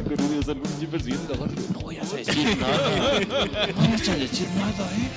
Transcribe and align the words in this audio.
con 0.00 0.20
ellos, 0.20 0.48
algún 0.48 0.70
No 1.72 1.80
voy 1.80 1.96
a 1.96 2.04
decir 2.04 2.58
nada. 2.58 3.20
No 3.28 3.74
vayas 3.74 4.08
a 4.08 4.16
decir 4.16 4.48
nada, 4.56 4.90
¿eh? 4.96 5.10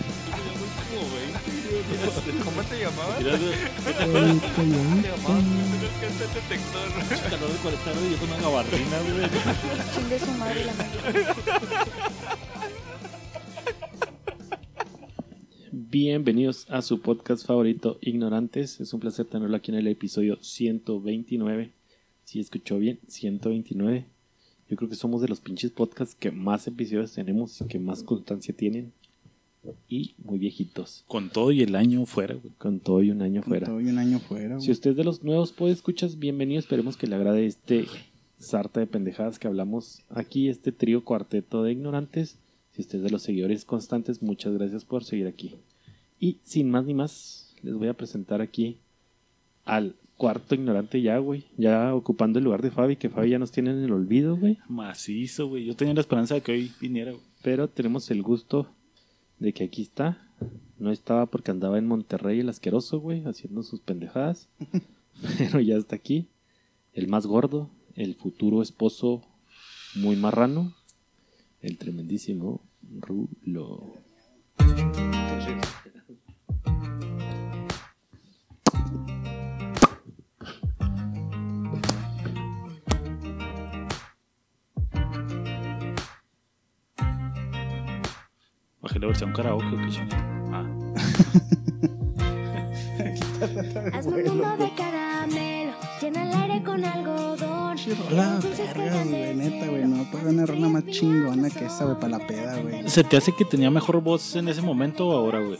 ¿Cómo 2.43 2.61
te 2.63 2.79
llamabas? 2.79 3.19
El 3.19 3.25
te 3.25 3.37
llamabas. 5.09 5.43
¿Qué 5.99 6.05
es 6.05 6.19
detector? 6.19 6.87
calor 7.29 7.49
de 7.51 7.57
40 7.57 7.83
grados 7.85 8.03
y 8.05 8.11
yo 8.11 8.17
con 8.17 8.29
una 8.29 8.41
gabardina, 8.41 8.97
güey. 8.99 9.15
Chingue 9.95 10.19
su 10.19 10.31
madre 10.33 10.65
la 10.65 10.73
madre. 10.73 11.25
Bienvenidos 15.71 16.65
a 16.69 16.81
su 16.81 17.01
podcast 17.01 17.45
favorito, 17.45 17.97
Ignorantes. 18.01 18.79
Es 18.79 18.93
un 18.93 18.99
placer 18.99 19.25
tenerlo 19.25 19.55
aquí 19.55 19.71
en 19.71 19.77
el 19.77 19.87
episodio 19.87 20.37
129. 20.41 21.71
Si 22.23 22.39
escuchó 22.39 22.77
bien, 22.79 22.99
129. 23.07 24.14
Yo 24.69 24.75
creo 24.75 24.89
que 24.89 24.95
somos 24.95 25.21
de 25.21 25.27
los 25.27 25.41
pinches 25.41 25.71
podcasts 25.71 26.15
que 26.15 26.31
más 26.31 26.67
episodios 26.67 27.13
tenemos 27.13 27.61
y 27.61 27.65
que 27.65 27.79
más 27.79 28.03
constancia 28.03 28.55
tienen. 28.55 28.91
Y 29.89 30.13
muy 30.23 30.37
viejitos. 30.37 31.03
Con 31.07 31.29
todo 31.29 31.51
y 31.51 31.63
el 31.63 31.75
año 31.75 32.05
fuera, 32.05 32.35
güey. 32.35 32.53
Con 32.57 32.79
todo 32.79 33.01
y 33.01 33.11
un 33.11 33.21
año 33.21 33.41
fuera. 33.41 33.65
Estoy 33.65 33.85
un 33.87 33.97
año 33.97 34.19
fuera, 34.19 34.59
Si 34.59 34.67
güey. 34.67 34.71
usted 34.71 34.91
es 34.91 34.97
de 34.97 35.03
los 35.03 35.23
nuevos 35.23 35.53
escuchas, 35.59 36.19
bienvenido. 36.19 36.59
Esperemos 36.59 36.97
que 36.97 37.07
le 37.07 37.15
agrade 37.15 37.45
este 37.45 37.85
sarta 38.37 38.79
de 38.79 38.87
pendejadas 38.87 39.39
que 39.39 39.47
hablamos 39.47 40.01
aquí, 40.09 40.49
este 40.49 40.71
trío 40.71 41.03
cuarteto 41.03 41.63
de 41.63 41.71
ignorantes. 41.71 42.37
Si 42.73 42.81
usted 42.81 42.99
es 42.99 43.03
de 43.05 43.09
los 43.09 43.23
seguidores 43.23 43.65
constantes, 43.65 44.21
muchas 44.21 44.53
gracias 44.53 44.85
por 44.85 45.03
seguir 45.03 45.27
aquí. 45.27 45.55
Y 46.19 46.37
sin 46.43 46.69
más 46.69 46.85
ni 46.85 46.93
más, 46.93 47.55
les 47.63 47.75
voy 47.75 47.87
a 47.87 47.93
presentar 47.93 48.41
aquí 48.41 48.77
al 49.63 49.95
cuarto 50.17 50.55
ignorante 50.55 51.01
ya, 51.01 51.17
güey. 51.17 51.45
Ya 51.57 51.93
ocupando 51.93 52.39
el 52.39 52.45
lugar 52.45 52.61
de 52.61 52.71
Fabi, 52.71 52.95
que 52.95 53.09
Fabi 53.09 53.31
ya 53.31 53.39
nos 53.39 53.51
tiene 53.51 53.71
en 53.71 53.83
el 53.83 53.91
olvido, 53.91 54.37
güey. 54.37 54.57
Macizo, 54.67 55.47
güey. 55.47 55.65
Yo 55.65 55.75
tenía 55.75 55.93
la 55.93 56.01
esperanza 56.01 56.35
de 56.35 56.41
que 56.41 56.51
hoy 56.51 56.71
viniera, 56.79 57.11
güey. 57.11 57.23
Pero 57.41 57.67
tenemos 57.69 58.09
el 58.11 58.21
gusto 58.23 58.69
de 59.39 59.53
que 59.53 59.65
aquí 59.65 59.83
está. 59.83 60.21
No 60.77 60.91
estaba 60.91 61.25
porque 61.25 61.51
andaba 61.51 61.77
en 61.77 61.87
Monterrey 61.87 62.39
el 62.39 62.49
asqueroso, 62.49 62.99
güey, 62.99 63.23
haciendo 63.25 63.63
sus 63.63 63.79
pendejadas. 63.79 64.49
Pero 65.37 65.59
ya 65.59 65.75
está 65.75 65.95
aquí. 65.95 66.27
El 66.93 67.07
más 67.07 67.25
gordo, 67.25 67.69
el 67.95 68.15
futuro 68.15 68.61
esposo 68.61 69.21
muy 69.95 70.15
marrano, 70.15 70.73
el 71.61 71.77
tremendísimo 71.77 72.61
Rulo. 72.99 73.93
La 89.05 89.09
versión 89.09 89.33
karaoke, 89.33 89.65
¿o 89.67 89.77
qué 89.77 89.89
chingada? 89.91 90.25
Ah. 90.51 90.65
Hazme 93.93 94.23
un 94.23 94.23
mundo 94.29 94.57
de 94.57 94.73
caramelo, 94.73 95.73
llena 96.01 96.23
el 96.23 96.33
aire 96.33 96.63
con 96.63 96.83
algodón. 96.83 97.77
Hola, 98.09 98.39
caigan 98.73 99.09
güey, 99.09 99.35
neta, 99.35 99.67
güey. 99.67 99.85
No 99.85 100.09
puedo 100.09 100.27
una 100.29 100.69
más 100.69 100.85
chingona 100.87 101.51
que 101.51 101.65
esa, 101.65 101.85
güey, 101.85 101.99
para 101.99 102.17
la 102.17 102.25
peda, 102.25 102.59
güey. 102.59 102.89
¿Se 102.89 103.03
te 103.03 103.15
hace 103.15 103.31
que 103.31 103.45
tenía 103.45 103.69
mejor 103.69 104.01
voz 104.01 104.35
en 104.37 104.47
ese 104.47 104.63
momento 104.63 105.07
o 105.07 105.11
ahora, 105.15 105.39
güey? 105.39 105.59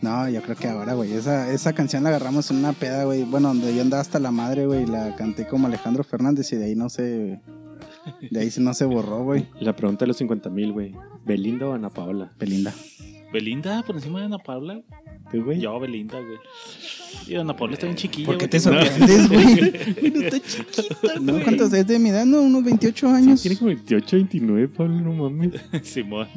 No, 0.00 0.26
yo 0.30 0.40
creo 0.40 0.56
que 0.56 0.68
ahora, 0.68 0.94
güey. 0.94 1.12
Esa, 1.12 1.52
esa 1.52 1.74
canción 1.74 2.02
la 2.02 2.08
agarramos 2.08 2.50
en 2.50 2.56
una 2.56 2.72
peda, 2.72 3.04
güey. 3.04 3.24
Bueno, 3.24 3.48
donde 3.48 3.74
yo 3.74 3.82
andaba 3.82 4.00
hasta 4.00 4.18
la 4.18 4.30
madre, 4.30 4.64
güey. 4.64 4.86
La 4.86 5.14
canté 5.16 5.46
como 5.46 5.66
Alejandro 5.66 6.02
Fernández 6.02 6.50
y 6.54 6.56
de 6.56 6.64
ahí 6.64 6.74
no 6.74 6.88
se. 6.88 7.42
De 8.30 8.40
ahí 8.40 8.50
no 8.56 8.72
se 8.72 8.86
borró, 8.86 9.22
güey. 9.22 9.48
La 9.60 9.76
pregunta 9.76 10.06
de 10.06 10.06
los 10.06 10.16
50 10.16 10.48
mil, 10.48 10.72
güey. 10.72 10.94
¿Belinda 11.26 11.66
o 11.66 11.72
Ana 11.74 11.90
Paola? 11.90 12.32
Belinda. 12.38 12.72
¿Belinda 13.32 13.82
por 13.82 13.96
encima 13.96 14.20
de 14.20 14.26
Ana 14.26 14.38
Paula? 14.38 14.80
¿Tú, 15.30 15.44
güey? 15.44 15.60
Yo, 15.60 15.78
Belinda, 15.80 16.20
güey. 16.20 16.38
Y 17.26 17.34
Ana 17.34 17.56
Paula 17.56 17.74
está 17.74 17.86
bien 17.86 17.96
chiquilla, 17.96 18.26
¿Por 18.26 18.38
qué 18.38 18.44
güey. 18.46 18.50
te 18.50 18.60
sorprendes, 18.60 19.28
güey? 20.00 20.12
No 20.12 20.20
está 20.20 20.40
chiquita, 20.40 21.20
No, 21.20 21.42
¿cuántos 21.42 21.72
es 21.72 21.86
de 21.86 21.98
mi 21.98 22.10
edad? 22.10 22.24
No, 22.24 22.42
unos 22.42 22.62
28 22.62 23.08
años. 23.08 23.42
Tiene 23.42 23.56
como 23.58 23.68
28, 23.68 24.16
29, 24.16 24.68
Pablo, 24.68 25.00
no 25.00 25.12
mames. 25.12 25.60
Simón. 25.82 26.28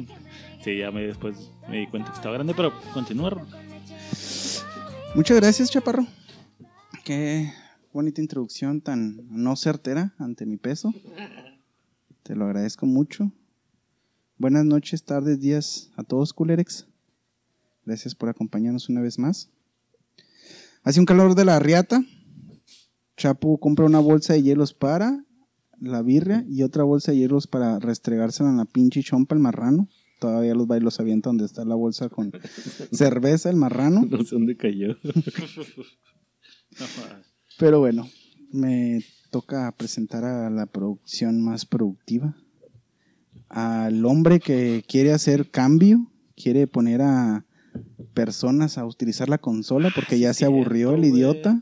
Sí, 0.64 0.78
ya 0.78 0.90
me 0.90 1.02
después 1.02 1.50
me 1.70 1.78
di 1.78 1.86
cuenta 1.86 2.10
que 2.10 2.16
estaba 2.16 2.34
grande, 2.34 2.52
pero 2.54 2.72
continúa. 2.92 3.46
Muchas 5.14 5.36
gracias, 5.36 5.70
Chaparro. 5.70 6.06
Qué 7.04 7.52
bonita 7.92 8.20
introducción 8.20 8.80
tan 8.80 9.20
no 9.30 9.56
certera 9.56 10.12
ante 10.18 10.44
mi 10.44 10.56
peso. 10.56 10.92
Te 12.24 12.34
lo 12.34 12.44
agradezco 12.44 12.84
mucho. 12.86 13.32
Buenas 14.40 14.64
noches, 14.64 15.02
tardes, 15.02 15.38
días 15.38 15.90
a 15.96 16.02
todos, 16.02 16.32
culerex. 16.32 16.86
Gracias 17.84 18.14
por 18.14 18.30
acompañarnos 18.30 18.88
una 18.88 19.02
vez 19.02 19.18
más. 19.18 19.50
Hace 20.82 20.98
un 20.98 21.04
calor 21.04 21.34
de 21.34 21.44
la 21.44 21.58
riata. 21.58 22.02
Chapu 23.18 23.58
compra 23.58 23.84
una 23.84 23.98
bolsa 23.98 24.32
de 24.32 24.42
hielos 24.42 24.72
para 24.72 25.26
la 25.78 26.00
birria 26.00 26.46
y 26.48 26.62
otra 26.62 26.84
bolsa 26.84 27.12
de 27.12 27.18
hielos 27.18 27.46
para 27.46 27.78
restregársela 27.80 28.48
en 28.48 28.56
la 28.56 28.64
pinche 28.64 29.02
chompa 29.02 29.34
el 29.34 29.42
marrano. 29.42 29.90
Todavía 30.20 30.54
los 30.54 30.66
bailos 30.66 30.98
avienta 31.00 31.28
donde 31.28 31.44
está 31.44 31.66
la 31.66 31.74
bolsa 31.74 32.08
con 32.08 32.32
cerveza, 32.92 33.50
el 33.50 33.56
marrano. 33.56 34.06
No 34.06 34.24
sé 34.24 34.36
dónde 34.36 34.56
cayó. 34.56 34.96
Pero 37.58 37.80
bueno, 37.80 38.08
me 38.52 39.04
toca 39.30 39.70
presentar 39.76 40.24
a 40.24 40.48
la 40.48 40.64
producción 40.64 41.42
más 41.42 41.66
productiva. 41.66 42.34
Al 43.50 44.04
hombre 44.06 44.38
que 44.40 44.84
quiere 44.88 45.12
hacer 45.12 45.50
cambio, 45.50 46.10
quiere 46.36 46.66
poner 46.66 47.02
a 47.02 47.44
personas 48.14 48.78
a 48.78 48.86
utilizar 48.86 49.28
la 49.28 49.38
consola 49.38 49.90
porque 49.94 50.18
ya 50.18 50.32
se 50.34 50.44
aburrió 50.44 50.94
el 50.94 51.04
idiota. 51.04 51.60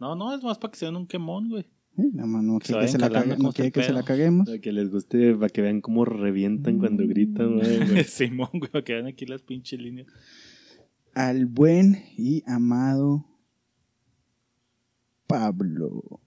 No, 0.00 0.14
no, 0.16 0.34
es 0.34 0.42
más 0.42 0.58
para 0.58 0.72
que 0.72 0.78
se 0.78 0.86
den 0.86 0.96
un 0.96 1.06
quemón, 1.06 1.48
güey. 1.50 1.66
Nada 1.94 2.26
más 2.26 2.42
no 2.42 2.58
Se 2.60 2.66
quiere 2.72 2.80
que, 2.82 2.88
se 2.92 2.98
la, 2.98 3.08
cague- 3.10 3.38
no 3.38 3.52
quiere 3.52 3.72
que 3.72 3.82
se 3.82 3.92
la 3.92 4.00
pedo. 4.00 4.06
caguemos. 4.06 4.46
Para 4.46 4.58
que 4.60 4.72
les 4.72 4.90
guste, 4.90 5.34
para 5.34 5.48
que 5.48 5.62
vean 5.62 5.80
cómo 5.80 6.04
revientan 6.04 6.78
cuando 6.78 7.06
gritan, 7.06 7.56
güey. 7.58 8.04
Simón, 8.04 8.48
güey, 8.54 8.70
para 8.70 8.84
que 8.84 8.94
vean 8.94 9.06
aquí 9.06 9.24
las 9.26 9.42
pinches 9.42 9.80
líneas. 9.80 10.06
Al 11.14 11.46
buen 11.46 12.02
y 12.18 12.42
amado 12.46 13.24
Pablo. 15.26 16.20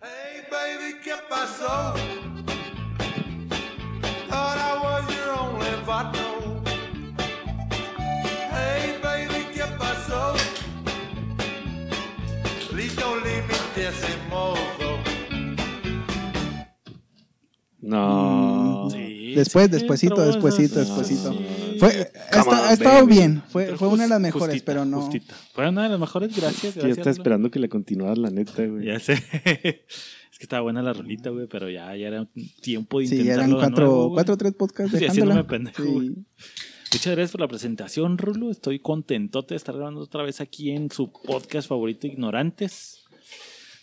Hey 0.00 0.42
baby, 0.50 1.00
¿qué 1.02 1.12
pasó? 1.30 1.94
No. 17.88 18.88
Sí, 18.90 19.32
Después, 19.34 19.66
sí, 19.66 19.72
despuesito, 19.72 20.14
pero 20.14 20.26
despuesito, 20.28 20.80
esas- 20.80 20.96
despuesito. 20.96 21.32
sí. 21.32 21.78
Fue, 21.78 22.12
ha, 22.30 22.72
estado 22.72 23.00
baby. 23.04 23.12
bien, 23.14 23.42
fue, 23.48 23.76
fue 23.76 23.88
una 23.88 24.04
de 24.04 24.08
las 24.08 24.20
mejores, 24.20 24.46
justita, 24.54 24.64
pero 24.72 24.84
no. 24.84 25.00
Justita. 25.02 25.34
Fue 25.52 25.68
una 25.68 25.82
de 25.82 25.88
las 25.88 25.98
mejores, 25.98 26.36
gracias. 26.36 26.74
Gracias 26.76 26.98
está 26.98 27.10
Rulo. 27.10 27.10
esperando 27.10 27.50
que 27.50 27.58
la 27.58 27.68
continuara, 27.68 28.14
la 28.14 28.30
neta, 28.30 28.64
güey. 28.64 28.86
Ya 28.86 29.00
sé. 29.00 29.14
es 29.44 30.38
que 30.38 30.44
estaba 30.44 30.62
buena 30.62 30.82
la 30.82 30.92
rolita, 30.92 31.30
güey, 31.30 31.46
pero 31.48 31.68
ya, 31.68 31.94
ya 31.96 32.08
era 32.08 32.28
tiempo 32.62 33.00
de 33.00 33.06
Sí, 33.08 33.14
intentarlo 33.16 33.42
eran 33.42 33.50
de 33.50 33.56
cuatro, 33.56 33.86
nuevo, 33.86 34.12
cuatro 34.12 34.34
o 34.34 34.36
tres 34.36 34.54
podcasts 34.54 34.96
Sí, 34.98 35.04
haciéndome 35.04 35.42
dejándola. 35.42 35.72
pendejo, 35.72 36.00
Sí. 36.00 36.14
Muchas 36.92 37.12
gracias 37.16 37.32
por 37.32 37.40
la 37.40 37.48
presentación, 37.48 38.18
Rulo. 38.18 38.52
Estoy 38.52 38.78
contentote 38.78 39.54
de 39.54 39.56
estar 39.56 39.74
grabando 39.74 40.00
otra 40.00 40.22
vez 40.22 40.40
aquí 40.40 40.70
en 40.70 40.92
su 40.92 41.10
podcast 41.10 41.68
favorito, 41.68 42.06
Ignorantes. 42.06 43.00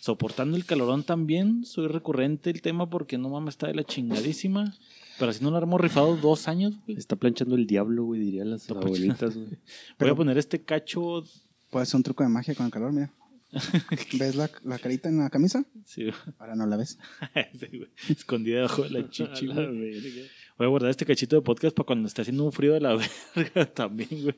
Soportando 0.02 0.56
el 0.56 0.64
calorón 0.64 1.04
también. 1.04 1.64
Soy 1.64 1.86
recurrente 1.86 2.50
el 2.50 2.60
tema 2.60 2.90
porque 2.90 3.18
no 3.18 3.28
mames, 3.28 3.52
está 3.54 3.68
de 3.68 3.74
la 3.76 3.84
chingadísima. 3.84 4.74
Pero 5.16 5.30
así 5.30 5.44
no 5.44 5.52
lo 5.52 5.58
hemos 5.62 5.80
rifado 5.80 6.16
dos 6.16 6.48
años, 6.48 6.74
güey. 6.84 6.98
Está 6.98 7.14
planchando 7.14 7.54
el 7.54 7.68
diablo, 7.68 8.02
güey, 8.06 8.20
dirían 8.20 8.50
las 8.50 8.62
Está 8.62 8.74
abuelitas, 8.74 9.36
güey. 9.36 9.46
Voy 9.46 9.58
Pero- 9.98 10.12
a 10.14 10.16
poner 10.16 10.38
este 10.38 10.60
cacho. 10.64 11.22
Puede 11.70 11.86
ser 11.86 11.98
un 11.98 12.02
truco 12.02 12.24
de 12.24 12.30
magia 12.30 12.52
con 12.56 12.66
el 12.66 12.72
calor, 12.72 12.92
mira. 12.92 13.12
¿Ves 14.18 14.34
la, 14.34 14.50
la 14.64 14.78
carita 14.80 15.08
en 15.08 15.18
la 15.18 15.30
camisa? 15.30 15.64
Sí, 15.84 16.06
Ahora 16.40 16.56
no 16.56 16.66
la 16.66 16.76
ves. 16.76 16.98
sí, 17.60 17.66
güey. 17.78 17.90
Escondida 18.08 18.56
debajo 18.56 18.82
de 18.82 18.90
la 18.90 19.08
chichi, 19.08 19.52
A 19.52 19.54
la 19.54 19.66
güey. 19.66 20.00
verga. 20.00 20.22
Voy 20.58 20.66
a 20.66 20.70
guardar 20.70 20.90
este 20.90 21.06
cachito 21.06 21.36
de 21.36 21.42
podcast 21.42 21.76
para 21.76 21.86
cuando 21.86 22.08
esté 22.08 22.22
haciendo 22.22 22.42
un 22.44 22.50
frío 22.50 22.72
de 22.72 22.80
la 22.80 22.96
verga 23.36 23.66
también, 23.72 24.08
güey. 24.20 24.34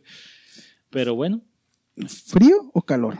Pero 0.90 1.14
bueno, 1.14 1.40
¿Frío 2.06 2.70
o 2.74 2.82
calor? 2.82 3.18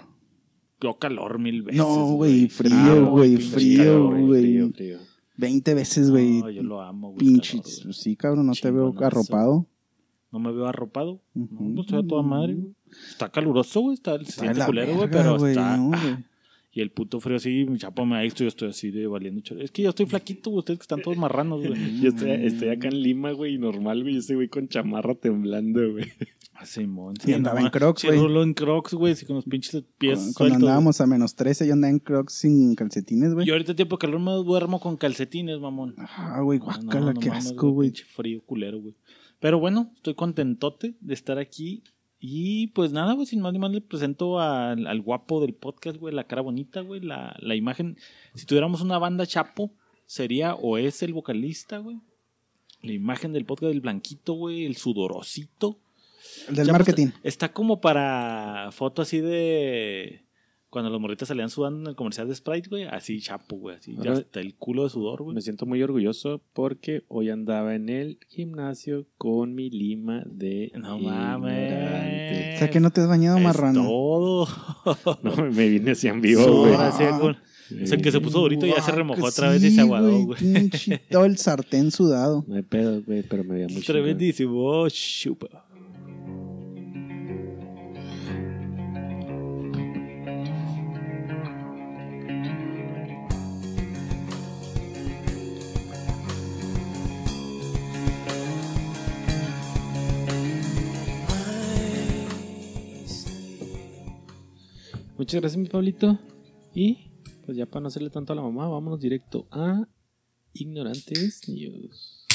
Yo 0.85 0.99
calor 0.99 1.39
mil 1.39 1.63
veces. 1.63 1.79
No, 1.79 2.13
güey, 2.13 2.49
frío, 2.49 3.07
güey, 3.07 3.33
el 3.33 3.39
pinche 3.39 3.55
frío, 3.55 4.11
güey. 4.11 4.43
Frío, 4.43 4.71
frío. 4.73 4.99
20 5.37 5.75
veces, 5.75 6.11
güey. 6.11 6.41
No, 6.41 6.51
yo 6.51 6.63
lo 6.63 6.81
amo, 6.81 7.13
güey. 7.13 7.27
Güey. 7.27 7.93
Sí, 7.93 8.17
cabrón, 8.17 8.47
no 8.47 8.53
te 8.53 8.71
veo 8.71 8.95
arropado. 9.01 9.67
No 10.31 10.39
me 10.39 10.53
veo 10.53 10.67
arropado. 10.67 11.23
No, 11.33 11.45
Ujú. 11.45 11.75
pues 11.75 11.87
estoy 11.87 12.05
a 12.05 12.07
toda 12.07 12.23
madre, 12.23 12.55
güey. 12.55 12.75
Está 13.09 13.31
caluroso, 13.31 13.81
güey. 13.81 13.95
Está, 13.95 14.23
siente 14.25 14.59
la 14.59 14.67
culero, 14.67 14.95
güey, 14.95 15.11
pero 15.11 15.39
güey, 15.39 15.53
está. 15.53 15.77
no, 15.77 15.91
ah. 15.95 16.23
Y 16.77 16.81
el 16.81 16.91
puto 16.91 17.21
frío 17.21 17.37
así, 17.37 17.67
mi 17.67 17.79
chapo 17.79 18.05
me 18.05 18.17
ha 18.17 18.23
visto, 18.23 18.43
yo 18.43 18.49
estoy 18.49 18.71
así 18.71 18.91
de 18.91 19.07
valiendo 19.07 19.41
chorizo. 19.43 19.65
Es 19.65 19.71
que 19.71 19.83
yo 19.83 19.91
estoy 19.91 20.07
flaquito, 20.07 20.51
güey, 20.51 20.59
ustedes 20.59 20.81
que 20.81 20.83
están 20.83 21.03
todos 21.03 21.17
marranos, 21.17 21.65
güey. 21.65 21.73
Yo 22.03 22.09
estoy, 22.09 22.33
estoy 22.33 22.69
acá 22.71 22.89
en 22.89 23.01
Lima, 23.01 23.31
güey, 23.31 23.55
y 23.55 23.59
normal, 23.59 24.03
güey. 24.03 24.17
Ese 24.17 24.35
güey 24.35 24.49
con 24.49 24.67
chamarra 24.67 25.15
temblando, 25.15 25.93
güey. 25.93 26.07
Ah, 26.53 26.67
Simón, 26.67 27.15
Y 27.25 27.33
andaba 27.33 27.61
en 27.61 27.69
Crocs, 27.69 28.01
Sí, 28.01 28.09
güey. 28.09 28.19
Rulo 28.19 28.43
en 28.43 28.55
crocs, 28.55 28.95
güey, 28.95 29.13
así 29.13 29.25
con 29.25 29.37
los 29.37 29.45
pinches 29.45 29.85
pies 29.99 30.35
Cuando, 30.37 30.57
andábamos 30.57 31.01
a 31.01 31.07
menos 31.07 31.37
13, 31.37 31.67
yo 31.67 31.75
andaba 31.75 31.93
en 31.93 32.01
crocs 32.01 32.35
sin 32.35 32.75
calcetines, 32.75 33.35
güey. 33.35 33.47
Yo 33.47 33.55
ahorita 33.55 33.77
tiempo 33.77 33.97
de 33.97 34.01
calor 34.01 34.21
me 34.21 34.33
duermo 34.33 34.81
con 34.81 34.97
calcetines, 34.97 35.61
mamón. 35.61 35.95
Ah, 35.99 36.41
güey, 36.43 36.59
No, 36.59 36.65
guácala, 36.67 37.13
no 37.13 37.21
qué 37.21 37.31
asco, 37.31 37.71
güey. 37.71 37.91
Pinche 37.91 38.05
frío 38.05 38.43
culero, 38.45 38.81
güey. 38.81 38.95
Pero 39.39 39.61
bueno, 39.61 39.93
estoy 39.95 40.15
contentote 40.15 40.97
de 41.01 41.15
estar 41.15 41.39
aquí. 41.39 41.85
Y 42.27 42.69
pues 42.69 42.91
nada, 42.91 43.13
güey, 43.13 43.27
sin 43.27 43.43
más 43.43 43.53
ni 43.53 43.59
más 43.59 43.71
le 43.71 43.83
presento 43.83 44.41
al, 44.41 44.87
al 44.87 45.03
guapo 45.03 45.43
del 45.43 45.53
podcast, 45.53 45.99
güey, 45.99 46.15
la 46.15 46.25
cara 46.25 46.41
bonita, 46.41 46.81
güey, 46.81 47.03
la, 47.03 47.37
la 47.39 47.55
imagen. 47.55 47.99
Si 48.35 48.47
tuviéramos 48.47 48.81
una 48.81 48.97
banda 48.97 49.27
chapo, 49.27 49.71
sería 50.07 50.55
o 50.55 50.79
es 50.79 51.03
el 51.03 51.13
vocalista, 51.13 51.77
güey. 51.77 52.01
La 52.81 52.93
imagen 52.95 53.35
del 53.35 53.45
podcast 53.45 53.69
del 53.69 53.83
blanquito, 53.83 54.33
güey, 54.33 54.65
el 54.65 54.77
sudorosito. 54.77 55.79
El 56.49 56.55
del 56.55 56.65
Chapo 56.69 56.79
marketing. 56.79 57.07
Está, 57.09 57.29
está 57.29 57.53
como 57.53 57.83
para 57.83 58.71
foto 58.73 59.03
así 59.03 59.21
de 59.21 60.24
cuando 60.75 60.91
los 60.91 61.01
morritas 61.01 61.29
salían 61.29 61.51
sudando 61.51 61.83
en 61.83 61.87
el 61.87 61.95
comercial 61.95 62.27
de 62.27 62.35
Sprite, 62.35 62.69
güey, 62.69 62.83
así 62.83 63.21
chapo, 63.21 63.55
güey, 63.55 63.77
así 63.77 63.95
ya 64.03 64.15
hasta 64.15 64.41
el 64.41 64.57
culo 64.57 64.83
de 64.83 64.91
sudor, 64.91 65.23
güey. 65.23 65.37
Me 65.37 65.41
siento 65.41 65.67
muy 65.67 65.81
orgulloso 65.81 66.43
porque 66.53 67.05
hoy 67.07 67.31
andaba 67.31 67.77
en 67.77 67.89
el 67.89 68.19
gimnasio 68.29 69.07
con 69.17 69.55
mi 69.55 69.71
lima 69.71 70.25
de 70.27 70.73
No 70.75 70.99
ignorante. 70.99 72.55
O 72.57 72.59
sea 72.59 72.71
que 72.71 72.81
no 72.81 72.91
te 72.91 73.03
has 73.03 73.09
bañado, 73.09 73.37
Es 73.39 73.45
marrano. 73.45 73.85
todo. 73.85 74.49
No, 75.23 75.37
me 75.51 75.69
vine 75.69 75.93
así 75.93 76.09
en 76.09 76.21
vivo, 76.21 76.45
güey. 76.45 76.75
O 76.75 76.93
sea, 77.87 77.97
el 77.97 78.03
que 78.03 78.11
se 78.11 78.21
puso 78.21 78.41
durito 78.41 78.67
ya 78.67 78.83
se 78.83 78.91
remojó 78.93 79.27
otra 79.27 79.51
vez 79.51 79.63
y 79.63 79.71
se 79.71 79.81
aguadó, 79.81 80.25
güey. 80.25 80.39
Todo 81.09 81.25
el 81.25 81.39
sartén 81.39 81.91
sudado. 81.93 82.45
No 82.49 82.57
hay 82.57 82.63
pedo, 82.63 83.01
güey, 83.03 83.23
pero 83.23 83.45
me 83.45 83.55
veía 83.55 83.67
muy 83.69 83.77
chingón. 83.81 83.87
Tremendísimo, 83.87 84.89
chupa. 84.91 85.64
Muchas 105.17 105.41
gracias, 105.41 105.57
mi 105.57 105.69
Pablito. 105.69 106.19
Y 106.75 107.13
pues 107.47 107.57
ya 107.57 107.67
para 107.67 107.83
no 107.83 107.89
hacerle 107.89 108.11
tanto 108.11 108.33
a 108.33 108.37
la 108.37 108.43
mamá, 108.43 108.69
vámonos 108.69 109.01
directo 109.01 109.47
a 109.51 109.87
Ignorantes 110.55 111.49
News. 111.49 112.27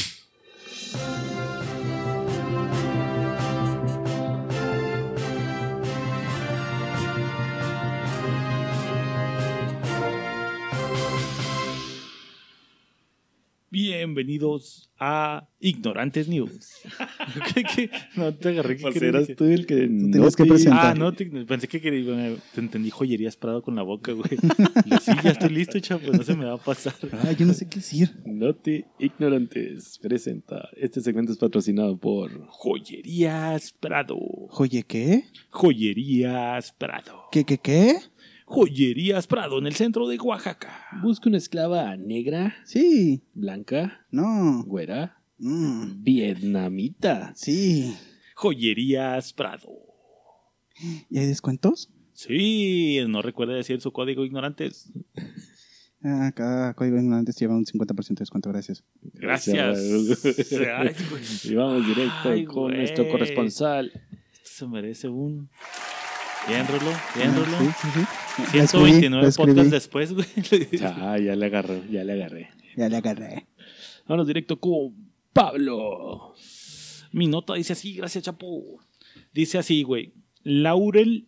Bienvenidos 13.71 14.89
a 14.97 15.47
Ignorantes 15.59 16.27
News. 16.27 16.71
¿Qué, 17.53 17.63
qué? 17.63 17.91
No 18.15 18.33
te 18.33 18.49
agarré 18.49 18.77
que 18.77 18.81
Pues 18.81 18.99
eras 19.01 19.27
tú 19.37 19.45
el 19.45 19.67
que 19.67 19.75
tenías 19.75 20.35
que 20.35 20.43
te- 20.43 20.49
presentar. 20.49 20.85
Ah, 20.87 20.93
no, 20.95 21.13
te- 21.13 21.25
pensé 21.45 21.67
que 21.67 21.79
quería, 21.79 22.35
te 22.55 22.61
entendí 22.61 22.89
joyerías 22.89 23.37
Prado 23.37 23.61
con 23.61 23.75
la 23.75 23.83
boca, 23.83 24.11
güey. 24.13 24.27
Sí, 25.01 25.11
ya 25.23 25.29
estoy 25.29 25.49
listo, 25.49 25.79
chapo, 25.79 26.11
no 26.11 26.23
se 26.23 26.35
me 26.35 26.45
va 26.45 26.53
a 26.55 26.57
pasar. 26.57 26.95
Ay, 27.23 27.35
yo 27.35 27.45
no 27.45 27.53
sé 27.53 27.67
qué 27.69 27.75
decir. 27.77 28.09
Noti 28.25 28.85
Ignorantes 28.97 29.99
presenta. 30.01 30.67
Este 30.75 30.99
segmento 31.01 31.31
es 31.31 31.37
patrocinado 31.37 31.95
por 31.97 32.47
Joyerías 32.47 33.71
Prado. 33.79 34.17
Oye, 34.17 34.83
¿qué? 34.83 35.25
Joyerías 35.51 36.73
Prado. 36.73 37.25
¿Qué, 37.31 37.43
qué, 37.45 37.59
qué? 37.59 37.97
Joyerías 38.51 39.27
Prado 39.27 39.59
en 39.59 39.67
el 39.67 39.75
centro 39.75 40.07
de 40.07 40.17
Oaxaca. 40.19 40.85
Busca 41.03 41.29
una 41.29 41.37
esclava 41.37 41.95
negra, 41.97 42.55
Sí. 42.65 43.21
blanca, 43.35 44.07
No. 44.09 44.63
güera, 44.65 45.21
Mm, 45.37 46.03
vietnamita. 46.03 47.31
sí. 47.35 47.95
Joyerías 48.35 49.33
Prado. 49.33 49.69
¿Y 51.11 51.19
hay 51.19 51.27
descuentos? 51.27 51.91
Sí, 52.13 52.97
no 53.07 53.21
recuerde 53.21 53.53
decir 53.53 53.81
su 53.81 53.91
código 53.91 54.25
ignorantes. 54.25 54.91
Ah, 56.03 56.31
cada 56.35 56.73
código 56.73 56.97
ignorante 56.97 57.31
lleva 57.33 57.55
un 57.55 57.65
50% 57.65 58.19
de 58.19 58.23
descuento, 58.23 58.49
gracias. 58.49 58.83
Gracias. 59.13 59.77
Ay. 59.77 60.95
Y 61.43 61.53
vamos 61.55 61.85
directo 61.85 62.29
Ay, 62.29 62.45
con 62.45 62.75
nuestro 62.75 63.07
corresponsal. 63.09 63.91
Esto 64.33 64.49
se 64.49 64.67
merece 64.67 65.07
un. 65.07 65.49
Bien, 66.47 66.65
Rulo. 66.67 66.91
Bien, 67.15 67.35
Rulo. 67.35 67.57
Sí, 67.59 67.65
sí, 67.81 67.87
sí. 67.93 67.99
La 68.53 68.63
escribí, 68.63 68.91
129 68.91 69.21
la 69.21 69.29
escribí. 69.29 69.47
podcasts 69.47 69.71
después, 69.71 70.13
güey. 70.13 70.27
Ah, 70.81 71.17
ya 71.19 71.35
le 71.35 71.45
agarré, 71.45 71.81
ya 71.91 72.03
le 72.03 72.13
agarré. 72.13 72.49
Ya 72.75 72.89
le 72.89 72.97
agarré. 72.97 73.47
Vámonos 74.07 74.27
directo 74.27 74.59
con 74.59 74.95
Pablo. 75.33 76.33
Mi 77.11 77.27
nota 77.27 77.55
dice 77.55 77.73
así, 77.73 77.93
gracias, 77.93 78.23
Chapo. 78.25 78.79
Dice 79.33 79.57
así, 79.57 79.83
güey. 79.83 80.13
Laurel 80.43 81.27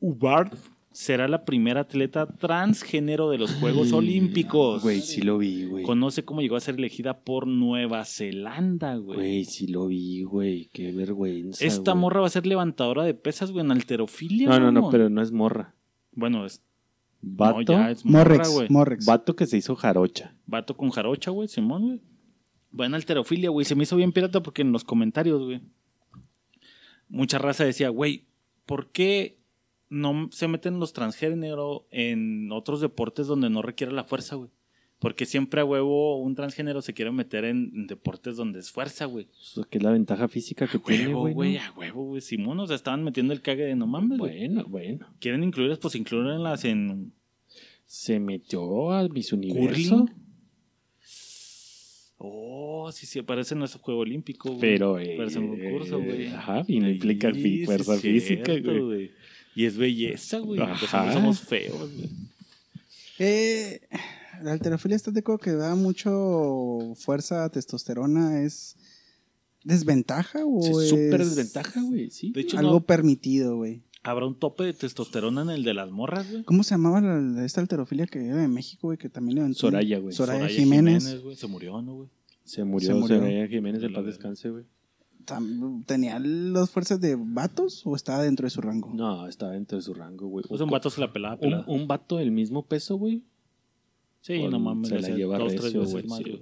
Hubbard 0.00 0.56
será 0.96 1.28
la 1.28 1.44
primera 1.44 1.82
atleta 1.82 2.26
transgénero 2.26 3.28
de 3.28 3.36
los 3.36 3.52
Juegos 3.56 3.92
Olímpicos. 3.92 4.82
Güey, 4.82 5.02
sí 5.02 5.20
lo 5.20 5.36
vi, 5.36 5.66
güey. 5.66 5.84
Conoce 5.84 6.24
cómo 6.24 6.40
llegó 6.40 6.56
a 6.56 6.60
ser 6.60 6.76
elegida 6.76 7.20
por 7.20 7.46
Nueva 7.46 8.04
Zelanda, 8.06 8.96
güey. 8.96 9.18
Güey, 9.18 9.44
sí 9.44 9.66
lo 9.66 9.88
vi, 9.88 10.22
güey. 10.22 10.70
Qué 10.72 10.92
vergüenza. 10.92 11.64
Esta 11.64 11.92
güey. 11.92 12.00
morra 12.00 12.20
va 12.22 12.28
a 12.28 12.30
ser 12.30 12.46
levantadora 12.46 13.04
de 13.04 13.12
pesas, 13.12 13.52
güey, 13.52 13.64
en 13.64 13.72
alterofilia. 13.72 14.48
No, 14.48 14.58
no, 14.58 14.72
no, 14.72 14.90
pero 14.90 15.10
no 15.10 15.20
es 15.20 15.32
morra. 15.32 15.75
Bueno, 16.16 16.44
es. 16.44 16.60
Vato, 17.22 17.54
No, 17.58 17.62
ya 17.62 17.90
es 17.90 18.04
morra, 18.04 18.30
Morrex, 18.30 18.50
güey. 18.50 18.68
Morrex. 18.68 19.06
vato 19.06 19.36
que 19.36 19.46
se 19.46 19.56
hizo 19.56 19.76
jarocha. 19.76 20.34
Vato 20.46 20.76
con 20.76 20.90
jarocha, 20.90 21.30
güey, 21.30 21.48
Simón, 21.48 22.00
güey. 22.72 22.86
En 22.86 22.94
alterofilia, 22.94 23.50
güey. 23.50 23.64
Se 23.64 23.74
me 23.74 23.84
hizo 23.84 23.96
bien 23.96 24.12
pirata 24.12 24.42
porque 24.42 24.62
en 24.62 24.72
los 24.72 24.84
comentarios, 24.84 25.42
güey. 25.42 25.60
Mucha 27.08 27.38
raza 27.38 27.64
decía, 27.64 27.88
güey, 27.90 28.26
¿por 28.64 28.90
qué 28.90 29.38
no 29.88 30.28
se 30.32 30.48
meten 30.48 30.80
los 30.80 30.92
transgénero 30.92 31.86
en 31.90 32.50
otros 32.52 32.80
deportes 32.80 33.26
donde 33.28 33.48
no 33.48 33.62
requiere 33.62 33.92
la 33.92 34.04
fuerza, 34.04 34.34
güey? 34.36 34.50
Porque 34.98 35.26
siempre 35.26 35.60
a 35.60 35.64
huevo 35.64 36.16
un 36.22 36.34
transgénero 36.34 36.80
se 36.80 36.94
quiere 36.94 37.10
meter 37.12 37.44
en, 37.44 37.70
en 37.74 37.86
deportes 37.86 38.36
donde 38.36 38.60
es 38.60 38.70
fuerza, 38.70 39.04
güey. 39.04 39.28
Eso 39.40 39.62
que 39.64 39.76
es 39.78 39.84
la 39.84 39.90
ventaja 39.90 40.26
física 40.26 40.66
que 40.66 40.78
tiene, 40.78 41.08
Huevo, 41.08 41.20
güey. 41.20 41.34
güey, 41.34 41.54
¿no? 41.56 41.60
a 41.60 41.72
huevo, 41.76 42.04
güey. 42.06 42.20
Simón, 42.22 42.58
o 42.60 42.66
sea, 42.66 42.76
estaban 42.76 43.04
metiendo 43.04 43.32
el 43.34 43.42
cague 43.42 43.64
de 43.64 43.76
no 43.76 43.86
mames, 43.86 44.18
güey. 44.18 44.38
Bueno, 44.48 44.64
bueno. 44.66 45.06
Quieren 45.20 45.44
incluirlas, 45.44 45.78
pues 45.78 45.94
incluirlas 45.96 46.64
en 46.64 47.12
Se 47.84 48.18
metió 48.18 48.90
a 48.92 49.06
Miss 49.08 49.32
Universo. 49.34 49.98
curling. 50.06 50.14
Oh, 52.18 52.90
sí, 52.92 53.04
sí, 53.04 53.20
parece 53.22 53.54
nuestro 53.54 53.80
juego 53.80 54.00
olímpico, 54.00 54.48
güey. 54.48 54.60
Pero, 54.60 54.98
eh, 54.98 55.14
Parece 55.18 55.38
un 55.38 55.48
concurso, 55.48 55.98
güey. 56.00 56.28
Ajá, 56.28 56.64
y 56.66 56.80
no 56.80 56.88
implica 56.88 57.32
Sí, 57.34 57.40
fi- 57.42 57.58
sí, 57.58 57.64
fuerza 57.66 57.96
física, 57.98 58.44
cierto, 58.54 58.86
güey. 58.86 59.10
Y 59.54 59.66
es 59.66 59.76
belleza, 59.76 60.38
güey. 60.38 60.58
Pues 60.58 60.84
Ajá. 60.94 61.06
no 61.06 61.12
somos 61.12 61.40
feos, 61.40 61.78
güey. 61.94 62.08
Eh, 63.18 63.80
la 64.42 64.52
alterofilia 64.52 64.96
está 64.96 65.10
de 65.10 65.20
acuerdo 65.20 65.38
que 65.40 65.52
da 65.52 65.74
mucho 65.74 66.94
fuerza, 66.96 67.48
testosterona, 67.50 68.42
¿es 68.42 68.76
desventaja 69.64 70.40
o 70.46 70.62
Sí, 70.62 70.70
es 70.70 70.88
súper 70.90 71.18
desventaja, 71.24 71.82
güey. 71.82 72.10
Sí. 72.10 72.30
De 72.32 72.40
hecho, 72.42 72.58
algo 72.58 72.72
no, 72.72 72.80
permitido, 72.80 73.56
güey? 73.56 73.82
habrá 74.02 74.24
un 74.24 74.38
tope 74.38 74.62
de 74.62 74.72
testosterona 74.72 75.42
en 75.42 75.50
el 75.50 75.64
de 75.64 75.74
las 75.74 75.90
morras, 75.90 76.30
güey. 76.30 76.44
¿Cómo 76.44 76.62
se 76.62 76.74
llamaba 76.74 77.00
la- 77.00 77.44
esta 77.44 77.60
alterofilia 77.60 78.06
que 78.06 78.24
era 78.24 78.36
de 78.36 78.46
México, 78.46 78.86
güey? 78.86 78.98
Que 78.98 79.08
también 79.08 79.34
levantó. 79.36 79.58
Soraya, 79.58 79.98
güey. 79.98 80.14
Soraya, 80.14 80.46
Jiménez. 80.46 81.22
güey. 81.24 81.34
Se 81.34 81.48
murió, 81.48 81.82
¿no, 81.82 81.94
güey? 81.94 82.08
Se 82.44 82.62
murió, 82.62 82.86
Se 82.90 82.94
murió. 82.94 83.16
Soraya 83.18 83.48
Jiménez 83.48 83.82
de 83.82 83.90
paz 83.90 84.04
descanse, 84.04 84.50
güey. 84.50 84.64
¿Tenía 85.86 86.20
las 86.20 86.70
fuerzas 86.70 87.00
de 87.00 87.16
vatos 87.18 87.82
o 87.84 87.96
estaba 87.96 88.22
dentro 88.22 88.46
de 88.46 88.50
su 88.50 88.60
rango? 88.60 88.92
No, 88.94 89.26
estaba 89.26 89.50
dentro 89.52 89.76
de 89.76 89.82
su 89.82 89.92
rango, 89.92 90.28
güey. 90.28 90.44
Pues 90.48 90.60
un 90.60 90.70
vato 90.70 90.88
se 90.88 91.00
la 91.00 91.12
pelaba, 91.12 91.34
un, 91.34 91.40
pelada. 91.40 91.64
un 91.66 91.88
vato 91.88 92.18
del 92.18 92.30
mismo 92.30 92.64
peso, 92.64 92.96
güey. 92.96 93.24
Sí, 94.26 94.40
Con- 94.40 94.50
no 94.50 94.58
mames. 94.58 94.88
se 94.88 94.98
la 95.00 95.08
lleva 95.10 95.38
dos, 95.38 95.50
tres 95.52 95.62
recio, 95.64 95.80
veces 95.80 95.92
güey, 95.94 96.06
más, 96.08 96.18
sí. 96.18 96.40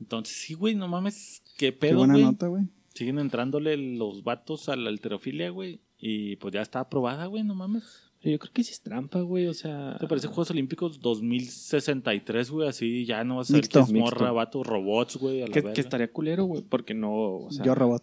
Entonces, 0.00 0.34
sí, 0.36 0.54
güey, 0.54 0.74
no 0.74 0.88
mames. 0.88 1.42
Qué 1.58 1.66
Qué 1.66 1.72
pedo, 1.72 1.98
buena 1.98 2.14
güey. 2.14 2.24
nota, 2.24 2.46
güey. 2.46 2.64
Siguen 2.94 3.18
entrándole 3.18 3.76
los 3.76 4.22
vatos 4.24 4.68
a 4.68 4.76
la 4.76 4.88
alterofilia, 4.88 5.50
güey. 5.50 5.80
Y 5.98 6.36
pues 6.36 6.54
ya 6.54 6.62
está 6.62 6.80
aprobada, 6.80 7.26
güey, 7.26 7.42
no 7.44 7.54
mames. 7.54 7.84
Pero 8.22 8.32
Yo 8.32 8.38
creo 8.38 8.52
que 8.52 8.64
sí 8.64 8.72
es 8.72 8.80
trampa, 8.80 9.20
güey. 9.20 9.46
O 9.48 9.54
sea. 9.54 9.96
¿Te 10.00 10.06
parece 10.08 10.28
Juegos 10.28 10.50
Olímpicos 10.50 11.00
2063, 11.00 12.50
güey? 12.50 12.68
Así 12.68 13.04
ya 13.04 13.22
no 13.24 13.36
va 13.36 13.42
a 13.42 13.44
ser 13.44 13.56
Mixto. 13.56 13.80
que 13.80 13.84
es 13.84 13.92
morra, 13.92 14.18
Mixto. 14.20 14.34
vato, 14.34 14.62
robots, 14.64 15.16
güey, 15.16 15.42
a 15.42 15.46
la 15.46 15.52
Que, 15.52 15.60
verga. 15.60 15.74
que 15.74 15.80
estaría 15.80 16.10
culero, 16.12 16.44
güey. 16.44 16.62
Porque 16.62 16.94
no. 16.94 17.12
O 17.12 17.50
sea, 17.50 17.64
Yo 17.64 17.74
robot. 17.74 18.02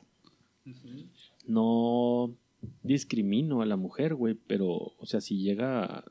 no 1.48 2.34
discrimino 2.84 3.62
a 3.62 3.66
la 3.66 3.76
mujer, 3.78 4.16
güey. 4.16 4.36
Pero, 4.48 4.70
o 4.98 5.06
sea, 5.06 5.22
si 5.22 5.38
llega 5.40 6.04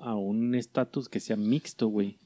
a, 0.00 0.14
un 0.16 0.54
estatus 0.54 1.08
que 1.08 1.20
sea 1.20 1.36
mixto, 1.36 1.88
güey, 1.88 2.18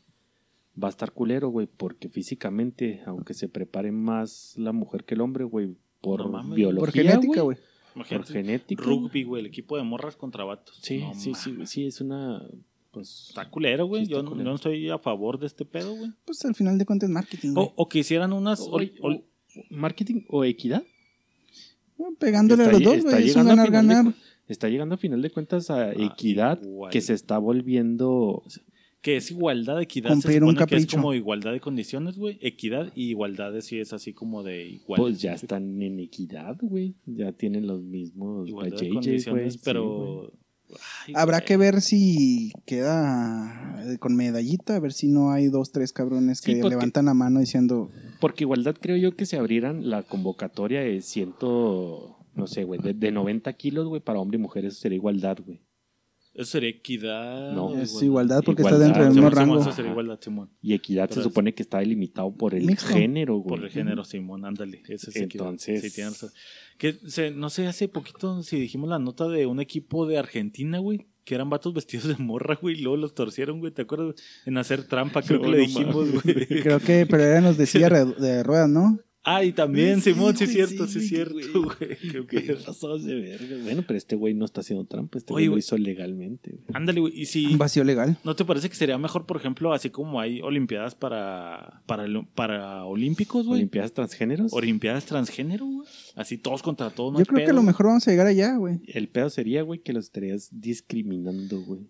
va 0.82 0.88
a 0.88 0.90
estar 0.90 1.12
culero, 1.12 1.48
güey, 1.48 1.66
porque 1.66 2.08
físicamente, 2.08 3.02
aunque 3.06 3.34
se 3.34 3.48
prepare 3.48 3.92
más 3.92 4.54
la 4.56 4.72
mujer 4.72 5.04
que 5.04 5.14
el 5.14 5.20
hombre, 5.20 5.44
güey, 5.44 5.76
por 6.00 6.20
No 6.20 6.28
mames. 6.30 6.54
biología, 6.56 6.80
Por 6.80 6.92
genética, 6.92 7.40
güey. 7.42 7.58
Por 7.94 8.24
genética. 8.26 8.82
Rugby, 8.82 9.22
güey, 9.22 9.40
el 9.40 9.46
equipo 9.46 9.76
de 9.76 9.84
morras 9.84 10.16
contra 10.16 10.44
vatos. 10.44 10.76
Sí, 10.82 10.98
No 10.98 11.14
sí, 11.14 11.32
sí, 11.34 11.52
mames. 11.52 11.70
sí, 11.70 11.86
es 11.86 12.00
una, 12.00 12.42
pues, 12.90 13.26
Está 13.28 13.48
culero, 13.48 13.86
güey. 13.86 14.04
Sí, 14.06 14.10
yo, 14.10 14.22
no- 14.22 14.30
culero. 14.30 14.44
yo 14.46 14.50
no 14.50 14.56
estoy 14.56 14.90
a 14.90 14.98
favor 14.98 15.38
de 15.38 15.46
este 15.46 15.64
pedo, 15.64 15.94
güey. 15.94 16.10
Pues 16.24 16.44
al 16.44 16.54
final 16.56 16.76
de 16.76 16.84
cuentas 16.86 17.08
es 17.08 17.14
marketing, 17.14 17.52
güey. 17.54 17.66
O, 17.66 17.72
o 17.76 17.88
que 17.88 18.00
hicieran 18.00 18.32
unas. 18.32 18.60
o- 18.60 18.80
o- 19.02 19.22
marketing 19.70 20.22
o 20.28 20.44
equidad. 20.44 20.82
Bueno, 21.96 22.16
Pegándole 22.18 22.64
a 22.64 22.72
los 22.72 22.82
dos, 22.82 23.02
güey. 23.02 23.28
Es 23.28 23.36
un 23.36 23.46
llegando 23.46 23.94
a 23.94 24.14
Está 24.48 24.68
llegando 24.68 24.94
a 24.96 24.98
final 24.98 25.22
de 25.22 25.30
cuentas 25.30 25.70
a 25.70 25.90
Ah, 25.90 25.92
equidad 25.92 26.60
igual. 26.62 26.90
que 26.92 27.00
se 27.00 27.14
está 27.14 27.38
volviendo 27.38 28.42
que 29.00 29.16
es 29.18 29.30
igualdad, 29.30 29.82
equidad. 29.82 30.10
Cumplir 30.10 30.38
se 30.38 30.44
un 30.44 30.54
que 30.56 30.62
es 30.64 30.68
capricho. 30.70 30.96
como 30.96 31.12
igualdad 31.12 31.52
de 31.52 31.60
condiciones, 31.60 32.16
güey. 32.16 32.38
Equidad 32.40 32.90
y 32.94 33.10
igualdad 33.10 33.52
sí 33.60 33.78
es 33.78 33.92
así 33.92 34.14
como 34.14 34.42
de 34.42 34.66
igual. 34.66 34.98
Pues 34.98 35.20
ya 35.20 35.34
están 35.34 35.82
en 35.82 35.98
equidad, 36.00 36.56
güey. 36.60 36.94
Ya 37.04 37.32
tienen 37.32 37.66
los 37.66 37.82
mismos 37.82 38.48
Igualdad 38.48 38.78
de 38.78 38.86
JJ, 38.86 38.94
condiciones. 38.94 39.52
Sí, 39.54 39.60
pero. 39.62 40.32
Ay, 41.06 41.12
Habrá 41.16 41.38
güey. 41.40 41.46
que 41.46 41.56
ver 41.58 41.80
si 41.82 42.50
queda 42.64 43.82
eh, 43.86 43.98
con 43.98 44.16
medallita, 44.16 44.76
a 44.76 44.80
ver 44.80 44.92
si 44.94 45.08
no 45.08 45.30
hay 45.30 45.48
dos, 45.48 45.70
tres 45.70 45.92
cabrones 45.92 46.38
Sí, 46.38 46.54
que 46.54 46.60
porque- 46.62 46.74
levantan 46.76 47.04
la 47.04 47.12
mano 47.14 47.40
diciendo, 47.40 47.90
Porque 48.20 48.44
igualdad 48.44 48.74
creo 48.80 48.96
yo 48.96 49.14
que 49.14 49.26
se 49.26 49.36
abrieran 49.36 49.90
la 49.90 50.02
convocatoria 50.02 50.80
de 50.80 51.02
ciento, 51.02 52.16
no 52.34 52.46
sé, 52.46 52.64
güey, 52.64 52.80
de, 52.80 52.94
de 52.94 53.10
90 53.12 53.52
kilos, 53.54 53.86
güey, 53.88 54.00
para 54.00 54.18
hombre 54.20 54.38
y 54.38 54.40
mujer. 54.40 54.64
Eso 54.64 54.78
sería 54.80 54.96
igualdad, 54.96 55.38
güey. 55.44 55.60
Eso 56.34 56.50
sería 56.50 56.68
equidad. 56.70 57.52
No. 57.52 57.76
es 57.78 58.02
igualdad 58.02 58.42
porque 58.44 58.62
Igualdad, 58.62 58.80
está 58.80 58.84
dentro 58.86 59.04
del 59.04 59.12
mismo 59.12 59.30
rango. 59.30 59.60
Eso 59.60 59.70
sería 59.70 59.92
igualdad, 59.92 60.18
Simón. 60.20 60.50
Y 60.60 60.74
equidad 60.74 61.04
Pero 61.08 61.14
se 61.14 61.20
es- 61.20 61.24
supone 61.32 61.54
que 61.54 61.62
está 61.62 61.78
delimitado 61.78 62.34
por 62.34 62.54
el 62.56 62.64
Mixto. 62.66 62.92
género, 62.92 63.36
güey. 63.36 63.56
Por 63.56 63.64
el 63.64 63.70
género, 63.70 64.04
Simón, 64.04 64.44
ándale. 64.44 64.82
Eso 64.88 65.10
es. 65.10 65.16
Entonces- 65.16 65.80
Sí, 65.82 65.90
tienes 65.94 66.14
razón. 66.14 66.30
Que 66.76 66.94
se- 67.06 67.30
no 67.30 67.50
sé, 67.50 67.68
hace 67.68 67.86
poquito 67.86 68.42
si 68.42 68.58
dijimos 68.58 68.88
la 68.90 68.98
nota 68.98 69.28
de 69.28 69.46
un 69.46 69.60
equipo 69.60 70.06
de 70.06 70.18
Argentina, 70.18 70.78
güey. 70.80 71.06
Que 71.24 71.36
eran 71.36 71.48
vatos 71.50 71.72
vestidos 71.72 72.08
de 72.08 72.16
morra, 72.22 72.58
güey, 72.60 72.78
y 72.78 72.82
luego 72.82 72.96
los 72.96 73.14
torcieron, 73.14 73.60
güey. 73.60 73.72
¿Te 73.72 73.82
acuerdas? 73.82 74.16
En 74.44 74.58
hacer 74.58 74.88
trampa, 74.88 75.22
creo 75.22 75.38
No, 75.38 75.44
que 75.44 75.50
le 75.52 75.58
dijimos, 75.58 76.10
güey. 76.10 76.46
Creo 76.46 76.80
que, 76.80 77.06
pero 77.08 77.22
eran 77.22 77.44
los 77.44 77.56
de 77.56 77.66
silla 77.66 77.88
de 78.18 78.42
ruedas, 78.42 78.68
¿no? 78.68 78.98
Ah, 79.26 79.42
y 79.42 79.52
también, 79.52 80.02
Sí, 80.02 80.12
Simón, 80.12 80.36
sí 80.36 80.44
es 80.44 80.52
cierto, 80.52 80.86
sí, 80.86 80.92
sí 80.92 80.98
es 80.98 81.08
cierto, 81.08 81.34
güey. 81.34 81.64
güey. 81.78 81.96
Qué 81.98 82.26
Qué 82.26 82.40
pedo. 82.42 82.64
pasados 82.64 83.04
de 83.04 83.14
verga. 83.14 83.56
Bueno, 83.62 83.82
pero 83.86 83.96
este 83.96 84.16
güey 84.16 84.34
no 84.34 84.44
está 84.44 84.60
haciendo 84.60 84.84
trampa. 84.84 85.16
Este 85.18 85.32
güey 85.32 85.46
lo 85.46 85.56
hizo 85.56 85.78
legalmente, 85.78 86.50
güey. 86.50 86.64
Ándale, 86.74 87.00
güey. 87.00 87.18
Y 87.18 87.26
si. 87.26 87.46
Un 87.46 87.56
vacío 87.58 87.84
legal. 87.84 88.18
¿No 88.22 88.36
te 88.36 88.44
parece 88.44 88.68
que 88.68 88.74
sería 88.76 88.98
mejor, 88.98 89.24
por 89.24 89.38
ejemplo, 89.38 89.72
así 89.72 89.88
como 89.88 90.20
hay 90.20 90.42
olimpiadas 90.42 90.94
para, 90.94 91.82
para, 91.86 92.06
para 92.34 92.84
olímpicos, 92.84 93.46
güey? 93.46 93.60
Olimpiadas 93.60 93.92
transgéneros. 93.94 94.52
Olimpiadas 94.52 95.06
transgénero, 95.06 95.64
güey. 95.64 95.88
Así 96.16 96.36
todos 96.36 96.62
contra 96.62 96.90
todos. 96.90 97.14
no 97.14 97.18
Yo 97.18 97.24
creo 97.24 97.44
que 97.46 97.50
a 97.50 97.54
lo 97.54 97.62
mejor 97.62 97.86
vamos 97.86 98.06
a 98.06 98.10
llegar 98.10 98.26
allá, 98.26 98.56
güey. 98.56 98.80
El 98.86 99.08
pedo 99.08 99.30
sería, 99.30 99.62
güey, 99.62 99.80
que 99.80 99.94
los 99.94 100.04
estarías 100.04 100.50
discriminando, 100.52 101.62
güey. 101.62 101.88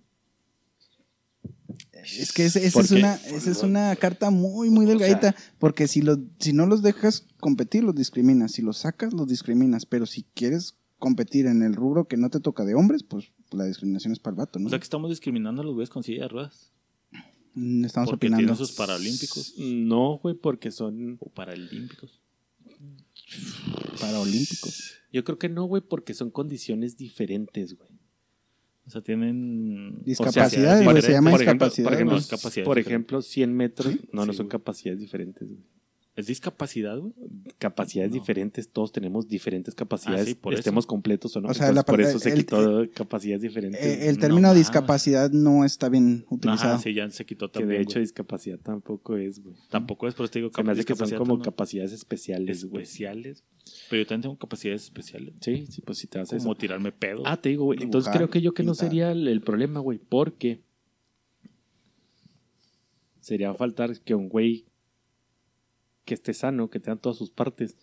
Es 2.19 2.33
que 2.33 2.45
ese- 2.47 2.65
esa 2.67 2.75
¿Por 2.75 2.85
es 2.85 2.91
una, 2.93 3.15
esa 3.15 3.51
es 3.51 3.63
una 3.63 3.95
carta 3.97 4.31
muy, 4.31 4.71
muy 4.71 4.85
O 4.87 4.89
delgadita. 4.89 5.35
porque 5.59 5.89
si, 5.89 6.03
los, 6.03 6.19
si 6.39 6.53
no 6.53 6.67
los 6.67 6.83
dejas 6.83 7.27
competir, 7.41 7.83
los 7.85 7.95
discriminas. 7.95 8.53
Si 8.53 8.63
los 8.63 8.79
sacas, 8.79 9.13
los 9.15 9.27
discriminas. 9.29 9.87
Pero 9.87 10.07
si 10.07 10.25
quieres 10.35 10.77
competir 10.99 11.47
en 11.47 11.63
el 11.63 11.75
rubro 11.75 12.07
que 12.09 12.17
no 12.17 12.31
te 12.31 12.41
toca 12.41 12.65
de 12.65 12.75
hombres, 12.75 13.03
pues 13.03 13.33
la 13.53 13.65
discriminación 13.65 14.13
es 14.13 14.19
para 14.19 14.33
el 14.35 14.39
vato, 14.39 14.59
¿no? 14.59 14.67
O 14.67 14.71
sea 14.71 14.79
que 14.79 14.85
estamos 14.85 15.11
discriminando 15.11 15.63
a 15.63 15.65
los 15.65 15.75
güeyes 15.75 15.91
con 15.91 16.03
silla 16.03 16.23
de 16.23 16.29
ruedas. 16.29 16.73
Mm, 17.55 17.85
Estamos 17.85 18.11
porque 18.11 18.27
opinando. 18.27 18.39
tienen 18.43 18.57
sus 18.57 18.73
paralímpicos. 18.73 19.55
No, 19.59 20.19
güey, 20.19 20.35
porque 20.35 20.71
son. 20.71 21.19
O 21.21 21.29
paralímpicos. 21.31 22.21
Paraolímpicos. 24.01 24.95
Yo 25.13 25.25
creo 25.25 25.39
que 25.39 25.49
no, 25.49 25.65
güey, 25.65 25.83
porque 25.83 26.15
son 26.15 26.31
condiciones 26.31 26.97
diferentes, 26.97 27.75
güey. 27.77 27.89
O 28.87 28.91
sea, 28.91 29.01
tienen... 29.01 30.03
Discapacidad, 30.03 30.81
o 30.81 30.83
sea, 30.83 30.91
güey, 30.91 31.03
se 31.03 31.13
llama 31.13 31.31
por 31.31 31.43
ejemplo, 31.43 31.69
Por 31.71 31.95
ejemplo, 31.95 32.19
por 32.65 32.79
ejemplo 32.79 33.23
100 33.23 33.55
metros. 33.55 33.95
No, 34.13 34.27
no 34.27 34.33
Sí, 34.33 34.37
son 34.39 34.47
güey. 34.47 34.51
capacidades 34.51 35.01
diferentes, 35.01 35.49
güey. 35.49 35.63
¿Es 36.17 36.27
discapacidad, 36.29 36.97
güey? 36.99 37.13
Capacidades 37.59 38.13
No. 38.13 38.21
diferentes, 38.21 38.69
todos 38.69 38.93
tenemos 38.93 39.27
diferentes 39.27 39.75
capacidades. 39.75 40.23
Ah, 40.23 40.27
sí, 40.27 40.35
por 40.37 40.53
eso. 40.53 40.61
estemos 40.61 40.87
completos 40.87 41.35
o 41.37 41.41
no. 41.41 41.49
O 41.49 41.55
sea, 41.55 41.67
Entonces, 41.71 41.75
la 41.75 41.83
por 41.85 42.01
eso 42.01 42.19
se 42.21 42.29
el- 42.31 42.37
quitó 42.37 42.87
capacidades 42.95 43.43
diferentes. 43.43 43.81
El 43.83 44.15
No 44.15 44.21
término 44.21 44.55
discapacidad 44.55 45.33
no 45.33 45.65
está 45.65 45.89
bien 45.89 46.25
utilizado. 46.31 46.75
Ajá, 46.75 46.83
sí, 46.83 46.95
ya 46.95 47.11
se 47.11 47.27
quitó 47.27 47.49
que 47.51 47.59
también, 47.59 47.79
de 47.79 47.83
hecho 47.83 47.95
güey. 47.95 48.05
discapacidad 48.05 48.61
tampoco 48.61 49.17
es, 49.17 49.43
güey. 49.43 49.57
Tampoco 49.71 50.07
es, 50.07 50.15
por 50.15 50.25
eso 50.27 50.33
te 50.33 50.39
digo 50.39 50.53
Se 50.55 50.63
me 50.63 50.71
hace 50.71 50.85
que 50.85 50.95
son 50.95 51.11
como 51.19 51.37
no- 51.39 51.43
capacidades 51.43 51.93
especiales, 51.93 52.65
güey. 52.65 52.85
especiales. 52.85 53.43
Pero 53.91 54.03
yo 54.03 54.07
también 54.07 54.23
tengo 54.23 54.39
capacidades 54.39 54.85
especiales. 54.85 55.35
Sí, 55.41 55.67
sí, 55.69 55.83
pues 55.83 55.99
si 55.99 56.07
te 56.07 56.21
haces 56.21 56.43
Como 56.45 56.55
tirarme 56.55 56.93
pedo. 56.93 57.23
Ah, 57.27 57.39
te 57.41 57.49
digo, 57.49 57.65
güey. 57.65 57.83
Entonces 57.83 58.13
creo 58.15 58.31
que 58.31 58.41
yo 58.41 58.55
que 58.55 58.63
no 58.63 58.75
sería 58.77 59.11
el, 59.11 59.27
el 59.27 59.41
problema, 59.41 59.81
güey. 59.81 59.99
Porque 59.99 60.61
sería 63.21 63.53
faltar 63.55 63.99
que 64.01 64.15
un 64.15 64.29
güey 64.29 64.67
que 66.05 66.15
esté 66.15 66.35
sano, 66.35 66.71
que 66.71 66.81
tenga 66.81 67.01
todas 67.01 67.19
sus 67.19 67.31
partes, 67.31 67.77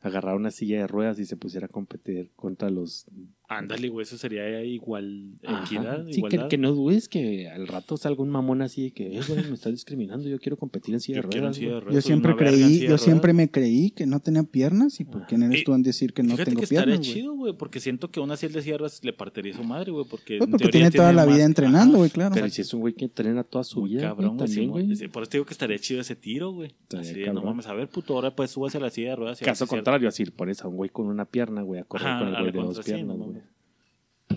agarrara 0.00 0.36
una 0.36 0.50
silla 0.50 0.78
de 0.78 0.86
ruedas 0.86 1.18
y 1.18 1.26
se 1.26 1.36
pusiera 1.36 1.66
a 1.66 1.70
competir 1.70 2.32
contra 2.36 2.70
los... 2.70 3.06
Ándale, 3.50 3.88
güey, 3.88 4.02
eso 4.04 4.18
sería 4.18 4.62
igual 4.62 5.38
equidad, 5.42 6.04
Sí, 6.04 6.10
que, 6.12 6.18
igualdad. 6.18 6.48
que 6.48 6.58
no 6.58 6.72
dudes 6.72 7.08
que 7.08 7.48
al 7.48 7.66
rato 7.66 7.96
salga 7.96 8.22
un 8.22 8.28
mamón 8.28 8.60
así 8.60 8.82
de 8.84 8.90
que, 8.90 9.16
eh, 9.16 9.20
güey, 9.26 9.42
me 9.48 9.54
estás 9.54 9.72
discriminando, 9.72 10.28
yo 10.28 10.38
quiero 10.38 10.58
competir 10.58 10.92
en 10.92 11.00
silla 11.00 11.22
de 11.22 11.22
Yo 11.22 11.30
ruedas. 11.40 11.56
silla 11.56 11.68
de 11.68 11.72
güey". 11.72 11.84
ruedas, 11.86 11.94
Yo 12.04 12.06
siempre 12.06 12.36
creí, 12.36 12.78
de 12.80 12.88
yo 12.88 12.98
siempre 12.98 13.32
ruedas. 13.32 13.46
me 13.46 13.50
creí 13.50 13.90
que 13.92 14.04
no 14.04 14.20
tenía 14.20 14.42
piernas 14.42 15.00
y 15.00 15.04
por 15.04 15.24
quién 15.26 15.44
eres 15.44 15.62
Y- 15.62 15.64
tú 15.64 15.72
en 15.72 15.82
decir 15.82 16.12
que 16.12 16.22
no 16.22 16.36
tengo 16.36 16.58
que 16.58 16.64
estaría 16.64 16.84
piernas, 16.84 16.98
güey. 17.06 17.14
chido, 17.20 17.34
güey, 17.36 17.52
porque 17.54 17.80
siento 17.80 18.10
que 18.10 18.20
una 18.20 18.36
silla 18.36 18.52
de 18.52 18.62
sierras 18.62 19.00
le 19.02 19.14
partiría 19.14 19.54
su 19.56 19.64
madre, 19.64 19.92
güey, 19.92 20.04
porque... 20.10 20.36
Pues 20.36 20.50
porque 20.50 20.68
tiene 20.68 20.90
toda 20.90 21.14
la 21.14 21.24
vida 21.24 21.44
entrenando, 21.44 21.96
güey, 21.96 22.10
claro. 22.10 22.34
Pero 22.34 22.50
si 22.50 22.60
es 22.60 22.74
un 22.74 22.80
güey 22.80 22.92
que 22.92 23.06
entrena 23.06 23.44
toda 23.44 23.64
su 23.64 23.84
vida, 23.84 24.02
cabrón, 24.02 24.36
güey, 24.36 24.46
güey, 24.46 24.48
también, 24.66 24.70
güey. 24.98 25.08
Por 25.08 25.22
eso 25.22 25.30
te 25.30 25.38
digo 25.38 25.46
que 25.46 25.54
estaría 25.54 25.78
chido 25.78 26.02
ese 26.02 26.16
tiro, 26.16 26.52
güey. 26.52 26.68
Estaría 26.82 27.10
Así, 27.10 27.20
de, 27.20 27.32
no 27.32 27.40
mames, 27.42 27.66
a 27.66 27.72
ver, 27.72 27.88
puto, 27.88 28.12
ahora 28.12 28.36
pues 28.36 28.50
súbase 28.50 28.76
a 28.76 28.80
la 28.82 28.90
silla 28.90 29.10
de 29.10 29.16
ruedas. 29.16 29.40
Caso 29.40 29.66
contrario, 29.66 30.06
así 30.06 30.26
pones 30.26 30.62
a 30.62 30.68
un 30.68 30.76
güey 30.76 30.90
con 30.90 31.06
una 31.06 31.24
pierna, 31.24 31.62
güey, 31.62 31.80
a 31.80 31.84
correr 31.84 32.18
con 32.18 32.28
el 32.28 32.34
güey 32.40 32.52
de 32.52 32.58
dos 32.58 32.80
piernas, 32.84 33.16
no 33.16 33.24
güey. 33.24 33.37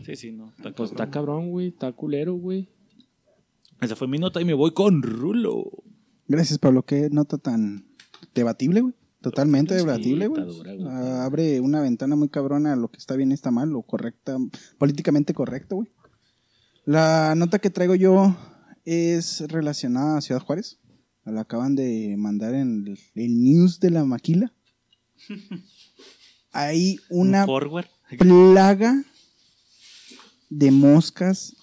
Sí, 0.05 0.15
sí, 0.15 0.31
no. 0.31 0.49
Está 0.57 0.71
Pues 0.73 0.91
está 0.91 1.09
cabrón. 1.09 1.49
güey, 1.51 1.67
está 1.69 1.91
culero, 1.91 2.33
güey. 2.35 2.69
Esa 3.81 3.95
fue 3.95 4.07
mi 4.07 4.17
nota 4.17 4.41
y 4.41 4.45
me 4.45 4.53
voy 4.53 4.71
con 4.73 5.01
Rulo. 5.01 5.65
Gracias, 6.27 6.59
Pablo. 6.59 6.83
Qué 6.83 7.09
nota 7.11 7.37
tan 7.37 7.85
debatible, 8.33 8.81
güey. 8.81 8.93
Totalmente 9.21 9.75
Sí, 9.77 9.85
debatible, 9.85 10.27
güey. 10.27 10.43
Ah, 10.87 11.25
abre 11.25 11.59
una 11.59 11.81
ventana 11.81 12.15
muy 12.15 12.29
cabrona 12.29 12.73
a 12.73 12.75
lo 12.75 12.89
que 12.89 12.97
está 12.97 13.15
bien 13.15 13.31
está 13.31 13.51
mal, 13.51 13.69
lo 13.69 13.83
correcta, 13.83 14.37
políticamente 14.79 15.33
correcto, 15.33 15.75
güey. 15.75 15.89
La 16.85 17.35
nota 17.35 17.59
que 17.59 17.69
traigo 17.69 17.93
yo 17.93 18.35
es 18.83 19.41
relacionada 19.47 20.17
a 20.17 20.21
Ciudad 20.21 20.41
Juárez. 20.41 20.79
La 21.23 21.41
acaban 21.41 21.75
de 21.75 22.15
mandar 22.17 22.55
en 22.55 22.87
el, 22.87 22.99
el 23.13 23.43
news 23.43 23.79
de 23.79 23.91
la 23.91 24.03
maquila. 24.05 24.51
Hay 26.51 26.99
una 27.09 27.45
Un 27.45 27.83
plaga 28.17 29.03
de 30.51 30.69
moscas 30.69 31.55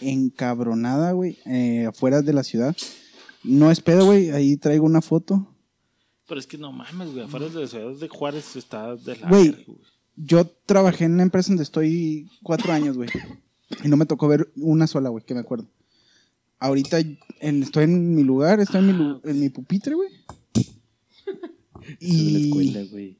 encabronada, 0.00 1.12
güey, 1.12 1.38
eh, 1.46 1.86
afuera 1.86 2.20
de 2.20 2.32
la 2.32 2.42
ciudad. 2.44 2.76
No 3.44 3.70
es 3.70 3.80
pedo, 3.80 4.06
güey. 4.06 4.30
Ahí 4.30 4.56
traigo 4.56 4.84
una 4.84 5.00
foto. 5.00 5.54
Pero 6.26 6.40
es 6.40 6.46
que 6.46 6.58
no 6.58 6.72
mames, 6.72 7.12
güey. 7.12 7.24
Afuera 7.24 7.48
de 7.48 7.60
la 7.60 7.66
ciudad 7.66 7.92
de 7.94 8.08
Juárez 8.08 8.56
está 8.56 8.96
de 8.96 9.16
la 9.16 9.28
Güey. 9.28 9.50
verga, 9.50 9.64
güey. 9.66 9.78
Yo 10.16 10.46
trabajé 10.66 11.04
en 11.04 11.12
una 11.14 11.22
empresa 11.22 11.48
donde 11.50 11.62
estoy 11.64 12.28
cuatro 12.42 12.72
años, 12.72 12.96
güey. 12.96 13.08
Y 13.84 13.88
no 13.88 13.96
me 13.96 14.06
tocó 14.06 14.28
ver 14.28 14.50
una 14.56 14.86
sola, 14.86 15.08
güey, 15.10 15.24
que 15.24 15.34
me 15.34 15.40
acuerdo. 15.40 15.66
Ahorita 16.58 16.98
en- 17.40 17.62
estoy 17.62 17.84
en 17.84 18.14
mi 18.14 18.22
lugar, 18.22 18.60
estoy 18.60 18.80
en 18.80 18.86
mi, 18.98 19.20
en 19.24 19.40
mi 19.40 19.48
pupitre, 19.50 19.94
güey. 19.94 20.08
Eso 20.54 22.14
de 22.24 22.30
la 22.30 22.38
escuela, 22.38 22.80
Y 22.82 22.88
güey. 22.88 23.18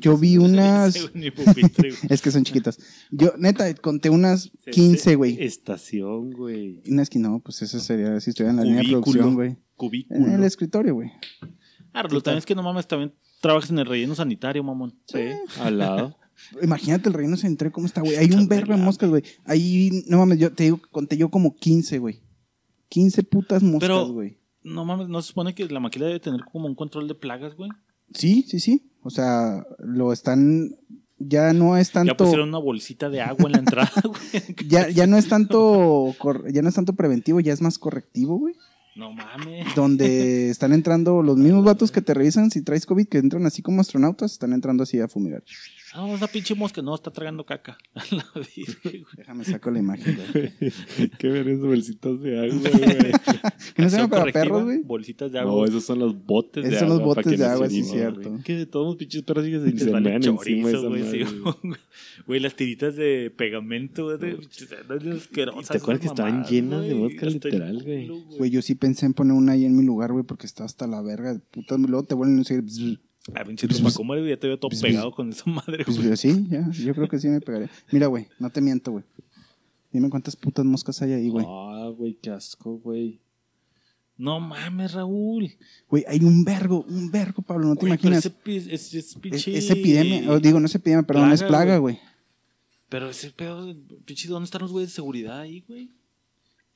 Yo 0.00 0.16
vi 0.16 0.36
unas... 0.38 0.96
Es 2.08 2.22
que 2.22 2.30
son 2.30 2.44
chiquitas. 2.44 2.78
Yo, 3.10 3.32
neta, 3.38 3.72
conté 3.74 4.10
unas 4.10 4.50
15, 4.70 5.14
güey. 5.16 5.36
Estación, 5.42 6.32
güey. 6.32 6.82
Unas 6.88 7.10
que 7.10 7.18
no, 7.18 7.40
pues 7.40 7.62
eso 7.62 7.78
sería 7.80 8.20
si 8.20 8.30
estuviera 8.30 8.50
en 8.50 8.56
la 8.56 8.64
línea 8.64 8.82
de 8.82 8.88
producción, 8.88 9.34
güey. 9.34 9.56
Cubículo. 9.76 10.20
En 10.26 10.32
el 10.32 10.44
escritorio, 10.44 10.94
güey. 10.94 11.10
Ah, 11.92 12.02
Rulo, 12.02 12.20
también 12.20 12.38
es 12.38 12.46
que 12.46 12.54
no 12.54 12.62
mames, 12.62 12.86
también 12.86 13.14
trabajas 13.40 13.70
en 13.70 13.78
el 13.78 13.86
relleno 13.86 14.14
sanitario, 14.14 14.62
mamón. 14.62 14.98
Sí. 15.06 15.20
Al 15.60 15.78
lado. 15.78 16.16
Imagínate 16.62 17.08
el 17.08 17.14
relleno 17.14 17.36
central 17.36 17.72
cómo 17.72 17.86
está, 17.86 18.00
güey. 18.00 18.16
Hay 18.16 18.30
un 18.32 18.48
verbo 18.48 18.72
de 18.74 18.80
moscas, 18.80 19.08
güey. 19.08 19.22
Ahí, 19.44 20.04
no 20.08 20.18
mames, 20.18 20.38
yo 20.38 20.52
te 20.52 20.64
digo, 20.64 20.80
conté 20.90 21.16
yo 21.16 21.30
como 21.30 21.56
15, 21.56 21.98
güey. 21.98 22.22
15 22.88 23.22
putas 23.24 23.62
moscas, 23.62 23.88
Pero- 23.88 24.12
güey. 24.12 24.38
No 24.64 24.84
mames, 24.84 25.08
¿no 25.08 25.22
se 25.22 25.28
supone 25.28 25.54
que 25.54 25.66
la 25.66 25.80
maquila 25.80 26.06
debe 26.06 26.20
tener 26.20 26.40
como 26.52 26.66
un 26.66 26.74
control 26.74 27.08
de 27.08 27.14
plagas, 27.14 27.54
güey? 27.54 27.70
Sí, 28.12 28.44
sí, 28.48 28.60
sí. 28.60 28.90
O 29.08 29.10
sea, 29.10 29.66
lo 29.78 30.12
están 30.12 30.76
ya 31.18 31.54
no 31.54 31.78
es 31.78 31.88
Ya 31.88 31.94
tanto 31.94 32.18
pusieron 32.18 32.50
una 32.50 32.58
bolsita 32.58 33.08
de 33.08 33.22
agua 33.22 33.46
en 33.46 33.52
la 33.52 33.58
entrada, 33.60 33.90
güey. 34.04 34.44
ya, 34.68 34.90
ya 34.90 35.06
no 35.06 35.16
es 35.16 35.28
tanto 35.28 36.14
ya 36.52 36.60
no 36.60 36.68
es 36.68 36.74
tanto 36.74 36.92
preventivo, 36.92 37.40
ya 37.40 37.54
es 37.54 37.62
más 37.62 37.78
correctivo, 37.78 38.38
güey. 38.38 38.54
No 38.96 39.10
mames. 39.10 39.74
Donde 39.74 40.50
están 40.50 40.74
entrando 40.74 41.22
los 41.22 41.38
mismos 41.38 41.64
vatos 41.64 41.90
que 41.90 42.02
te 42.02 42.12
revisan 42.12 42.50
si 42.50 42.62
traes 42.62 42.84
COVID, 42.84 43.08
que 43.08 43.16
entran 43.16 43.46
así 43.46 43.62
como 43.62 43.80
astronautas, 43.80 44.32
están 44.32 44.52
entrando 44.52 44.82
así 44.82 45.00
a 45.00 45.08
fumigar. 45.08 45.42
Ah, 45.94 46.12
esa 46.14 46.26
pinche 46.28 46.54
mosca 46.54 46.82
no 46.82 46.94
está 46.94 47.10
tragando 47.10 47.44
caca. 47.44 47.78
A 47.94 48.02
la 48.14 48.24
virgen. 48.56 49.04
Déjame 49.16 49.44
saco 49.44 49.70
la 49.70 49.78
imagen. 49.78 50.18
güey. 50.32 50.52
Qué 51.18 51.28
ver 51.28 51.48
esos 51.48 51.66
bolsitas 51.66 52.20
de 52.20 52.38
agua, 52.38 52.58
güey. 52.70 53.12
¿Que 53.74 53.82
no 53.82 53.88
se 53.90 53.96
llama 53.96 54.04
Acción 54.04 54.10
para 54.10 54.20
correctiva, 54.22 54.32
perros, 54.44 54.64
güey? 54.64 54.82
Bolsitas 54.82 55.32
de 55.32 55.38
agua. 55.38 55.52
No, 55.54 55.64
esos 55.64 55.84
son 55.84 55.98
los 55.98 56.24
botes 56.24 56.62
de 56.64 56.68
Esos 56.70 56.82
agua. 56.82 56.96
son 56.96 57.06
los 57.06 57.14
para 57.16 57.22
botes 57.22 57.32
que 57.32 57.38
de 57.42 57.48
no 57.48 57.52
agua, 57.52 57.68
sí, 57.70 57.82
cierto. 57.84 58.30
güey. 58.30 58.42
Que 58.42 58.66
todos 58.66 58.86
los 58.86 58.96
pinches 58.96 59.22
perros 59.22 59.44
sí 59.44 59.50
que 59.50 59.60
se, 59.60 59.78
se 59.78 59.90
mean 59.92 60.22
encima 60.24 60.68
de 60.68 60.74
esa 60.76 60.86
güey, 60.88 61.02
sí, 61.02 61.06
madre, 61.06 61.24
güey. 61.42 61.54
güey. 61.62 61.80
Güey, 62.26 62.40
las 62.40 62.54
tiritas 62.54 62.96
de 62.96 63.32
pegamento, 63.36 64.04
güey, 64.04 64.18
de, 64.18 64.36
de 65.00 65.12
asquerosas. 65.16 65.68
¿Te 65.68 65.78
acuerdas 65.78 66.00
que 66.02 66.06
estaban 66.08 66.32
mamadas, 66.32 66.50
llenas 66.50 66.82
de 66.82 66.94
güey? 66.94 67.14
Hasta 67.14 67.26
el 67.26 67.32
literal, 67.34 67.82
güey? 67.82 68.06
culo, 68.08 68.24
Güey, 68.38 68.50
yo 68.50 68.62
sí 68.62 68.74
pensé 68.74 69.06
en 69.06 69.14
poner 69.14 69.32
una 69.34 69.52
ahí 69.52 69.64
en 69.64 69.76
mi 69.76 69.84
lugar, 69.84 70.12
güey, 70.12 70.24
porque 70.24 70.46
está 70.46 70.64
hasta 70.64 70.86
la 70.86 71.00
verga. 71.02 71.32
de 71.34 71.40
Puta, 71.40 71.76
luego 71.78 72.02
te 72.04 72.14
vuelven 72.14 72.36
a 72.36 72.38
decir, 72.40 72.60
bzz, 72.62 72.98
Ah, 73.34 73.44
pinche 73.44 73.66
güey, 73.66 74.28
ya 74.30 74.38
te 74.38 74.46
veo 74.46 74.58
todo 74.58 74.70
Pues, 74.70 74.80
pegado 74.82 75.12
con 75.12 75.30
esa 75.30 75.44
madre, 75.50 75.84
pues, 75.84 75.98
güey. 76.02 76.16
sí, 76.16 76.46
ya, 76.48 76.68
yo 76.70 76.94
creo 76.94 77.08
que 77.08 77.18
sí 77.18 77.28
me 77.28 77.40
pegaría. 77.40 77.70
Mira, 77.92 78.06
güey, 78.06 78.26
no 78.38 78.50
te 78.50 78.60
miento, 78.60 78.92
güey. 78.92 79.04
Dime 79.92 80.10
cuántas 80.10 80.36
putas 80.36 80.64
moscas 80.64 81.00
hay 81.02 81.12
ahí, 81.12 81.28
güey. 81.28 81.44
Ah, 81.48 81.90
güey, 81.96 82.14
qué 82.20 82.30
asco, 82.30 82.78
güey. 82.78 83.20
No 84.16 84.40
mames, 84.40 84.94
Raúl. 84.94 85.48
Güey, 85.88 86.04
hay 86.08 86.20
un 86.24 86.42
vergo, 86.44 86.84
un 86.88 87.10
vergo, 87.10 87.40
Pablo, 87.42 87.68
no 87.68 87.76
te 87.76 87.86
Güey, 87.86 87.92
pero 87.98 88.08
imaginas. 88.14 88.26
ese 88.26 88.30
pi- 88.30 88.56
es, 88.56 88.66
es 88.66 88.94
Es, 88.94 89.14
pinche... 89.14 89.56
es 89.56 89.70
epidemia, 89.70 90.30
o 90.30 90.40
digo, 90.40 90.58
no 90.58 90.66
es 90.66 90.74
epidemia, 90.74 91.06
perdón, 91.06 91.30
es 91.32 91.40
Plaga, 91.40 91.64
plaga, 91.64 91.78
güey. 91.78 91.98
Pero 92.88 93.10
ese 93.10 93.30
pedo, 93.30 93.74
pinche, 94.04 94.28
¿dónde 94.28 94.46
están 94.46 94.62
los 94.62 94.72
güeyes 94.72 94.90
de 94.90 94.94
seguridad 94.96 95.40
ahí, 95.40 95.60
güey? 95.68 95.90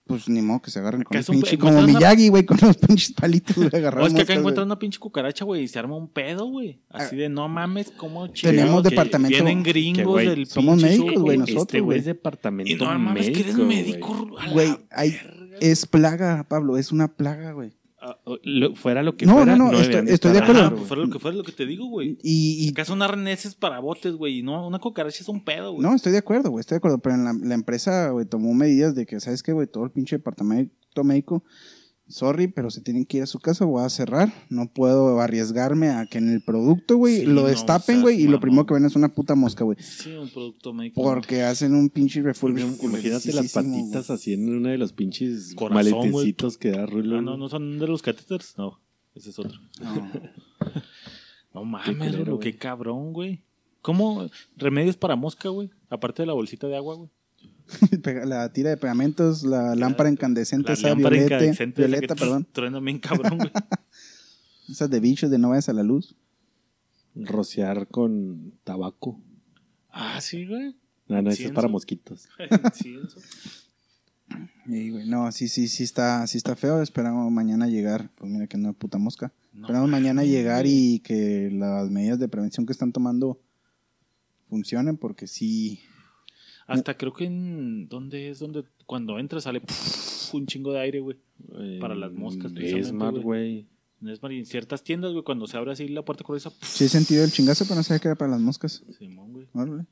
Pues 0.04 0.28
ni 0.28 0.42
modo 0.42 0.60
que 0.60 0.70
se 0.72 0.80
agarren 0.80 1.02
con 1.04 1.16
el 1.16 1.20
¿Acaso 1.20 1.32
un 1.32 1.38
pinche, 1.40 1.56
pe- 1.56 1.60
como 1.60 1.78
una- 1.78 1.86
Miyagi, 1.86 2.28
güey, 2.28 2.44
con 2.44 2.58
los 2.60 2.76
pinches 2.78 3.12
palitos, 3.12 3.54
güey, 3.56 3.68
No, 3.70 3.78
agarraron 3.78 4.08
es 4.08 4.14
que 4.14 4.22
acá 4.22 4.34
encuentran 4.34 4.66
una 4.66 4.78
pinche 4.78 4.98
cucaracha, 4.98 5.44
güey, 5.44 5.62
y 5.62 5.68
se 5.68 5.78
arma 5.78 5.96
un 5.96 6.08
pedo, 6.08 6.46
güey. 6.46 6.80
Así 6.90 7.14
Ah. 7.14 7.18
de, 7.18 7.28
no 7.28 7.48
mames, 7.48 7.92
¿cómo 7.96 8.28
Tenemos 8.30 8.34
chingados? 8.34 8.82
Que 8.82 8.88
departamento- 8.90 9.28
Vienen 9.44 9.62
que, 9.62 9.70
gringos 9.70 10.04
güey, 10.04 10.26
del 10.28 10.46
somos 10.46 10.82
médicos, 10.82 11.22
güey, 11.22 11.38
Este 11.38 11.52
nosotros, 11.54 11.72
güey 11.82 11.84
güey. 11.84 11.98
es 12.00 12.04
departamento 12.04 12.72
Y 12.72 12.74
no 12.74 12.98
mames, 12.98 13.30
que 13.30 13.40
eres 13.40 13.56
médico, 13.56 14.28
güey. 14.52 14.76
es 15.60 15.86
plaga, 15.86 16.44
Pablo, 16.48 16.76
es 16.76 16.90
una 16.90 17.08
plaga, 17.08 17.52
güey. 17.52 17.70
Ah, 18.04 18.18
lo- 18.42 18.74
fuera 18.74 19.02
lo 19.04 19.16
que 19.16 19.26
No, 19.26 19.34
fuera, 19.34 19.54
no, 19.56 19.66
no, 19.66 19.70
deberían 19.78 19.90
estoy- 19.92 20.06
de 20.06 20.14
estoy 20.14 20.32
de 20.32 20.38
acuerdo. 20.38 20.52
Ajá, 20.60 20.60
adentro, 20.68 20.76
pues 20.78 20.88
fuera 20.88 21.02
lo 21.04 21.10
que 21.12 21.18
fuera 21.20 21.36
lo 21.36 21.44
que 21.44 21.52
te 21.52 21.66
digo, 21.66 21.86
güey. 21.86 22.18
Y, 22.22 22.66
y 22.66 22.68
Acá 22.70 22.84
son 22.84 23.00
arneses 23.00 23.54
para 23.54 23.78
botes, 23.78 24.14
güey, 24.16 24.38
y 24.40 24.42
no, 24.42 24.66
una 24.66 24.80
cucaracha 24.80 25.18
es 25.22 25.28
un 25.28 25.44
pedo, 25.44 25.72
güey. 25.72 25.82
No, 25.86 25.94
estoy 25.94 26.10
de 26.10 26.18
acuerdo, 26.18 26.50
güey, 26.50 26.60
estoy 26.60 26.74
de 26.74 26.78
acuerdo, 26.78 26.98
pero 26.98 27.14
en 27.14 27.24
la, 27.24 27.32
la 27.32 27.54
empresa, 27.54 28.10
güey, 28.10 28.26
tomó 28.26 28.52
medidas 28.54 28.94
de 28.96 29.06
que, 29.06 29.20
¿sabes 29.20 29.42
qué, 29.44 29.52
güey? 29.52 29.68
Todo 29.68 29.84
el 29.84 29.90
pinche 29.92 30.16
departamento 30.16 31.04
médico, 31.04 31.44
sorry, 32.12 32.46
pero 32.48 32.70
se 32.70 32.80
tienen 32.80 33.04
que 33.06 33.16
ir 33.18 33.22
a 33.22 33.26
su 33.26 33.38
casa, 33.40 33.64
voy 33.64 33.82
a 33.84 33.88
cerrar, 33.88 34.32
no 34.50 34.66
puedo 34.72 35.20
arriesgarme 35.20 35.88
a 35.88 36.06
que 36.06 36.18
en 36.18 36.30
el 36.32 36.40
producto, 36.42 36.96
güey, 36.96 37.20
Sí, 37.20 37.26
lo 37.26 37.42
no 37.42 37.46
destapen, 37.48 38.02
güey, 38.02 38.20
y 38.20 38.28
lo 38.28 38.38
primero 38.40 38.66
que 38.66 38.74
ven 38.74 38.84
es 38.84 38.94
una 38.96 39.08
puta 39.08 39.34
mosca, 39.34 39.64
güey, 39.64 39.78
Sí, 39.80 40.10
un 40.12 40.28
producto 40.28 40.72
médico. 40.72 41.02
porque 41.02 41.42
hacen 41.42 41.74
un 41.74 41.88
pinche 41.88 42.22
refuerzo. 42.22 42.66
Imagínate 42.82 43.32
las 43.32 43.52
patitas 43.52 44.10
así 44.10 44.34
en 44.34 44.48
uno 44.48 44.68
de 44.68 44.78
los 44.78 44.92
pinches 44.92 45.54
Corazón, 45.54 46.12
que 46.60 46.70
da 46.70 46.86
Rulo. 46.86 47.18
Ah, 47.18 47.22
no, 47.22 47.36
no 47.36 47.48
son 47.48 47.78
de 47.78 47.86
los 47.88 48.02
catéteres. 48.02 48.54
No, 48.58 48.78
ese 49.14 49.30
es 49.30 49.38
otro. 49.38 49.58
No 51.54 51.64
mames, 51.64 52.16
Rulo, 52.18 52.36
güey. 52.36 52.52
qué 52.52 52.58
cabrón, 52.58 53.12
güey. 53.12 53.42
¿Cómo? 53.80 54.28
Remedios 54.56 54.96
para 54.96 55.16
mosca, 55.16 55.48
güey. 55.48 55.70
Aparte 55.90 56.22
de 56.22 56.26
la 56.26 56.32
bolsita 56.34 56.68
de 56.68 56.76
agua, 56.76 56.94
güey. 56.94 57.10
la 58.26 58.52
tira 58.52 58.70
de 58.70 58.76
pegamentos, 58.76 59.42
la 59.42 59.74
lámpara 59.74 60.10
incandescente, 60.10 60.68
La 60.68 60.74
esa 60.74 60.88
lámpara 60.88 61.16
violeta, 61.16 61.34
incandescente 61.36 61.82
violeta, 61.82 62.14
perdón, 62.14 62.46
Truena 62.52 62.80
bien 62.80 62.98
cabrón, 62.98 63.38
güey. 63.38 63.50
esas 64.68 64.90
de 64.90 65.00
bichos 65.00 65.30
de 65.30 65.38
no 65.38 65.50
vayas 65.50 65.68
a 65.68 65.72
la 65.72 65.82
luz. 65.82 66.16
Rociar 67.14 67.88
con 67.88 68.54
tabaco. 68.64 69.20
ah, 69.90 70.20
sí, 70.20 70.46
güey. 70.46 70.76
No, 71.08 71.20
no, 71.20 71.30
eso 71.30 71.44
es 71.44 71.52
para 71.52 71.68
mosquitos. 71.68 72.28
Sí, 72.74 72.96
eso. 73.04 73.18
Y, 74.66 74.90
güey, 74.90 75.06
no, 75.06 75.30
sí, 75.30 75.48
sí, 75.48 75.68
sí 75.68 75.82
está, 75.82 76.26
sí 76.26 76.38
está 76.38 76.56
feo. 76.56 76.80
Esperamos 76.80 77.30
mañana 77.30 77.66
llegar. 77.66 78.10
Pues 78.14 78.30
mira 78.30 78.46
que 78.46 78.56
no 78.56 78.72
puta 78.72 78.96
mosca. 78.96 79.32
No 79.52 79.66
Esperamos 79.66 79.90
mañana 79.90 80.24
llegar 80.24 80.64
y 80.66 81.00
que 81.00 81.50
las 81.52 81.90
medidas 81.90 82.18
de 82.18 82.28
prevención 82.28 82.64
que 82.64 82.72
están 82.72 82.92
tomando 82.92 83.40
funcionen, 84.48 84.96
porque 84.96 85.26
sí. 85.26 85.80
Hasta 86.66 86.96
creo 86.96 87.12
que 87.12 87.24
en. 87.24 87.88
¿Dónde 87.88 88.30
es? 88.30 88.38
Donde 88.38 88.64
cuando 88.86 89.18
entras 89.18 89.44
sale 89.44 89.60
puf, 89.60 90.34
un 90.34 90.46
chingo 90.46 90.72
de 90.72 90.80
aire, 90.80 91.00
güey. 91.00 91.16
Para 91.80 91.94
las 91.94 92.12
moscas, 92.12 92.52
smart, 92.84 93.16
güey. 93.18 93.66
y 94.00 94.38
en 94.38 94.46
ciertas 94.46 94.82
tiendas, 94.82 95.12
güey, 95.12 95.24
cuando 95.24 95.46
se 95.46 95.56
abre 95.56 95.72
así 95.72 95.88
la 95.88 96.04
puerta 96.04 96.24
correza. 96.24 96.50
puf, 96.50 96.64
Sí 96.68 96.84
he 96.84 96.88
sentido 96.88 97.24
el 97.24 97.32
chingazo, 97.32 97.64
pero 97.64 97.76
no 97.76 97.82
sabía 97.82 98.00
que 98.00 98.08
era 98.08 98.16
para 98.16 98.30
las 98.32 98.40
moscas. 98.40 98.82
Simón, 98.98 99.32
güey. 99.32 99.46
Órale. 99.52 99.84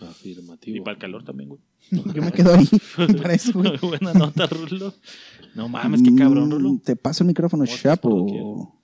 Afirmativo. 0.00 0.76
Y 0.76 0.80
para 0.80 0.94
el 0.94 0.98
calor 0.98 1.24
también, 1.24 1.48
güey. 1.50 1.60
Yo 1.90 2.20
me 2.22 2.32
quedo 2.32 2.52
ahí 2.54 2.66
para 3.22 3.34
eso, 3.34 3.52
güey. 3.52 3.78
Buena 3.82 4.12
nota, 4.12 4.46
Rulo. 4.46 4.92
No 5.54 5.68
mames, 5.68 6.02
qué 6.02 6.14
cabrón, 6.14 6.48
Mm, 6.48 6.52
Rulo. 6.52 6.80
Te 6.84 6.96
paso 6.96 7.22
el 7.22 7.28
micrófono, 7.28 7.64
Chapo. 7.64 8.80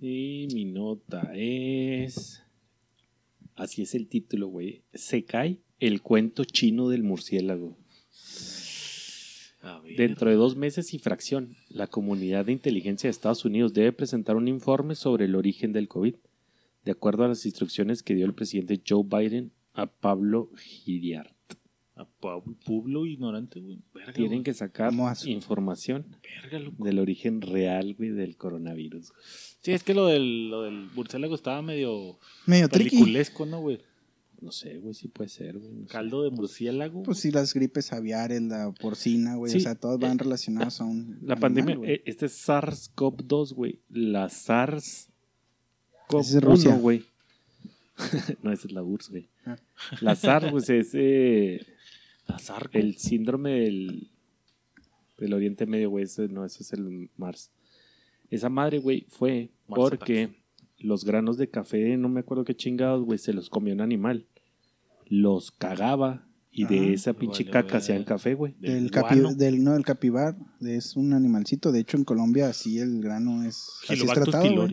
Y 0.00 0.48
mi 0.54 0.64
nota 0.64 1.30
es. 1.34 2.42
Así 3.54 3.82
es 3.82 3.94
el 3.94 4.08
título, 4.08 4.48
güey. 4.48 4.82
Se 4.94 5.24
cae 5.24 5.60
el 5.80 6.02
cuento 6.02 6.44
chino 6.44 6.88
del 6.88 7.02
murciélago. 7.02 7.76
Dentro 9.96 10.30
de 10.30 10.36
dos 10.36 10.54
meses 10.56 10.94
y 10.94 10.98
fracción, 10.98 11.56
la 11.68 11.88
comunidad 11.88 12.46
de 12.46 12.52
inteligencia 12.52 13.08
de 13.08 13.12
Estados 13.12 13.44
Unidos 13.44 13.72
debe 13.74 13.92
presentar 13.92 14.36
un 14.36 14.46
informe 14.46 14.94
sobre 14.94 15.24
el 15.24 15.34
origen 15.34 15.72
del 15.72 15.88
COVID, 15.88 16.14
de 16.84 16.92
acuerdo 16.92 17.24
a 17.24 17.28
las 17.28 17.44
instrucciones 17.46 18.02
que 18.04 18.14
dio 18.14 18.26
el 18.26 18.34
presidente 18.34 18.80
Joe 18.86 19.02
Biden 19.04 19.52
a 19.74 19.86
Pablo 19.86 20.50
Giriart. 20.56 21.34
A 21.96 22.04
Pablo, 22.04 22.54
pueblo 22.64 23.06
ignorante, 23.06 23.58
güey. 23.60 23.80
Verga, 23.94 24.12
Tienen 24.12 24.38
güey. 24.38 24.42
que 24.44 24.54
sacar 24.54 24.92
información 25.24 26.06
Verga, 26.42 26.70
del 26.78 26.98
origen 26.98 27.40
real, 27.40 27.94
güey, 27.94 28.10
del 28.10 28.36
coronavirus. 28.36 29.12
Sí, 29.62 29.72
es 29.72 29.82
que 29.82 29.94
lo 29.94 30.06
del, 30.06 30.50
lo 30.50 30.62
del 30.62 30.88
murciélago 30.94 31.34
estaba 31.34 31.62
medio 31.62 32.18
Medio 32.44 32.68
tricky. 32.68 32.90
peliculesco, 32.90 33.46
¿no, 33.46 33.60
güey? 33.62 33.80
No 34.40 34.52
sé, 34.52 34.78
güey, 34.78 34.94
sí 34.94 35.08
puede 35.08 35.28
ser, 35.28 35.58
güey. 35.58 35.72
no 35.72 35.86
sé. 35.86 35.92
Caldo 35.92 36.22
de 36.22 36.30
murciélago. 36.30 37.02
Pues 37.02 37.18
sí, 37.18 37.30
las 37.30 37.54
gripes 37.54 37.92
aviares, 37.92 38.42
la 38.42 38.72
porcina, 38.72 39.36
güey. 39.36 39.52
Sí. 39.52 39.58
O 39.58 39.60
sea, 39.60 39.74
todas 39.74 39.98
van 39.98 40.18
relacionadas 40.18 40.80
a 40.80 40.84
un. 40.84 41.18
La 41.22 41.34
animal, 41.34 41.38
pandemia, 41.40 41.76
güey. 41.76 41.90
eh, 41.92 42.02
este 42.06 42.26
es 42.26 42.48
SARS-CoV-2, 42.48 43.54
güey. 43.54 43.80
La 43.88 44.26
Ese 44.26 44.38
es 44.38 45.10
Rusia. 46.42 46.76
SARS-CoV-1, 46.76 46.80
güey. 46.80 47.04
no, 48.42 48.52
esa 48.52 48.66
es 48.66 48.72
la 48.72 48.82
URSS, 48.82 49.10
güey. 49.10 49.28
Ah. 49.46 49.56
La 50.00 50.14
SARS, 50.14 50.50
pues 50.50 50.68
es 50.68 50.90
eh, 50.92 51.64
Azar, 52.26 52.68
el 52.72 52.96
síndrome 52.98 53.60
del, 53.60 54.10
del 55.18 55.32
Oriente 55.32 55.66
Medio, 55.66 55.90
güey. 55.90 56.04
Ese, 56.04 56.28
no, 56.28 56.44
ese 56.44 56.62
es 56.62 56.72
el 56.72 57.10
MARS. 57.16 57.50
Esa 58.30 58.48
madre, 58.48 58.78
güey, 58.78 59.06
fue 59.08 59.50
Mars 59.68 59.78
porque 59.78 60.34
los 60.78 61.04
granos 61.04 61.36
de 61.38 61.48
café, 61.48 61.96
no 61.96 62.08
me 62.08 62.20
acuerdo 62.20 62.44
qué 62.44 62.54
chingados, 62.54 63.04
güey, 63.04 63.18
se 63.18 63.32
los 63.32 63.48
comió 63.50 63.72
un 63.74 63.80
animal. 63.80 64.26
Los 65.08 65.50
cagaba 65.52 66.26
y 66.50 66.64
de 66.64 66.92
esa 66.92 67.12
pinche 67.12 67.44
Vale, 67.44 67.52
caca 67.52 67.66
vale. 67.68 67.78
hacían 67.78 68.04
café, 68.04 68.34
güey. 68.34 68.54
Del, 68.58 68.84
del 68.84 68.90
capi- 68.90 69.34
del 69.36 69.62
no 69.62 69.72
del 69.74 69.84
capibar 69.84 70.36
es 70.60 70.96
un 70.96 71.12
animalcito 71.12 71.70
de 71.70 71.80
hecho 71.80 71.96
en 71.96 72.04
Colombia 72.04 72.48
así 72.48 72.78
el 72.78 73.00
grano 73.02 73.44
es 73.44 73.68
así 73.88 74.02
es 74.02 74.12
tratado. 74.12 74.66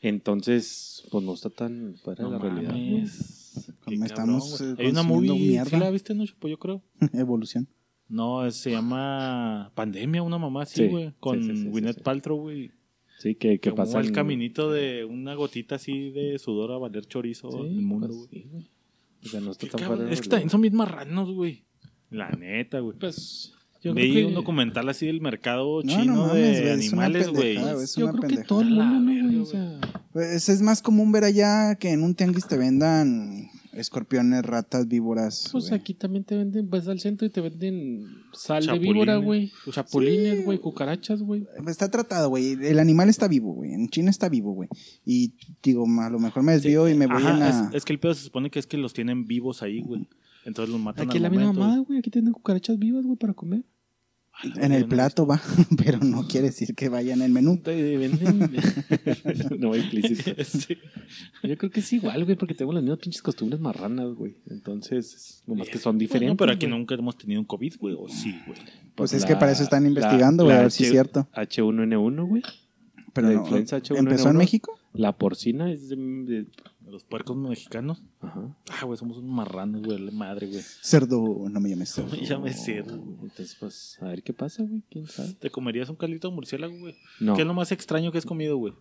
Entonces, 0.00 1.04
pues 1.10 1.24
no 1.24 1.34
está 1.34 1.50
tan 1.50 1.96
fuera 2.02 2.22
No 2.22 2.30
de 2.30 2.36
la 2.38 2.42
realidad. 2.42 2.70
mames. 2.72 3.64
Qué 3.86 3.94
Como 3.96 4.04
estamos, 4.06 4.60
eh, 4.60 4.74
Hay 4.78 4.86
una 4.86 5.02
movie, 5.02 5.32
mierda. 5.32 5.70
¿sí 5.70 5.76
la 5.76 5.90
viste, 5.90 6.14
no? 6.14 6.24
Pues 6.38 6.50
yo 6.52 6.58
creo. 6.58 6.82
evolución 7.12 7.66
No, 8.08 8.48
se 8.52 8.70
llama 8.70 9.72
Pandemia, 9.74 10.22
una 10.22 10.38
mamá 10.38 10.62
así, 10.62 10.82
Sí, 10.84 10.88
güey. 10.88 11.12
Con 11.18 11.42
sí, 11.42 11.48
sí, 11.48 11.56
sí, 11.56 11.62
sí, 11.64 11.68
Gwyneth 11.68 11.96
sí. 11.96 12.02
Paltrow, 12.02 12.38
güey. 12.40 12.70
Sí, 13.18 13.34
que, 13.34 13.58
que 13.58 13.70
Como 13.72 13.98
el 13.98 14.12
caminito 14.12 14.70
de 14.70 15.04
una 15.04 15.34
gotita 15.34 15.74
así 15.74 16.10
de 16.10 16.38
sudor 16.38 16.72
a 16.72 16.78
valer 16.78 17.04
chorizo 17.06 17.50
Sí, 17.50 17.58
en 17.58 17.66
el 17.66 17.82
mundo, 17.82 18.06
pues, 18.06 18.18
güey. 18.18 18.28
sí, 18.42 18.48
güey. 18.50 18.70
O 19.24 19.28
sea, 19.28 19.40
no 19.40 19.50
está 19.50 19.66
Qué 19.66 19.70
tan 19.72 19.80
cabrón. 19.80 19.96
fuera 19.98 20.08
de 20.08 20.14
Es 20.14 20.20
que 20.20 20.28
también 20.28 20.50
son 20.50 20.60
bien 20.60 20.76
marranos, 20.76 21.30
güey. 21.32 21.64
La 22.10 22.30
neta, 22.30 22.78
güey. 22.80 22.96
Pues, 22.98 23.52
yo 23.82 23.92
Veí 23.94 24.12
creo 24.12 24.22
que, 24.22 24.28
un 24.28 24.34
documental 24.34 24.88
así 24.88 25.06
del 25.06 25.20
mercado 25.20 25.82
No, 25.82 25.90
chino 25.92 26.14
no 26.14 26.26
mames, 26.28 26.62
de 26.64 26.72
animales, 26.72 27.28
güey. 27.28 27.54
yo 27.96 28.12
creo 28.12 28.28
que 28.28 28.44
todo 28.44 28.60
el 28.62 28.70
mundo, 28.70 28.84
¿no, 28.84 29.06
verga, 29.06 29.22
güey? 29.26 29.36
O 29.36 29.38
güey. 29.40 29.46
sea, 29.46 29.80
pues 30.12 30.48
es 30.48 30.62
más 30.62 30.80
común 30.82 31.10
ver 31.12 31.24
allá 31.24 31.74
que 31.76 31.90
en 31.90 32.02
un 32.02 32.14
tianguis 32.14 32.46
te 32.46 32.56
vendan 32.56 33.48
Escorpiones, 33.72 34.44
ratas, 34.44 34.88
víboras. 34.88 35.48
Pues 35.52 35.68
güey. 35.68 35.80
aquí 35.80 35.94
también 35.94 36.24
te 36.24 36.36
venden, 36.36 36.68
vas 36.70 36.88
al 36.88 37.00
centro 37.00 37.26
y 37.26 37.30
te 37.30 37.40
venden 37.40 38.06
sal 38.32 38.66
de 38.66 38.78
víbora, 38.78 39.16
güey. 39.16 39.52
Chapulines, 39.70 40.44
güey, 40.44 40.58
cucarachas, 40.58 41.22
güey. 41.22 41.46
Está 41.66 41.90
tratado, 41.90 42.30
güey. 42.30 42.52
El 42.52 42.78
animal 42.78 43.08
está 43.08 43.28
vivo, 43.28 43.52
güey. 43.52 43.72
En 43.72 43.88
China 43.88 44.10
está 44.10 44.28
vivo, 44.28 44.52
güey. 44.52 44.68
Y 45.04 45.34
digo, 45.62 45.86
a 46.00 46.10
lo 46.10 46.18
mejor 46.18 46.42
me 46.42 46.52
desvío 46.52 46.88
y 46.88 46.94
me 46.94 47.06
voy 47.06 47.22
Ajá, 47.22 47.30
en 47.32 47.38
la... 47.40 47.48
es, 47.48 47.74
es 47.74 47.84
que 47.84 47.92
el 47.92 48.00
pedo 48.00 48.14
se 48.14 48.24
supone 48.24 48.50
que 48.50 48.58
es 48.58 48.66
que 48.66 48.78
los 48.78 48.92
tienen 48.92 49.26
vivos 49.26 49.62
ahí, 49.62 49.82
güey. 49.82 50.08
Entonces 50.44 50.72
los 50.72 50.80
matan 50.80 51.06
Aquí 51.06 51.18
es 51.18 51.22
la 51.22 51.30
misma 51.30 51.52
mamada, 51.52 51.78
güey. 51.78 51.98
Aquí 51.98 52.10
tienen 52.10 52.32
cucarachas 52.32 52.78
vivas, 52.78 53.04
güey, 53.04 53.18
para 53.18 53.34
comer. 53.34 53.64
En 54.56 54.72
el 54.72 54.86
plato 54.86 55.26
va, 55.26 55.40
pero 55.84 55.98
no 55.98 56.28
quiere 56.28 56.48
decir 56.48 56.74
que 56.74 56.88
vaya 56.88 57.14
en 57.14 57.22
el 57.22 57.32
menú. 57.32 57.60
No, 59.58 59.74
implícito. 59.74 60.30
Sí. 60.44 60.78
Yo 61.42 61.56
creo 61.56 61.70
que 61.70 61.80
es 61.80 61.92
igual, 61.92 62.24
güey, 62.24 62.36
porque 62.36 62.54
tenemos 62.54 62.74
las 62.74 62.82
mismas 62.84 63.00
pinches 63.00 63.22
costumbres 63.22 63.60
marranas, 63.60 64.14
güey. 64.14 64.36
Entonces, 64.48 65.42
nomás 65.46 65.68
que 65.68 65.78
son 65.78 65.98
diferentes. 65.98 66.28
Bueno, 66.28 66.36
pero 66.36 66.52
aquí 66.52 66.66
güey. 66.66 66.78
nunca 66.78 66.94
hemos 66.94 67.16
tenido 67.16 67.40
un 67.40 67.46
COVID, 67.46 67.74
güey. 67.80 67.94
O 67.98 68.08
sí, 68.08 68.38
güey. 68.46 68.58
Pues 68.94 69.12
es 69.12 69.24
que 69.24 69.34
para 69.36 69.52
eso 69.52 69.62
están 69.62 69.86
investigando, 69.86 70.44
güey, 70.44 70.56
a 70.56 70.60
ver 70.62 70.70
si 70.70 70.84
es 70.84 70.90
cierto. 70.90 71.28
H1N1, 71.34 72.26
güey. 72.28 72.42
Pero 73.12 73.28
La 73.28 73.34
no, 73.34 73.40
influenza 73.40 73.78
H1N1. 73.78 73.98
¿Empezó 73.98 74.30
en 74.30 74.36
México? 74.36 74.78
La 74.92 75.16
porcina 75.16 75.70
es 75.72 75.88
de. 75.88 75.96
de- 75.96 76.46
Los 76.90 77.04
puercos 77.04 77.36
mexicanos. 77.36 78.02
Ajá. 78.20 78.56
Ah, 78.70 78.84
güey, 78.84 78.96
somos 78.98 79.18
unos 79.18 79.30
marranos, 79.30 79.82
güey. 79.82 79.98
Madre, 80.10 80.46
güey. 80.46 80.60
Cerdo, 80.82 81.46
no 81.50 81.60
me 81.60 81.68
llames 81.68 81.90
cerdo. 81.92 82.16
Ya 82.22 82.38
me 82.38 82.52
sé. 82.52 82.78
Entonces, 82.78 83.56
pues, 83.60 83.98
a 84.00 84.06
ver 84.06 84.22
qué 84.22 84.32
pasa, 84.32 84.62
güey. 84.62 84.82
¿Quién 84.90 85.06
sabe? 85.06 85.34
¿Te 85.34 85.50
comerías 85.50 85.88
un 85.88 85.96
caldito 85.96 86.28
de 86.28 86.34
murciélago, 86.34 86.76
güey? 86.78 86.94
No. 87.20 87.34
¿Qué 87.34 87.42
es 87.42 87.46
lo 87.46 87.54
más 87.54 87.72
extraño 87.72 88.10
que 88.12 88.18
has 88.18 88.26
comido, 88.26 88.56
güey? 88.56 88.74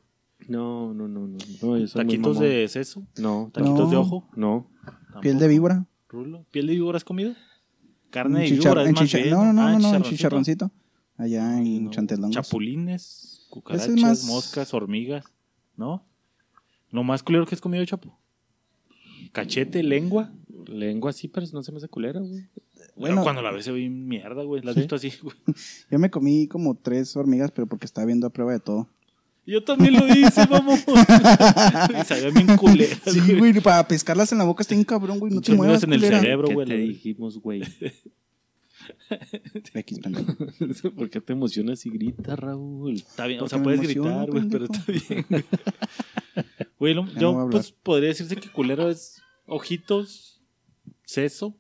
No, 0.48 0.94
no, 0.94 1.08
no, 1.08 1.28
no. 1.28 1.38
no 1.62 1.88
¿Taquitos 1.88 2.40
de 2.40 2.68
seso? 2.68 3.06
No, 3.18 3.50
¿Taquitos 3.54 3.80
No. 3.80 3.90
de 3.90 3.96
ojo? 3.98 4.30
no. 4.36 4.70
Piel 5.22 5.40
de 5.40 5.48
víbora. 5.48 5.86
¿Rulo? 6.10 6.46
¿Piel 6.52 6.68
de 6.68 6.74
víbora 6.74 6.98
has 6.98 7.04
comido? 7.04 7.34
Carne 8.12 8.42
de 8.44 8.52
víbora 8.52 8.84
es 8.84 8.90
en 8.90 8.96
más 8.96 9.12
bien, 9.12 9.30
No, 9.32 9.46
no, 9.46 9.54
no, 9.54 9.62
Ah, 9.64 9.80
no, 9.80 9.96
en 9.96 10.04
chicharroncito. 10.04 10.72
Allá 11.18 11.58
en 11.58 11.86
No. 11.86 11.92
Chantelongos. 11.92 12.36
Chapulines, 12.36 13.48
cucarachas, 13.50 13.90
es 13.90 14.02
más- 14.02 14.24
moscas, 14.26 14.74
hormigas, 14.74 15.26
¿no? 15.76 16.06
Lo 16.92 17.04
más 17.04 17.24
culero 17.24 17.46
que 17.46 17.56
has 17.56 17.62
comido, 17.62 17.84
Chapo. 17.86 18.18
Cachete, 19.32 19.84
lengua. 19.84 20.32
Lengua 20.68 21.14
sí, 21.14 21.28
pero 21.28 21.46
no 21.54 21.64
se 21.64 21.72
me 21.72 21.78
hace 21.78 21.88
culera, 21.88 22.20
güey. 22.20 22.48
Bueno. 22.96 23.24
Cuando 23.24 23.42
la 23.42 23.52
ves 23.52 23.66
se 23.66 23.72
ve 23.72 23.88
mierda, 23.90 24.44
güey. 24.44 24.62
La 24.64 24.72
has 24.72 24.76
¿Sí? 24.76 24.82
visto 24.82 24.96
así, 24.96 25.14
güey. 25.22 25.36
Yo 25.92 26.00
me 26.00 26.10
comí 26.10 26.48
como 26.48 26.76
tres 26.76 27.16
hormigas, 27.16 27.52
pero 27.52 27.68
porque 27.68 27.86
estaba 27.86 28.06
viendo 28.06 28.28
a 28.28 28.32
prueba 28.32 28.54
de 28.54 28.60
todo. 28.60 28.88
Yo 29.46 29.64
también 29.64 29.94
lo 29.94 30.06
hice, 30.08 30.46
vamos. 30.50 30.80
y 32.02 32.06
sabía 32.06 32.32
bien 32.32 32.58
culera. 32.58 32.96
Sí, 33.06 33.34
güey, 33.38 33.54
para 33.62 33.88
pescarlas 33.88 34.32
en 34.34 34.40
la 34.40 34.44
boca 34.44 34.62
está 34.62 34.76
bien 34.76 34.84
cabrón, 34.84 35.20
güey. 35.20 35.34
No 35.34 35.40
te 35.40 35.54
muevas, 35.54 35.84
en 35.84 35.94
el 35.94 36.00
culera. 36.00 36.20
cerebro, 36.20 36.48
¿Qué 36.50 36.54
güey. 36.54 36.68
te 36.68 36.78
dijimos, 36.78 37.40
güey? 37.40 37.62
¿Por 40.96 41.10
qué 41.10 41.22
te 41.22 41.34
emocionas 41.34 41.86
y 41.86 41.90
gritas, 41.90 42.38
Raúl? 42.38 42.96
Está 42.96 43.26
bien, 43.26 43.42
o 43.42 43.48
sea, 43.48 43.58
me 43.58 43.66
puedes 43.66 43.82
gritar, 43.82 44.30
güey, 44.30 44.48
pero 44.50 44.66
está 44.66 44.84
bien. 44.92 45.26
Güey. 46.80 46.94
Lo- 46.94 47.06
no 47.06 47.20
yo 47.20 47.48
pues 47.52 47.72
podría 47.72 48.10
decirse 48.10 48.36
que 48.36 48.50
culero 48.52 48.90
es 48.90 49.22
ojitos, 49.46 50.42
seso, 51.06 51.56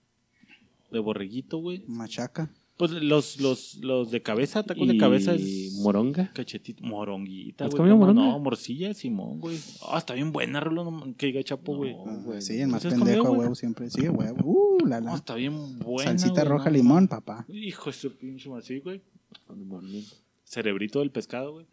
de 0.91 0.99
borreguito, 0.99 1.57
güey. 1.59 1.83
Machaca. 1.87 2.51
Pues 2.77 2.91
los, 2.91 3.41
los, 3.41 3.75
los 3.81 4.11
de 4.11 4.21
cabeza, 4.21 4.61
tacos 4.61 4.83
Y 4.83 4.87
de 4.91 4.97
cabeza 4.97 5.33
es 5.33 5.73
moronga. 5.81 6.31
cachetito, 6.33 6.83
moronguita, 6.85 7.65
¿Has 7.65 7.71
güey. 7.71 7.77
comido 7.77 7.95
¿cómo 7.97 8.13
moronga? 8.13 8.29
No, 8.33 8.39
morcilla, 8.39 8.93
Simón, 8.93 9.39
güey. 9.39 9.57
Ah, 9.89 9.97
está 9.97 10.13
bien 10.13 10.31
buena, 10.31 10.59
Rulo, 10.59 10.83
no- 10.91 11.15
que 11.17 11.25
diga 11.25 11.41
Chapo, 11.43 11.75
güey. 11.75 11.95
No, 11.95 12.05
No, 12.05 12.21
güey. 12.21 12.41
sí, 12.43 12.61
el 12.61 12.67
más 12.67 12.83
¿Sí 12.83 12.89
has 12.89 12.93
pendejo 12.93 13.23
comido, 13.23 13.25
a 13.25 13.29
güey? 13.29 13.39
huevo 13.41 13.55
siempre. 13.55 13.89
Sí, 13.89 14.07
huevo. 14.07 14.37
Uh, 14.43 14.85
la 14.85 14.99
la. 15.01 15.15
está 15.15 15.33
bien 15.33 15.79
buena. 15.79 16.11
Salsita 16.11 16.41
güey, 16.43 16.45
roja, 16.45 16.65
no, 16.69 16.75
limón, 16.77 17.07
papá. 17.07 17.47
Hijo 17.49 17.89
de 17.89 17.93
su 17.97 18.15
pinche 18.15 18.47
así, 18.55 18.77
güey. 18.77 19.01
Cerebrito 20.43 20.99
del 20.99 21.11
pescado, 21.11 21.53
güey. 21.53 21.65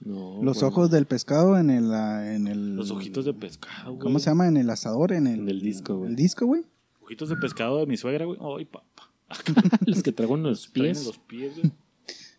No, 0.00 0.40
Los 0.42 0.62
ojos 0.62 0.90
del 0.90 1.06
pescado 1.06 1.58
en 1.58 1.70
el, 1.70 1.92
ah, 1.92 2.34
en 2.34 2.46
el. 2.46 2.76
Los 2.76 2.90
ojitos 2.90 3.24
de 3.24 3.34
pescado, 3.34 3.92
güey. 3.92 3.98
¿Cómo 3.98 4.18
se 4.18 4.30
llama? 4.30 4.46
En 4.46 4.56
el 4.56 4.70
asador, 4.70 5.12
en 5.12 5.26
el. 5.26 5.40
En 5.40 5.48
el 5.48 5.60
disco, 5.60 5.96
güey. 5.96 6.10
El 6.10 6.16
disco, 6.16 6.46
güey. 6.46 6.62
Ojitos 7.02 7.28
de 7.28 7.36
pescado 7.36 7.78
de 7.78 7.86
mi 7.86 7.96
suegra, 7.96 8.24
güey. 8.24 8.38
Ay, 8.40 8.64
papá. 8.64 9.10
Los 9.86 10.02
que 10.02 10.12
traigo 10.12 10.36
en 10.36 10.44
los 10.44 10.68
pies. 10.68 11.04
los 11.04 11.18
pies, 11.18 11.58
güey. 11.58 11.72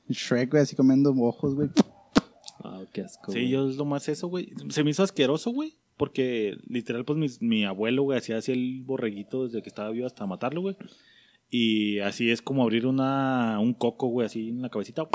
Shrek, 0.10 0.52
güey, 0.52 0.64
así 0.64 0.76
comiendo 0.76 1.12
ojos, 1.12 1.54
güey. 1.54 1.70
Ah, 2.64 2.82
qué 2.94 3.02
asco. 3.02 3.32
Sí, 3.32 3.40
güey. 3.40 3.50
yo 3.50 3.70
es 3.70 3.78
lo 3.78 3.86
más 3.86 4.10
eso, 4.10 4.28
güey. 4.28 4.52
Se 4.70 4.84
me 4.84 4.92
hizo 4.92 5.04
asqueroso, 5.04 5.52
güey. 5.52 5.76
Porque 5.98 6.58
literal, 6.68 7.04
pues 7.04 7.20
mi, 7.20 7.28
mi 7.48 7.66
abuelo, 7.66 8.04
güey, 8.04 8.18
hacía 8.18 8.38
así 8.38 8.54
el 8.54 8.84
borreguito 8.84 9.46
desde 9.46 9.62
que 9.62 9.70
estaba 9.70 9.92
vivo 9.92 10.08
hasta 10.08 10.26
matarlo, 10.26 10.62
güey. 10.62 10.78
Y 11.50 12.00
así 12.00 12.32
es 12.32 12.42
como 12.42 12.64
abrir 12.64 12.86
una, 12.86 13.60
un 13.60 13.74
coco, 13.74 14.08
güey, 14.08 14.26
así 14.26 14.50
en 14.50 14.62
la 14.62 14.70
cabecita. 14.70 15.08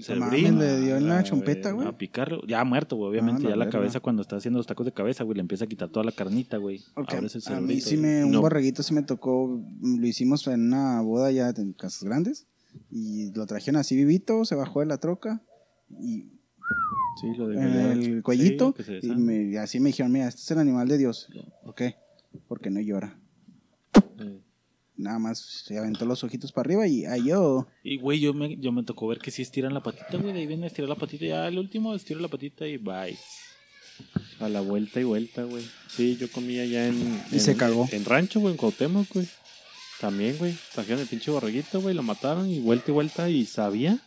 Se 0.00 0.14
mames, 0.16 0.52
le 0.54 0.80
dio 0.80 0.96
en 0.96 1.08
la 1.08 1.22
chompeta, 1.22 1.70
güey. 1.72 1.86
a 1.86 1.96
picarlo. 1.96 2.42
Ya 2.46 2.64
muerto, 2.64 2.96
güey, 2.96 3.10
obviamente. 3.10 3.42
Ah, 3.42 3.50
la 3.50 3.50
ya 3.50 3.56
la 3.56 3.68
cabeza 3.70 4.00
cuando 4.00 4.22
está 4.22 4.36
haciendo 4.36 4.58
los 4.58 4.66
tacos 4.66 4.84
de 4.86 4.92
cabeza, 4.92 5.22
güey, 5.24 5.36
le 5.36 5.40
empieza 5.42 5.64
a 5.64 5.68
quitar 5.68 5.88
toda 5.90 6.04
la 6.04 6.12
carnita, 6.12 6.56
güey. 6.56 6.82
El 6.96 7.06
a 7.54 7.60
mí 7.60 7.80
sí 7.80 7.96
me, 7.96 8.24
un 8.24 8.32
No. 8.32 8.40
borreguito 8.40 8.82
sí 8.82 8.92
me 8.94 9.02
tocó, 9.02 9.62
lo 9.80 10.06
hicimos 10.06 10.46
en 10.48 10.66
una 10.68 11.00
boda 11.02 11.30
ya 11.30 11.50
en 11.50 11.72
Casas 11.72 12.02
Grandes 12.04 12.46
y 12.90 13.32
lo 13.32 13.46
trajeron 13.46 13.78
así 13.80 13.96
vivito, 13.96 14.44
se 14.44 14.54
bajó 14.54 14.80
de 14.80 14.86
la 14.86 14.98
troca 14.98 15.42
y 16.00 16.30
Sí, 17.20 17.28
lo 17.38 17.48
de 17.48 17.56
en 17.56 17.62
el 17.64 18.22
cuellito 18.22 18.74
y 19.02 19.08
me- 19.14 19.44
y 19.44 19.56
así 19.56 19.80
me 19.80 19.88
dijeron, 19.90 20.12
mira, 20.12 20.28
este 20.28 20.40
es 20.42 20.50
el 20.50 20.58
animal 20.58 20.86
de 20.88 20.98
Dios. 20.98 21.28
¿Por 21.64 21.74
qué? 21.74 21.94
Porque 22.48 22.70
no 22.70 22.80
llora. 22.80 23.18
Eh, 24.18 24.40
Nada 24.96 25.18
más 25.18 25.38
se 25.38 25.78
aventó 25.78 26.06
los 26.06 26.24
ojitos 26.24 26.52
para 26.52 26.66
arriba 26.66 26.86
y 26.86 27.04
ay 27.04 27.24
yo. 27.26 27.66
Y, 27.84 27.98
güey, 27.98 28.18
yo 28.20 28.32
me, 28.32 28.56
yo 28.56 28.72
me 28.72 28.82
tocó 28.82 29.06
ver 29.08 29.18
que 29.18 29.30
sí 29.30 29.42
estiran 29.42 29.74
la 29.74 29.82
patita, 29.82 30.16
güey. 30.16 30.32
De 30.32 30.40
ahí 30.40 30.46
viene 30.46 30.64
a 30.64 30.66
estirar 30.68 30.88
la 30.88 30.94
patita. 30.94 31.24
Ya 31.26 31.46
el 31.48 31.58
último 31.58 31.94
estiro 31.94 32.20
la 32.20 32.28
patita 32.28 32.66
y 32.66 32.76
bye. 32.78 33.16
A 34.40 34.48
la 34.48 34.60
vuelta 34.60 35.00
y 35.00 35.04
vuelta, 35.04 35.44
güey. 35.44 35.64
Sí, 35.88 36.16
yo 36.18 36.30
comía 36.30 36.62
allá 36.62 36.86
en. 36.88 37.22
Y 37.30 37.36
en- 37.36 37.40
se 37.40 37.56
cagó. 37.56 37.88
En 37.92 38.04
rancho, 38.04 38.40
güey, 38.40 38.52
en 38.52 38.58
Cuauhtémoc, 38.58 39.06
güey. 39.12 39.26
También, 40.00 40.36
güey. 40.38 40.54
Trajeron 40.74 41.00
el 41.00 41.06
pinche 41.06 41.30
borreguito, 41.30 41.80
güey. 41.80 41.94
Lo 41.94 42.02
mataron 42.02 42.50
y 42.50 42.60
vuelta 42.60 42.90
y 42.90 42.94
vuelta 42.94 43.30
y 43.30 43.46
sabía. 43.46 43.98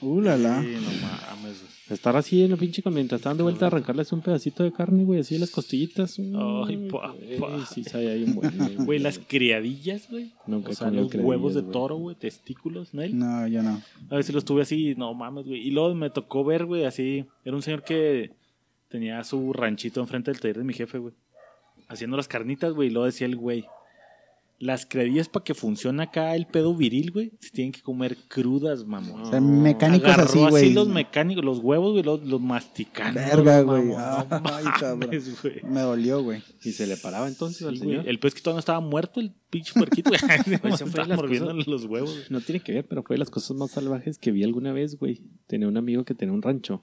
Uh, 0.00 0.20
la 0.22 0.36
la. 0.38 0.62
Sí, 0.62 0.68
no 0.68 0.80
mames, 1.06 1.58
güey. 1.60 1.79
Estar 1.90 2.16
así 2.16 2.42
en 2.44 2.52
la 2.52 2.56
pinche 2.56 2.82
con- 2.82 2.94
mientras 2.94 3.18
estaban 3.18 3.36
de 3.36 3.42
vuelta 3.42 3.64
a 3.64 3.68
arrancarles 3.68 4.12
un 4.12 4.20
pedacito 4.20 4.62
de 4.62 4.72
carne, 4.72 5.04
güey, 5.04 5.20
así 5.20 5.34
de 5.34 5.40
las 5.40 5.50
costillitas. 5.50 6.18
Ay, 6.18 6.88
papá. 6.90 7.14
güey, 7.38 7.60
Sí, 7.68 7.82
ahí 7.96 8.22
un 8.24 8.36
buen. 8.36 8.84
Güey, 8.86 8.98
las 9.00 9.18
criadillas, 9.18 10.08
güey. 10.10 10.30
Nunca 10.46 10.70
O 10.70 10.74
sea, 10.74 10.90
los 10.90 11.12
huevos 11.14 11.54
de 11.54 11.62
güey. 11.62 11.72
toro, 11.72 11.96
güey. 11.96 12.16
Testículos, 12.16 12.94
¿no? 12.94 13.02
No, 13.08 13.46
yo 13.48 13.62
no. 13.62 13.82
A 14.08 14.16
veces 14.16 14.34
los 14.34 14.44
tuve 14.44 14.62
así, 14.62 14.94
no 14.96 15.12
mames, 15.14 15.46
güey. 15.46 15.66
Y 15.66 15.70
luego 15.72 15.94
me 15.94 16.10
tocó 16.10 16.44
ver, 16.44 16.64
güey, 16.64 16.84
así. 16.84 17.24
Era 17.44 17.56
un 17.56 17.62
señor 17.62 17.82
que 17.82 18.30
tenía 18.88 19.22
su 19.24 19.52
ranchito 19.52 20.00
enfrente 20.00 20.30
del 20.30 20.40
taller 20.40 20.58
de 20.58 20.64
mi 20.64 20.74
jefe, 20.74 20.98
güey. 20.98 21.14
Haciendo 21.88 22.16
las 22.16 22.28
carnitas, 22.28 22.72
güey. 22.72 22.88
Y 22.88 22.92
luego 22.92 23.06
decía 23.06 23.26
el 23.26 23.34
güey. 23.36 23.64
Las 24.62 24.84
criadillas 24.84 25.30
para 25.30 25.42
que 25.42 25.54
funcione 25.54 26.02
acá 26.02 26.36
el 26.36 26.46
pedo 26.46 26.74
viril, 26.76 27.12
güey. 27.12 27.32
Se 27.40 27.48
tienen 27.50 27.72
que 27.72 27.80
comer 27.80 28.18
crudas, 28.28 28.84
mamón. 28.84 29.22
O 29.22 29.30
sea, 29.30 29.40
mecánicos 29.40 30.10
Agarró 30.10 30.24
así, 30.24 30.38
güey. 30.50 30.72
los 30.74 30.86
mecánicos, 30.86 31.42
los 31.42 31.60
huevos, 31.60 31.92
güey, 31.92 32.02
los, 32.04 32.22
los 32.24 32.42
masticaron. 32.42 33.14
Verga, 33.14 33.62
güey. 33.62 33.84
mamón. 33.86 34.28
No 34.28 34.40
Ay, 34.52 34.64
cabrón. 34.78 34.98
mames, 35.00 35.42
güey. 35.42 35.62
Me 35.64 35.80
dolió, 35.80 36.22
güey. 36.22 36.42
Y 36.62 36.72
se 36.72 36.86
le 36.86 36.98
paraba 36.98 37.26
entonces 37.26 37.66
al 37.66 37.78
Sí, 37.78 37.84
güey. 37.84 37.90
señor. 37.96 38.08
El 38.10 38.18
pez 38.20 38.34
que 38.34 38.42
todavía 38.42 38.56
no 38.56 38.60
estaba 38.60 38.80
muerto, 38.80 39.20
el 39.20 39.32
pinche 39.48 39.72
puerquito, 39.72 40.10
güey. 40.10 40.20
Pues, 40.60 41.66
los 41.66 41.84
huevos. 41.86 42.10
güey. 42.12 42.24
No 42.28 42.42
tiene 42.42 42.60
que 42.60 42.72
ver, 42.74 42.86
pero 42.86 43.02
fue 43.02 43.14
de 43.14 43.18
las 43.20 43.30
cosas 43.30 43.56
más 43.56 43.70
salvajes 43.70 44.18
que 44.18 44.30
vi 44.30 44.44
alguna 44.44 44.74
vez, 44.74 44.98
güey. 44.98 45.22
Tenía 45.46 45.68
un 45.68 45.78
amigo 45.78 46.04
que 46.04 46.14
tenía 46.14 46.34
un 46.34 46.42
rancho. 46.42 46.82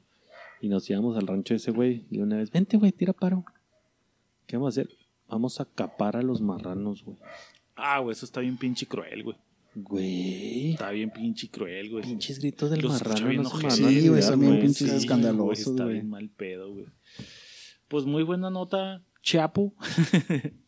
Y 0.61 0.69
nos 0.69 0.89
íbamos 0.89 1.15
al 1.15 1.27
rancho 1.27 1.53
de 1.53 1.57
ese 1.57 1.69
güey. 1.69 2.05
Y 2.09 2.17
una 2.21 2.37
vez, 2.37 2.49
vente, 2.49 2.77
güey, 2.77 2.91
tira 2.91 3.13
paro. 3.13 3.45
¿Qué 4.47 4.57
vamos 4.57 4.75
a 4.75 4.81
hacer? 4.81 4.89
Vamos 5.29 5.61
a 5.61 5.65
capar 5.65 6.15
a 6.17 6.23
los 6.23 6.41
marranos, 6.41 7.03
güey. 7.03 7.17
Ah, 7.77 7.99
güey, 7.99 8.13
eso 8.13 8.25
está 8.25 8.41
bien 8.41 8.57
pinche 8.57 8.85
cruel, 8.85 9.23
güey. 9.23 9.37
Güey. 9.75 10.71
Está 10.71 10.89
bien 10.89 11.11
pinche 11.11 11.49
cruel, 11.49 11.91
güey. 11.91 12.03
Pinches 12.03 12.39
gritos 12.39 12.71
del 12.71 12.81
Los 12.81 12.93
marrano. 12.93 13.27
bien 13.27 13.43
No 13.43 13.49
se 13.49 13.69
Sí, 13.71 14.07
güey, 14.07 14.21
bien 14.21 14.39
güey. 14.39 14.61
pinches 14.61 14.89
Sí, 14.89 14.95
escandalosos, 14.95 15.67
Está 15.67 15.85
bien 15.85 16.09
mal 16.09 16.29
pedo, 16.29 16.73
güey. 16.73 16.87
Pues 17.87 18.05
muy 18.05 18.23
buena 18.23 18.49
nota, 18.49 19.03
Chapo. 19.21 19.75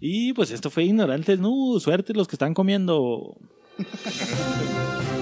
y 0.00 0.32
pues 0.34 0.52
esto 0.52 0.70
fue 0.70 0.84
ignorantes, 0.84 1.40
no, 1.40 1.78
suerte 1.80 2.14
los 2.14 2.28
que 2.28 2.36
están 2.36 2.54
comiendo. 2.54 3.36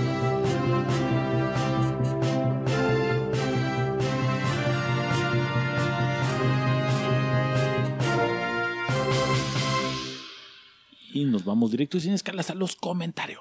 Y 11.16 11.24
nos 11.24 11.46
vamos 11.46 11.70
directo 11.70 11.96
y 11.96 12.02
sin 12.02 12.12
escalas 12.12 12.50
a 12.50 12.54
los 12.54 12.76
comentarios. 12.76 13.40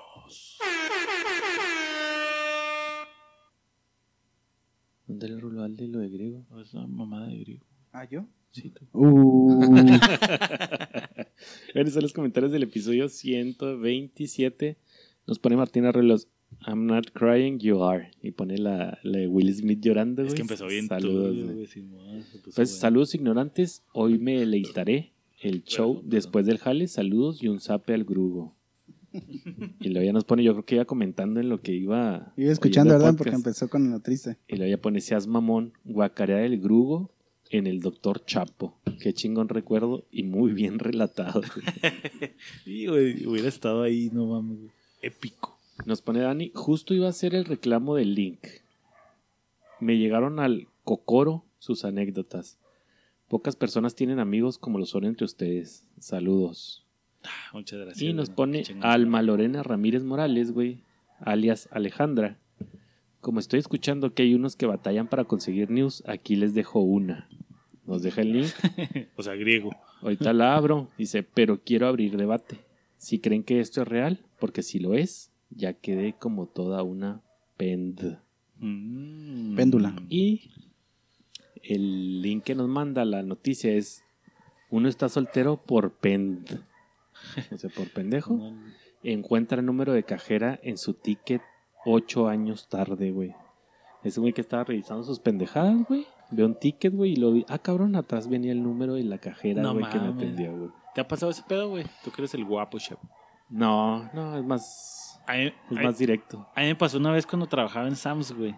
¿Dónde 5.05 5.27
le 5.27 5.37
roló 5.41 5.61
al 5.61 5.75
de 5.75 5.89
lo 5.89 5.99
de 5.99 6.07
griego? 6.07 6.45
Esa 6.61 6.87
mamada 6.87 7.27
de 7.27 7.37
griego. 7.37 7.65
¿Ah, 7.91 8.07
yo? 8.09 8.27
Sí, 8.51 8.69
tú. 8.69 8.85
Uh. 8.93 9.59
Bueno, 11.73 11.89
son 11.91 12.03
los 12.03 12.13
comentarios 12.13 12.53
del 12.53 12.63
episodio 12.63 13.09
127. 13.09 14.77
Nos 15.27 15.39
pone 15.39 15.57
Martina 15.57 15.91
Relos. 15.91 16.29
I'm 16.65 16.85
not 16.85 17.11
crying, 17.11 17.59
you 17.59 17.83
are. 17.83 18.09
Y 18.21 18.31
pone 18.31 18.57
la, 18.57 18.97
la 19.03 19.17
de 19.17 19.27
Will 19.27 19.53
Smith 19.53 19.81
llorando. 19.81 20.23
Es 20.23 20.33
que 20.33 20.43
empezó 20.43 20.67
bien 20.67 20.87
Saludos. 20.87 21.35
puso 21.35 22.41
Pues 22.55 22.55
bueno. 22.55 22.67
saludos 22.67 23.15
ignorantes. 23.15 23.83
Hoy 23.91 24.17
me 24.17 24.39
deleitaré 24.39 25.11
el 25.49 25.63
show 25.63 25.95
perdón. 25.95 26.09
después 26.09 26.45
del 26.45 26.57
jale. 26.57 26.87
Saludos 26.87 27.41
y 27.41 27.47
un 27.47 27.59
zape 27.59 27.93
al 27.93 28.03
grugo. 28.03 28.55
y 29.79 29.89
luego 29.89 30.05
ya 30.05 30.13
nos 30.13 30.25
pone, 30.25 30.43
yo 30.43 30.53
creo 30.53 30.65
que 30.65 30.75
iba 30.75 30.85
comentando 30.85 31.39
en 31.39 31.49
lo 31.49 31.61
que 31.61 31.73
iba. 31.73 32.33
Iba 32.35 32.51
escuchando, 32.51 32.93
¿verdad? 32.93 33.15
Porque 33.17 33.35
empezó 33.35 33.69
con 33.69 33.89
lo 33.89 33.99
triste. 33.99 34.37
Y 34.47 34.57
luego 34.57 34.71
ya 34.71 34.81
pone 34.81 35.01
seas 35.01 35.27
mamón, 35.27 35.73
guacarea 35.83 36.37
del 36.37 36.59
grugo 36.59 37.11
en 37.49 37.67
el 37.67 37.79
doctor 37.81 38.25
Chapo. 38.25 38.77
Qué 38.99 39.13
chingón 39.13 39.49
recuerdo 39.49 40.05
y 40.11 40.23
muy 40.23 40.53
bien 40.53 40.79
relatado. 40.79 41.41
Sí, 42.63 42.87
güey, 42.87 43.25
hubiera 43.25 43.47
estado 43.47 43.83
ahí, 43.83 44.09
no 44.11 44.25
mames, 44.25 44.57
güey. 44.59 44.71
Épico. 45.01 45.57
Nos 45.85 46.01
pone 46.01 46.21
Dani, 46.21 46.51
justo 46.53 46.93
iba 46.93 47.05
a 47.07 47.11
hacer 47.11 47.35
el 47.35 47.45
reclamo 47.45 47.95
del 47.95 48.15
link. 48.15 48.39
Me 49.79 49.97
llegaron 49.97 50.39
al 50.39 50.67
cocoro 50.83 51.43
sus 51.59 51.85
anécdotas. 51.85 52.57
Pocas 53.35 53.57
personas 53.57 53.95
tienen 53.95 54.19
amigos 54.19 54.57
como 54.57 54.79
lo 54.79 54.85
son 54.85 55.03
entre 55.03 55.25
ustedes. 55.25 55.85
Saludos. 55.99 56.85
Ah, 57.21 57.49
Muchas 57.51 57.81
gracias. 57.81 58.01
Y 58.01 58.13
nos 58.13 58.29
pone. 58.29 58.63
Alma 58.79 59.21
Lorena 59.21 59.61
Ramírez 59.61 60.05
Morales, 60.05 60.53
güey, 60.53 60.79
alias 61.19 61.67
Alejandra. 61.73 62.39
Como 63.19 63.41
estoy 63.41 63.59
escuchando 63.59 64.13
que 64.13 64.23
hay 64.23 64.35
unos 64.35 64.55
que 64.55 64.67
batallan 64.67 65.09
para 65.09 65.25
conseguir 65.25 65.69
news, 65.69 66.01
aquí 66.07 66.37
les 66.37 66.53
dejo 66.53 66.79
una. 66.79 67.27
Nos 67.85 68.03
deja 68.03 68.21
el 68.21 68.31
link. 68.31 68.51
O 69.17 69.21
sea, 69.21 69.35
griego. 69.35 69.71
Ahorita 70.01 70.31
la 70.31 70.55
abro. 70.55 70.87
Dice, 70.97 71.21
pero 71.21 71.59
quiero 71.61 71.87
abrir 71.87 72.15
debate. 72.15 72.61
Si 72.95 73.19
creen 73.19 73.43
que 73.43 73.59
esto 73.59 73.81
es 73.81 73.87
real, 73.89 74.21
porque 74.39 74.63
si 74.63 74.79
lo 74.79 74.93
es, 74.93 75.33
ya 75.49 75.73
quedé 75.73 76.13
como 76.13 76.45
toda 76.45 76.83
una 76.83 77.19
pend. 77.57 78.17
Mm. 78.59 79.57
Péndula. 79.57 79.93
Y 80.07 80.51
el 81.67 82.21
link 82.21 82.43
que 82.43 82.55
nos 82.55 82.67
manda 82.67 83.05
la 83.05 83.23
noticia 83.23 83.71
es, 83.73 84.03
uno 84.69 84.87
está 84.89 85.09
soltero 85.09 85.57
por 85.57 85.93
pend. 85.93 86.63
O 87.51 87.57
sea, 87.57 87.69
por 87.69 87.89
pendejo. 87.91 88.35
No, 88.35 88.53
Encuentra 89.01 89.59
el 89.59 89.65
número 89.65 89.93
de 89.93 90.03
cajera 90.03 90.59
en 90.63 90.77
su 90.77 90.93
ticket 90.93 91.41
ocho 91.85 92.27
años 92.27 92.67
tarde, 92.69 93.11
güey. 93.11 93.33
Ese 94.03 94.19
güey 94.19 94.33
que 94.33 94.41
estaba 94.41 94.63
revisando 94.63 95.03
sus 95.03 95.19
pendejadas, 95.19 95.77
güey. 95.87 96.05
Ve 96.31 96.43
un 96.43 96.55
ticket, 96.55 96.93
güey, 96.93 97.13
y 97.13 97.15
lo 97.15 97.31
vi. 97.31 97.45
Ah, 97.47 97.57
cabrón, 97.59 97.95
atrás 97.95 98.27
venía 98.27 98.51
el 98.51 98.61
número 98.61 98.95
de 98.95 99.03
la 99.03 99.17
cajera, 99.17 99.61
No 99.61 99.73
güey, 99.73 99.89
que 99.89 99.97
me 99.99 100.07
mames. 100.09 100.23
atendió, 100.23 100.57
güey. 100.57 100.71
¿Te 100.93 101.01
ha 101.01 101.07
pasado 101.07 101.31
ese 101.31 101.43
pedo, 101.47 101.69
güey? 101.69 101.85
Tú 102.03 102.11
que 102.11 102.21
eres 102.21 102.33
el 102.33 102.45
guapo, 102.45 102.77
chef. 102.79 102.99
No, 103.49 104.09
no, 104.13 104.37
es 104.37 104.43
más, 104.43 105.19
mí, 105.29 105.53
es 105.71 105.83
más 105.83 105.97
directo. 105.97 106.47
a 106.55 106.61
mí 106.61 106.67
me 106.67 106.75
pasó 106.75 106.97
una 106.97 107.11
vez 107.11 107.25
cuando 107.25 107.45
trabajaba 107.47 107.87
en 107.87 107.95
Sam's, 107.95 108.31
güey. 108.31 108.55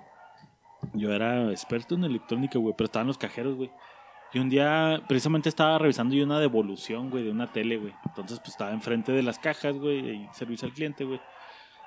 Yo 0.93 1.11
era 1.11 1.51
experto 1.51 1.95
en 1.95 2.03
electrónica, 2.03 2.59
güey, 2.59 2.73
pero 2.77 2.85
estaban 2.85 3.07
los 3.07 3.17
cajeros, 3.17 3.55
güey. 3.55 3.71
Y 4.33 4.39
un 4.39 4.49
día, 4.49 5.01
precisamente 5.07 5.49
estaba 5.49 5.77
revisando 5.77 6.15
yo 6.15 6.25
una 6.25 6.39
devolución, 6.39 7.09
güey, 7.09 7.23
de 7.23 7.31
una 7.31 7.51
tele, 7.51 7.77
güey. 7.77 7.93
Entonces, 8.05 8.39
pues 8.39 8.49
estaba 8.49 8.71
enfrente 8.71 9.11
de 9.11 9.23
las 9.23 9.39
cajas, 9.39 9.77
güey, 9.77 10.09
y 10.09 10.29
servicio 10.33 10.67
al 10.67 10.73
cliente, 10.73 11.05
güey. 11.05 11.21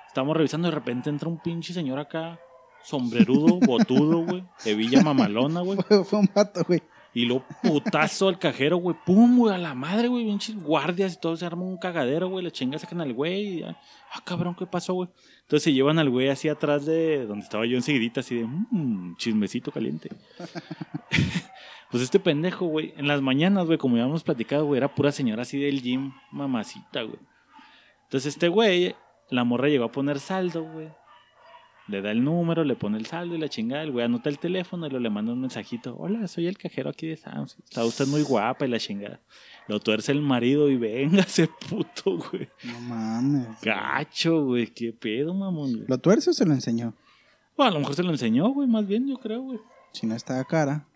Estábamos 0.07 0.35
revisando 0.35 0.67
de 0.67 0.75
repente 0.75 1.09
entra 1.09 1.29
un 1.29 1.39
pinche 1.39 1.73
señor 1.73 1.99
acá, 1.99 2.39
sombrerudo, 2.83 3.59
botudo, 3.65 4.25
güey, 4.25 4.43
de 4.65 4.75
Villa 4.75 5.01
Mamalona, 5.01 5.61
güey. 5.61 5.77
Fue, 5.87 6.03
fue 6.03 6.19
un 6.19 6.29
vato, 6.33 6.63
güey. 6.67 6.81
Y 7.13 7.25
lo 7.25 7.43
putazo 7.61 8.29
al 8.29 8.39
cajero, 8.39 8.77
güey. 8.77 8.95
Pum, 9.05 9.37
güey, 9.37 9.53
a 9.53 9.57
la 9.57 9.73
madre, 9.73 10.07
güey. 10.07 10.25
Pinches 10.25 10.55
guardias 10.55 11.13
y 11.13 11.19
todo 11.19 11.35
se 11.35 11.45
arma 11.45 11.63
un 11.63 11.77
cagadero, 11.77 12.29
güey. 12.29 12.43
La 12.43 12.51
chinga 12.51 12.79
sacan 12.79 13.01
al 13.01 13.13
güey. 13.13 13.59
y. 13.59 13.63
Ah, 13.63 14.21
cabrón, 14.23 14.55
¿qué 14.55 14.65
pasó, 14.65 14.93
güey? 14.93 15.09
Entonces 15.41 15.63
se 15.63 15.73
llevan 15.73 15.99
al 15.99 16.09
güey 16.09 16.29
así 16.29 16.47
atrás 16.47 16.85
de 16.85 17.25
donde 17.25 17.43
estaba 17.43 17.65
yo 17.65 17.75
enseguidita, 17.75 18.21
así 18.21 18.35
de, 18.35 18.45
mmm, 18.45 19.15
chismecito 19.17 19.71
caliente. 19.71 20.09
pues 21.91 22.03
este 22.03 22.19
pendejo, 22.19 22.65
güey, 22.65 22.93
en 22.97 23.07
las 23.07 23.21
mañanas, 23.21 23.65
güey, 23.65 23.77
como 23.77 23.97
ya 23.97 24.03
hemos 24.03 24.23
platicado, 24.23 24.65
güey, 24.65 24.77
era 24.77 24.95
pura 24.95 25.11
señora 25.11 25.41
así 25.41 25.59
del 25.59 25.81
gym, 25.81 26.13
mamacita, 26.31 27.03
güey. 27.03 27.19
Entonces 28.03 28.33
este 28.33 28.47
güey, 28.49 28.95
la 29.29 29.43
morra 29.43 29.67
llegó 29.69 29.85
a 29.85 29.91
poner 29.91 30.19
saldo, 30.19 30.63
güey. 30.63 30.89
Le 31.91 32.01
da 32.01 32.11
el 32.11 32.23
número, 32.23 32.63
le 32.63 32.77
pone 32.77 32.97
el 32.97 33.05
saldo 33.05 33.35
y 33.35 33.37
la 33.37 33.49
chingada. 33.49 33.83
El 33.83 33.91
güey 33.91 34.05
anota 34.05 34.29
el 34.29 34.39
teléfono 34.39 34.87
y 34.87 34.89
lo 34.89 34.97
le 35.01 35.09
manda 35.09 35.33
un 35.33 35.41
mensajito. 35.41 35.97
Hola, 35.97 36.25
soy 36.29 36.47
el 36.47 36.57
cajero 36.57 36.89
aquí 36.89 37.05
de 37.05 37.17
Sam's. 37.17 37.57
Está 37.65 37.83
usted 37.83 38.07
muy 38.07 38.21
guapa 38.23 38.65
y 38.65 38.69
la 38.69 38.79
chingada. 38.79 39.19
Lo 39.67 39.81
tuerce 39.81 40.13
el 40.13 40.21
marido 40.21 40.69
y 40.69 40.77
venga 40.77 41.19
ese 41.27 41.49
puto, 41.69 42.17
güey. 42.17 42.47
No 42.63 42.79
mames. 42.79 43.47
Gacho, 43.61 44.45
güey. 44.45 44.67
Qué 44.67 44.93
pedo, 44.93 45.33
mamón. 45.33 45.73
güey. 45.73 45.85
¿Lo 45.85 45.97
tuerce 45.97 46.29
o 46.29 46.33
se 46.33 46.45
lo 46.45 46.53
enseñó? 46.53 46.93
Bueno, 47.57 47.71
a 47.71 47.73
lo 47.73 47.79
mejor 47.81 47.95
se 47.95 48.03
lo 48.03 48.11
enseñó, 48.11 48.47
güey. 48.51 48.69
Más 48.69 48.87
bien, 48.87 49.05
yo 49.05 49.17
creo, 49.17 49.41
güey. 49.41 49.59
Si 49.91 50.07
no 50.07 50.15
está 50.15 50.41
cara. 50.45 50.87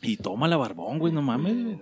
Y 0.00 0.18
toma 0.18 0.46
la 0.46 0.56
barbón, 0.56 1.00
güey. 1.00 1.12
No 1.12 1.20
mames, 1.20 1.64
güey. 1.64 1.80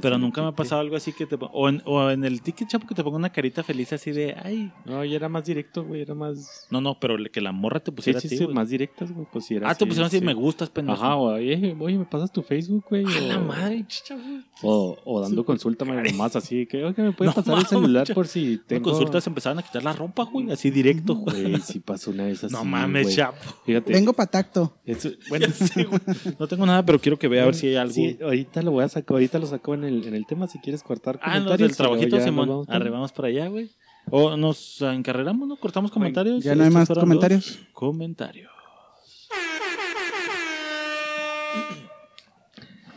Pero 0.00 0.18
nunca 0.18 0.42
me 0.42 0.48
ha 0.48 0.52
pasado 0.52 0.80
algo 0.80 0.96
así 0.96 1.12
que 1.12 1.26
te... 1.26 1.36
O 1.40 1.68
en, 1.68 1.82
o 1.84 2.10
en 2.10 2.24
el 2.24 2.42
ticket, 2.42 2.68
chapo, 2.68 2.86
que 2.86 2.94
te 2.94 3.02
ponga 3.04 3.16
una 3.16 3.30
carita 3.30 3.62
feliz 3.62 3.92
así 3.92 4.10
de... 4.12 4.34
Ay. 4.42 4.72
No, 4.84 5.04
ya 5.04 5.16
era 5.16 5.28
más 5.28 5.44
directo, 5.44 5.84
güey, 5.84 6.02
era 6.02 6.14
más... 6.14 6.66
No, 6.70 6.80
no, 6.80 6.98
pero 7.00 7.16
que 7.32 7.40
la 7.40 7.52
morra 7.52 7.80
te 7.80 7.92
pusiera 7.92 8.20
sí, 8.20 8.26
a 8.26 8.30
ti, 8.30 8.36
sí, 8.38 8.46
más 8.48 8.68
directas, 8.68 9.12
güey, 9.12 9.26
pues 9.32 9.46
si 9.46 9.54
era 9.56 9.68
Ah, 9.70 9.74
te 9.74 9.84
así, 9.84 9.88
pusieron 9.88 10.06
así, 10.08 10.18
sí. 10.18 10.24
me 10.24 10.34
gustas, 10.34 10.70
pendejo. 10.70 10.96
Ajá, 11.02 11.16
o, 11.16 11.34
oye, 11.34 11.76
oye, 11.78 11.98
¿me 11.98 12.04
pasas 12.04 12.32
tu 12.32 12.42
Facebook, 12.42 12.84
güey? 12.90 13.04
A 13.04 13.08
o- 13.08 13.28
la 13.28 13.38
madre, 13.38 13.84
chicha, 13.86 14.14
güey. 14.16 14.44
O, 14.62 14.96
o 15.04 15.20
dando 15.20 15.44
consulta 15.44 15.84
nomás 15.84 16.36
así, 16.36 16.66
que, 16.66 16.84
oye, 16.84 17.02
¿me 17.02 17.12
puede 17.12 17.30
No 17.30 17.34
pasar 17.34 17.58
el 17.58 17.66
celular 17.66 18.06
por 18.14 18.26
si 18.26 18.58
Tengo... 18.66 18.90
consultas 18.90 19.26
empezaban 19.26 19.58
a 19.58 19.62
quitar 19.62 19.82
la 19.82 19.92
ropa, 19.92 20.24
güey. 20.24 20.50
Así 20.50 20.70
directo, 20.70 21.14
güey. 21.14 21.42
Güey, 21.50 21.60
sí 21.62 21.80
pasó 21.80 22.10
una 22.10 22.24
vez 22.24 22.44
así, 22.44 22.52
No 22.54 22.64
mames, 22.64 23.04
güey. 23.04 23.16
chapo. 23.16 23.38
Fíjate. 23.64 23.92
Vengo 23.92 24.12
para 24.12 24.30
tacto. 24.30 24.76
eso- 24.84 25.10
bueno, 25.28 25.46
Sí, 25.54 25.84
güey. 25.84 26.00
No 26.38 26.46
tengo 26.46 26.66
nada, 26.66 26.84
pero 26.84 26.98
quiero 26.98 27.18
que 27.18 27.28
vea 27.28 27.42
a 27.42 27.46
ver 27.46 27.54
si 27.54 27.68
hay 27.68 27.76
algo. 27.76 27.94
Sí, 27.94 28.18
ahorita 28.22 28.62
lo 28.62 28.72
voy 28.72 28.84
a 28.84 28.88
sacar, 28.88 29.14
ahorita 29.14 29.38
lo 29.38 29.46
saco 29.46 29.69
en 29.74 29.84
el, 29.84 30.06
en 30.06 30.14
el 30.14 30.26
tema 30.26 30.46
si 30.46 30.58
quieres 30.58 30.82
cortar 30.82 31.18
ah, 31.22 31.28
no, 31.28 31.44
comentarios. 31.44 31.68
del 31.68 31.76
trabajito, 31.76 32.06
y 32.06 32.10
luego 32.10 32.24
ya 32.24 32.30
Simón. 32.30 32.48
vamos 32.48 33.12
con- 33.12 33.16
para 33.16 33.28
allá, 33.28 33.48
güey. 33.48 33.70
O 34.10 34.36
nos 34.36 34.80
encarreramos, 34.82 35.46
¿no? 35.48 35.56
Cortamos 35.56 35.90
comentarios. 35.90 36.42
Ya 36.42 36.54
no 36.54 36.64
hay 36.64 36.70
más 36.70 36.88
comentarios. 36.88 37.58
Comentarios. 37.72 38.50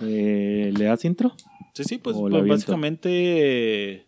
Eh, 0.01 0.73
¿Le 0.75 0.85
das 0.85 1.05
intro? 1.05 1.33
Sí, 1.73 1.83
sí, 1.83 1.97
pues, 1.97 2.15
pues, 2.17 2.47
básicamente 2.47 3.09
eh, 3.09 4.07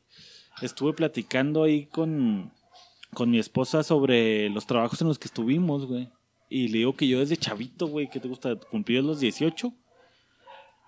estuve 0.62 0.94
platicando 0.94 1.64
ahí 1.64 1.86
con, 1.86 2.52
con 3.14 3.32
mi 3.32 3.40
esposa 3.40 3.84
sobre 3.84 4.50
los 4.50 4.68
trabajos 4.68 5.02
en 5.02 5.08
los 5.08 5.18
que 5.18 5.28
estuvimos, 5.28 5.86
güey. 5.86 6.10
Y 6.50 6.68
le 6.68 6.80
digo 6.80 6.94
que 6.96 7.08
yo 7.08 7.20
desde 7.20 7.38
chavito, 7.38 7.88
güey, 7.88 8.10
que 8.10 8.20
te 8.20 8.28
gusta 8.28 8.56
cumplir 8.56 9.04
los 9.04 9.20
18. 9.20 9.74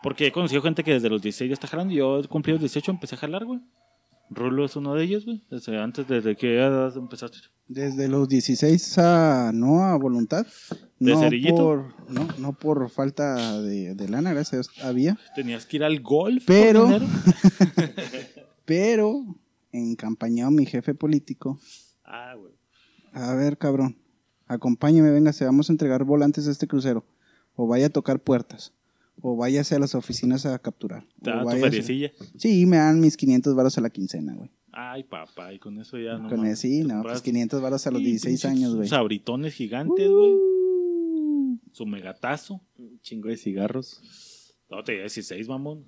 Porque 0.03 0.27
he 0.27 0.31
conocido 0.31 0.62
gente 0.62 0.83
que 0.83 0.93
desde 0.93 1.10
los 1.10 1.21
16 1.21 1.49
ya 1.49 1.53
está 1.53 1.67
jalando. 1.67 1.93
Yo 1.93 2.21
cumplí 2.29 2.53
los 2.53 2.62
18, 2.62 2.91
empecé 2.91 3.15
a 3.15 3.19
jalar, 3.19 3.45
güey. 3.45 3.62
Rulo 4.29 4.65
es 4.65 4.75
uno 4.75 4.93
de 4.93 5.03
ellos, 5.03 5.25
güey. 5.25 5.43
Desde 5.49 5.79
antes, 5.81 6.07
desde 6.07 6.36
que 6.36 6.55
edad 6.57 6.95
empezaste. 6.97 7.38
Desde 7.67 8.07
los 8.07 8.27
16 8.27 8.97
a 8.99 9.51
no 9.53 9.83
a 9.83 9.95
voluntad. 9.97 10.45
¿De 10.99 11.12
No 11.12 11.19
cerillito? 11.19 11.55
por, 11.55 12.10
no, 12.10 12.27
no 12.38 12.53
por 12.53 12.89
falta 12.89 13.62
de, 13.62 13.95
de 13.95 14.10
lana, 14.10 14.33
gracias 14.33 14.69
había. 14.83 15.17
Tenías 15.36 15.65
que 15.65 15.77
ir 15.77 15.83
al 15.83 16.01
golf. 16.01 16.43
Pero-. 16.45 16.88
Pero, 18.65 19.23
encampañado 19.71 20.51
mi 20.51 20.65
jefe 20.65 20.93
político. 20.93 21.57
Ah, 22.03 22.36
güey. 22.36 22.53
A 23.13 23.33
ver, 23.33 23.57
cabrón. 23.57 23.97
Acompáñeme, 24.47 25.10
venga, 25.12 25.31
se 25.31 25.45
vamos 25.45 25.69
a 25.69 25.73
entregar 25.73 26.03
volantes 26.03 26.47
a 26.47 26.51
este 26.51 26.67
crucero. 26.67 27.05
O 27.55 27.67
vaya 27.67 27.88
a 27.88 27.89
tocar 27.89 28.19
puertas. 28.19 28.73
O 29.21 29.36
váyase 29.36 29.75
a 29.75 29.80
las 29.80 29.95
oficinas 29.95 30.45
a 30.45 30.60
capturar. 30.60 31.06
Te 31.21 31.32
o 31.32 31.36
da 31.38 31.43
tu 31.43 31.58
feriecilla. 31.58 32.12
Sí, 32.38 32.65
me 32.65 32.77
dan 32.77 32.99
mis 32.99 33.17
500 33.17 33.56
varos 33.56 33.77
a 33.77 33.82
la 33.82 33.89
quincena, 33.89 34.36
güey. 34.36 34.51
Ay, 34.71 35.03
papá, 35.03 35.53
y 35.53 35.60
con 35.60 35.80
eso 35.80 35.97
ya 35.97 36.17
no. 36.19 36.30
Con 36.30 36.45
eso, 36.45 36.62
sí, 36.62 36.84
no, 36.84 37.01
pues 37.01 37.21
500 37.23 37.62
varos 37.62 37.88
a 37.88 37.91
los 37.91 37.99
Sí, 37.99 38.06
16 38.06 38.32
pinches 38.41 38.45
años, 38.51 38.75
güey. 38.75 38.88
Sabritones 38.88 39.53
gigantes, 39.56 40.08
güey. 40.10 40.32
Uh, 40.34 41.60
Su 41.71 41.86
megatazo. 41.88 42.62
Un 42.77 42.99
chingo 43.01 43.30
de 43.30 43.38
cigarros. 43.38 44.01
No, 44.69 44.84
te 44.84 44.93
16, 44.99 45.47
mamón. 45.47 45.84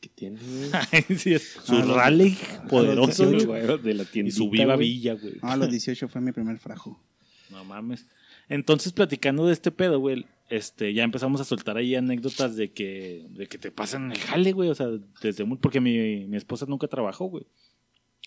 ¿Qué 0.00 0.08
tiene, 0.08 0.38
güey? 0.40 0.70
Sí, 1.18 1.36
su 1.38 1.82
rally 1.82 2.36
poderoso, 2.68 3.26
güey. 3.28 3.44
güey, 3.44 3.78
de 3.82 3.94
la 3.94 4.04
Y 4.14 4.30
su 4.30 4.50
viva 4.50 4.76
güey. 4.76 4.88
villa, 4.88 5.14
güey. 5.14 5.38
No, 5.42 5.48
a 5.48 5.56
los 5.56 5.70
18 5.70 6.06
fue 6.06 6.20
mi 6.20 6.30
primer 6.32 6.58
frajo. 6.58 7.02
No 7.50 7.64
mames. 7.64 8.06
Entonces, 8.48 8.92
platicando 8.92 9.46
de 9.46 9.52
este 9.52 9.72
pedo, 9.72 9.98
güey, 9.98 10.26
este, 10.48 10.94
ya 10.94 11.02
empezamos 11.02 11.40
a 11.40 11.44
soltar 11.44 11.76
ahí 11.76 11.94
anécdotas 11.94 12.56
de 12.56 12.72
que, 12.72 13.26
de 13.30 13.46
que 13.46 13.58
te 13.58 13.70
pasan 13.70 14.06
en 14.06 14.12
el 14.12 14.18
jale, 14.18 14.52
güey. 14.52 14.70
O 14.70 14.74
sea, 14.74 14.88
desde 15.22 15.44
muy, 15.44 15.58
porque 15.58 15.80
mi, 15.80 16.26
mi 16.26 16.36
esposa 16.36 16.66
nunca 16.66 16.86
trabajó, 16.88 17.26
güey. 17.26 17.46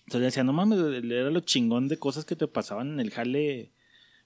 Entonces 0.06 0.32
decía, 0.32 0.44
no 0.44 0.52
mames, 0.52 0.78
era 0.78 1.30
lo 1.30 1.40
chingón 1.40 1.88
de 1.88 1.98
cosas 1.98 2.24
que 2.24 2.36
te 2.36 2.48
pasaban 2.48 2.92
en 2.92 3.00
el 3.00 3.10
jale 3.10 3.70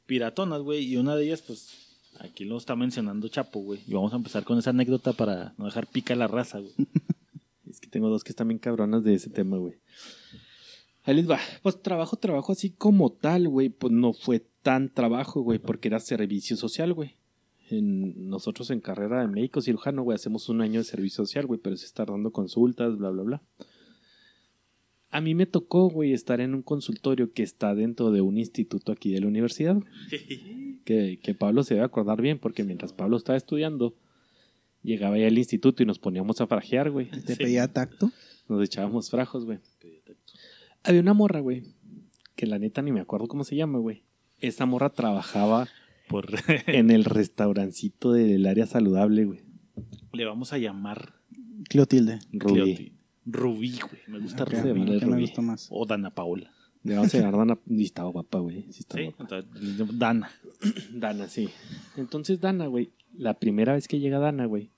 piratonas, 0.06 0.62
güey. 0.62 0.84
Y 0.84 0.96
una 0.96 1.14
de 1.14 1.24
ellas, 1.24 1.42
pues, 1.42 2.00
aquí 2.20 2.44
lo 2.44 2.56
está 2.56 2.74
mencionando 2.74 3.28
Chapo, 3.28 3.60
güey. 3.60 3.80
Y 3.86 3.92
vamos 3.92 4.12
a 4.12 4.16
empezar 4.16 4.44
con 4.44 4.58
esa 4.58 4.70
anécdota 4.70 5.12
para 5.12 5.54
no 5.58 5.66
dejar 5.66 5.86
pica 5.86 6.14
la 6.14 6.26
raza, 6.26 6.58
güey. 6.58 6.74
Es 7.68 7.80
que 7.80 7.88
tengo 7.88 8.08
dos 8.08 8.22
que 8.22 8.30
están 8.30 8.46
bien 8.46 8.60
cabronas 8.60 9.02
de 9.02 9.14
ese 9.14 9.30
tema, 9.30 9.56
güey. 9.56 9.74
Ahí 11.02 11.20
va. 11.22 11.40
Pues 11.60 11.82
trabajo, 11.82 12.16
trabajo 12.16 12.52
así 12.52 12.70
como 12.70 13.10
tal, 13.10 13.48
güey. 13.48 13.68
Pues 13.68 13.92
no 13.92 14.12
fue 14.12 14.46
tan 14.62 14.94
trabajo, 14.94 15.40
güey, 15.40 15.58
porque 15.58 15.88
era 15.88 15.98
servicio 15.98 16.56
social, 16.56 16.92
güey. 16.92 17.16
En, 17.78 18.28
nosotros 18.28 18.70
en 18.70 18.80
carrera 18.80 19.20
de 19.20 19.28
médico 19.28 19.60
cirujano, 19.60 20.02
güey, 20.02 20.14
hacemos 20.14 20.48
un 20.48 20.60
año 20.60 20.80
de 20.80 20.84
servicio 20.84 21.24
social, 21.24 21.46
güey, 21.46 21.60
pero 21.60 21.74
es 21.74 21.84
estar 21.84 22.08
dando 22.08 22.32
consultas, 22.32 22.96
bla, 22.96 23.10
bla, 23.10 23.22
bla. 23.22 23.42
A 25.10 25.20
mí 25.20 25.34
me 25.34 25.46
tocó, 25.46 25.88
güey, 25.88 26.12
estar 26.12 26.40
en 26.40 26.54
un 26.54 26.62
consultorio 26.62 27.32
que 27.32 27.42
está 27.42 27.74
dentro 27.74 28.10
de 28.10 28.20
un 28.20 28.36
instituto 28.36 28.92
aquí 28.92 29.12
de 29.12 29.20
la 29.20 29.28
universidad. 29.28 29.76
Que, 30.84 31.18
que 31.22 31.34
Pablo 31.34 31.62
se 31.62 31.72
debe 31.72 31.86
acordar 31.86 32.20
bien, 32.20 32.38
porque 32.38 32.62
mientras 32.62 32.92
Pablo 32.92 33.16
estaba 33.16 33.38
estudiando, 33.38 33.94
llegaba 34.82 35.16
ya 35.16 35.26
al 35.26 35.38
instituto 35.38 35.82
y 35.82 35.86
nos 35.86 35.98
poníamos 35.98 36.42
a 36.42 36.46
frajear, 36.46 36.90
güey. 36.90 37.08
Te 37.10 37.36
pedía 37.36 37.72
tacto. 37.72 38.10
Nos 38.50 38.62
echábamos 38.62 39.10
frajos, 39.10 39.46
güey. 39.46 39.60
Había 40.82 41.00
una 41.00 41.14
morra, 41.14 41.40
güey, 41.40 41.62
que 42.36 42.46
la 42.46 42.58
neta 42.58 42.82
ni 42.82 42.92
me 42.92 43.00
acuerdo 43.00 43.26
cómo 43.26 43.44
se 43.44 43.56
llama, 43.56 43.78
güey. 43.78 44.02
Esa 44.40 44.66
morra 44.66 44.90
trabajaba 44.90 45.68
Por... 46.08 46.26
en 46.66 46.90
el 46.90 47.04
restaurancito 47.04 48.12
del 48.12 48.46
área 48.46 48.66
saludable, 48.66 49.24
güey. 49.24 49.40
Le 50.12 50.24
vamos 50.24 50.52
a 50.52 50.58
llamar 50.58 51.14
Clotilde. 51.68 52.18
Rubí. 52.32 52.92
Rubí, 53.26 53.72
güey. 53.80 54.02
Me 54.08 54.18
gusta 54.20 54.44
Ok, 54.44 54.50
se 54.50 54.62
Rubí. 54.62 54.80
llama 54.80 54.84
¿qué 55.00 55.06
me 55.06 55.12
Rubí. 55.12 55.20
gustó 55.22 55.42
más? 55.42 55.66
O 55.70 55.86
Dana 55.86 56.10
Paola. 56.10 56.50
Le 56.82 56.94
vamos 56.94 57.14
a 57.14 57.18
llamar 57.18 57.36
Dana. 57.38 57.58
Y 57.68 57.84
estaba 57.84 58.10
guapa, 58.10 58.38
güey. 58.38 58.62
Sí, 58.70 58.80
estaba 58.80 59.00
Sí, 59.02 59.04
guapa. 59.16 59.22
entonces, 59.40 59.98
Dana. 59.98 60.30
Dana, 60.92 61.28
sí. 61.28 61.48
Entonces, 61.96 62.40
Dana, 62.40 62.66
güey. 62.66 62.90
La 63.16 63.34
primera 63.34 63.72
vez 63.74 63.88
que 63.88 63.98
llega 64.00 64.18
Dana, 64.18 64.44
güey. 64.46 64.70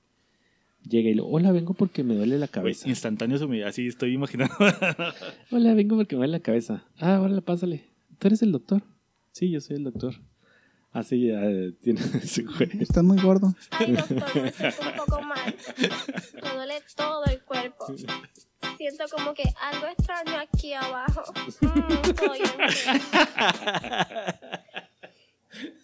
Llega 0.88 1.10
y 1.10 1.14
lo, 1.14 1.26
hola, 1.26 1.50
vengo 1.50 1.74
porque 1.74 2.04
me 2.04 2.14
duele 2.14 2.38
la 2.38 2.46
cabeza. 2.46 2.88
instantáneo 2.88 3.38
se 3.38 3.46
me- 3.48 3.64
así 3.64 3.88
estoy 3.88 4.12
imaginando. 4.14 4.54
Hola, 5.50 5.74
vengo 5.74 5.96
porque 5.96 6.14
me 6.14 6.20
duele 6.20 6.32
la 6.32 6.40
cabeza. 6.40 6.84
Ah, 6.98 7.20
hola, 7.20 7.40
pásale. 7.40 7.82
¿Tú 8.20 8.28
eres 8.28 8.40
el 8.42 8.52
doctor? 8.52 8.84
Sí, 9.32 9.50
yo 9.50 9.60
soy 9.60 9.78
el 9.78 9.82
doctor. 9.84 10.14
Así 10.96 11.26
ya 11.26 11.44
eh, 11.44 11.72
tiene 11.82 12.00
ese 12.00 12.42
güey. 12.42 12.70
Estás 12.80 13.04
muy 13.04 13.20
gordo. 13.20 13.54
Ay, 13.70 13.92
doctor, 13.92 14.42
me 14.42 14.50
siento 14.50 14.80
un 14.80 14.96
poco 14.96 15.20
mal. 15.20 15.54
Me 16.42 16.50
duele 16.54 16.74
todo 16.96 17.22
el 17.26 17.42
cuerpo. 17.42 17.84
Siento 18.78 19.04
como 19.14 19.34
que 19.34 19.42
algo 19.60 19.88
extraño 19.88 20.38
aquí 20.40 20.72
abajo. 20.72 21.22
Mm, 21.60 21.92
estoy 22.08 22.38
enferma. 22.38 24.40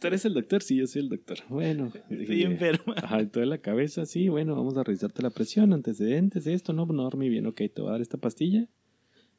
¿Tú 0.01 0.07
eres 0.07 0.25
el 0.25 0.33
doctor? 0.33 0.63
Sí, 0.63 0.77
yo 0.77 0.87
soy 0.87 1.03
el 1.03 1.11
doctor. 1.11 1.41
Bueno. 1.51 1.93
Estoy 2.09 2.45
enferma. 2.45 2.95
Ajá, 2.97 3.29
toda 3.29 3.45
la 3.45 3.59
cabeza, 3.59 4.07
sí, 4.07 4.31
bueno, 4.31 4.57
vamos 4.57 4.79
a 4.79 4.83
revisarte 4.83 5.23
la 5.23 5.29
presión, 5.29 5.75
antecedentes, 5.75 6.47
esto, 6.47 6.73
no, 6.73 6.87
no 6.87 7.03
dormí 7.03 7.29
bien, 7.29 7.45
ok, 7.47 7.61
te 7.75 7.83
voy 7.83 7.89
a 7.89 7.93
dar 7.93 8.01
esta 8.01 8.17
pastilla 8.17 8.67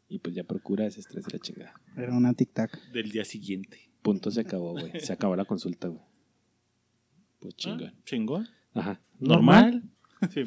y 0.07 0.19
pues 0.19 0.35
ya 0.35 0.43
procura 0.43 0.85
ese 0.85 0.99
estrés 0.99 1.25
de 1.25 1.33
la 1.33 1.39
chingada. 1.39 1.73
Era 1.97 2.15
una 2.15 2.33
tic-tac. 2.33 2.91
Del 2.91 3.09
día 3.09 3.25
siguiente. 3.25 3.92
Punto, 4.03 4.29
se 4.29 4.41
acabó, 4.41 4.73
güey. 4.73 4.91
Se 4.99 5.13
acabó 5.13 5.35
la 5.35 5.45
consulta, 5.45 5.87
güey. 5.87 6.01
Pues 7.39 7.55
chingón. 7.55 7.87
Ah, 7.87 8.01
Chingón. 8.05 8.47
Ajá. 8.75 9.01
Normal. 9.19 9.83
Sí. 10.31 10.43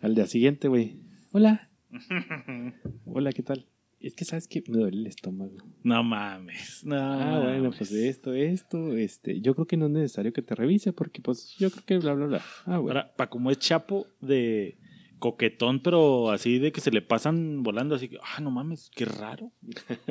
Al 0.00 0.14
día 0.14 0.26
siguiente, 0.26 0.68
güey. 0.68 1.00
Hola. 1.32 1.68
Hola, 3.06 3.32
¿qué 3.32 3.42
tal? 3.42 3.66
Es 4.00 4.14
que 4.14 4.24
sabes 4.24 4.46
que 4.46 4.62
me 4.68 4.78
duele 4.78 4.98
el 4.98 5.06
estómago. 5.08 5.56
No 5.82 6.04
mames. 6.04 6.84
No 6.84 6.96
Ah, 6.96 7.40
bueno, 7.42 7.64
mames. 7.64 7.78
pues 7.78 7.92
esto, 7.92 8.32
esto, 8.32 8.96
este, 8.96 9.40
yo 9.40 9.54
creo 9.54 9.66
que 9.66 9.76
no 9.76 9.86
es 9.86 9.92
necesario 9.92 10.32
que 10.32 10.40
te 10.42 10.54
revise 10.54 10.92
porque 10.92 11.20
pues 11.20 11.56
yo 11.58 11.70
creo 11.70 11.84
que 11.84 11.98
bla, 11.98 12.14
bla, 12.14 12.26
bla. 12.26 12.42
Ah, 12.64 12.78
bueno. 12.78 13.00
Ahora, 13.00 13.14
para 13.16 13.28
como 13.28 13.50
es 13.50 13.58
chapo 13.58 14.06
de 14.20 14.78
coquetón, 15.18 15.80
pero 15.80 16.30
así 16.30 16.58
de 16.58 16.72
que 16.72 16.80
se 16.80 16.90
le 16.90 17.02
pasan 17.02 17.62
volando, 17.62 17.94
así 17.94 18.08
que, 18.08 18.18
ah, 18.22 18.40
no 18.40 18.50
mames, 18.50 18.90
qué 18.94 19.04
raro. 19.04 19.52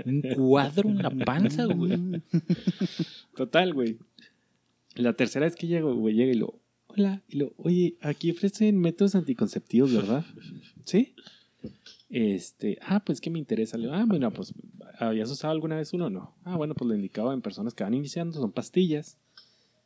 Un 0.05 0.21
cuadro 0.35 0.89
en 0.89 0.97
la 0.97 1.09
panza, 1.09 1.65
güey. 1.65 2.21
Total, 3.35 3.73
güey. 3.73 3.97
La 4.95 5.13
tercera 5.13 5.45
vez 5.45 5.55
que 5.55 5.67
llego, 5.67 5.95
güey, 5.95 6.15
llega 6.15 6.31
y 6.31 6.35
lo, 6.35 6.59
hola, 6.87 7.21
y 7.27 7.37
lo, 7.37 7.53
oye, 7.57 7.97
aquí 8.01 8.31
ofrecen 8.31 8.79
métodos 8.79 9.15
anticonceptivos, 9.15 9.93
¿verdad? 9.93 10.25
¿Sí? 10.85 11.13
Este, 12.09 12.79
ah, 12.81 13.03
pues 13.03 13.19
que 13.19 13.29
me 13.29 13.39
interesa. 13.39 13.77
Le 13.77 13.91
ah, 13.91 14.05
bueno, 14.07 14.31
pues, 14.31 14.53
¿habías 14.99 15.29
usado 15.29 15.51
alguna 15.51 15.75
vez 15.75 15.93
uno? 15.93 16.09
No. 16.09 16.35
Ah, 16.43 16.55
bueno, 16.55 16.73
pues 16.73 16.87
lo 16.87 16.95
indicaba 16.95 17.33
en 17.33 17.41
personas 17.41 17.73
que 17.73 17.83
van 17.83 17.93
iniciando, 17.93 18.39
son 18.39 18.51
pastillas, 18.51 19.17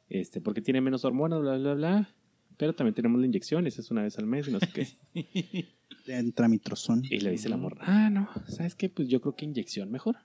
este, 0.10 0.41
porque 0.41 0.62
tiene 0.62 0.81
menos 0.81 1.03
hormonas, 1.05 1.41
bla, 1.41 1.57
bla, 1.57 1.73
bla. 1.73 2.15
Pero 2.62 2.76
también 2.76 2.93
tenemos 2.93 3.19
la 3.19 3.26
inyección, 3.26 3.65
esa 3.65 3.82
es 3.82 3.89
una 3.89 4.04
vez 4.04 4.19
al 4.19 4.28
mes 4.28 4.47
y 4.47 4.52
no 4.52 4.60
sé 4.60 4.69
qué. 4.71 4.88
De 6.06 6.32
tramitrozón. 6.32 7.02
Y 7.10 7.19
le 7.19 7.32
dice 7.32 7.50
la 7.50 7.58
morra, 7.58 7.82
ah, 7.88 8.12
no, 8.12 8.30
¿sabes 8.47 8.76
qué? 8.76 8.88
Pues 8.88 9.08
yo 9.08 9.19
creo 9.19 9.36
que 9.36 9.45
inyección 9.45 9.89
mejor. 9.89 10.17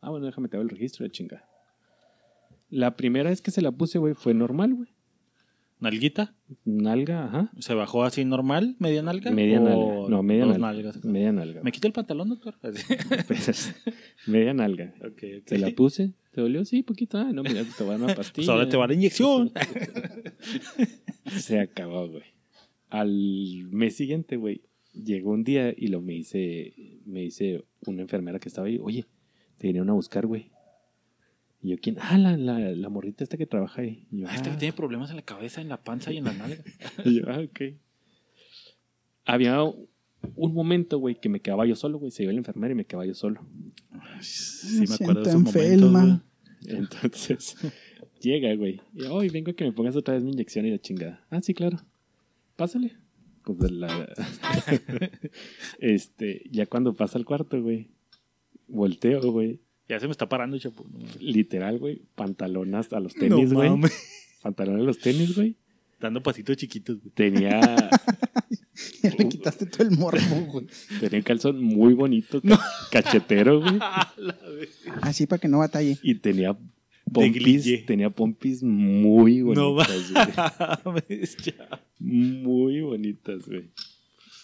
Ah, 0.00 0.10
bueno, 0.10 0.26
déjame 0.26 0.48
te 0.48 0.56
hago 0.56 0.62
el 0.62 0.68
registro 0.68 1.02
de 1.02 1.10
chinga. 1.10 1.44
La 2.68 2.94
primera 2.96 3.30
vez 3.30 3.42
que 3.42 3.50
se 3.50 3.60
la 3.60 3.72
puse, 3.72 3.98
güey, 3.98 4.14
fue 4.14 4.34
normal, 4.34 4.72
güey. 4.72 4.88
¿Nalguita? 5.80 6.34
Nalga, 6.64 7.24
ajá. 7.24 7.50
¿Se 7.58 7.74
bajó 7.74 8.04
así 8.04 8.24
normal? 8.24 8.76
¿Media 8.78 9.02
nalga? 9.02 9.30
Media 9.30 9.60
¿O 9.60 9.64
nalga. 9.64 10.10
No, 10.10 10.22
media 10.22 10.44
nalga. 10.46 10.58
nalgas? 10.58 11.04
Media 11.04 11.32
nalga. 11.32 11.62
¿Me 11.62 11.72
quito 11.72 11.88
el 11.88 11.92
pantalón, 11.92 12.28
doctor? 12.28 12.54
Pues, 13.26 13.74
media 14.26 14.54
nalga. 14.54 14.94
Ok, 15.00 15.22
ok. 15.40 15.48
Se 15.48 15.58
la 15.58 15.70
puse. 15.70 16.12
¿Te 16.32 16.42
dolió? 16.42 16.64
Sí, 16.64 16.82
poquito. 16.82 17.18
Ah, 17.18 17.32
no, 17.32 17.42
mira, 17.42 17.64
te 17.64 17.82
voy 17.82 17.94
a 17.94 17.98
dar 17.98 18.04
una 18.04 18.14
pastilla. 18.14 18.46
Pues 18.46 18.48
ahora 18.50 18.68
te 18.68 18.76
va 18.76 18.84
a 18.84 18.86
dar 18.88 18.94
inyección. 18.94 19.50
Se 21.26 21.60
acabó, 21.60 22.08
güey. 22.08 22.24
Al 22.88 23.08
mes 23.70 23.96
siguiente, 23.96 24.36
güey, 24.36 24.62
llegó 24.92 25.30
un 25.30 25.44
día 25.44 25.72
y 25.76 25.88
lo 25.88 26.00
me 26.00 26.14
dice, 26.14 26.74
me 27.04 27.20
dice 27.20 27.64
una 27.86 28.02
enfermera 28.02 28.38
que 28.40 28.48
estaba 28.48 28.66
ahí, 28.66 28.78
oye, 28.82 29.06
te 29.58 29.68
vinieron 29.68 29.90
a 29.90 29.94
buscar, 29.94 30.26
güey. 30.26 30.50
Y 31.62 31.70
yo, 31.70 31.76
¿quién? 31.80 31.96
Ah, 32.00 32.16
la, 32.18 32.36
la, 32.36 32.58
la 32.58 32.88
morrita 32.88 33.22
esta 33.22 33.36
que 33.36 33.46
trabaja 33.46 33.82
ahí. 33.82 34.06
Y 34.10 34.20
yo, 34.20 34.26
Ah, 34.28 34.34
"Ah". 34.36 34.42
que 34.42 34.50
tiene 34.56 34.72
problemas 34.72 35.10
en 35.10 35.16
la 35.16 35.22
cabeza, 35.22 35.60
en 35.60 35.68
la 35.68 35.82
panza 35.82 36.10
y 36.12 36.16
en 36.16 36.24
la 36.24 36.32
nalga. 36.32 36.62
Y 37.04 37.20
yo, 37.20 37.24
ah, 37.28 37.40
ok. 37.40 37.60
Había 39.26 39.62
un 39.62 40.54
momento, 40.54 40.98
güey, 40.98 41.14
que 41.20 41.28
me 41.28 41.40
quedaba 41.40 41.66
yo 41.66 41.76
solo, 41.76 41.98
güey. 41.98 42.10
Se 42.10 42.22
iba 42.24 42.32
la 42.32 42.38
enfermera 42.38 42.72
y 42.72 42.76
me 42.76 42.84
quedaba 42.86 43.06
yo 43.06 43.14
solo. 43.14 43.46
Sí, 44.20 44.80
Me 44.80 44.86
me 44.88 44.94
acuerdo 44.94 45.22
de 45.22 45.28
esos 45.30 45.42
momentos. 45.42 46.20
Entonces, 46.66 47.56
llega, 48.20 48.54
güey. 48.54 48.80
Y, 48.94 49.04
hoy 49.04 49.28
vengo 49.28 49.50
a 49.50 49.54
que 49.54 49.64
me 49.64 49.72
pongas 49.72 49.96
otra 49.96 50.14
vez 50.14 50.22
mi 50.22 50.32
inyección 50.32 50.66
y 50.66 50.70
la 50.70 50.78
chingada. 50.78 51.24
Ah, 51.30 51.40
sí, 51.42 51.54
claro. 51.54 51.78
Pásale. 52.56 52.92
Pues 53.44 53.58
de 53.58 53.70
la... 53.70 54.08
este, 55.78 56.42
ya 56.50 56.66
cuando 56.66 56.94
pasa 56.94 57.18
al 57.18 57.24
cuarto, 57.24 57.60
güey. 57.60 57.88
Volteo, 58.68 59.32
güey. 59.32 59.60
Ya 59.88 59.98
se 59.98 60.06
me 60.06 60.12
está 60.12 60.28
parando, 60.28 60.58
chapo. 60.58 60.86
No. 60.88 61.06
Literal, 61.20 61.78
güey. 61.78 62.02
Pantalonas 62.14 62.92
a 62.92 63.00
los 63.00 63.14
tenis, 63.14 63.52
güey. 63.52 63.70
mames. 63.70 63.92
Pantalones 64.42 64.82
a 64.82 64.86
los 64.86 64.98
tenis, 64.98 65.34
güey. 65.34 65.56
Dando 65.98 66.22
pasitos 66.22 66.56
chiquitos, 66.56 67.00
güey. 67.00 67.10
Tenía, 67.12 67.60
Ya 69.02 69.10
le 69.10 69.28
quitaste 69.28 69.66
todo 69.66 69.86
el 69.88 69.96
morbo, 69.96 70.20
güey. 70.52 70.66
tenía 71.00 71.18
un 71.18 71.24
calzón 71.24 71.62
muy 71.62 71.94
bonito, 71.94 72.40
ca- 72.40 72.60
cachetero, 72.90 73.60
güey. 73.60 73.78
Así 75.02 75.26
para 75.26 75.40
que 75.40 75.48
no 75.48 75.58
batalle. 75.58 75.98
Y 76.02 76.14
tenía 76.16 76.56
pompis, 77.12 77.86
tenía 77.86 78.10
pompis 78.10 78.62
muy 78.62 79.38
No 79.40 79.72
bonitas, 79.74 80.12
güey. 80.84 81.20
ya. 81.44 81.82
Muy 81.98 82.80
bonitas, 82.80 83.46
güey. 83.48 83.70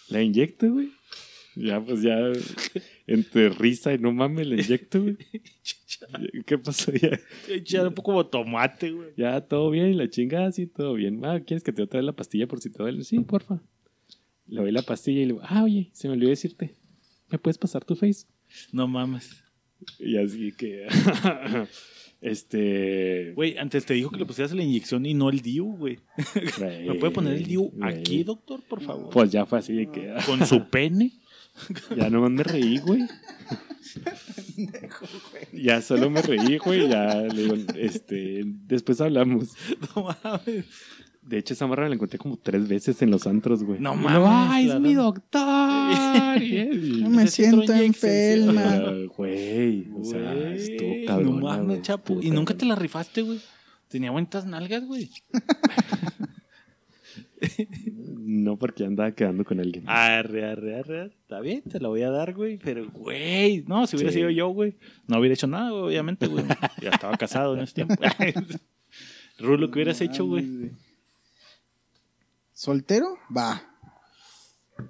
La 0.08 0.22
inyecto, 0.22 0.70
güey. 0.72 0.90
Ya, 1.56 1.82
pues 1.82 2.02
ya, 2.02 2.18
entre 3.06 3.48
risa 3.48 3.94
y 3.94 3.98
no 3.98 4.12
mames, 4.12 4.46
la 4.46 4.56
inyecto, 4.60 5.02
güey. 5.02 5.16
¿Qué 6.44 6.58
pasó? 6.58 6.92
Ya, 6.92 7.18
Ya 7.64 7.82
un 7.88 7.94
poco 7.94 8.12
como 8.12 8.26
tomate, 8.26 8.90
güey. 8.90 9.08
ya 9.16 9.40
todo 9.40 9.70
bien, 9.70 9.96
la 9.96 10.08
chingada, 10.10 10.52
sí, 10.52 10.66
todo 10.66 10.94
bien. 10.94 11.24
Ah, 11.24 11.40
¿quieres 11.40 11.64
que 11.64 11.72
te 11.72 11.82
otra 11.82 11.98
vez 12.00 12.04
la 12.04 12.12
pastilla 12.14 12.46
por 12.46 12.60
si 12.60 12.70
te 12.70 12.82
duele? 12.82 13.02
Sí, 13.04 13.18
porfa. 13.20 13.62
Le 14.46 14.60
doy 14.60 14.70
la 14.70 14.82
pastilla 14.82 15.20
y 15.22 15.26
le 15.26 15.32
digo, 15.32 15.40
ah, 15.44 15.64
oye, 15.64 15.90
se 15.92 16.08
me 16.08 16.14
olvidó 16.14 16.28
decirte. 16.30 16.74
¿Me 17.30 17.38
puedes 17.38 17.58
pasar 17.58 17.84
tu 17.84 17.96
face? 17.96 18.26
No 18.70 18.86
mames. 18.86 19.42
Y 19.98 20.16
así 20.18 20.52
que, 20.52 20.86
este... 22.20 23.32
Güey, 23.34 23.58
antes 23.58 23.86
te 23.86 23.94
dijo 23.94 24.10
que 24.10 24.18
le 24.18 24.26
pusieras 24.26 24.52
la 24.52 24.62
inyección 24.62 25.06
y 25.06 25.14
no 25.14 25.30
el 25.30 25.40
DIU, 25.40 25.76
güey. 25.76 25.98
¿Me 26.60 26.94
puede 26.94 27.12
poner 27.12 27.34
el 27.34 27.44
DIU 27.44 27.70
güey. 27.70 27.94
aquí, 27.94 28.24
doctor, 28.24 28.62
por 28.62 28.80
favor? 28.80 29.10
Pues 29.10 29.30
ya 29.30 29.46
fue 29.46 29.58
así 29.58 29.74
de 29.74 29.90
que, 29.90 30.10
ah, 30.10 30.22
Con 30.24 30.44
su 30.46 30.68
pene. 30.68 31.12
ya 31.96 32.10
nomás 32.10 32.30
me 32.30 32.42
reí, 32.42 32.78
güey. 32.78 33.02
Ya 35.52 35.80
solo 35.80 36.10
me 36.10 36.22
reí, 36.22 36.58
güey. 36.58 36.88
Ya 36.88 37.16
le 37.22 37.42
digo, 37.42 37.56
este, 37.76 38.42
después 38.44 39.00
hablamos. 39.00 39.54
No 39.94 40.08
mames. 40.22 40.64
De 41.26 41.38
hecho, 41.38 41.54
esa 41.54 41.66
morra 41.66 41.88
la 41.88 41.94
encontré 41.96 42.18
como 42.18 42.36
tres 42.36 42.68
veces 42.68 43.02
en 43.02 43.10
los 43.10 43.26
antros, 43.26 43.64
güey. 43.64 43.80
No 43.80 43.96
mames, 43.96 44.22
¡Ay, 44.30 44.70
es 44.70 44.80
mi 44.80 44.94
doctor! 44.94 45.42
No 46.40 47.10
me 47.10 47.26
siento 47.26 47.72
enferma. 47.72 48.78
Güey, 49.16 49.88
o 49.94 50.04
sea, 50.04 50.34
Güey, 50.34 50.54
estuvo 50.56 50.90
cabrón. 51.06 51.40
No 51.40 51.46
mames, 51.46 51.82
chapo. 51.82 52.20
Y 52.22 52.30
nunca 52.30 52.54
te 52.56 52.64
la 52.64 52.76
rifaste, 52.76 53.22
güey. 53.22 53.40
Tenía 53.88 54.10
buenas 54.10 54.46
nalgas, 54.46 54.84
güey. 54.86 55.10
No 58.28 58.56
porque 58.58 58.84
andaba 58.84 59.12
quedando 59.12 59.44
con 59.44 59.60
alguien. 59.60 59.84
Arre, 59.88 60.44
arre, 60.50 60.78
arre. 60.78 61.04
Está 61.06 61.40
bien, 61.40 61.62
te 61.62 61.78
la 61.80 61.88
voy 61.88 62.02
a 62.02 62.10
dar, 62.10 62.34
güey. 62.34 62.58
Pero, 62.58 62.88
güey, 62.90 63.62
no, 63.66 63.86
si 63.86 63.96
hubiera 63.96 64.10
Sí. 64.10 64.18
sido 64.18 64.30
yo, 64.30 64.48
güey, 64.48 64.76
no 65.06 65.18
hubiera 65.18 65.34
hecho 65.34 65.46
nada, 65.46 65.70
güey, 65.70 65.82
obviamente, 65.84 66.26
güey. 66.26 66.44
Ya 66.82 66.90
estaba 66.90 67.16
casado 67.16 67.54
en 67.54 67.60
ese 67.62 67.74
tiempo. 67.74 67.94
Rulo, 69.38 69.70
¿qué 69.70 69.78
hubieras 69.78 70.00
hecho, 70.00 70.24
güey? 70.26 70.70
¿Soltero? 72.60 73.18
Va. 73.36 73.62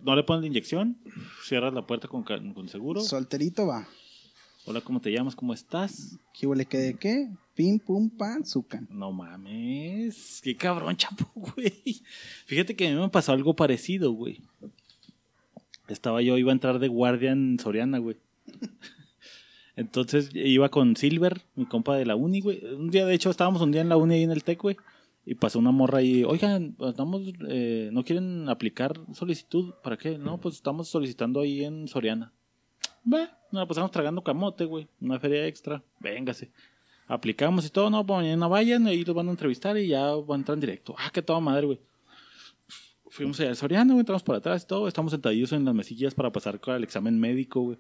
No 0.05 0.15
le 0.15 0.23
pones 0.23 0.43
la 0.43 0.47
inyección, 0.47 0.99
cierras 1.45 1.75
la 1.75 1.85
puerta 1.85 2.07
con, 2.07 2.23
ca- 2.23 2.39
con 2.55 2.69
seguro. 2.69 3.01
Solterito 3.01 3.67
va. 3.67 3.89
Hola, 4.67 4.81
¿cómo 4.83 5.01
te 5.01 5.11
llamas? 5.11 5.35
¿Cómo 5.35 5.53
estás? 5.53 6.17
¿Qué 6.33 6.47
huele 6.47 6.67
que 6.67 6.79
de 6.79 6.95
qué? 6.95 7.29
Pim, 7.57 7.81
pum, 7.81 8.09
pan, 8.09 8.47
sucan. 8.47 8.87
No 8.89 9.11
mames. 9.11 10.41
Qué 10.45 10.57
cabrón, 10.57 10.97
chapo, 10.97 11.29
güey. 11.35 12.03
Fíjate 12.47 12.77
que 12.77 12.87
a 12.87 12.91
mí 12.95 13.01
me 13.01 13.09
pasó 13.09 13.33
algo 13.33 13.57
parecido, 13.57 14.13
güey. 14.13 14.41
Estaba 15.89 16.23
yo, 16.23 16.39
iba 16.39 16.53
a 16.53 16.55
entrar 16.55 16.79
de 16.79 16.87
guardia 16.87 17.33
en 17.33 17.59
Soriana, 17.59 17.99
güey. 17.99 18.17
Entonces 19.75 20.31
iba 20.35 20.69
con 20.69 20.95
Silver, 20.95 21.43
mi 21.57 21.67
compa 21.67 21.97
de 21.97 22.07
la 22.07 22.15
uni, 22.15 22.41
güey. 22.43 22.65
Un 22.77 22.91
día, 22.91 23.07
de 23.07 23.15
hecho, 23.15 23.29
estábamos 23.31 23.61
un 23.61 23.73
día 23.73 23.81
en 23.81 23.89
la 23.89 23.97
uni 23.97 24.15
ahí 24.15 24.23
en 24.23 24.31
el 24.31 24.45
TEC, 24.45 24.63
güey. 24.63 24.77
Y 25.29 25.35
pasó 25.35 25.59
una 25.59 25.73
morra 25.73 25.99
ahí, 25.99 26.23
oigan, 26.23 26.77
estamos, 26.81 27.23
eh, 27.49 27.91
¿no 27.93 28.05
quieren 28.05 28.49
aplicar 28.49 29.01
solicitud? 29.13 29.75
¿Para 29.83 29.97
qué? 29.97 30.17
No, 30.19 30.39
pues 30.39 30.55
estamos 30.55 30.89
solicitando 30.89 31.41
ahí 31.41 31.65
en 31.65 31.89
Soriana. 31.89 32.33
Va, 33.13 33.37
nos 33.51 33.67
pasamos 33.67 33.91
tragando 33.91 34.23
camote, 34.23 34.65
güey. 34.65 34.87
Una 35.01 35.19
feria 35.19 35.45
extra. 35.49 35.83
Véngase. 35.99 36.53
Aplicamos 37.09 37.67
y 37.67 37.71
todo, 37.71 37.91
no, 37.91 38.07
pues 38.07 38.19
mañana 38.19 38.47
vayan, 38.47 38.87
ahí 38.87 39.05
los 39.05 39.17
van 39.17 39.27
a 39.27 39.33
entrevistar 39.33 39.77
y 39.77 39.89
ya 39.89 40.15
van 40.15 40.31
a 40.31 40.43
entrar 40.43 40.55
en 40.55 40.61
directo. 40.61 40.95
Ah, 40.97 41.11
qué 41.13 41.23
toda 41.23 41.41
madre, 41.41 41.67
güey. 41.67 41.81
Fuimos 43.09 43.41
allá 43.41 43.51
al 43.51 43.57
Soriano, 43.57 43.95
güey, 43.95 44.01
entramos 44.01 44.23
por 44.23 44.37
atrás 44.37 44.63
y 44.63 44.67
todo. 44.69 44.87
Estamos 44.87 45.11
sentadillos 45.11 45.51
en 45.53 45.65
las 45.65 45.75
mesillas 45.75 46.15
para 46.15 46.31
pasar 46.31 46.61
el 46.65 46.85
examen 46.85 47.19
médico, 47.19 47.63
güey. 47.63 47.79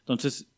Entonces, 0.00 0.48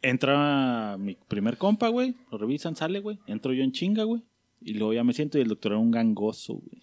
entra 0.00 0.96
mi 0.96 1.16
primer 1.26 1.58
compa, 1.58 1.88
güey. 1.88 2.14
Lo 2.30 2.38
revisan, 2.38 2.76
sale, 2.76 3.00
güey. 3.00 3.18
Entro 3.26 3.52
yo 3.52 3.64
en 3.64 3.72
chinga, 3.72 4.04
güey. 4.04 4.22
Y 4.60 4.74
luego 4.74 4.92
ya 4.94 5.04
me 5.04 5.12
siento 5.12 5.38
y 5.38 5.42
el 5.42 5.48
doctor 5.48 5.72
era 5.72 5.78
un 5.78 5.90
gangoso, 5.90 6.54
güey. 6.54 6.80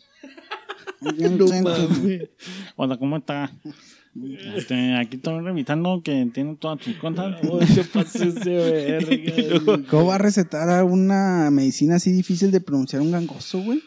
Hola, 2.75 2.97
¿cómo 2.97 3.17
está? 3.17 3.51
Este, 4.55 4.95
aquí 4.95 5.17
estoy 5.17 5.41
revisando 5.41 6.01
que 6.03 6.29
tiene 6.33 6.55
todas 6.55 6.79
tus 6.79 6.95
verga. 7.01 7.39
¿Cómo 9.89 10.05
va 10.05 10.15
a 10.15 10.19
recetar 10.19 10.69
a 10.69 10.83
una 10.83 11.49
medicina 11.51 11.95
así 11.95 12.11
difícil 12.11 12.51
de 12.51 12.61
pronunciar 12.61 13.01
un 13.01 13.11
gangoso, 13.11 13.61
güey? 13.61 13.81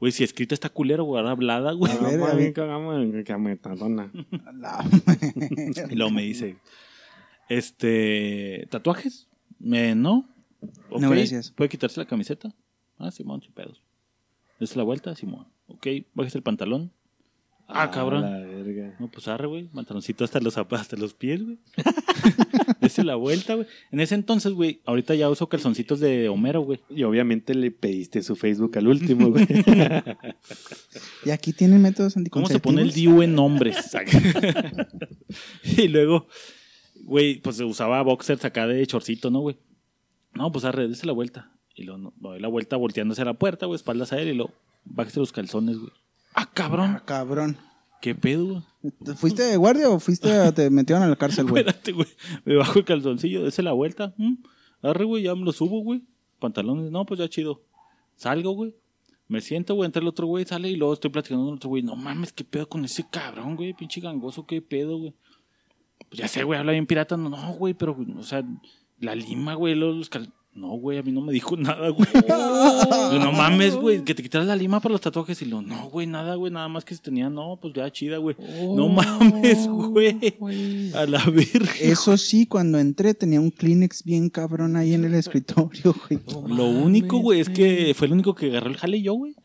Güey, 0.00 0.12
si 0.12 0.24
escrita 0.24 0.54
está 0.54 0.68
culero, 0.70 1.04
güey, 1.04 1.20
ahora 1.20 1.32
hablada, 1.32 1.72
güey. 1.72 1.92
A 1.92 1.96
ver, 2.00 2.18
No, 2.18 2.26
a 2.26 2.34
bien 2.34 2.46
ver. 2.48 2.54
Y 5.90 5.94
luego 5.94 6.10
me 6.10 6.22
dice, 6.22 6.56
este, 7.48 8.66
¿tatuajes? 8.70 9.28
Eh, 9.72 9.94
no. 9.94 10.28
Ok, 10.90 11.00
No, 11.00 11.10
gracias. 11.10 11.50
¿Puede 11.50 11.68
quitarse 11.70 12.00
la 12.00 12.06
camiseta? 12.06 12.54
Ah, 12.98 13.10
Simón, 13.10 13.42
sin 13.42 13.52
pedos. 13.52 13.82
¿Es 14.60 14.76
la 14.76 14.82
vuelta? 14.82 15.14
Simón. 15.14 15.46
Ok, 15.68 15.86
bájese 16.14 16.38
el 16.38 16.44
pantalón. 16.44 16.92
Ah, 17.68 17.90
cabrón. 17.90 18.22
La 18.22 18.38
verga. 18.38 18.94
No, 19.00 19.08
pues 19.08 19.26
arre, 19.26 19.46
güey. 19.48 19.64
Pantaloncito 19.64 20.24
hasta 20.24 20.38
los 20.40 20.54
zapatos, 20.54 20.82
hasta 20.82 20.96
los 20.96 21.14
pies, 21.14 21.42
güey. 21.42 21.58
Dese 22.80 23.02
la 23.02 23.16
vuelta, 23.16 23.56
güey. 23.56 23.66
En 23.90 23.98
ese 24.00 24.14
entonces, 24.14 24.52
güey, 24.52 24.80
ahorita 24.84 25.14
ya 25.16 25.28
uso 25.28 25.48
calzoncitos 25.48 25.98
de 25.98 26.28
Homero, 26.28 26.60
güey. 26.60 26.80
Y 26.88 27.02
obviamente 27.02 27.54
le 27.54 27.72
pediste 27.72 28.22
su 28.22 28.36
Facebook 28.36 28.78
al 28.78 28.86
último, 28.86 29.30
güey. 29.30 29.46
y 31.24 31.30
aquí 31.30 31.52
tienen 31.52 31.82
métodos 31.82 32.14
¿Cómo 32.14 32.20
anticonceptivos. 32.20 32.50
se 32.52 32.60
pone 32.60 32.82
el 32.82 32.92
DIU 32.92 33.22
en 33.22 33.34
nombres? 33.34 33.76
y 35.76 35.88
luego, 35.88 36.28
güey, 37.02 37.40
pues 37.40 37.56
se 37.56 37.64
usaba 37.64 38.00
boxers 38.02 38.44
acá 38.44 38.68
de 38.68 38.86
chorcito, 38.86 39.30
¿no, 39.30 39.40
güey? 39.40 39.56
No, 40.34 40.52
pues 40.52 40.64
arre, 40.64 40.86
dese 40.86 41.06
la 41.06 41.12
vuelta. 41.12 41.50
Y 41.76 41.84
no, 41.84 42.12
doy 42.16 42.40
la 42.40 42.48
vuelta 42.48 42.76
volteándose 42.76 43.22
a 43.22 43.26
la 43.26 43.34
puerta, 43.34 43.66
güey, 43.66 43.76
espaldas 43.76 44.12
a 44.12 44.18
él 44.20 44.28
y 44.28 44.34
luego, 44.34 44.52
bájese 44.84 45.20
los 45.20 45.30
calzones, 45.32 45.78
güey. 45.78 45.92
Ah, 46.34 46.50
cabrón. 46.52 46.92
Ah, 46.96 47.02
cabrón. 47.04 47.56
¿Qué 48.00 48.14
pedo, 48.14 48.46
güey? 48.46 48.62
¿Te 49.04 49.14
¿Fuiste 49.14 49.42
de 49.42 49.56
guardia 49.56 49.88
o 49.90 49.98
fuiste 50.00 50.32
a- 50.32 50.52
te 50.52 50.70
metieron 50.70 51.02
a 51.04 51.08
la 51.08 51.16
cárcel, 51.16 51.46
güey? 51.46 51.60
Espérate, 51.60 51.92
güey. 51.92 52.08
Me 52.44 52.56
bajo 52.56 52.78
el 52.78 52.84
calzoncillo, 52.84 53.44
dese 53.44 53.62
la 53.62 53.72
vuelta. 53.72 54.14
¿m? 54.18 54.38
Arre, 54.82 55.04
güey, 55.04 55.22
ya 55.24 55.34
me 55.34 55.42
lo 55.44 55.52
subo, 55.52 55.80
güey. 55.82 56.02
Pantalones, 56.38 56.90
no, 56.90 57.04
pues 57.06 57.18
ya 57.20 57.28
chido. 57.28 57.62
Salgo, 58.16 58.52
güey. 58.52 58.74
Me 59.28 59.40
siento, 59.40 59.74
güey, 59.74 59.86
entra 59.86 60.00
el 60.00 60.08
otro 60.08 60.26
güey, 60.26 60.44
sale 60.44 60.70
y 60.70 60.76
luego 60.76 60.94
estoy 60.94 61.10
platicando 61.10 61.44
con 61.44 61.52
el 61.54 61.56
otro 61.56 61.68
güey. 61.70 61.82
No 61.82 61.96
mames, 61.96 62.32
qué 62.32 62.44
pedo 62.44 62.68
con 62.68 62.84
ese 62.84 63.04
cabrón, 63.10 63.56
güey, 63.56 63.74
pinche 63.74 64.00
gangoso, 64.00 64.46
qué 64.46 64.62
pedo, 64.62 64.98
güey. 64.98 65.14
Pues 66.08 66.20
ya 66.20 66.28
sé, 66.28 66.44
güey, 66.44 66.58
habla 66.60 66.72
bien 66.72 66.86
pirata. 66.86 67.16
No, 67.16 67.28
no, 67.30 67.52
güey, 67.54 67.74
pero, 67.74 67.96
o 68.16 68.22
sea, 68.22 68.44
la 69.00 69.14
lima, 69.16 69.54
güey, 69.54 69.74
los, 69.74 69.96
los 69.96 70.10
cal- 70.10 70.32
No, 70.56 70.68
güey, 70.68 70.96
a 70.96 71.02
mí 71.02 71.12
no 71.12 71.20
me 71.20 71.32
dijo 71.34 71.54
nada, 71.58 71.90
güey. 71.90 72.08
Yo, 72.14 73.18
no 73.18 73.30
mames, 73.30 73.76
güey, 73.76 74.02
que 74.04 74.14
te 74.14 74.22
quitaras 74.22 74.46
la 74.48 74.56
lima 74.56 74.80
para 74.80 74.92
los 74.92 75.02
tatuajes. 75.02 75.40
Y 75.42 75.44
lo, 75.44 75.60
no, 75.60 75.90
güey, 75.90 76.06
nada, 76.06 76.34
güey, 76.36 76.50
nada 76.50 76.66
más 76.68 76.82
que 76.84 76.94
se 76.94 77.02
tenía, 77.02 77.28
no, 77.28 77.58
pues 77.60 77.74
ya 77.74 77.90
chida, 77.92 78.16
güey. 78.16 78.36
No 78.74 78.88
mames, 78.88 79.66
güey. 79.68 80.16
A 80.94 81.04
la 81.04 81.22
verga. 81.26 81.70
Eso 81.80 82.16
sí, 82.16 82.46
cuando 82.46 82.78
entré 82.78 83.12
tenía 83.12 83.38
un 83.40 83.50
Kleenex 83.50 84.02
bien 84.02 84.30
cabrón 84.30 84.76
ahí 84.76 84.94
en 84.94 85.04
el 85.04 85.14
escritorio, 85.14 85.94
güey. 86.08 86.20
Lo 86.48 86.66
único, 86.68 87.18
güey, 87.18 87.40
es 87.40 87.50
que 87.50 87.92
fue 87.94 88.06
el 88.06 88.14
único 88.14 88.34
que 88.34 88.46
agarró 88.46 88.70
el 88.70 88.76
jale 88.78 89.02
yo, 89.02 89.12
güey. 89.14 89.34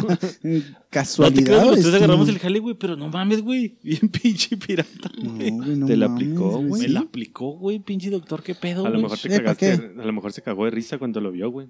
No 0.00 0.16
te 0.16 0.62
Casualidad. 0.90 1.44
creas, 1.44 1.62
o 1.62 1.66
los 1.66 1.74
tres 1.74 1.84
destino? 1.84 1.96
agarramos 2.04 2.28
el 2.28 2.38
jale, 2.40 2.58
güey, 2.58 2.74
pero 2.74 2.96
no 2.96 3.08
mames, 3.08 3.42
güey. 3.42 3.78
Bien 3.82 4.08
pinche 4.08 4.56
pirata, 4.56 5.10
No, 5.22 5.34
güey. 5.34 5.50
güey, 5.50 5.76
no 5.76 5.86
Te 5.86 5.96
la 5.96 6.08
mames, 6.08 6.24
aplicó, 6.28 6.50
güey. 6.50 6.68
güey. 6.68 6.82
Me 6.82 6.88
la 6.88 7.00
aplicó, 7.00 7.50
güey, 7.52 7.78
pinche 7.78 8.10
doctor, 8.10 8.42
qué 8.42 8.54
pedo, 8.56 8.86
A 8.86 8.88
lo 8.90 9.00
güey. 9.00 9.02
mejor 9.04 9.18
te 9.18 9.28
Eh, 9.28 9.40
¿pa' 9.40 9.54
cagaste, 9.54 9.92
a 10.00 10.04
lo 10.04 10.12
mejor 10.20 10.32
se 10.32 10.42
cagó 10.42 10.64
de 10.66 10.70
risa 10.70 10.98
cuando 10.98 11.20
lo 11.20 11.32
vio, 11.32 11.50
güey. 11.50 11.68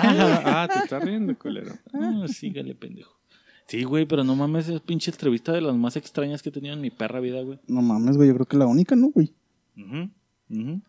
ah, 0.00 0.68
te 0.72 0.78
estás 0.78 1.04
riendo, 1.04 1.36
culero. 1.38 1.74
Ah, 1.92 2.26
sígale, 2.28 2.74
pendejo. 2.74 3.18
Sí, 3.66 3.84
güey, 3.84 4.06
pero 4.06 4.24
no 4.24 4.36
mames, 4.36 4.68
es 4.68 4.80
pinche 4.80 5.10
entrevista 5.10 5.52
de 5.52 5.60
las 5.60 5.74
más 5.74 5.96
extrañas 5.96 6.42
que 6.42 6.48
he 6.50 6.52
tenido 6.52 6.74
en 6.74 6.80
mi 6.80 6.90
perra 6.90 7.20
vida, 7.20 7.42
güey. 7.42 7.58
No 7.66 7.82
mames, 7.82 8.16
güey, 8.16 8.28
yo 8.28 8.34
creo 8.34 8.46
que 8.46 8.56
la 8.56 8.66
única, 8.66 8.94
¿no, 8.96 9.10
güey? 9.10 9.32
Ujú. 9.76 10.80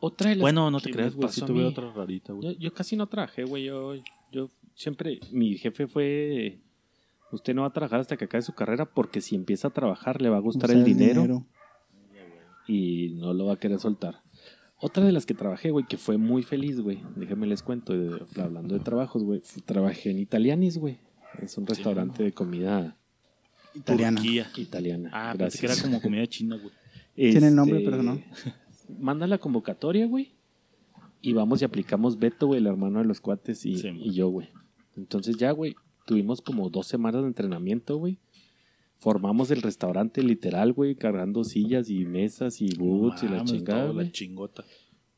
Otra 0.00 0.30
de 0.30 0.36
las 0.36 0.42
Bueno, 0.42 0.70
no 0.70 0.80
te 0.80 0.90
creas, 0.90 1.14
güey, 1.14 1.28
sí 1.28 1.42
tuve 1.42 1.64
otra 1.64 1.92
rarita, 1.92 2.32
güey. 2.32 2.54
Yo, 2.54 2.58
yo 2.58 2.74
casi 2.74 2.96
no 2.96 3.06
trabajé, 3.06 3.44
güey. 3.44 3.64
Yo, 3.64 3.94
yo 4.32 4.50
siempre, 4.74 5.20
mi 5.30 5.56
jefe 5.58 5.86
fue, 5.86 6.60
usted 7.32 7.54
no 7.54 7.62
va 7.62 7.68
a 7.68 7.72
trabajar 7.72 8.00
hasta 8.00 8.16
que 8.16 8.24
acabe 8.24 8.42
su 8.42 8.54
carrera 8.54 8.86
porque 8.86 9.20
si 9.20 9.36
empieza 9.36 9.68
a 9.68 9.70
trabajar 9.70 10.20
le 10.20 10.30
va 10.30 10.38
a 10.38 10.40
gustar 10.40 10.70
O 10.70 10.72
sea, 10.72 10.78
el 10.78 10.84
dinero, 10.84 11.46
y 12.66 13.10
no 13.14 13.34
lo 13.34 13.46
va 13.46 13.54
a 13.54 13.58
querer 13.58 13.78
soltar. 13.78 14.22
Otra 14.82 15.04
de 15.04 15.12
las 15.12 15.26
que 15.26 15.34
trabajé, 15.34 15.70
güey, 15.70 15.84
que 15.86 15.96
fue 15.98 16.16
muy 16.16 16.42
feliz, 16.42 16.80
güey. 16.80 17.02
Déjenme 17.16 17.46
les 17.46 17.62
cuento, 17.62 17.92
de- 17.92 18.24
hablando 18.42 18.74
de 18.74 18.80
trabajos, 18.80 19.22
güey. 19.22 19.42
Trabajé 19.66 20.10
en 20.10 20.18
Italianis, 20.18 20.78
güey. 20.78 20.98
Es 21.42 21.56
un 21.58 21.66
restaurante 21.66 22.22
de 22.22 22.32
comida 22.32 22.96
Italiana. 23.74 24.16
Turquía. 24.20 24.50
italiana. 24.56 25.10
Ah, 25.12 25.34
pensé 25.36 25.58
que 25.60 25.66
era 25.66 25.74
Gracias. 25.74 25.88
como 25.88 26.00
comida 26.02 26.26
china, 26.26 26.56
güey. 26.56 26.72
Tiene 27.14 27.50
nombre, 27.50 27.78
Este, 27.78 27.90
pero 27.90 28.02
no. 28.02 28.20
Manda 28.98 29.26
la 29.26 29.38
convocatoria, 29.38 30.06
güey. 30.06 30.32
Y 31.20 31.34
vamos 31.34 31.60
y 31.60 31.66
aplicamos 31.66 32.18
Beto, 32.18 32.46
güey, 32.46 32.60
el 32.60 32.66
hermano 32.66 32.98
de 33.00 33.04
los 33.04 33.20
cuates, 33.20 33.66
y, 33.66 33.76
Sí, 33.76 33.88
y 33.94 34.12
yo, 34.12 34.28
güey. 34.30 34.48
Entonces 34.96 35.36
ya, 35.36 35.50
güey, 35.52 35.76
tuvimos 36.06 36.40
como 36.40 36.70
dos 36.70 36.86
semanas 36.86 37.20
de 37.22 37.28
entrenamiento, 37.28 37.98
güey. 37.98 38.18
Formamos 39.00 39.50
el 39.50 39.62
restaurante 39.62 40.22
literal, 40.22 40.74
güey, 40.74 40.94
cargando 40.94 41.42
sillas 41.42 41.88
y 41.88 42.04
mesas 42.04 42.60
y 42.60 42.74
boots 42.76 43.22
y 43.22 43.28
la 43.28 43.44
chingada, 43.44 43.92
la 43.94 44.12
chingota. 44.12 44.62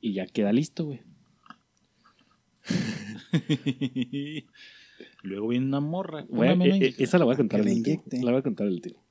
Y 0.00 0.12
ya 0.14 0.26
queda 0.26 0.52
listo, 0.52 0.84
güey. 0.86 1.00
Luego 5.24 5.48
viene 5.48 5.66
una 5.66 5.80
morra. 5.80 6.24
Güey, 6.28 6.54
una 6.54 6.64
eh, 6.64 6.68
eh, 6.68 6.76
inyección. 6.76 7.04
esa 7.04 7.18
la 7.18 7.24
voy 7.24 7.34
a 7.34 7.36
contar 7.36 7.60
último. 7.60 7.78
inyecte. 7.78 8.22
La 8.22 8.30
voy 8.30 8.38
a 8.38 8.42
contar 8.42 8.68
al 8.68 8.72
último. 8.72 9.02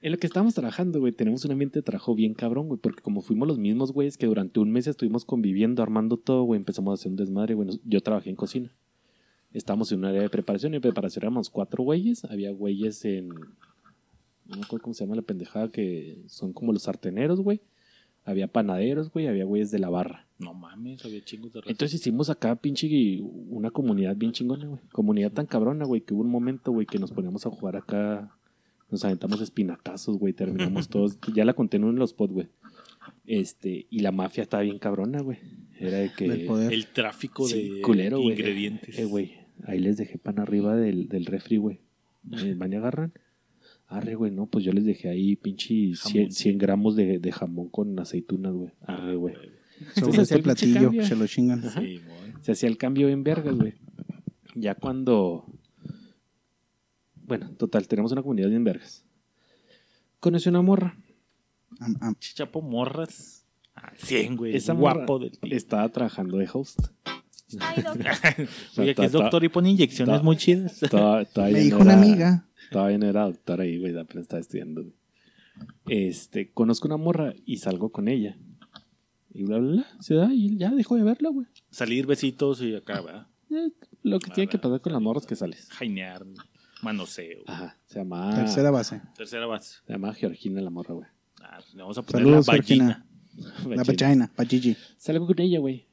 En 0.00 0.12
lo 0.12 0.18
que 0.18 0.26
estábamos 0.26 0.54
trabajando, 0.54 0.98
güey, 0.98 1.12
tenemos 1.12 1.44
un 1.44 1.52
ambiente 1.52 1.78
de 1.78 1.82
trabajo 1.82 2.14
bien 2.16 2.34
cabrón, 2.34 2.68
güey, 2.68 2.80
porque 2.80 3.02
como 3.02 3.20
fuimos 3.20 3.46
los 3.46 3.58
mismos 3.58 3.92
güeyes 3.92 4.16
que 4.16 4.26
durante 4.26 4.60
un 4.60 4.70
mes 4.70 4.86
estuvimos 4.86 5.24
conviviendo, 5.24 5.82
armando 5.82 6.16
todo, 6.16 6.42
güey, 6.42 6.58
empezamos 6.58 6.90
a 6.90 6.94
hacer 6.94 7.10
un 7.10 7.16
desmadre, 7.16 7.54
güey. 7.54 7.68
Yo 7.84 8.00
trabajé 8.00 8.30
en 8.30 8.36
cocina. 8.36 8.72
Estábamos 9.52 9.90
en 9.92 10.00
un 10.00 10.04
área 10.06 10.22
de 10.22 10.28
preparación 10.28 10.72
y 10.72 10.76
en 10.76 10.82
preparación 10.82 11.22
éramos 11.22 11.50
cuatro 11.50 11.84
güeyes. 11.84 12.24
Había 12.24 12.50
güeyes 12.50 13.04
en. 13.04 13.30
No 14.48 14.56
me 14.56 14.62
acuerdo 14.62 14.82
cómo 14.84 14.94
se 14.94 15.04
llama 15.04 15.16
la 15.16 15.22
pendejada, 15.22 15.70
que 15.70 16.22
son 16.26 16.52
como 16.52 16.72
los 16.72 16.82
sarteneros, 16.84 17.40
güey. 17.40 17.60
Había 18.24 18.48
panaderos, 18.48 19.10
güey, 19.10 19.26
había 19.26 19.44
güeyes 19.44 19.70
de 19.70 19.78
la 19.78 19.88
barra. 19.88 20.26
No 20.38 20.52
mames, 20.52 21.04
había 21.04 21.22
chingos 21.24 21.52
de 21.52 21.60
raza. 21.60 21.70
Entonces 21.70 22.00
hicimos 22.00 22.28
acá, 22.30 22.56
pinche, 22.56 23.20
una 23.22 23.70
comunidad 23.70 24.16
bien 24.16 24.32
chingona, 24.32 24.66
güey. 24.66 24.80
Comunidad 24.92 25.32
tan 25.32 25.46
cabrona, 25.46 25.84
güey, 25.86 26.02
que 26.02 26.12
hubo 26.14 26.22
un 26.22 26.30
momento, 26.30 26.72
güey, 26.72 26.86
que 26.86 26.98
nos 26.98 27.12
poníamos 27.12 27.46
a 27.46 27.50
jugar 27.50 27.76
acá. 27.76 28.34
Nos 28.90 29.04
aventamos 29.04 29.40
espinacazos, 29.40 30.18
güey, 30.18 30.32
terminamos 30.34 30.88
todos. 30.90 31.18
Ya 31.34 31.44
la 31.44 31.54
conté 31.54 31.76
en 31.78 31.84
uno 31.84 31.92
de 31.94 31.98
los 32.00 32.12
pods, 32.12 32.32
güey. 32.32 32.48
Este, 33.26 33.86
y 33.90 34.00
la 34.00 34.12
mafia 34.12 34.42
estaba 34.42 34.62
bien 34.62 34.78
cabrona, 34.78 35.20
güey. 35.20 35.38
Era 35.78 35.98
de 35.98 36.10
que. 36.12 36.24
El 36.26 36.86
tráfico 36.88 37.46
Sí, 37.46 37.68
de 37.70 37.80
culero, 37.82 38.18
güey. 38.20 38.32
ingredientes. 38.32 38.98
Eh, 38.98 39.04
güey. 39.04 39.34
Ahí 39.64 39.78
les 39.78 39.96
dejé 39.96 40.18
pan 40.18 40.38
arriba 40.38 40.76
del, 40.76 41.08
del 41.08 41.26
refri, 41.26 41.56
güey. 41.56 41.80
¿Van 42.56 42.72
y 42.72 42.76
agarran? 42.76 43.12
Arre, 43.88 44.14
güey, 44.16 44.30
no, 44.30 44.46
pues 44.46 44.64
yo 44.64 44.72
les 44.72 44.84
dejé 44.84 45.08
ahí 45.08 45.34
pinche 45.36 45.94
100, 45.94 45.96
Jamón. 45.96 46.30
100 46.32 46.58
gramos 46.58 46.94
de, 46.96 47.18
de 47.18 47.32
jamón 47.32 47.68
con 47.70 47.98
aceitunas, 47.98 48.52
güey. 48.52 48.70
Arre, 48.82 49.16
güey. 49.16 49.34
Sobre 49.94 50.10
hacía 50.10 50.22
ese 50.22 50.38
platillo, 50.40 50.90
se 51.02 51.16
lo 51.16 51.26
chingan. 51.26 51.62
Sí. 51.70 52.00
Se 52.42 52.52
hacía 52.52 52.68
el 52.68 52.76
cambio 52.76 53.08
en 53.08 53.24
vergas, 53.24 53.56
güey. 53.56 53.74
Ya 54.54 54.74
cuando. 54.74 55.46
Bueno, 57.14 57.50
total, 57.56 57.86
tenemos 57.88 58.12
una 58.12 58.22
comunidad 58.22 58.48
bien 58.48 58.64
vergas. 58.64 59.04
Conocí 60.20 60.48
una 60.48 60.62
morra. 60.62 60.96
Chichapo 62.18 62.60
morras. 62.60 63.46
Ah, 63.74 63.92
100, 63.96 64.36
güey. 64.36 64.56
Esa 64.56 64.72
guapo 64.72 65.12
morra 65.14 65.24
del 65.24 65.38
tío. 65.38 65.56
Estaba 65.56 65.88
trabajando 65.90 66.38
de 66.38 66.48
host. 66.52 66.80
Ay, 67.60 67.82
doctor. 67.82 68.06
Oye, 68.78 68.94
que 68.94 69.02
es 69.02 69.06
Está- 69.06 69.18
doctor 69.22 69.44
y 69.44 69.48
pone 69.48 69.70
inyecciones 69.70 70.22
muy 70.22 70.36
chidas. 70.36 70.80
Me 71.36 71.60
dijo 71.60 71.78
una 71.78 71.94
amiga. 71.94 72.47
Todavía 72.70 72.98
no 72.98 73.06
era 73.06 73.24
doctora 73.24 73.64
ahí, 73.64 73.78
güey, 73.78 73.96
apenas 73.98 74.22
estaba 74.22 74.40
estudiando. 74.40 74.82
güey. 74.82 74.94
Este, 75.86 76.50
conozco 76.52 76.86
una 76.86 76.96
morra 76.96 77.34
y 77.44 77.56
salgo 77.58 77.90
con 77.90 78.08
ella. 78.08 78.36
Y 79.32 79.44
bla, 79.44 79.58
bla, 79.58 79.70
bla. 79.72 79.86
Se 80.00 80.14
da 80.14 80.32
y 80.32 80.56
ya 80.56 80.70
dejo 80.70 80.96
de 80.96 81.02
verla, 81.02 81.30
güey. 81.30 81.46
Salir 81.70 82.06
besitos 82.06 82.62
y 82.62 82.74
acá, 82.74 83.00
¿verdad? 83.00 83.26
Eh, 83.50 83.70
Lo 84.02 84.18
que 84.20 84.30
Ah, 84.30 84.34
tiene 84.34 84.48
que 84.48 84.58
pasar 84.58 84.80
con 84.80 84.92
las 84.92 85.02
morras 85.02 85.26
que 85.26 85.34
sales. 85.36 85.68
Jainear, 85.70 86.24
manoseo. 86.82 87.42
Ajá, 87.46 87.76
se 87.86 87.98
llama. 87.98 88.34
Tercera 88.34 88.70
base. 88.70 89.00
Tercera 89.16 89.46
base. 89.46 89.78
Se 89.86 89.92
llama 89.92 90.14
Georgina 90.14 90.60
la 90.60 90.70
morra, 90.70 90.94
güey. 90.94 91.08
Ah, 91.42 91.58
le 91.74 91.82
vamos 91.82 91.98
a 91.98 92.02
poner 92.02 92.22
Saludos, 92.24 92.46
la 92.46 92.52
vagina. 92.56 93.06
La 93.68 93.82
vagina, 93.84 94.30
Pachiji. 94.34 94.76
Salgo 94.96 95.26
con 95.26 95.40
ella, 95.40 95.58
güey. 95.60 95.86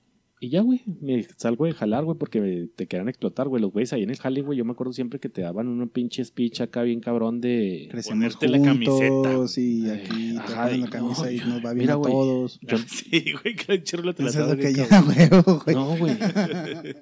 Y 0.46 0.50
ya, 0.50 0.62
güey, 0.62 0.82
me 1.02 1.24
salgo 1.38 1.66
de 1.66 1.74
jalar, 1.74 2.04
güey, 2.04 2.16
porque 2.20 2.39
me- 2.39 2.68
te 2.68 2.86
querían 2.86 3.10
explotar, 3.10 3.48
güey. 3.48 3.60
Los 3.64 3.72
güeyes 3.72 3.93
ahí 3.93 4.04
en 4.04 4.12
el 4.12 4.18
jale, 4.18 4.41
güey, 4.43 4.60
yo 4.60 4.64
me 4.64 4.74
acuerdo 4.74 4.93
siempre 4.93 5.20
que 5.20 5.28
te 5.28 5.41
daban 5.41 5.68
un 5.68 5.89
pinche 5.89 6.24
speech 6.24 6.62
acá 6.62 6.84
bien 6.84 7.00
cabrón 7.00 7.41
de... 7.41 7.88
Crecemos 7.89 8.36
Ponerte 8.36 8.48
la 8.48 8.62
camiseta, 8.64 9.34
y 9.58 9.89
aquí 9.89 10.34
te 10.34 10.38
Ajá, 10.38 10.70
la 10.70 10.88
camisa 10.88 11.24
no, 11.26 11.32
y 11.32 11.38
nos 11.38 11.66
va 11.66 11.74
bien 11.74 11.78
mira, 11.78 11.93
a 11.96 12.02
todos. 12.02 12.60
Yo- 12.62 12.78
Sí, 12.88 13.34
güey, 13.41 13.56
que 13.56 13.74
el 13.74 13.84
te 13.84 13.98
la 13.98 14.04
Eso 14.04 14.24
es 14.26 14.34
sabe 14.34 14.50
lo 14.52 14.58
que 14.62 14.68
bien, 14.74 14.88
ya, 14.88 15.02
huevo, 15.02 15.62
güey. 15.66 15.76
No, 15.76 15.98
güey. 15.98 16.16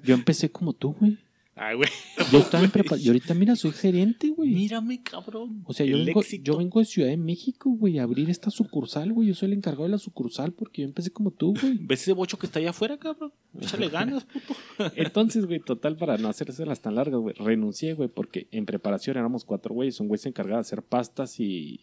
Yo 0.04 0.14
empecé 0.14 0.50
como 0.50 0.72
tú, 0.72 0.96
güey. 0.98 1.18
Ah, 1.56 1.72
güey. 1.74 1.88
Yo 2.32 2.38
estaba 2.38 2.64
en 2.64 2.70
prepa... 2.72 2.96
Y 2.98 3.06
ahorita, 3.06 3.32
mira, 3.34 3.54
soy 3.54 3.70
gerente, 3.70 4.30
güey. 4.30 4.50
Mírame, 4.50 5.02
cabrón. 5.02 5.62
O 5.66 5.72
sea, 5.72 5.86
yo 5.86 5.96
vengo, 6.04 6.20
yo 6.42 6.56
vengo 6.58 6.80
de 6.80 6.84
Ciudad 6.84 7.08
de 7.08 7.16
México, 7.16 7.70
güey, 7.70 7.98
a 7.98 8.02
abrir 8.02 8.28
esta 8.28 8.50
sucursal, 8.50 9.12
güey. 9.12 9.28
Yo 9.28 9.34
soy 9.34 9.46
el 9.46 9.52
encargado 9.52 9.84
de 9.84 9.90
la 9.90 9.98
sucursal 9.98 10.52
porque 10.52 10.82
yo 10.82 10.88
empecé 10.88 11.10
como 11.12 11.30
tú, 11.30 11.54
güey. 11.60 11.78
¿Ves 11.80 12.02
ese 12.02 12.12
bocho 12.12 12.38
que 12.38 12.46
está 12.46 12.58
allá 12.58 12.70
afuera, 12.70 12.98
cabrón? 12.98 13.32
Échale 13.60 13.88
ganas, 13.88 14.24
puto. 14.24 14.54
Entonces, 14.96 15.46
güey, 15.46 15.60
total, 15.60 15.96
para 15.96 16.18
no 16.18 16.28
hacerse 16.28 16.66
las 16.66 16.80
tan 16.80 16.96
largas, 16.96 17.20
güey, 17.20 17.34
renuncié, 17.38 17.94
güey, 17.94 18.08
porque 18.08 18.48
en 18.50 18.66
preparación 18.66 19.16
éramos 19.16 19.44
cuatro 19.44 19.74
güeyes. 19.74 20.00
Un 20.00 20.08
güey 20.08 20.18
se 20.18 20.28
encargaba 20.30 20.56
de 20.58 20.62
hacer 20.62 20.82
pastas 20.82 21.38
y, 21.38 21.80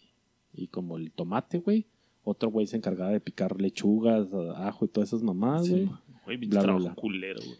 y 0.52 0.68
como 0.68 0.98
el 0.98 1.12
tomate, 1.14 1.60
güey. 1.60 1.88
Otro 2.24 2.52
güey 2.52 2.68
se 2.68 2.76
encargaba 2.76 3.12
de 3.12 3.22
picar 3.22 3.60
lechugas, 3.60 4.28
ajo 4.58 4.86
y 4.86 4.90
todas 4.90 5.10
esas 5.10 5.24
mamadas, 5.24 5.66
Sí, 5.66 5.72
güey. 5.72 5.90
Güey, 6.26 6.38
Bla, 6.50 6.62
bla. 6.62 6.94
culero, 6.94 7.40
güey. 7.44 7.58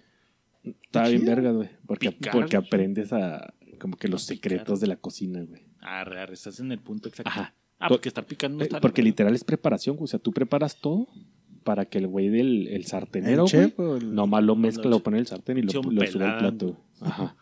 Estaba 0.64 1.10
bien 1.10 1.26
vergas, 1.26 1.56
güey. 1.56 1.70
Porque, 1.88 2.12
Picar, 2.12 2.34
porque 2.34 2.58
güey. 2.58 2.68
aprendes 2.68 3.14
a 3.14 3.54
como 3.80 3.98
que 3.98 4.08
los 4.08 4.26
Picar. 4.28 4.36
secretos 4.52 4.80
de 4.80 4.88
la 4.88 4.96
cocina, 4.96 5.42
güey. 5.44 5.64
Arre, 5.80 6.20
arre, 6.22 6.34
estás 6.34 6.60
en 6.60 6.72
el 6.72 6.80
punto 6.80 7.10
exacto. 7.10 7.30
Ajá. 7.30 7.56
Ah, 7.80 7.88
porque 7.90 8.10
estar 8.10 8.26
picando 8.26 8.58
no 8.60 8.64
Eh, 8.64 8.68
está 8.68 8.80
Porque 8.80 9.02
literal 9.02 9.34
es 9.34 9.44
preparación, 9.44 9.96
güey. 9.96 10.04
O 10.04 10.08
sea, 10.08 10.20
tú 10.20 10.32
preparas 10.32 10.80
todo 10.80 11.08
para 11.64 11.86
que 11.86 11.98
el 11.98 12.08
güey 12.08 12.30
del 12.30 12.68
el 12.68 12.86
sartenero, 12.86 13.32
¿El 13.32 13.40
güey, 13.40 13.50
chef 13.50 13.80
o 13.80 13.98
el- 13.98 14.14
nomás 14.14 14.44
lo 14.44 14.56
mezcla, 14.56 14.90
lo- 14.90 15.00
pone 15.02 15.18
en 15.18 15.22
el 15.22 15.28
sartén 15.28 15.58
y 15.58 15.62
lo, 15.64 15.82
lo 15.82 16.06
sube 16.08 16.26
al 16.26 16.38
plato. 16.38 16.66
güey. 16.68 16.78
Ajá. 17.02 17.36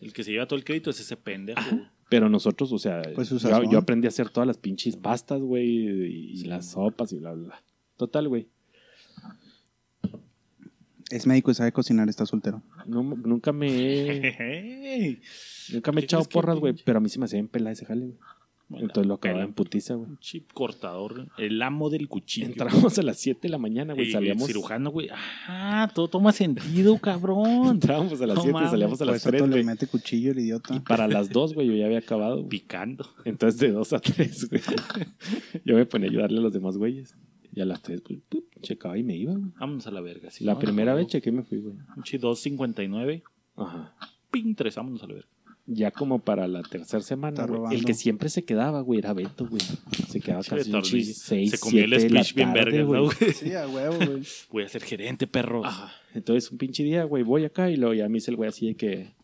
El 0.00 0.12
que 0.12 0.24
se 0.24 0.32
lleva 0.32 0.46
todo 0.46 0.58
el 0.58 0.64
crédito 0.64 0.90
es 0.90 0.98
ese 1.00 1.16
pendejo. 1.16 1.60
Ajá. 1.60 1.70
güey. 1.76 1.86
Pero 2.08 2.28
nosotros, 2.28 2.70
o 2.72 2.78
sea, 2.78 3.02
Pues 3.14 3.30
yo, 3.30 3.62
yo 3.70 3.78
aprendí 3.78 4.06
a 4.06 4.10
hacer 4.10 4.28
todas 4.30 4.46
las 4.46 4.58
pinches 4.58 4.96
pastas, 4.96 5.40
güey, 5.40 5.66
y, 5.68 6.32
y 6.32 6.36
Sí, 6.38 6.44
las 6.46 6.72
güey. 6.74 6.86
sopas 6.90 7.12
y 7.12 7.18
bla, 7.18 7.32
bla, 7.32 7.46
bla. 7.48 7.62
Total, 7.96 8.28
güey. 8.28 8.48
Es 11.10 11.26
médico 11.26 11.50
y 11.50 11.54
sabe 11.54 11.72
cocinar, 11.72 12.08
está 12.08 12.26
soltero. 12.26 12.62
No, 12.86 13.02
nunca 13.02 13.52
me 13.52 13.68
nunca 15.72 15.92
me 15.92 16.00
he 16.00 16.02
¿Qué 16.02 16.04
echado 16.04 16.24
porras, 16.24 16.58
güey, 16.58 16.74
pero 16.84 16.98
a 16.98 17.00
mí 17.00 17.08
se 17.08 17.18
me 17.18 17.26
hacía 17.26 17.38
en 17.38 17.48
pela 17.48 17.70
ese 17.70 17.84
jale, 17.86 18.06
güey. 18.06 18.18
Bueno, 18.68 18.86
Entonces 18.86 19.06
lo 19.06 19.14
acababa 19.14 19.38
pela. 19.42 19.48
en 19.48 19.54
putiza, 19.54 19.94
güey. 19.94 20.10
Un 20.10 20.18
chip 20.18 20.50
cortador, 20.52 21.28
el 21.38 21.62
amo 21.62 21.88
del 21.88 22.08
cuchillo. 22.08 22.48
Entramos 22.48 22.98
a 22.98 23.02
las 23.02 23.16
7 23.20 23.38
de 23.42 23.48
la 23.50 23.58
mañana, 23.58 23.92
Y 23.92 23.96
güey, 23.96 24.10
salíamos... 24.10 24.48
cirujano, 24.48 24.90
güey. 24.90 25.08
Ah, 25.46 25.88
todo 25.94 26.08
toma 26.08 26.32
sentido, 26.32 26.98
cabrón. 26.98 27.66
Entrábamos 27.70 28.20
a 28.20 28.26
las 28.26 28.34
No 28.34 28.42
7 28.42 28.52
mames. 28.52 28.70
salíamos 28.72 29.00
a 29.00 29.04
las 29.04 29.16
eso 29.18 29.28
3, 29.28 29.42
todo 29.42 29.56
le 29.56 29.62
mete 29.62 29.86
cuchillo 29.86 30.32
el 30.32 30.40
Y 30.40 30.42
idiota. 30.42 30.82
para 30.82 31.06
las 31.06 31.30
2, 31.30 31.54
güey, 31.54 31.68
yo 31.68 31.74
ya 31.76 31.86
había 31.86 31.98
acabado. 31.98 32.48
Picando. 32.48 33.08
Entonces 33.24 33.60
de 33.60 33.70
2 33.70 33.92
a 33.92 34.00
3, 34.00 34.48
güey. 34.50 34.62
Yo 35.64 35.76
me 35.76 35.86
ponía 35.86 36.08
a 36.08 36.10
ayudarle 36.10 36.38
a 36.38 36.42
los 36.42 36.52
demás 36.52 36.76
güeyes. 36.76 37.14
Y 37.56 37.62
a 37.62 37.64
las 37.64 37.80
3, 37.82 38.02
pues, 38.02 38.20
¡pup! 38.28 38.44
checaba 38.60 38.96
y 38.98 39.02
me 39.02 39.16
iba, 39.16 39.32
güey. 39.32 39.50
Vámonos 39.58 39.86
a 39.86 39.90
la 39.90 40.02
verga. 40.02 40.30
sí, 40.30 40.44
La 40.44 40.52
¿no? 40.52 40.58
primera 40.60 40.92
No, 40.92 40.98
vez 40.98 41.06
chequé 41.08 41.30
y 41.30 41.32
me 41.32 41.42
fui, 41.42 41.58
güey. 41.58 41.74
Un 41.96 42.02
chi 42.04 42.18
2.59. 42.18 43.22
Ajá. 43.56 43.96
Ping, 44.30 44.54
tres, 44.54 44.76
vámonos 44.76 45.02
a 45.02 45.06
la 45.06 45.14
verga. 45.14 45.28
Ya 45.68 45.90
como 45.90 46.20
para 46.20 46.46
la 46.46 46.62
tercera 46.62 47.02
semana, 47.02 47.44
güey, 47.46 47.74
el 47.76 47.84
que 47.84 47.94
siempre 47.94 48.28
se 48.28 48.44
quedaba, 48.44 48.82
güey, 48.82 49.00
era 49.00 49.12
Beto, 49.14 49.48
güey. 49.48 49.60
Se 50.06 50.20
quedaba 50.20 50.44
casi 50.44 50.70
un 50.70 50.84
6, 50.84 51.18
Se 51.50 51.58
comió 51.58 51.84
el 51.84 51.98
speech 51.98 52.34
bien 52.34 52.52
verga, 52.52 52.78
¿no, 52.84 53.04
güey? 53.04 53.32
Sí, 53.34 53.52
a 53.54 53.66
huevo, 53.66 53.96
güey. 53.96 54.22
Voy 54.52 54.62
a 54.62 54.68
ser 54.68 54.82
gerente, 54.84 55.26
perro. 55.26 55.64
Ajá. 55.64 55.90
Entonces 56.14 56.52
un 56.52 56.58
pinche 56.58 56.84
día, 56.84 57.02
güey, 57.04 57.24
voy 57.24 57.44
acá 57.44 57.68
y 57.70 57.76
luego 57.76 57.94
ya 57.94 58.06
me 58.08 58.14
dice 58.14 58.30
el 58.30 58.36
güey 58.36 58.48
así 58.48 58.66
de 58.68 58.76
que, 58.76 59.14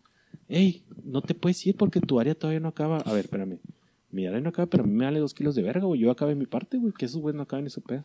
hey, 0.49 0.83
no 1.05 1.23
te 1.23 1.35
puedes 1.35 1.65
ir 1.67 1.77
porque 1.77 2.01
tu 2.01 2.19
área 2.19 2.35
todavía 2.35 2.61
no 2.61 2.69
acaba. 2.69 2.97
A 2.99 3.13
ver, 3.13 3.27
espérame. 3.27 3.61
Mi 4.11 4.27
área 4.27 4.41
no 4.41 4.49
acaba, 4.49 4.67
pero 4.67 4.83
a 4.85 4.87
mí 4.87 4.93
me 4.95 5.05
vale 5.05 5.21
dos 5.21 5.35
kilos 5.35 5.55
de 5.55 5.63
verga, 5.63 5.85
güey. 5.87 6.01
Yo 6.01 6.11
acabé 6.11 6.35
mi 6.35 6.47
parte, 6.47 6.79
güey, 6.79 6.93
que 6.93 7.05
esos 7.05 7.21
güeyes 7.21 7.37
no 7.37 7.43
acaban 7.45 7.65
en 7.67 7.71
su 7.71 7.83
pedo. 7.83 8.05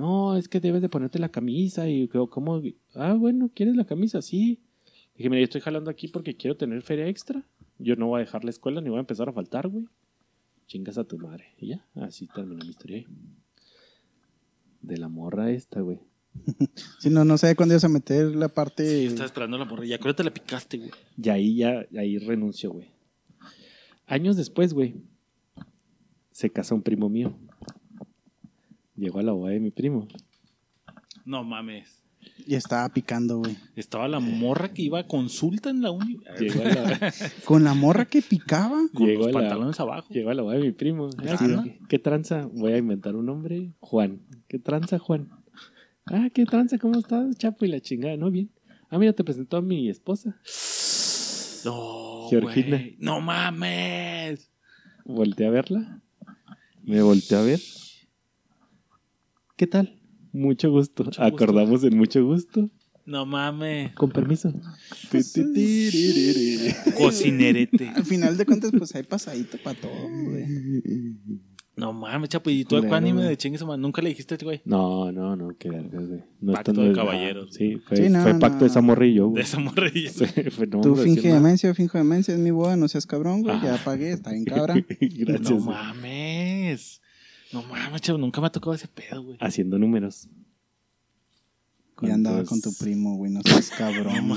No, 0.00 0.36
es 0.36 0.48
que 0.48 0.60
debes 0.60 0.80
de 0.80 0.88
ponerte 0.88 1.18
la 1.18 1.28
camisa 1.28 1.86
y 1.88 2.08
que- 2.08 2.26
¿cómo? 2.30 2.62
Ah, 2.94 3.12
bueno, 3.12 3.50
¿quieres 3.54 3.76
la 3.76 3.84
camisa? 3.84 4.22
Sí. 4.22 4.58
Dije, 5.14 5.28
mira, 5.28 5.40
yo 5.40 5.44
estoy 5.44 5.60
jalando 5.60 5.90
aquí 5.90 6.08
porque 6.08 6.36
quiero 6.36 6.56
tener 6.56 6.80
feria 6.80 7.06
extra. 7.06 7.42
Yo 7.78 7.96
no 7.96 8.06
voy 8.06 8.16
a 8.20 8.24
dejar 8.24 8.42
la 8.44 8.50
escuela 8.50 8.80
ni 8.80 8.88
voy 8.88 8.96
a 8.96 9.00
empezar 9.00 9.28
a 9.28 9.32
faltar, 9.32 9.68
güey. 9.68 9.84
Chingas 10.66 10.96
a 10.96 11.04
tu 11.04 11.18
madre. 11.18 11.44
Y 11.58 11.68
ya, 11.68 11.84
así 11.96 12.26
terminó 12.34 12.64
mi 12.64 12.70
historia 12.70 12.96
ahí. 12.98 13.06
De 14.80 14.96
la 14.96 15.08
morra 15.08 15.50
esta, 15.50 15.80
güey. 15.80 15.98
Si 17.00 17.10
no, 17.10 17.24
no 17.26 17.36
sé 17.36 17.54
cuándo 17.56 17.74
ibas 17.74 17.84
a 17.84 17.88
meter 17.90 18.34
la 18.36 18.48
parte. 18.48 18.88
Sí, 18.88 19.06
estaba 19.06 19.26
esperando 19.26 19.58
la 19.58 19.64
morra. 19.66 19.84
Ya 19.84 19.98
creo 19.98 20.14
que 20.14 20.18
te 20.18 20.24
la 20.24 20.32
picaste, 20.32 20.78
güey. 20.78 20.90
Y 21.22 21.28
ahí 21.28 21.56
ya, 21.56 21.86
ahí 21.98 22.16
renunció, 22.18 22.70
güey. 22.72 22.88
Años 24.06 24.36
después, 24.36 24.72
güey, 24.72 24.94
se 26.30 26.48
casa 26.50 26.74
un 26.74 26.82
primo 26.82 27.08
mío. 27.10 27.36
Llegó 29.00 29.18
a 29.18 29.22
la 29.22 29.32
boda 29.32 29.52
de 29.52 29.60
mi 29.60 29.70
primo. 29.70 30.06
No 31.24 31.42
mames. 31.42 31.96
Y 32.46 32.54
estaba 32.54 32.86
picando, 32.90 33.38
güey. 33.38 33.56
Estaba 33.76 34.06
la 34.06 34.20
morra 34.20 34.74
que 34.74 34.82
iba 34.82 34.98
a 35.00 35.06
consulta 35.06 35.70
en 35.70 35.80
la 35.80 35.90
uni. 35.90 36.18
Llegó 36.38 36.60
a 36.62 36.64
la, 36.68 37.14
Con 37.46 37.64
la 37.64 37.72
morra 37.72 38.04
que 38.04 38.20
picaba. 38.20 38.78
Con 38.92 39.06
Llegó 39.06 39.24
los 39.24 39.32
la- 39.32 39.40
pantalones 39.40 39.80
abajo. 39.80 40.12
llegó 40.12 40.28
a 40.30 40.34
la 40.34 40.42
boda 40.42 40.56
de 40.56 40.62
mi 40.62 40.72
primo. 40.72 41.08
Ah. 41.18 41.62
¿qué, 41.64 41.78
qué 41.88 41.98
tranza? 41.98 42.46
Voy 42.52 42.72
a 42.72 42.76
inventar 42.78 43.16
un 43.16 43.24
nombre. 43.24 43.72
Juan. 43.80 44.20
¿Qué 44.48 44.58
tranza, 44.58 44.98
Juan? 44.98 45.30
Ah, 46.06 46.28
¿qué 46.34 46.44
tranza? 46.44 46.76
¿Cómo 46.78 46.98
estás, 46.98 47.36
chapo? 47.38 47.64
Y 47.64 47.68
la 47.68 47.80
chingada, 47.80 48.16
¿no? 48.18 48.30
Bien. 48.30 48.50
Ah, 48.90 48.98
mira, 48.98 49.12
te 49.14 49.24
presentó 49.24 49.56
a 49.56 49.62
mi 49.62 49.88
esposa. 49.88 50.36
No, 51.64 52.26
Georgina. 52.28 52.76
güey. 52.76 52.96
No 52.98 53.20
mames. 53.20 54.50
Volteé 55.04 55.46
a 55.46 55.50
verla. 55.50 56.02
Me 56.82 57.00
volteé 57.02 57.38
a 57.38 57.42
ver. 57.42 57.60
¿Qué 59.60 59.66
tal? 59.66 59.94
Mucho 60.32 60.70
gusto. 60.70 61.04
Mucho 61.04 61.20
gusto. 61.20 61.22
Acordamos 61.22 61.84
en 61.84 61.94
mucho 61.94 62.24
gusto. 62.24 62.70
No 63.04 63.26
mames. 63.26 63.92
Con 63.92 64.08
permiso. 64.10 64.54
Cocinerete. 66.96 67.90
Al 67.90 68.06
final 68.06 68.38
de 68.38 68.46
cuentas, 68.46 68.70
pues 68.76 68.94
hay 68.94 69.02
pasadito 69.02 69.58
para 69.62 69.78
todo, 69.78 69.92
güey. 69.92 70.46
No 71.76 71.92
mames, 71.92 72.30
chapo. 72.30 72.48
¿Y 72.48 72.64
tú 72.64 72.76
el 72.76 72.80
Culero, 72.84 72.96
anime 72.96 73.22
de 73.24 73.36
chingue 73.36 73.58
su 73.58 73.66
madre? 73.66 73.82
¿Nunca 73.82 74.00
le 74.00 74.08
dijiste 74.08 74.32
a 74.32 74.36
este 74.36 74.46
güey? 74.46 74.62
No, 74.64 75.12
no, 75.12 75.36
no, 75.36 75.50
qué 75.58 75.68
vergas, 75.68 76.08
güey. 76.08 76.22
No, 76.40 76.54
Pacto 76.54 76.72
de 76.72 76.92
caballeros. 76.94 77.52
Sí, 77.52 77.76
fue, 77.86 77.98
Sí, 77.98 78.08
no, 78.08 78.22
fue 78.22 78.38
pacto 78.38 78.66
no. 78.66 78.94
de 78.96 79.06
De 79.06 79.20
güey. 79.20 79.42
esa 79.42 79.58
morrilla. 79.58 80.10
Sí, 80.14 80.24
fue- 80.50 80.66
no, 80.68 80.80
Tú 80.80 80.96
finge 80.96 81.28
demencia, 81.30 81.74
finge 81.74 81.98
demencia, 81.98 82.32
es 82.32 82.40
mi 82.40 82.50
boda, 82.50 82.78
no 82.78 82.88
seas 82.88 83.04
cabrón, 83.04 83.42
güey. 83.42 83.56
Ajá. 83.56 83.76
Ya 83.76 83.84
pagué, 83.84 84.12
está 84.12 84.32
bien 84.32 84.44
cabra. 84.46 84.74
Gracias. 84.98 85.50
No 85.50 85.56
güey. 85.56 85.76
mames. 85.76 87.02
No 87.52 87.62
mames, 87.62 88.00
chavo. 88.02 88.18
Nunca 88.18 88.40
me 88.40 88.46
ha 88.48 88.50
tocado 88.50 88.74
ese 88.74 88.88
pedo, 88.88 89.22
güey. 89.22 89.36
Haciendo 89.40 89.78
números. 89.78 90.28
Y 92.02 92.08
andaba 92.08 92.44
con 92.44 92.62
tu 92.62 92.72
primo, 92.72 93.16
güey, 93.16 93.30
no 93.30 93.42
seas 93.42 93.68
cabrón. 93.76 94.32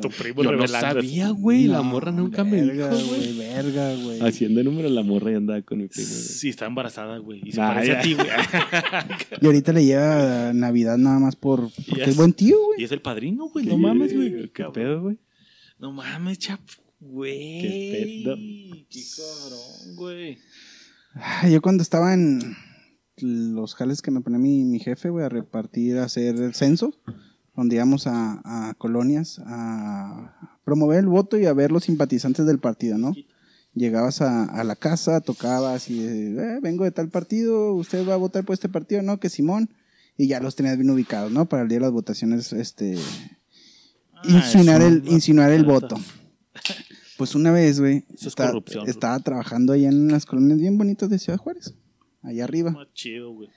Tu 0.00 0.08
primo 0.08 0.42
Yo 0.42 0.52
no 0.52 0.66
sabía, 0.66 1.28
güey. 1.28 1.64
La 1.66 1.82
morra 1.82 2.10
nunca 2.10 2.42
me 2.42 2.64
verga, 2.64 2.88
dijo, 2.88 3.08
güey. 3.08 3.36
Verga, 3.36 3.94
güey. 3.96 4.20
Haciendo 4.22 4.62
números 4.62 4.90
la 4.92 5.02
morra 5.02 5.32
y 5.32 5.34
andaba 5.34 5.60
con 5.60 5.76
mi 5.76 5.88
primo. 5.88 6.08
güey. 6.08 6.18
Sí, 6.22 6.48
está 6.48 6.64
embarazada, 6.64 7.18
güey. 7.18 7.42
Y 7.44 7.52
se 7.52 7.60
Ah, 7.60 7.74
parece 7.74 7.92
ya. 7.92 7.98
a 7.98 8.02
ti, 8.02 8.14
güey. 8.14 8.26
Y 9.42 9.46
ahorita 9.46 9.72
le 9.74 9.84
lleva 9.84 10.52
Navidad 10.54 10.96
nada 10.96 11.18
más 11.18 11.36
por. 11.36 11.68
Porque 11.70 11.96
Ya 11.96 12.02
es 12.04 12.08
es- 12.10 12.16
buen 12.16 12.32
tío, 12.32 12.56
güey. 12.64 12.80
y 12.80 12.84
es 12.84 12.92
el 12.92 13.02
padrino, 13.02 13.50
güey. 13.50 13.66
No 13.66 13.76
mames, 13.76 14.14
güey. 14.14 14.48
¿Qué 14.50 14.64
pedo, 14.72 15.02
güey? 15.02 15.18
No 15.78 15.92
mames, 15.92 16.38
chap. 16.38 16.60
Güey. 16.98 17.60
Qué 17.60 18.22
pedo. 18.24 18.36
Qué 18.88 19.02
cabrón, 19.18 19.96
güey. 19.96 20.38
Yo 21.50 21.62
cuando 21.62 21.82
estaba 21.82 22.14
en 22.14 22.56
los 23.18 23.74
jales 23.74 24.02
que 24.02 24.10
me 24.10 24.20
ponía 24.20 24.38
mi, 24.38 24.64
mi 24.64 24.78
jefe, 24.78 25.10
güey, 25.10 25.24
a 25.24 25.28
repartir, 25.28 25.98
a 25.98 26.04
hacer 26.04 26.36
el 26.36 26.54
censo, 26.54 26.94
donde 27.54 27.76
íbamos 27.76 28.06
a, 28.06 28.40
a 28.44 28.74
colonias 28.74 29.40
a 29.46 30.56
promover 30.64 30.98
el 30.98 31.06
voto 31.06 31.38
y 31.38 31.46
a 31.46 31.52
ver 31.52 31.72
los 31.72 31.84
simpatizantes 31.84 32.44
del 32.44 32.58
partido, 32.58 32.98
¿no? 32.98 33.14
Llegabas 33.72 34.20
a, 34.20 34.44
a 34.44 34.64
la 34.64 34.76
casa, 34.76 35.20
tocabas 35.20 35.90
y 35.90 36.02
eh, 36.02 36.58
vengo 36.62 36.84
de 36.84 36.90
tal 36.90 37.08
partido, 37.08 37.74
usted 37.74 38.06
va 38.06 38.14
a 38.14 38.18
votar 38.18 38.44
por 38.44 38.54
este 38.54 38.68
partido, 38.68 39.02
¿no? 39.02 39.20
Que 39.20 39.28
Simón. 39.28 39.70
Y 40.18 40.28
ya 40.28 40.40
los 40.40 40.56
tenías 40.56 40.78
bien 40.78 40.88
ubicados, 40.88 41.30
¿no? 41.30 41.46
Para 41.46 41.62
el 41.62 41.68
día 41.68 41.76
de 41.76 41.82
las 41.82 41.92
votaciones, 41.92 42.54
este, 42.54 42.96
insinuar 44.24 44.80
Ah, 44.80 44.86
es 44.86 44.92
el, 44.92 45.08
insinuar 45.08 45.52
el 45.52 45.64
voto. 45.64 45.96
Pues 47.18 47.34
una 47.34 47.50
vez, 47.50 47.80
güey, 47.80 48.04
Eso 48.08 48.14
es 48.14 48.26
esta- 48.26 48.46
corrupción. 48.48 48.88
estaba 48.88 49.18
trabajando 49.20 49.72
allá 49.72 49.88
en 49.88 50.02
unas 50.02 50.26
colonias 50.26 50.58
bien 50.58 50.76
bonitas 50.76 51.08
de 51.08 51.18
Ciudad 51.18 51.38
Juárez, 51.38 51.74
allá 52.22 52.44
arriba. 52.44 52.70
Más 52.72 52.88
chido, 52.92 53.32
güey. 53.32 53.48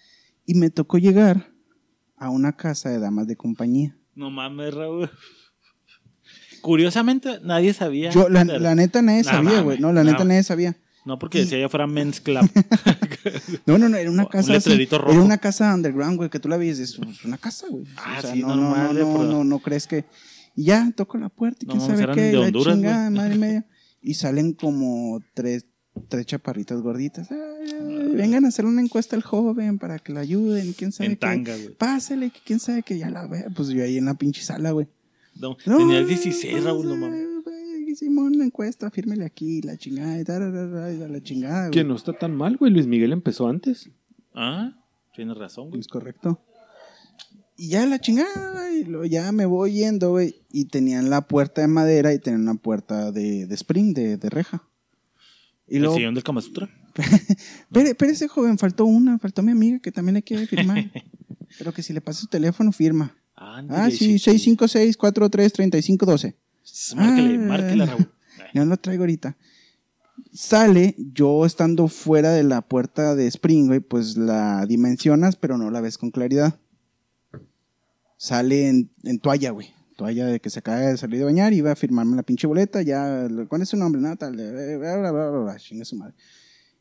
Y 0.46 0.54
me 0.56 0.70
tocó 0.70 0.98
llegar 0.98 1.52
a 2.18 2.30
una 2.30 2.54
casa 2.56 2.90
de 2.90 3.00
damas 3.00 3.28
de 3.28 3.36
compañía. 3.36 3.96
No 4.16 4.30
mames, 4.32 4.74
Raúl. 4.74 5.10
Curiosamente, 6.62 7.40
nadie 7.44 7.74
sabía. 7.74 8.10
Yo, 8.12 8.28
la, 8.30 8.44
neta 8.44 9.02
nadie 9.02 9.24
Nah, 9.24 9.32
sabía, 9.32 9.62
güey. 9.62 9.80
No, 9.80 9.94
la 9.94 10.04
nah. 10.04 10.12
neta 10.12 10.24
nadie 10.26 10.44
sabía. 10.44 10.78
No, 11.06 11.18
porque 11.18 11.40
decía 11.40 11.58
ya 11.60 11.70
fuera 11.70 11.88
Men's 11.88 12.20
Club. 12.22 12.50
No, 13.66 13.78
no, 13.78 13.88
no, 13.88 13.96
era 13.98 14.12
una 14.12 14.24
Un 14.24 14.30
casa 14.30 14.54
así, 14.54 14.70
letrerito 14.70 14.98
rojo. 14.98 15.14
Era 15.14 15.22
una 15.22 15.38
casa 15.38 15.74
underground, 15.74 16.18
güey, 16.18 16.30
que 16.30 16.40
tú 16.40 16.50
la 16.50 16.58
ves, 16.58 16.80
es 16.80 16.98
pues, 16.98 17.24
una 17.24 17.38
casa, 17.38 17.68
güey. 17.70 17.86
Ah, 17.96 18.16
o 18.18 18.22
sea, 18.22 18.34
sí, 18.34 18.42
no, 18.42 18.56
normal, 18.56 18.94
no, 18.94 19.00
no, 19.06 19.14
por- 19.16 19.26
no, 19.26 19.44
no 19.44 19.60
crees 19.60 19.88
que... 19.88 20.06
Y 20.60 20.66
ya, 20.66 20.92
toco 20.94 21.18
la 21.18 21.30
puerta 21.30 21.60
y 21.62 21.68
quién 21.68 21.80
sabe 21.80 22.06
qué, 22.14 22.22
de 22.22 22.34
la 22.34 22.48
Honduras, 22.48 22.76
chingada, 22.76 23.10
madre 23.10 23.36
media. 23.38 23.66
Y 24.02 24.16
salen 24.16 24.52
como 24.52 25.22
tres, 25.34 25.66
tres 26.10 26.26
chaparritas 26.26 26.82
gorditas. 26.82 27.32
Ay, 27.32 27.38
ay, 27.80 28.12
vengan 28.14 28.44
a 28.44 28.50
hacer 28.50 28.66
una 28.66 28.82
encuesta 28.82 29.16
al 29.16 29.24
joven 29.24 29.80
para 29.80 30.00
que 30.00 30.12
lo 30.12 30.20
ayuden, 30.20 30.74
quién 30.74 30.92
sabe 30.92 31.12
en 31.12 31.16
qué. 31.16 31.20
tanga, 31.22 31.56
güey. 31.56 31.74
Pásale, 31.76 32.30
que 32.32 32.40
quién 32.46 32.60
sabe 32.60 32.84
que 32.84 32.98
ya 32.98 33.10
la 33.10 33.26
ve. 33.26 33.46
Pues 33.56 33.70
yo 33.70 33.82
ahí 33.82 33.98
en 33.98 34.04
la 34.04 34.16
pinche 34.16 34.42
sala, 34.42 34.72
güey. 34.72 34.88
No, 35.40 35.56
No, 35.66 35.78
tenías 35.78 36.06
16, 36.06 36.62
Raúl, 36.62 36.90
no 36.90 36.98
mames. 36.98 37.26
Simón, 37.96 38.38
la 38.38 38.44
encuesta, 38.44 38.92
fírmele 38.92 39.24
aquí, 39.24 39.62
la 39.62 39.78
chingada, 39.78 40.20
y 40.20 40.26
tararara, 40.26 40.92
y 40.92 40.98
la 40.98 41.24
chingada, 41.24 41.60
güey. 41.68 41.72
Que 41.72 41.86
no 41.86 41.96
está 41.96 42.12
tan 42.12 42.36
mal, 42.36 42.58
güey. 42.58 42.74
Luis 42.74 42.86
Miguel 42.86 43.14
empezó 43.14 43.48
antes. 43.48 43.90
Ah, 44.34 44.74
tienes 45.16 45.38
razón, 45.38 45.70
güey. 45.70 45.80
Es 45.80 45.88
correcto. 45.88 46.42
Y 47.62 47.68
ya 47.68 47.86
la 47.86 48.00
chingada, 48.00 48.72
y 48.72 48.86
luego 48.86 49.04
ya 49.06 49.34
me 49.34 49.46
voy 49.46 49.74
yendo, 49.74 50.12
güey. 50.12 50.34
Y 50.50 50.64
tenían 50.66 51.10
la 51.10 51.28
puerta 51.28 51.60
de 51.60 51.68
madera 51.68 52.14
y 52.14 52.20
tenían 52.20 52.44
una 52.44 52.54
puerta 52.56 53.12
de, 53.12 53.48
de 53.48 53.56
spring, 53.56 53.94
de, 53.94 54.16
de 54.16 54.30
reja. 54.30 54.64
Y 55.68 55.76
¿El 55.76 55.82
luego, 55.82 55.98
sillón 55.98 56.14
del 56.16 56.24
Kama 56.24 56.40
Sutra? 56.42 56.70
pero, 57.72 57.90
pero 57.98 58.12
ese 58.14 58.30
joven, 58.30 58.58
faltó 58.58 58.86
una, 58.86 59.20
faltó 59.20 59.44
mi 59.44 59.52
amiga 59.52 59.80
que 59.80 59.92
también 59.92 60.14
le 60.16 60.24
quiere 60.24 60.48
firmar. 60.48 60.90
pero 61.58 61.74
que 61.74 61.84
si 61.84 61.92
le 61.92 62.00
pasa 62.00 62.22
su 62.22 62.28
teléfono, 62.28 62.72
firma. 62.72 63.14
Ah, 63.36 63.90
sí, 63.92 64.16
656-43-3512. 64.16 66.36
Márquele, 66.96 67.36
Ah. 67.36 67.40
márquele, 67.48 67.86
Raúl. 67.86 68.10
Ya 68.54 68.64
lo 68.66 68.78
traigo 68.78 69.04
ahorita. 69.04 69.36
Sale, 70.34 70.96
yo 70.98 71.46
estando 71.46 71.88
fuera 71.90 72.32
de 72.32 72.44
la 72.44 72.62
puerta 72.62 73.16
de 73.16 73.28
Spring, 73.28 73.68
güey, 73.68 73.80
pues 73.82 74.16
la 74.18 74.66
dimensionas, 74.66 75.36
pero 75.36 75.58
no 75.58 75.70
la 75.72 75.82
ves 75.82 75.98
con 75.98 76.10
claridad. 76.12 76.58
Sale 78.22 78.68
en, 78.68 78.92
en 79.04 79.18
toalla, 79.20 79.52
güey. 79.52 79.74
Toalla 79.96 80.26
de 80.26 80.42
que 80.42 80.50
se 80.50 80.60
acaba 80.60 80.80
de 80.80 80.98
salir 80.98 81.20
de 81.20 81.26
bañar, 81.26 81.54
iba 81.54 81.72
a 81.72 81.76
firmarme 81.78 82.18
la 82.18 82.24
pinche 82.24 82.48
boleta, 82.48 82.82
ya, 82.82 83.30
¿cuál 83.48 83.62
es 83.62 83.70
su 83.70 83.78
nombre? 83.78 84.02
Nada, 84.02 84.18
tal, 84.18 84.38
eh, 84.38 84.76
bla, 84.76 84.98
bla, 84.98 85.12
bla, 85.12 85.30
bla, 85.30 85.40
bla, 85.40 85.58
chinga 85.58 85.86
su 85.86 85.96
madre. 85.96 86.16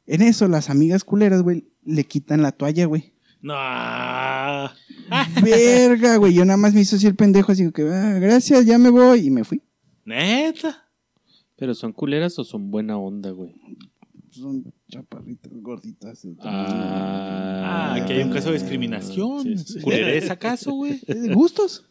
En 0.09 0.22
eso, 0.22 0.49
las 0.49 0.68
amigas 0.68 1.05
culeras, 1.05 1.43
güey, 1.43 1.68
le 1.84 2.03
quitan 2.03 2.43
la 2.43 2.51
toalla, 2.51 2.86
güey. 2.86 3.12
No. 3.41 3.55
Verga, 5.45 6.16
güey. 6.16 6.34
Yo 6.34 6.45
nada 6.45 6.57
más 6.57 6.74
me 6.74 6.80
hizo 6.80 6.97
así 6.97 7.07
el 7.07 7.14
pendejo, 7.14 7.53
así 7.53 7.70
que, 7.70 7.82
"Ah, 7.89 8.18
gracias, 8.18 8.66
ya 8.66 8.76
me 8.78 8.91
voy. 8.91 9.26
Y 9.26 9.30
me 9.30 9.45
fui. 9.45 9.62
Neta. 10.05 10.89
¿Pero 11.57 11.72
son 11.74 11.93
culeras 11.93 12.36
o 12.41 12.45
son 12.45 12.70
buena 12.72 12.99
onda, 12.99 13.30
güey? 13.30 13.55
Son 14.39 14.64
chaparritas, 14.89 15.53
gorditas. 15.55 16.22
de 16.22 16.34
Ah, 16.41 17.95
aquí 18.03 18.12
hay 18.14 18.22
un 18.22 18.30
caso 18.32 18.53
de 18.53 18.59
discriminación. 18.59 19.43
Sí, 19.43 19.59
sí. 19.59 19.80
¿Culerés 19.80 20.30
acaso, 20.30 20.72
güey? 20.72 21.01
De 21.07 21.32
gustos. 21.34 21.84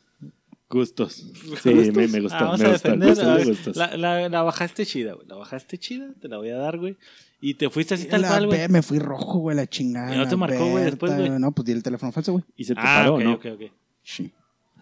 Gustos. 0.69 1.31
Sí, 1.63 1.73
me, 1.73 2.07
me 2.07 2.21
gustó. 2.21 2.37
Ah, 2.37 2.43
vamos 2.43 2.59
me 2.59 2.65
a 2.65 2.71
gustó, 2.71 2.89
defender. 2.89 3.09
gustos 3.09 3.25
a 3.27 3.31
de 3.31 3.37
ver, 3.37 3.47
gustos. 3.47 3.75
la, 3.77 3.97
la, 3.97 4.29
la 4.29 4.41
bajaste 4.43 4.85
chida, 4.85 5.13
güey. 5.13 5.27
La 5.27 5.35
bajaste 5.35 5.77
chida, 5.77 6.13
te 6.19 6.27
la 6.27 6.37
voy 6.37 6.49
a 6.49 6.57
dar, 6.57 6.77
güey. 6.77 6.97
Y 7.39 7.53
te 7.53 7.69
fuiste 7.69 7.93
así 7.93 8.05
tal 8.07 8.21
cual, 8.23 8.47
güey. 8.47 8.67
me 8.67 8.81
fui 8.81 8.99
rojo, 8.99 9.39
güey, 9.39 9.55
la 9.55 9.67
chingada. 9.67 10.13
¿Y 10.13 10.17
no 10.17 10.27
te 10.27 10.35
marcó, 10.35 10.69
güey, 10.71 10.83
después, 10.85 11.15
güey? 11.15 11.29
No, 11.39 11.51
pues 11.51 11.65
di 11.65 11.71
el 11.73 11.83
teléfono 11.83 12.11
falso, 12.11 12.31
güey. 12.33 12.43
Y 12.55 12.63
se 12.63 12.73
te 12.73 12.81
Ah, 12.81 13.01
paró, 13.03 13.15
ok, 13.15 13.23
¿no? 13.23 13.33
ok, 13.33 13.45
ok. 13.53 13.61
Sí. 14.03 14.31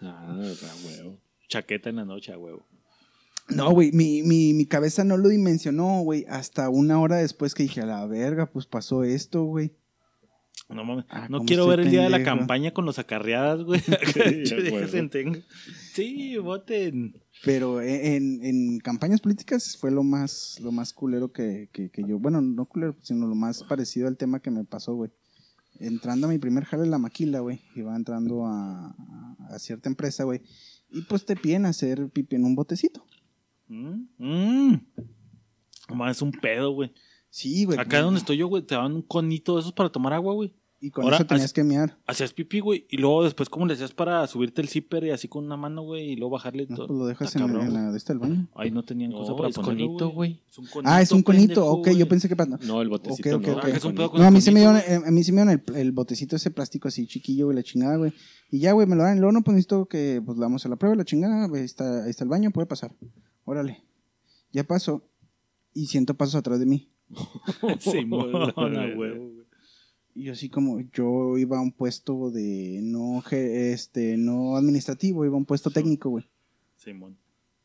Ah, 0.00 0.26
ah, 0.30 0.74
huevo. 0.84 1.18
Chaqueta 1.48 1.90
en 1.90 1.96
la 1.96 2.04
noche, 2.04 2.32
a 2.32 2.38
huevo. 2.38 2.66
No, 3.48 3.70
güey, 3.70 3.92
mi, 3.92 4.22
mi, 4.22 4.54
mi 4.54 4.66
cabeza 4.66 5.04
no 5.04 5.16
lo 5.16 5.28
dimensionó, 5.28 6.02
güey, 6.02 6.24
hasta 6.28 6.68
una 6.68 7.00
hora 7.00 7.16
después 7.16 7.54
que 7.54 7.62
dije, 7.62 7.80
a 7.80 7.86
la 7.86 8.04
verga, 8.06 8.46
pues 8.46 8.66
pasó 8.66 9.04
esto, 9.04 9.44
güey. 9.44 9.72
No 10.68 10.84
mames. 10.84 11.04
Ah, 11.08 11.28
no 11.30 11.44
quiero 11.44 11.68
ver 11.68 11.80
el 11.80 11.90
día 11.90 12.02
de 12.02 12.10
la 12.10 12.24
campaña 12.24 12.72
con 12.72 12.86
los 12.86 12.98
acarreadas, 12.98 13.62
güey. 13.62 13.80
Sí, 15.92 16.36
voten. 16.38 17.22
Pero 17.44 17.80
en, 17.80 18.44
en 18.44 18.78
campañas 18.78 19.20
políticas 19.20 19.76
fue 19.76 19.92
lo 19.92 20.02
más, 20.02 20.58
lo 20.60 20.72
más 20.72 20.92
culero 20.92 21.32
que, 21.32 21.68
que, 21.72 21.90
que 21.90 22.02
yo, 22.02 22.18
bueno, 22.18 22.40
no 22.40 22.66
culero, 22.66 22.96
sino 23.02 23.28
lo 23.28 23.36
más 23.36 23.62
parecido 23.62 24.08
al 24.08 24.16
tema 24.16 24.40
que 24.40 24.50
me 24.50 24.64
pasó, 24.64 24.94
güey. 24.94 25.10
Entrando 25.78 26.26
a 26.26 26.30
mi 26.30 26.38
primer 26.38 26.64
jale 26.64 26.84
en 26.84 26.90
la 26.90 26.98
maquila, 26.98 27.40
güey, 27.40 27.60
iba 27.76 27.94
entrando 27.94 28.46
a, 28.46 28.96
a 29.50 29.58
cierta 29.58 29.90
empresa, 29.90 30.24
güey, 30.24 30.40
y 30.90 31.02
pues 31.02 31.26
te 31.26 31.36
piden 31.36 31.66
hacer 31.66 32.08
pipi 32.08 32.36
en 32.36 32.44
un 32.44 32.54
botecito. 32.54 33.04
Mm, 33.68 34.06
mm. 34.18 34.80
Es 36.10 36.22
un 36.22 36.32
pedo, 36.32 36.72
güey. 36.72 36.92
Sí, 37.30 37.64
güey. 37.64 37.78
Acá 37.78 38.00
donde 38.00 38.20
estoy 38.20 38.36
yo, 38.38 38.46
güey, 38.48 38.62
te 38.62 38.74
dan 38.74 38.92
un 38.94 39.02
conito 39.02 39.54
de 39.56 39.60
esos 39.60 39.72
para 39.72 39.90
tomar 39.90 40.12
agua, 40.12 40.34
güey. 40.34 40.54
Y 40.78 40.90
con 40.90 41.04
Ahora, 41.04 41.16
eso 41.16 41.26
tenías 41.26 41.54
que 41.54 41.64
mear. 41.64 41.98
Hacías 42.06 42.34
pipí, 42.34 42.60
güey. 42.60 42.86
Y 42.90 42.98
luego 42.98 43.24
después, 43.24 43.48
¿cómo 43.48 43.66
le 43.66 43.72
hacías 43.72 43.92
para 43.92 44.26
subirte 44.26 44.60
el 44.60 44.68
zipper 44.68 45.04
y 45.04 45.10
así 45.10 45.26
con 45.26 45.44
una 45.44 45.56
mano, 45.56 45.82
güey? 45.82 46.10
Y 46.12 46.16
luego 46.16 46.32
bajarle 46.32 46.66
No, 46.68 46.76
todo. 46.76 46.86
pues 46.88 46.98
lo 46.98 47.06
dejas 47.06 47.28
Está 47.28 47.38
en, 47.40 47.46
cabrón, 47.46 47.66
en 47.68 47.74
la 47.74 47.90
de 47.90 47.96
este 47.96 48.12
del 48.12 48.20
baño. 48.20 48.46
Ahí 48.54 48.70
no 48.70 48.82
tenían 48.82 49.10
No, 49.10 49.18
cosa 49.18 49.34
para 49.36 49.48
es 49.48 49.56
ponerlo, 49.56 49.86
conito, 49.86 50.10
güey. 50.10 50.42
Es 50.48 50.58
un 50.58 50.66
conito, 50.66 50.90
Ah, 50.92 51.00
es 51.00 51.12
un 51.12 51.22
conito. 51.22 51.46
pendejo, 51.54 51.72
ok, 51.72 51.88
yo 51.92 52.08
pensé 52.08 52.28
que... 52.28 52.36
No, 52.66 52.82
el 52.82 52.88
botecito 52.90 53.36
Ok, 53.36 53.42
ok, 53.42 53.46
no. 53.46 53.52
ok. 53.54 53.58
Ah, 53.62 53.66
que 53.70 53.76
es 53.78 53.84
un 53.84 53.94
pedo 53.94 54.10
con 54.10 54.18
No, 54.20 54.24
a 54.26 54.28
el 54.28 54.34
mí, 54.34 54.40
se 54.42 54.52
me 54.52 54.60
dieron, 54.60 54.76
eh, 54.76 55.00
a 55.06 55.10
mí 55.10 55.24
se 55.24 55.32
me 55.32 55.42
dieron 55.44 55.62
el, 55.68 55.76
el 55.76 55.92
botecito 55.92 56.36
ese 56.36 56.50
plástico 56.50 56.88
así 56.88 57.06
chiquillo, 57.06 57.46
güey, 57.46 57.56
la 57.56 57.62
chingada, 57.62 57.96
güey. 57.96 58.12
Y 58.50 58.58
ya, 58.60 58.72
güey, 58.72 58.86
me 58.86 58.96
lo 58.96 59.02
dan. 59.02 59.18
Luego 59.18 59.32
no, 59.32 59.42
pues 59.42 59.54
necesito 59.54 59.86
que 59.86 60.22
pues, 60.24 60.36
le 60.36 60.42
damos 60.42 60.64
a 60.66 60.68
la 60.68 60.76
prueba, 60.76 60.94
la 60.94 61.04
chingada. 61.04 61.46
güey, 61.48 61.62
Ahí 61.62 61.66
está, 61.66 62.04
ahí 62.04 62.10
está 62.10 62.22
el 62.24 62.30
baño, 62.30 62.50
puede 62.50 62.66
pasar. 62.66 62.94
Órale. 63.46 63.82
Ya 64.52 64.64
paso. 64.64 65.08
Y 65.72 65.86
siento 65.86 66.14
pasos 66.14 66.34
atrás 66.34 66.60
de 66.60 66.66
mí. 66.66 66.90
Simón, 67.80 68.32
huevo, 68.96 69.30
güey. 69.30 69.46
Y 70.14 70.24
yo 70.24 70.32
así 70.32 70.48
como, 70.48 70.80
yo 70.92 71.36
iba 71.36 71.58
a 71.58 71.60
un 71.60 71.72
puesto 71.72 72.30
de 72.30 72.80
no, 72.82 73.22
este, 73.30 74.16
no 74.16 74.56
administrativo, 74.56 75.24
iba 75.24 75.34
a 75.34 75.38
un 75.38 75.44
puesto 75.44 75.70
técnico, 75.70 76.08
güey. 76.08 76.26
Simón. 76.76 77.18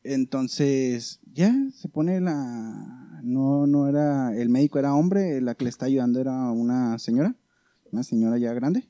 Entonces, 0.04 1.20
ya, 1.32 1.54
se 1.74 1.88
pone 1.88 2.20
la... 2.20 3.20
No, 3.22 3.66
no 3.66 3.88
era... 3.88 4.36
El 4.36 4.50
médico 4.50 4.78
era 4.78 4.94
hombre, 4.94 5.40
la 5.40 5.54
que 5.54 5.64
le 5.64 5.70
está 5.70 5.86
ayudando 5.86 6.20
era 6.20 6.50
una 6.50 6.98
señora. 6.98 7.34
Una 7.90 8.02
señora 8.02 8.36
ya 8.36 8.52
grande. 8.52 8.86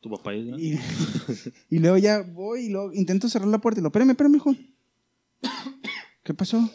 Tu 0.00 0.08
papá 0.08 0.34
es, 0.34 0.46
¿no? 0.46 0.58
Y, 0.58 0.78
y 1.70 1.78
luego 1.78 1.96
ya 1.96 2.22
voy 2.22 2.66
y 2.66 2.68
luego 2.68 2.92
intento 2.92 3.28
cerrar 3.28 3.48
la 3.48 3.60
puerta 3.60 3.80
y 3.80 3.82
lo, 3.82 3.88
espérame, 3.88 4.10
espérame, 4.10 4.36
hijo. 4.36 4.54
¿Qué 6.22 6.34
pasó? 6.34 6.68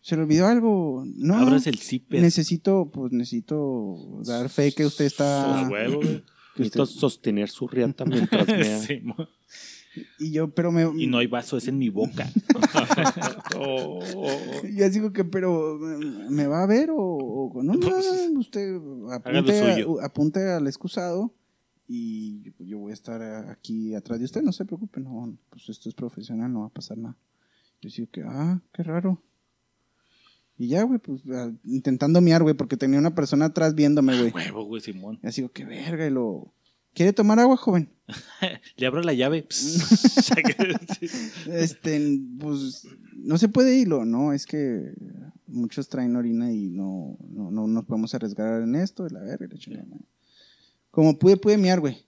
¿Se 0.00 0.16
le 0.16 0.22
olvidó 0.22 0.46
algo? 0.46 1.04
No. 1.06 1.36
Abras 1.36 1.66
el 1.66 1.78
zipper. 1.78 2.20
Necesito, 2.20 2.90
pues 2.92 3.12
necesito 3.12 4.20
dar 4.24 4.48
fe 4.48 4.72
que 4.72 4.84
usted 4.86 5.04
está... 5.06 5.68
Huevo, 5.70 6.00
que 6.00 6.22
Necesito 6.56 6.82
usted- 6.82 7.00
sostener 7.00 7.48
su 7.48 7.66
riata 7.68 8.04
mientras 8.04 8.46
mea. 8.46 8.78
Simón. 8.86 9.28
y 10.18 10.32
yo, 10.32 10.48
pero 10.52 10.72
me... 10.72 10.82
Y 11.02 11.06
no 11.06 11.18
hay 11.18 11.26
vaso, 11.28 11.56
es 11.56 11.68
en 11.68 11.78
mi 11.78 11.88
boca. 11.88 12.28
Y 14.64 14.82
así 14.82 14.94
digo 14.94 15.12
que, 15.12 15.24
pero, 15.24 15.78
¿me- 15.78 16.30
¿me 16.30 16.46
va 16.46 16.62
a 16.62 16.66
ver 16.66 16.90
o, 16.90 16.96
o- 16.98 17.62
no? 17.62 17.74
No, 17.74 17.88
usted 18.38 18.76
apunte, 19.12 19.60
a- 20.00 20.04
apunte 20.06 20.50
al 20.50 20.66
excusado 20.66 21.32
y 21.88 22.50
pues, 22.52 22.68
yo 22.68 22.78
voy 22.78 22.90
a 22.92 22.94
estar 22.94 23.22
aquí 23.50 23.94
atrás 23.94 24.18
de 24.18 24.24
usted, 24.24 24.42
no 24.42 24.52
se 24.52 24.64
preocupe, 24.64 25.00
no, 25.00 25.36
pues 25.50 25.68
esto 25.68 25.88
es 25.88 25.94
profesional, 25.94 26.52
no 26.52 26.60
va 26.60 26.66
a 26.66 26.70
pasar 26.70 26.96
nada. 26.98 27.16
Yo 27.82 27.90
digo 27.90 28.10
que, 28.12 28.22
ah, 28.22 28.60
qué 28.72 28.84
raro. 28.84 29.20
Y 30.56 30.68
ya, 30.68 30.84
güey, 30.84 31.00
pues 31.00 31.22
ah, 31.32 31.50
intentando 31.64 32.20
miar, 32.20 32.42
güey, 32.42 32.54
porque 32.54 32.76
tenía 32.76 32.98
una 32.98 33.14
persona 33.14 33.46
atrás 33.46 33.74
viéndome, 33.74 34.16
güey. 34.16 34.30
Huevo, 34.32 34.64
güey, 34.64 34.80
Simón. 34.80 35.18
Y 35.22 35.26
así 35.26 35.40
digo, 35.40 35.52
qué 35.52 35.64
verga, 35.64 36.06
y 36.06 36.10
lo... 36.10 36.54
¿Quiere 36.94 37.12
tomar 37.12 37.40
agua, 37.40 37.56
joven? 37.56 37.90
Le 38.76 38.86
abro 38.86 39.02
la 39.02 39.14
llave. 39.14 39.46
Este, 41.50 42.20
pues, 42.38 42.86
no 43.16 43.38
se 43.38 43.48
puede 43.48 43.76
irlo, 43.76 44.04
¿no? 44.04 44.32
Es 44.32 44.46
que 44.46 44.92
muchos 45.48 45.88
traen 45.88 46.14
orina 46.14 46.52
y 46.52 46.68
no, 46.68 47.16
no, 47.28 47.50
no 47.50 47.66
nos 47.66 47.84
podemos 47.84 48.14
arriesgar 48.14 48.62
en 48.62 48.76
esto, 48.76 49.08
la 49.08 49.20
verga, 49.20 49.48
la 49.50 49.58
chingada. 49.58 49.86
Como 50.92 51.18
pude, 51.18 51.36
pude 51.36 51.58
miar, 51.58 51.80
güey. 51.80 52.06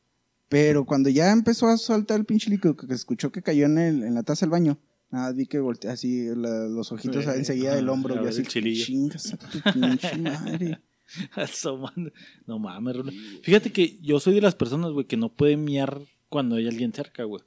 Pero 0.49 0.85
cuando 0.85 1.09
ya 1.09 1.33
empezó 1.33 1.67
a 1.67 1.77
soltar 1.79 2.21
el 2.21 2.27
pinche 2.27 2.51
líquido 2.51 2.77
que 2.77 2.87
que 2.87 2.95
escuchó 2.95 3.33
que 3.33 3.43
cayó 3.43 3.67
en, 3.67 3.79
el, 3.79 4.05
en 4.05 4.15
la 4.15 4.23
taza 4.23 4.47
del 4.47 4.51
baño, 4.51 4.79
nada, 5.11 5.33
vi 5.33 5.47
que 5.47 5.59
volteé 5.61 5.91
así 5.91 6.27
la- 6.35 6.67
los 6.69 6.91
ojitos 6.93 7.27
Eh, 7.27 7.31
enseguida 7.37 7.75
del 7.75 7.85
ajá, 7.85 7.93
hombro, 7.93 8.15
ver 8.17 8.29
así, 8.29 8.43
chingas 8.45 9.37
pinche 9.73 10.17
madre. 10.19 10.81
Asomando. 11.35 12.11
No 12.47 12.59
mames, 12.59 12.97
Rulo. 12.97 13.13
Fíjate 13.43 13.71
que 13.73 13.99
yo 14.01 14.19
soy 14.21 14.35
de 14.35 14.41
las 14.41 14.55
personas, 14.55 14.91
güey, 14.93 15.07
que 15.07 15.17
no 15.17 15.29
pueden 15.33 15.65
miar 15.65 16.01
cuando 16.29 16.57
hay 16.57 16.67
alguien 16.67 16.93
cerca, 16.93 17.25
güey. 17.25 17.43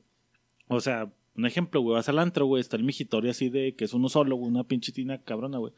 O 0.67 0.79
sea, 0.79 1.11
un 1.35 1.45
ejemplo, 1.45 1.81
güey, 1.81 1.95
vas 1.95 2.07
al 2.09 2.19
antro, 2.19 2.45
güey, 2.45 2.61
está 2.61 2.77
el 2.77 2.83
mijitorio 2.83 3.31
así 3.31 3.49
de 3.49 3.75
que 3.75 3.85
es 3.85 3.93
uno 3.93 4.09
solo, 4.09 4.35
güey, 4.35 4.49
una 4.49 4.63
pinche 4.63 4.91
tina 4.91 5.21
cabrona, 5.23 5.57
güey. 5.57 5.73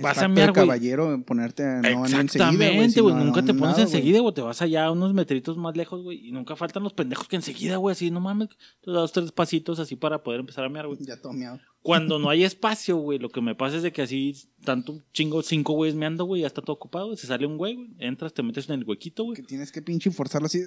Vas 0.00 0.18
a 0.18 0.28
del 0.28 0.34
güey. 0.34 0.52
caballero 0.52 1.22
ponerte 1.24 1.62
no 1.64 2.04
Exactamente, 2.04 3.00
güey. 3.00 3.14
Nunca 3.14 3.42
te 3.42 3.54
pones 3.54 3.78
enseguida, 3.78 4.20
güey. 4.20 4.34
Te 4.34 4.40
vas 4.40 4.60
allá 4.62 4.90
unos 4.90 5.14
metritos 5.14 5.56
más 5.56 5.76
lejos, 5.76 6.02
güey. 6.02 6.28
Y 6.28 6.32
nunca 6.32 6.56
faltan 6.56 6.82
los 6.82 6.92
pendejos 6.92 7.28
que 7.28 7.36
enseguida, 7.36 7.76
güey, 7.76 7.92
así, 7.92 8.10
no 8.10 8.20
mames. 8.20 8.48
Te 8.82 8.90
das 8.90 9.12
tres 9.12 9.32
pasitos 9.32 9.78
así 9.78 9.96
para 9.96 10.22
poder 10.22 10.40
empezar 10.40 10.64
a 10.64 10.68
mear, 10.68 10.86
güey. 10.86 10.98
Ya 11.00 11.20
todo 11.20 11.32
miado. 11.32 11.60
Cuando 11.84 12.18
no 12.18 12.30
hay 12.30 12.44
espacio, 12.44 12.96
güey, 12.96 13.18
lo 13.18 13.28
que 13.28 13.42
me 13.42 13.54
pasa 13.54 13.76
es 13.76 13.82
de 13.82 13.92
que 13.92 14.00
así, 14.00 14.34
tanto 14.64 15.02
chingo, 15.12 15.42
cinco 15.42 15.74
güeyes 15.74 15.94
meando, 15.94 16.24
güey, 16.24 16.40
ya 16.40 16.46
está 16.46 16.62
todo 16.62 16.72
ocupado. 16.72 17.14
Se 17.14 17.26
sale 17.26 17.44
un 17.44 17.58
güey, 17.58 17.74
güey. 17.74 17.90
Entras, 17.98 18.32
te 18.32 18.42
metes 18.42 18.70
en 18.70 18.80
el 18.80 18.84
huequito, 18.88 19.24
güey. 19.24 19.36
Que 19.36 19.42
tienes 19.42 19.70
que 19.70 19.82
pinche 19.82 20.10
forzarlo 20.10 20.46
así. 20.46 20.60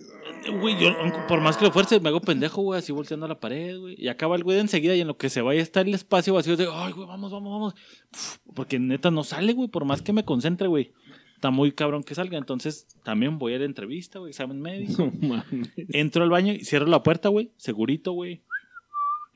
Güey, 0.61 0.79
yo, 0.79 0.91
por 1.27 1.41
más 1.41 1.57
que 1.57 1.65
lo 1.65 1.71
fuerce, 1.71 1.99
me 1.99 2.09
hago 2.09 2.21
pendejo, 2.21 2.61
güey, 2.61 2.77
así 2.77 2.91
volteando 2.91 3.25
a 3.25 3.29
la 3.29 3.39
pared, 3.39 3.79
güey. 3.79 3.95
Y 3.97 4.09
acaba 4.09 4.35
el 4.35 4.43
güey 4.43 4.57
de 4.57 4.61
enseguida 4.61 4.93
y 4.93 5.01
en 5.01 5.07
lo 5.07 5.17
que 5.17 5.31
se 5.31 5.41
vaya 5.41 5.59
está 5.59 5.81
el 5.81 5.95
espacio 5.95 6.35
vacío 6.35 6.55
de, 6.55 6.67
ay, 6.71 6.93
güey, 6.93 7.07
vamos, 7.07 7.31
vamos, 7.31 7.51
vamos. 7.51 7.73
Uf, 8.13 8.37
porque 8.53 8.77
neta 8.77 9.09
no 9.09 9.23
sale, 9.23 9.53
güey, 9.53 9.69
por 9.69 9.85
más 9.85 10.03
que 10.03 10.13
me 10.13 10.23
concentre, 10.23 10.67
güey. 10.67 10.93
Está 11.33 11.49
muy 11.49 11.71
cabrón 11.71 12.03
que 12.03 12.13
salga. 12.13 12.37
Entonces 12.37 12.85
también 13.01 13.39
voy 13.39 13.55
a 13.55 13.57
la 13.57 13.65
entrevista, 13.65 14.19
güey, 14.19 14.29
examen 14.29 14.61
médico. 14.61 15.11
No 15.19 15.29
mames. 15.29 15.71
Entro 15.89 16.21
al 16.23 16.29
baño 16.29 16.53
y 16.53 16.63
cierro 16.63 16.85
la 16.85 17.01
puerta, 17.01 17.29
güey, 17.29 17.51
segurito, 17.57 18.11
güey. 18.11 18.43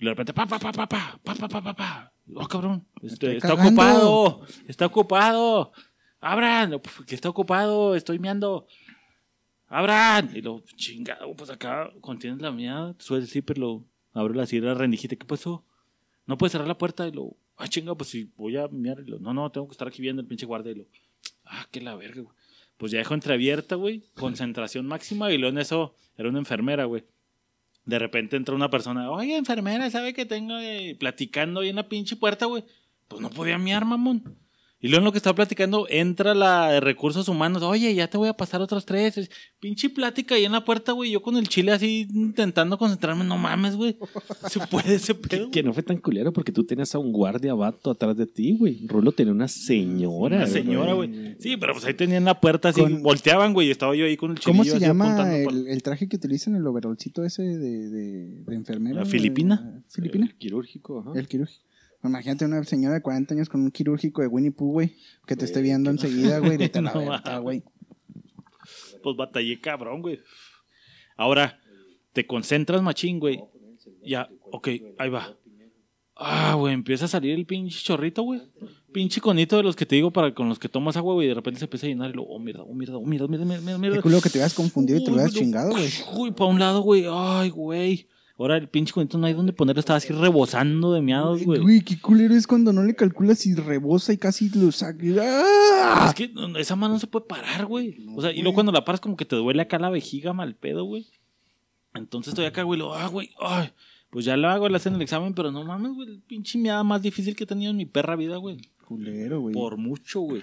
Y 0.01 0.05
de 0.05 0.09
repente, 0.09 0.33
pa, 0.33 0.47
pa, 0.47 0.57
pa, 0.57 0.71
pa, 0.71 0.87
pa, 0.87 1.19
pa, 1.23 1.35
pa, 1.35 1.47
pa, 1.47 1.61
pa, 1.61 1.73
pa. 1.75 2.13
Oh, 2.33 2.47
cabrón. 2.47 2.87
Este, 3.03 3.37
está 3.37 3.49
cagando. 3.49 3.69
ocupado. 3.69 4.41
Está 4.67 4.85
ocupado. 4.87 5.71
Abran. 6.19 6.73
Uf, 6.73 7.01
Que 7.05 7.13
está 7.13 7.29
ocupado. 7.29 7.95
Estoy 7.95 8.17
meando. 8.17 8.65
Abran. 9.67 10.35
Y 10.35 10.41
lo, 10.41 10.63
chingado, 10.75 11.31
pues 11.35 11.51
acá 11.51 11.91
contienes 12.01 12.41
la 12.41 12.51
mía. 12.51 12.95
Suele 12.97 13.25
el 13.25 13.29
zipper, 13.29 13.59
lo 13.59 13.85
abro 14.11 14.33
la 14.33 14.47
sierra, 14.47 14.73
rendijite. 14.73 15.19
¿Qué 15.19 15.25
pasó? 15.27 15.63
No 16.25 16.35
puedes 16.35 16.53
cerrar 16.53 16.67
la 16.67 16.79
puerta. 16.79 17.07
Y 17.07 17.11
lo, 17.11 17.35
ah, 17.57 17.67
chinga, 17.67 17.93
pues 17.93 18.09
si 18.09 18.23
voy 18.35 18.57
a 18.57 18.67
miar. 18.69 19.01
Y 19.05 19.11
lo, 19.11 19.19
no, 19.19 19.35
no, 19.35 19.51
tengo 19.51 19.67
que 19.67 19.73
estar 19.73 19.87
aquí 19.87 20.01
viendo 20.01 20.23
el 20.23 20.27
pinche 20.27 20.47
guardia. 20.47 20.71
Y 20.71 20.75
lo, 20.75 20.87
ah, 21.45 21.67
qué 21.69 21.79
la 21.79 21.93
verga, 21.93 22.21
güey. 22.23 22.35
Pues 22.77 22.91
ya 22.91 22.97
dejo 22.97 23.13
entreabierta, 23.13 23.75
güey. 23.75 24.03
Concentración 24.15 24.87
máxima. 24.87 25.31
Y 25.31 25.37
luego 25.37 25.51
en 25.55 25.61
eso 25.61 25.95
era 26.17 26.27
una 26.27 26.39
enfermera, 26.39 26.85
güey. 26.85 27.03
De 27.85 27.99
repente 27.99 28.37
entra 28.37 28.55
una 28.55 28.69
persona, 28.69 29.09
oye, 29.09 29.35
enfermera, 29.35 29.89
¿sabe 29.89 30.13
que 30.13 30.25
tengo 30.25 30.57
eh, 30.59 30.95
platicando 30.99 31.61
ahí 31.61 31.69
en 31.69 31.77
la 31.77 31.89
pinche 31.89 32.15
puerta, 32.15 32.45
güey? 32.45 32.63
Pues 33.07 33.21
no 33.21 33.29
podía 33.29 33.57
miar, 33.57 33.85
mamón. 33.85 34.40
Y 34.81 34.87
luego 34.87 35.01
en 35.01 35.05
lo 35.05 35.11
que 35.11 35.19
estaba 35.19 35.35
platicando, 35.35 35.85
entra 35.89 36.33
la 36.33 36.71
de 36.71 36.79
recursos 36.79 37.27
humanos, 37.27 37.61
oye, 37.61 37.93
ya 37.93 38.07
te 38.07 38.17
voy 38.17 38.29
a 38.29 38.33
pasar 38.33 38.61
otros 38.61 38.83
tres. 38.83 39.29
Pinche 39.59 39.91
plática 39.91 40.33
ahí 40.33 40.45
en 40.45 40.53
la 40.53 40.65
puerta, 40.65 40.93
güey. 40.93 41.11
Yo 41.11 41.21
con 41.21 41.37
el 41.37 41.47
chile 41.47 41.71
así 41.71 42.07
intentando 42.11 42.79
concentrarme, 42.79 43.23
no 43.23 43.37
mames, 43.37 43.75
güey. 43.75 43.95
Se 44.49 44.59
puede 44.67 44.95
ese 44.95 45.13
pedo. 45.13 45.51
Que 45.51 45.61
no 45.61 45.71
fue 45.73 45.83
tan 45.83 45.97
culero 45.97 46.33
porque 46.33 46.51
tú 46.51 46.63
tenías 46.63 46.95
a 46.95 46.99
un 46.99 47.11
guardia 47.11 47.53
vato 47.53 47.91
atrás 47.91 48.17
de 48.17 48.25
ti, 48.25 48.57
güey. 48.57 48.87
Rulo 48.87 49.11
tenía 49.11 49.33
una 49.33 49.47
señora. 49.47 50.37
Una 50.37 50.47
señora, 50.47 50.93
güey. 50.93 51.35
Sí, 51.37 51.57
pero 51.57 51.73
pues 51.73 51.85
ahí 51.85 51.93
tenían 51.93 52.25
la 52.25 52.39
puerta 52.41 52.69
así, 52.69 52.81
Con- 52.81 53.03
volteaban, 53.03 53.53
güey, 53.53 53.67
y 53.67 53.71
estaba 53.71 53.95
yo 53.95 54.05
ahí 54.05 54.17
con 54.17 54.31
el 54.31 54.39
chilillo 54.39 54.57
¿Cómo 54.57 54.63
se 54.63 54.77
así 54.77 54.85
llama 54.85 55.35
el, 55.35 55.83
traje 55.83 56.07
que 56.09 56.15
utilizan, 56.15 56.55
el 56.55 56.65
overolcito 56.65 57.23
ese 57.23 57.43
de, 57.43 57.89
de, 57.89 58.43
de 58.43 58.55
enfermera? 58.55 59.01
¿La 59.01 59.05
filipina? 59.05 59.83
¿Filipina? 59.89 60.25
El 60.25 60.35
quirúrgico, 60.35 61.01
ajá. 61.01 61.19
El 61.19 61.27
quirúrgico. 61.27 61.70
Imagínate 62.03 62.45
una 62.45 62.63
señora 62.63 62.95
de 62.95 63.01
40 63.01 63.33
años 63.35 63.49
con 63.49 63.61
un 63.61 63.71
quirúrgico 63.71 64.21
de 64.21 64.27
Winnie 64.27 64.51
Pooh, 64.51 64.71
güey, 64.71 64.95
que 65.27 65.35
te 65.35 65.45
esté 65.45 65.61
viendo 65.61 65.89
enseguida, 65.91 66.39
güey, 66.39 66.57
de 66.57 66.71
la 66.81 66.81
No 66.93 66.99
verga, 66.99 67.21
mames. 67.25 67.41
güey. 67.41 67.63
Pues 69.03 69.15
batallé 69.15 69.59
cabrón, 69.59 70.01
güey. 70.01 70.19
Ahora, 71.17 71.59
te 72.13 72.25
concentras 72.25 72.81
machín, 72.81 73.19
güey. 73.19 73.43
Ya, 74.03 74.29
ok, 74.51 74.67
ahí 74.97 75.09
va. 75.09 75.35
Ah, 76.15 76.53
güey, 76.55 76.73
empieza 76.73 77.05
a 77.05 77.07
salir 77.07 77.33
el 77.33 77.45
pinche 77.45 77.79
chorrito, 77.83 78.21
güey. 78.23 78.41
Pinche 78.93 79.21
conito 79.21 79.57
de 79.57 79.63
los 79.63 79.75
que 79.75 79.85
te 79.85 79.95
digo 79.95 80.11
para 80.11 80.33
con 80.33 80.49
los 80.49 80.59
que 80.59 80.69
tomas 80.69 80.97
agua, 80.97 81.13
güey, 81.13 81.25
y 81.25 81.29
de 81.29 81.35
repente 81.35 81.59
se 81.59 81.65
empieza 81.65 81.87
a 81.87 81.89
llenar 81.89 82.11
y 82.11 82.13
lo, 82.13 82.23
oh, 82.23 82.39
mierda, 82.39 82.63
oh, 82.63 82.73
mierda, 82.73 82.97
oh, 82.97 83.05
mierda, 83.05 83.27
mierda, 83.27 83.45
mierda, 83.45 83.77
mierda. 83.77 83.97
Qué 83.97 84.01
culo 84.03 84.21
que 84.21 84.29
te 84.29 84.37
hubieras 84.37 84.53
confundido 84.53 84.99
y 84.99 85.03
te 85.03 85.09
lo 85.09 85.15
hubieras 85.15 85.33
chingado, 85.33 85.71
güey. 85.71 85.89
Uy, 86.15 86.31
para 86.31 86.49
un 86.49 86.59
lado, 86.59 86.81
güey. 86.81 87.05
Ay, 87.09 87.49
güey. 87.49 88.07
Ahora 88.41 88.57
el 88.57 88.67
pinche 88.67 88.91
conito 88.91 89.19
no 89.19 89.27
hay 89.27 89.33
donde 89.33 89.53
ponerlo, 89.53 89.79
estaba 89.79 89.97
así 89.97 90.11
rebosando 90.11 90.91
de 90.93 91.01
miados, 91.01 91.43
güey. 91.43 91.61
Güey, 91.61 91.81
qué 91.81 91.99
culero 91.99 92.33
es 92.33 92.47
cuando 92.47 92.73
no 92.73 92.81
le 92.81 92.95
calculas 92.95 93.45
y 93.45 93.53
rebosa 93.53 94.13
y 94.13 94.17
casi 94.17 94.49
lo 94.49 94.71
saca. 94.71 95.05
¡Ah! 95.21 96.07
Es 96.09 96.15
que 96.15 96.33
esa 96.57 96.75
mano 96.75 96.95
no 96.95 96.99
se 96.99 97.05
puede 97.05 97.27
parar, 97.27 97.67
güey. 97.67 98.03
O 98.15 98.19
sea, 98.19 98.31
y 98.31 98.33
güey. 98.33 98.41
luego 98.41 98.55
cuando 98.55 98.71
la 98.71 98.83
paras 98.83 98.99
como 98.99 99.15
que 99.15 99.25
te 99.25 99.35
duele 99.35 99.61
acá 99.61 99.77
la 99.77 99.91
vejiga 99.91 100.33
mal 100.33 100.55
pedo, 100.55 100.85
güey. 100.85 101.05
Entonces 101.93 102.29
estoy 102.29 102.45
acá, 102.45 102.63
güey, 102.63 102.79
lo, 102.79 102.95
ah, 102.95 103.05
güey, 103.09 103.29
ay. 103.39 103.69
Pues 104.09 104.25
ya 104.25 104.35
lo 104.37 104.49
hago, 104.49 104.67
le 104.69 104.77
hacen 104.77 104.95
el 104.95 105.03
examen, 105.03 105.35
pero 105.35 105.51
no 105.51 105.63
mames, 105.63 105.93
güey, 105.93 106.09
el 106.09 106.21
pinche 106.21 106.57
miada 106.57 106.83
más 106.83 107.03
difícil 107.03 107.35
que 107.35 107.43
he 107.43 107.47
tenido 107.47 107.69
en 107.69 107.77
mi 107.77 107.85
perra 107.85 108.15
vida, 108.15 108.37
güey. 108.37 108.57
Culero, 108.87 109.39
güey. 109.39 109.53
Por 109.53 109.77
mucho, 109.77 110.21
güey. 110.21 110.41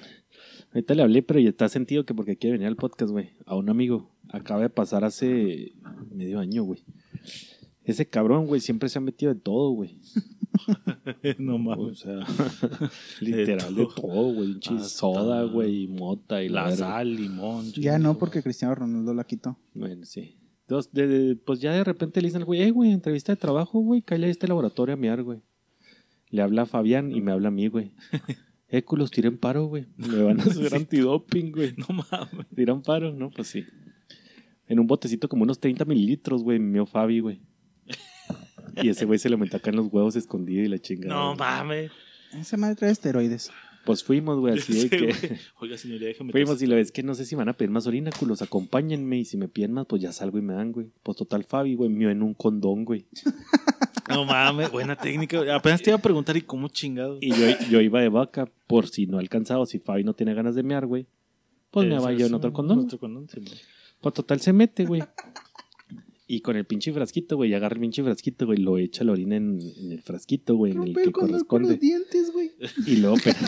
Ahorita 0.72 0.94
le 0.94 1.02
hablé, 1.02 1.22
pero 1.24 1.40
ya 1.40 1.48
está 1.48 1.68
sentido 1.68 2.06
que 2.06 2.14
porque 2.14 2.36
quiere 2.36 2.52
venir 2.52 2.68
al 2.68 2.76
podcast, 2.76 3.10
güey. 3.10 3.30
A 3.44 3.56
un 3.56 3.68
amigo. 3.68 4.08
Acaba 4.30 4.60
de 4.60 4.70
pasar 4.70 5.02
hace 5.02 5.72
medio 6.12 6.38
año, 6.38 6.62
güey. 6.62 6.84
Ese 7.88 8.06
cabrón, 8.08 8.46
güey, 8.46 8.60
siempre 8.60 8.88
se 8.88 8.98
ha 8.98 9.00
metido 9.00 9.32
de 9.32 9.40
todo, 9.40 9.70
güey. 9.70 9.98
no 11.38 11.54
O 11.54 11.58
mames. 11.58 12.00
sea, 12.00 12.20
literal 13.20 13.74
de 13.74 13.86
todo. 13.96 14.32
güey. 14.34 14.56
Hasta 14.56 14.78
soda, 14.80 15.44
güey, 15.44 15.84
y 15.84 15.88
mota 15.88 16.42
y 16.42 16.48
la 16.48 16.70
sal, 16.76 17.14
limón. 17.16 17.72
Ya 17.72 17.98
no, 17.98 18.18
porque 18.18 18.42
Cristiano 18.42 18.74
Ronaldo 18.74 19.14
la 19.14 19.24
quitó. 19.24 19.58
Bueno, 19.74 20.04
sí. 20.04 20.36
Entonces, 20.62 20.92
de- 20.92 21.06
de- 21.06 21.36
pues 21.36 21.60
ya 21.60 21.72
de 21.72 21.82
repente 21.82 22.20
le 22.20 22.28
dicen 22.28 22.42
al 22.42 22.44
güey, 22.46 22.62
eh, 22.62 22.70
güey, 22.70 22.92
entrevista 22.92 23.32
de 23.32 23.36
trabajo, 23.36 23.80
güey, 23.80 24.02
cállate 24.02 24.26
a 24.28 24.30
este 24.30 24.48
laboratorio 24.48 24.92
a 24.94 24.98
miar, 24.98 25.22
güey. 25.22 25.40
Le 26.28 26.42
habla 26.42 26.62
a 26.62 26.66
Fabián 26.66 27.10
y 27.10 27.22
me 27.22 27.32
habla 27.32 27.48
a 27.48 27.52
mí, 27.52 27.68
güey. 27.68 27.92
Eh, 28.70 28.82
culos, 28.82 29.10
tiren 29.10 29.38
paro, 29.38 29.64
güey. 29.64 29.86
Me 29.96 30.22
van 30.22 30.40
a 30.40 30.42
hacer 30.42 30.74
antidoping, 30.74 31.52
güey. 31.52 31.72
No 31.78 31.86
mames. 31.88 32.46
¿Tiran 32.54 32.82
paro? 32.82 33.14
No, 33.14 33.30
pues 33.30 33.48
sí. 33.48 33.64
En 34.66 34.78
un 34.78 34.86
botecito 34.86 35.26
como 35.26 35.44
unos 35.44 35.58
30 35.58 35.86
mililitros, 35.86 36.42
güey, 36.44 36.58
mío 36.58 36.84
Fabi, 36.84 37.20
güey. 37.20 37.40
Y 38.82 38.88
ese 38.90 39.04
güey 39.04 39.18
se 39.18 39.28
lo 39.28 39.38
metió 39.38 39.58
acá 39.58 39.70
en 39.70 39.76
los 39.76 39.86
huevos 39.92 40.16
escondido 40.16 40.62
y 40.62 40.68
la 40.68 40.78
chingada. 40.78 41.14
No 41.14 41.34
mames. 41.34 41.90
Esa 42.32 42.56
madre 42.56 42.76
trae 42.76 42.90
esteroides. 42.90 43.50
Pues 43.84 44.04
fuimos, 44.04 44.38
güey, 44.38 44.58
así 44.58 44.88
de 44.88 44.90
que... 45.16 45.38
Oiga, 45.60 45.78
señoría, 45.78 46.08
déjame. 46.08 46.32
Fuimos 46.32 46.60
y 46.60 46.66
lo 46.66 46.76
es 46.76 46.92
que 46.92 47.02
no 47.02 47.14
sé 47.14 47.24
si 47.24 47.34
van 47.34 47.48
a 47.48 47.54
pedir 47.54 47.70
más 47.70 47.86
orina, 47.86 48.10
culos, 48.10 48.42
acompáñenme. 48.42 49.18
Y 49.18 49.24
si 49.24 49.36
me 49.38 49.48
piden 49.48 49.72
más, 49.72 49.86
pues 49.86 50.02
ya 50.02 50.12
salgo 50.12 50.38
y 50.38 50.42
me 50.42 50.52
dan, 50.52 50.72
güey. 50.72 50.88
Pues 51.02 51.16
total, 51.16 51.44
Fabi, 51.44 51.74
güey, 51.74 51.88
mío 51.88 52.10
en 52.10 52.22
un 52.22 52.34
condón, 52.34 52.84
güey. 52.84 53.06
No 54.08 54.24
mames, 54.24 54.72
buena 54.72 54.96
técnica. 54.96 55.36
güey. 55.36 55.50
Apenas 55.50 55.82
te 55.82 55.90
iba 55.90 55.98
a 55.98 56.00
preguntar, 56.00 56.34
¿y 56.34 56.40
cómo 56.40 56.68
chingado? 56.68 57.18
Y 57.20 57.28
yo, 57.30 57.46
yo 57.70 57.80
iba 57.82 58.00
de 58.00 58.08
vaca 58.08 58.50
por 58.66 58.88
si 58.88 59.06
no 59.06 59.18
alcanzaba, 59.18 59.66
si 59.66 59.80
Fabi 59.80 60.02
no 60.02 60.14
tiene 60.14 60.32
ganas 60.32 60.54
de 60.54 60.62
mear, 60.62 60.86
güey. 60.86 61.06
Pues 61.70 61.86
me 61.86 61.98
va 61.98 62.10
yo 62.14 62.24
en 62.24 62.32
otro 62.32 62.50
condón. 62.54 62.78
Otro 62.78 62.98
condón, 62.98 63.28
sí. 63.28 63.42
Pues 64.00 64.14
total 64.14 64.40
se 64.40 64.54
mete, 64.54 64.86
güey. 64.86 65.02
Y 66.30 66.42
con 66.42 66.56
el 66.56 66.66
pinche 66.66 66.92
frasquito, 66.92 67.36
güey, 67.36 67.54
agarra 67.54 67.76
el 67.76 67.80
pinche 67.80 68.02
frasquito, 68.02 68.44
güey, 68.44 68.58
lo 68.58 68.76
echa 68.76 69.02
la 69.02 69.12
orina 69.12 69.36
en, 69.36 69.58
en 69.78 69.92
el 69.92 70.02
frasquito, 70.02 70.56
güey, 70.56 70.72
en 70.72 70.82
el 70.82 70.94
que 70.94 71.04
los 71.06 71.12
corresponde. 71.14 71.76
dientes, 71.78 72.30
güey. 72.32 72.50
Y 72.86 72.96
luego, 72.96 73.16
pero... 73.24 73.38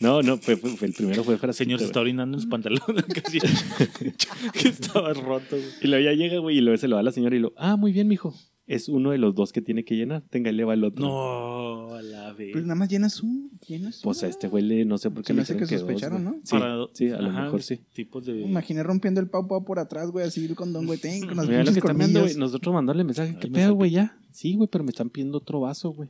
No, 0.00 0.20
no, 0.20 0.36
fue, 0.36 0.56
fue- 0.58 0.76
fue- 0.76 0.88
el 0.88 0.92
primero 0.94 1.24
fue 1.24 1.38
frasquito. 1.38 1.64
Señor 1.64 1.78
se 1.80 1.86
está 1.86 2.00
orinando 2.00 2.36
en 2.36 2.42
sus 2.42 2.50
pantalones. 2.50 3.04
Casi. 3.22 3.38
que 4.60 4.68
estaba 4.68 5.14
roto, 5.14 5.56
güey. 5.56 5.64
Y 5.82 5.88
luego 5.88 6.04
ya 6.04 6.12
llega, 6.12 6.38
güey, 6.40 6.58
y 6.58 6.60
luego 6.60 6.76
se 6.76 6.88
lo 6.88 6.96
da 6.96 7.00
a 7.00 7.04
la 7.04 7.12
señora 7.12 7.36
y 7.36 7.38
lo, 7.38 7.54
ah, 7.56 7.76
muy 7.76 7.92
bien, 7.92 8.06
mijo. 8.06 8.34
Es 8.66 8.88
uno 8.88 9.10
de 9.10 9.18
los 9.18 9.34
dos 9.34 9.52
que 9.52 9.60
tiene 9.60 9.84
que 9.84 9.94
llenar. 9.94 10.22
Tenga, 10.30 10.50
y 10.50 10.54
le 10.54 10.64
va 10.64 10.72
el 10.72 10.84
otro. 10.84 11.04
No, 11.04 11.94
a 11.94 12.00
la 12.00 12.32
vez. 12.32 12.52
Pues 12.52 12.64
nada 12.64 12.74
más 12.76 12.88
llenas 12.88 13.22
uno. 13.22 13.50
Llenas 13.66 14.00
Pues 14.02 14.22
a 14.22 14.28
este 14.28 14.48
güey 14.48 14.64
le, 14.64 14.84
no 14.86 14.96
sé 14.96 15.10
por 15.10 15.22
qué 15.22 15.28
Se 15.28 15.32
me 15.34 15.38
le 15.38 15.42
hace 15.42 15.56
que 15.56 15.66
sospecharon. 15.66 16.24
¿no? 16.24 16.36
Sí, 16.42 16.50
Para- 16.56 16.86
sí, 16.94 17.10
a 17.10 17.20
lo 17.20 17.30
mejor 17.30 17.62
sí. 17.62 17.80
Tipos 17.92 18.24
de. 18.24 18.40
Imaginé 18.40 18.82
rompiendo 18.82 19.20
el 19.20 19.28
pau 19.28 19.46
pau 19.46 19.64
por 19.64 19.78
atrás, 19.78 20.10
güey, 20.10 20.26
así 20.26 20.46
el 20.46 20.54
condón, 20.54 20.86
güey, 20.86 20.98
ten, 20.98 21.26
con 21.26 21.36
las 21.36 21.46
Mira 21.46 21.58
lo 21.58 21.64
que 21.66 21.72
pinches 21.72 21.84
están 21.84 21.98
viendo, 21.98 22.20
güey. 22.22 22.34
Nosotros 22.36 22.74
mandarle 22.74 23.04
mensaje. 23.04 23.36
¿Qué 23.38 23.46
Ahí 23.46 23.50
me 23.50 23.58
pedo, 23.58 23.74
güey? 23.74 23.90
Ya. 23.90 24.18
Sí, 24.30 24.54
güey, 24.56 24.68
pero 24.72 24.82
me 24.82 24.90
están 24.90 25.10
pidiendo 25.10 25.38
otro 25.38 25.60
vaso, 25.60 25.90
güey. 25.90 26.08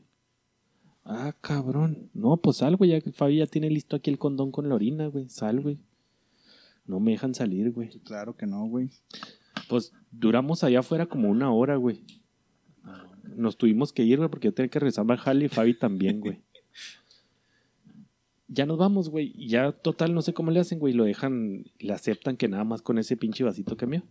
Ah, 1.05 1.34
cabrón. 1.40 2.09
No, 2.14 2.36
pues 2.36 2.59
sal, 2.59 2.76
güey. 2.76 2.90
Ya 2.90 3.00
que 3.00 3.11
Fabi 3.12 3.38
ya 3.38 3.46
tiene 3.46 3.68
listo 3.68 3.96
aquí 3.96 4.11
el 4.11 4.18
condón 4.18 4.52
con 4.52 4.68
la 4.68 4.76
orina, 4.76 5.09
güey. 5.09 5.28
Sal, 5.28 5.61
güey. 5.61 5.78
No 6.86 7.00
me 7.00 7.12
dejan 7.12 7.34
salir, 7.34 7.72
güey. 7.72 7.90
Claro 8.05 8.36
que 8.36 8.46
no, 8.46 8.64
güey. 8.66 8.90
Pues 9.68 9.92
duramos 10.12 10.64
allá 10.64 10.80
afuera 10.80 11.07
como 11.07 11.28
una 11.28 11.52
hora, 11.52 11.76
güey. 11.76 12.00
Nos 13.37 13.57
tuvimos 13.57 13.93
que 13.93 14.03
ir, 14.05 14.18
güey, 14.18 14.28
porque 14.30 14.49
yo 14.49 14.55
tenía 14.55 14.68
que 14.68 14.78
regresar 14.78 15.05
a 15.11 15.16
Jali 15.16 15.47
y 15.47 15.49
Fabi 15.49 15.74
también, 15.74 16.20
güey. 16.20 16.41
Ya 18.47 18.66
nos 18.66 18.78
vamos, 18.78 19.09
güey. 19.09 19.32
Y 19.35 19.49
ya, 19.49 19.72
total, 19.72 20.14
no 20.14 20.22
sé 20.22 20.32
cómo 20.35 20.51
le 20.51 20.61
hacen, 20.61 20.78
güey. 20.78 20.93
Lo 20.93 21.05
dejan, 21.05 21.64
le 21.78 21.93
aceptan 21.93 22.37
que 22.37 22.47
nada 22.47 22.62
más 22.62 22.82
con 22.82 22.99
ese 22.99 23.16
pinche 23.16 23.43
vasito 23.43 23.76
cambió. 23.76 24.03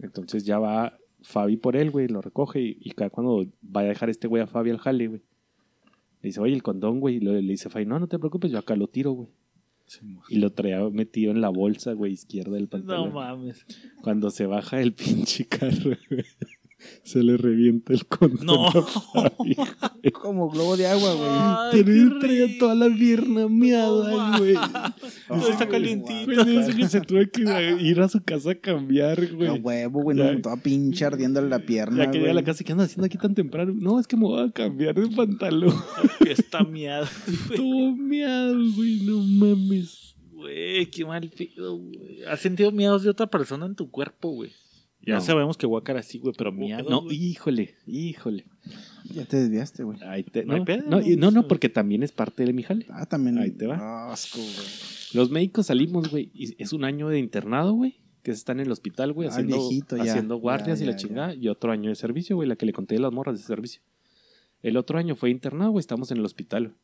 Entonces 0.00 0.44
ya 0.44 0.58
va 0.58 0.98
Fabi 1.22 1.56
por 1.56 1.76
él, 1.76 1.90
güey, 1.90 2.08
lo 2.08 2.22
recoge. 2.22 2.60
Y, 2.60 2.78
y 2.80 2.90
cada 2.92 3.10
cuando 3.10 3.46
vaya 3.60 3.88
a 3.88 3.90
dejar 3.90 4.10
este 4.10 4.26
güey 4.28 4.42
a 4.42 4.46
Fabi 4.46 4.70
al 4.70 4.78
jale, 4.78 5.08
güey. 5.08 5.20
Le 6.22 6.28
dice, 6.28 6.40
oye, 6.40 6.54
el 6.54 6.62
condón, 6.62 7.00
güey. 7.00 7.16
Y 7.16 7.20
le 7.20 7.40
dice 7.42 7.68
Fabi, 7.68 7.84
no, 7.86 7.98
no 8.00 8.08
te 8.08 8.18
preocupes, 8.18 8.50
yo 8.50 8.58
acá 8.58 8.74
lo 8.74 8.88
tiro, 8.88 9.12
güey. 9.12 9.28
Y 10.28 10.38
lo 10.38 10.50
traía 10.50 10.88
metido 10.88 11.30
en 11.30 11.40
la 11.40 11.48
bolsa, 11.50 11.92
güey, 11.92 12.12
izquierda 12.12 12.52
del 12.52 12.64
No 12.64 12.70
pantalón. 12.70 13.12
mames. 13.12 13.66
Cuando 14.02 14.30
se 14.30 14.46
baja 14.46 14.80
el 14.80 14.94
pinche 14.94 15.46
carro, 15.46 15.96
güey, 16.08 16.24
se 17.02 17.22
le 17.22 17.36
revienta 17.36 17.92
el 17.92 18.06
condón. 18.06 18.44
No. 18.46 18.70
Como 20.12 20.50
globo 20.50 20.76
de 20.76 20.86
agua, 20.86 21.14
güey. 21.14 21.28
Ay, 21.30 22.10
Traía- 22.20 22.58
toda 22.58 22.74
la 22.74 22.94
pierna 22.94 23.48
miada, 23.48 24.38
güey. 24.38 24.54
No, 25.28 25.48
está 25.48 25.68
calientito. 25.68 26.24
Pues 26.24 26.46
dice 26.46 26.76
que 26.76 26.88
se 26.88 27.00
tuvo 27.00 27.20
que 27.32 27.76
ir 27.80 28.00
a 28.00 28.08
su 28.08 28.22
casa 28.22 28.50
a 28.52 28.54
cambiar, 28.54 29.20
A 29.20 29.26
güey. 29.34 29.50
huevo, 29.60 30.02
güey. 30.02 30.16
No, 30.16 30.40
toda 30.40 30.56
pinche 30.56 31.04
ardiéndole 31.04 31.48
la 31.48 31.60
pierna. 31.60 32.04
Ya 32.04 32.10
que 32.10 32.18
llega 32.18 32.30
a 32.32 32.34
la 32.34 32.44
casa, 32.44 32.64
¿qué 32.64 32.72
andas 32.72 32.86
haciendo 32.88 33.06
aquí 33.06 33.18
tan 33.18 33.34
temprano? 33.34 33.72
No, 33.74 33.98
es 34.00 34.06
que 34.06 34.16
me 34.16 34.22
voy 34.24 34.48
a 34.48 34.50
cambiar 34.50 34.94
de 34.94 35.08
pantalón. 35.14 35.74
Está 36.26 36.64
miado. 36.64 37.06
Todo 37.56 37.96
miado, 37.96 38.56
güey, 38.76 39.00
no 39.04 39.18
mames. 39.22 40.14
Güey, 40.32 40.86
qué 40.90 41.04
mal 41.04 41.30
pedo, 41.36 41.76
güey. 41.76 42.22
¿Has 42.24 42.40
sentido 42.40 42.72
miedos 42.72 43.02
de 43.02 43.10
otra 43.10 43.26
persona 43.26 43.66
en 43.66 43.74
tu 43.74 43.90
cuerpo, 43.90 44.30
güey? 44.30 44.50
Ya 45.02 45.14
No. 45.14 45.20
sabemos 45.22 45.56
que 45.56 45.66
Guacara 45.66 46.02
sí, 46.02 46.18
güey, 46.18 46.34
pero 46.36 46.52
miedo. 46.52 46.88
No, 46.88 47.10
híjole, 47.10 47.74
híjole. 47.86 48.44
Ya 49.12 49.24
te 49.24 49.38
desviaste, 49.38 49.82
güey. 49.82 49.98
No 49.98 50.10
hay 50.10 50.24
no, 50.44 50.64
pedo, 50.64 50.82
no, 51.16 51.30
no, 51.30 51.48
porque 51.48 51.68
también 51.70 52.02
es 52.02 52.12
parte 52.12 52.44
de 52.44 52.52
mi 52.52 52.62
jale. 52.62 52.86
Ah, 52.90 53.06
también. 53.06 53.38
Ahí 53.38 53.50
te 53.50 53.66
va. 53.66 54.12
Asco, 54.12 54.38
güey. 54.38 54.50
Los 55.14 55.30
médicos 55.30 55.66
salimos, 55.66 56.10
güey, 56.10 56.30
y 56.34 56.62
es 56.62 56.72
un 56.72 56.84
año 56.84 57.08
de 57.08 57.18
internado, 57.18 57.72
güey, 57.72 57.96
que 58.22 58.30
están 58.30 58.60
en 58.60 58.66
el 58.66 58.72
hospital, 58.72 59.12
güey, 59.12 59.28
Ah, 59.28 59.32
haciendo, 59.32 59.56
viejito, 59.58 59.96
ya. 59.96 60.02
haciendo 60.02 60.36
guardias 60.36 60.78
Ya, 60.78 60.84
y 60.84 60.86
la 60.86 60.92
ya, 60.92 60.98
chingada, 60.98 61.34
y 61.34 61.48
otro 61.48 61.72
año 61.72 61.88
de 61.88 61.96
servicio, 61.96 62.36
güey, 62.36 62.48
la 62.48 62.56
que 62.56 62.66
le 62.66 62.72
conté 62.72 62.94
de 62.96 63.00
las 63.00 63.12
morras 63.12 63.38
de 63.38 63.42
servicio. 63.44 63.80
El 64.62 64.76
otro 64.76 64.98
año 64.98 65.16
fue 65.16 65.30
internado, 65.30 65.70
güey, 65.70 65.80
estamos 65.80 66.10
en 66.10 66.18
el 66.18 66.24
hospital. 66.24 66.74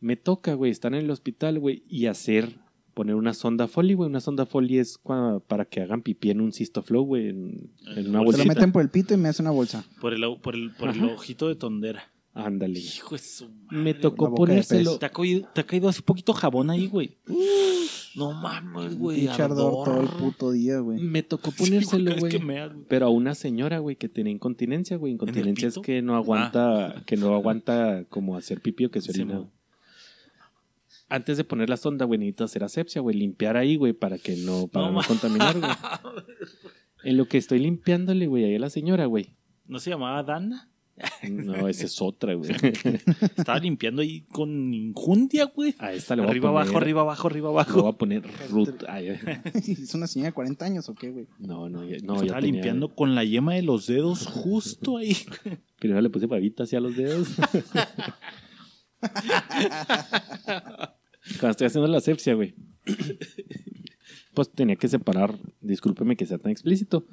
Me 0.00 0.16
toca, 0.16 0.54
güey, 0.54 0.72
estar 0.72 0.92
en 0.92 1.00
el 1.04 1.10
hospital, 1.10 1.58
güey, 1.60 1.84
y 1.88 2.06
hacer, 2.06 2.56
poner 2.94 3.14
una 3.14 3.34
sonda 3.34 3.66
Foley, 3.68 3.94
güey. 3.94 4.08
Una 4.10 4.20
sonda 4.20 4.46
Foley 4.46 4.78
es 4.78 4.98
cua- 5.02 5.42
para 5.46 5.64
que 5.64 5.80
hagan 5.80 6.02
pipí 6.02 6.30
en 6.30 6.40
un 6.40 6.52
Cistoflow, 6.52 7.04
güey, 7.04 7.28
en, 7.28 7.70
en 7.96 8.08
una 8.08 8.20
bolsita. 8.20 8.42
Se 8.42 8.48
lo 8.48 8.54
meten 8.54 8.72
por 8.72 8.82
el 8.82 8.90
pito 8.90 9.14
y 9.14 9.16
me 9.16 9.28
hace 9.28 9.42
una 9.42 9.50
bolsa. 9.52 9.84
Por 10.00 10.12
el, 10.14 10.22
por 10.42 10.54
el, 10.54 10.70
por 10.72 10.90
el 10.90 11.04
ojito 11.04 11.48
de 11.48 11.54
tondera. 11.56 12.04
Ándale. 12.32 12.78
Hijo 12.78 13.16
de 13.16 13.18
su 13.20 13.48
madre, 13.48 13.78
Me 13.82 13.92
tocó 13.94 14.32
ponérselo. 14.34 14.98
¿Te 14.98 15.06
ha, 15.06 15.10
caído, 15.10 15.48
te 15.52 15.60
ha 15.62 15.66
caído 15.66 15.88
así 15.88 16.00
poquito 16.02 16.32
jabón 16.32 16.70
ahí, 16.70 16.86
güey. 16.86 17.18
No 18.16 18.32
mames, 18.32 18.96
güey. 18.98 19.26
Ardor 19.28 19.84
todo 19.84 20.00
el 20.00 20.08
puto 20.08 20.50
día, 20.52 20.78
güey. 20.80 21.00
Me 21.00 21.22
tocó 21.22 21.50
Sí, 21.50 21.64
ponérselo, 21.64 22.10
es 22.12 22.20
güey. 22.20 22.32
que 22.32 22.38
me 22.38 22.60
hago. 22.60 22.82
Pero 22.88 23.06
a 23.06 23.10
una 23.10 23.34
señora, 23.34 23.78
güey, 23.80 23.96
que 23.96 24.08
tenía 24.08 24.32
incontinencia, 24.32 24.96
güey. 24.96 25.12
Incontinencia 25.12 25.68
es 25.68 25.78
que 25.78 26.02
no 26.02 26.14
aguanta, 26.16 27.02
que 27.06 27.16
no 27.16 27.34
aguanta 27.34 28.04
como 28.08 28.36
hacer 28.36 28.60
pipí 28.60 28.84
o 28.86 28.90
que 28.90 29.00
se 29.00 29.12
Sí, 29.12 29.22
orina. 29.22 29.44
Antes 31.10 31.36
de 31.36 31.44
poner 31.44 31.68
la 31.68 31.76
sonda, 31.76 32.04
güey, 32.06 32.18
necesito 32.18 32.44
hacer 32.44 32.64
asepsia, 32.64 33.02
güey, 33.02 33.16
limpiar 33.16 33.56
ahí, 33.56 33.76
güey, 33.76 33.92
para 33.92 34.16
que 34.16 34.36
no, 34.36 34.68
para 34.68 34.90
No 34.90 35.02
contaminar, 35.02 35.58
güey. 35.58 35.70
En 37.04 37.16
lo 37.16 37.26
que 37.26 37.36
estoy 37.36 37.58
limpiándole, 37.58 38.26
güey, 38.26 38.44
ahí 38.44 38.54
a 38.54 38.58
la 38.60 38.70
señora, 38.70 39.06
güey. 39.06 39.34
¿No 39.66 39.78
se 39.80 39.90
llamaba 39.90 40.22
Dana? 40.22 40.68
No, 41.30 41.66
esa 41.66 41.86
es 41.86 42.00
otra, 42.02 42.34
güey. 42.34 42.50
Estaba 43.36 43.58
limpiando 43.58 44.02
ahí 44.02 44.20
con 44.30 44.72
injundia, 44.74 45.46
güey. 45.46 45.74
A 45.78 45.94
esta 45.94 46.14
le 46.14 46.20
voy 46.22 46.30
Arriba, 46.30 46.50
a 46.50 46.52
poner, 46.52 46.62
abajo, 46.68 46.76
arriba, 46.78 47.00
abajo, 47.00 47.26
arriba, 47.28 47.48
Le 47.48 47.52
voy 47.54 47.62
abajo. 47.62 47.88
a 47.88 47.96
poner 47.96 48.22
Ruth. 48.50 48.82
Ay. 48.86 49.08
¿Es 49.54 49.94
una 49.94 50.06
señora 50.06 50.28
de 50.28 50.34
40 50.34 50.64
años 50.64 50.88
o 50.90 50.94
qué, 50.94 51.10
güey? 51.10 51.26
no, 51.38 51.70
no, 51.70 51.84
ya, 51.84 51.96
no, 52.02 52.16
ya 52.16 52.22
Estaba 52.22 52.40
tenía- 52.40 52.40
limpiando 52.40 52.94
con 52.94 53.14
la 53.14 53.24
yema 53.24 53.54
de 53.54 53.62
los 53.62 53.86
dedos 53.86 54.26
justo 54.26 54.98
ahí. 54.98 55.16
Primero 55.78 56.02
le 56.02 56.10
puse 56.10 56.26
babita 56.26 56.64
hacia 56.64 56.80
los 56.80 56.94
dedos. 56.94 57.28
Cuando 61.38 61.50
estoy 61.50 61.66
haciendo 61.66 61.88
la 61.88 61.98
asepsia, 61.98 62.34
güey. 62.34 62.54
Pues 64.34 64.50
tenía 64.50 64.76
que 64.76 64.88
separar, 64.88 65.38
discúlpeme 65.60 66.16
que 66.16 66.24
sea 66.26 66.38
tan 66.38 66.52
explícito, 66.52 67.06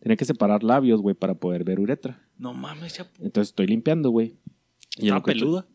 tenía 0.00 0.16
que 0.16 0.24
separar 0.24 0.64
labios, 0.64 1.00
güey, 1.00 1.14
para 1.14 1.34
poder 1.34 1.64
ver 1.64 1.78
uretra. 1.80 2.20
No 2.36 2.52
mames, 2.52 2.94
chapo. 2.94 3.10
Entonces 3.22 3.50
estoy 3.50 3.66
limpiando, 3.68 4.10
güey. 4.10 4.36
Y 4.98 5.08
en 5.08 5.14
Estaba 5.14 5.18
lo 5.18 5.22
que 5.24 5.30
estoy- 5.32 5.40
peluda. 5.40 5.66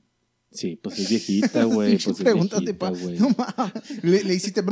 Sí, 0.51 0.79
pues 0.81 0.97
es 0.99 1.09
viejita, 1.09 1.63
güey. 1.65 1.89
Pinche 1.91 2.05
Pues 2.05 2.17
es 2.19 2.23
preguntas 2.23 2.59
de 2.65 2.73
viejita, 2.73 2.91
pa- 2.91 2.97
güey. 2.99 3.19
No 3.19 3.29
mames. 3.29 4.03
Le, 4.03 4.23
le 4.23 4.33
hiciste. 4.33 4.61
En 4.61 4.65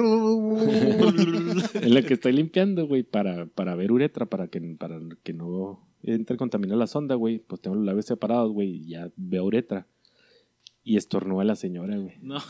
lo 1.94 2.04
que 2.04 2.14
estoy 2.16 2.34
limpiando, 2.34 2.88
güey, 2.88 3.04
para, 3.04 3.46
para 3.46 3.76
ver 3.76 3.92
uretra, 3.92 4.26
para 4.26 4.48
que, 4.48 4.60
para 4.78 5.00
que 5.24 5.34
no 5.34 5.88
entre 6.04 6.34
a 6.36 6.38
contaminar 6.38 6.78
la 6.78 6.88
sonda, 6.88 7.16
güey. 7.16 7.40
Pues 7.40 7.62
tengo 7.62 7.76
los 7.76 7.86
labios 7.86 8.06
separados, 8.06 8.52
güey, 8.52 8.70
y 8.70 8.88
ya 8.90 9.12
veo 9.16 9.46
uretra. 9.46 9.88
Y 10.88 10.96
estornúa 10.96 11.44
la 11.44 11.58
señora, 11.58 11.98
güey. 11.98 12.16
No. 12.22 12.38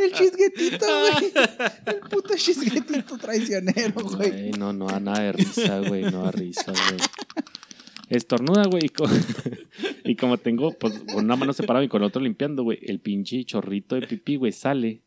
El 0.00 0.12
chisguetito, 0.12 0.86
güey. 0.86 1.32
El 1.84 1.96
puto 2.08 2.36
chisguetito 2.36 3.18
traicionero, 3.18 4.00
güey. 4.04 4.30
Güey, 4.30 4.50
no, 4.52 4.72
no 4.72 4.86
da 4.86 5.00
nada 5.00 5.20
de 5.20 5.32
risa, 5.32 5.80
güey, 5.80 6.02
no 6.04 6.22
da 6.22 6.30
risa, 6.30 6.70
güey. 6.70 7.00
Estornuda, 8.08 8.66
güey, 8.70 8.84
y, 8.86 8.88
co- 8.90 9.08
y 10.04 10.14
como 10.14 10.38
tengo, 10.38 10.70
pues, 10.78 11.00
con 11.12 11.24
una 11.24 11.34
mano 11.34 11.52
separada 11.52 11.84
y 11.84 11.88
con 11.88 12.02
la 12.02 12.06
otra 12.06 12.22
limpiando, 12.22 12.62
güey, 12.62 12.78
el 12.82 13.00
pinche 13.00 13.42
chorrito 13.44 13.96
de 13.96 14.06
pipí, 14.06 14.36
güey, 14.36 14.52
sale, 14.52 15.02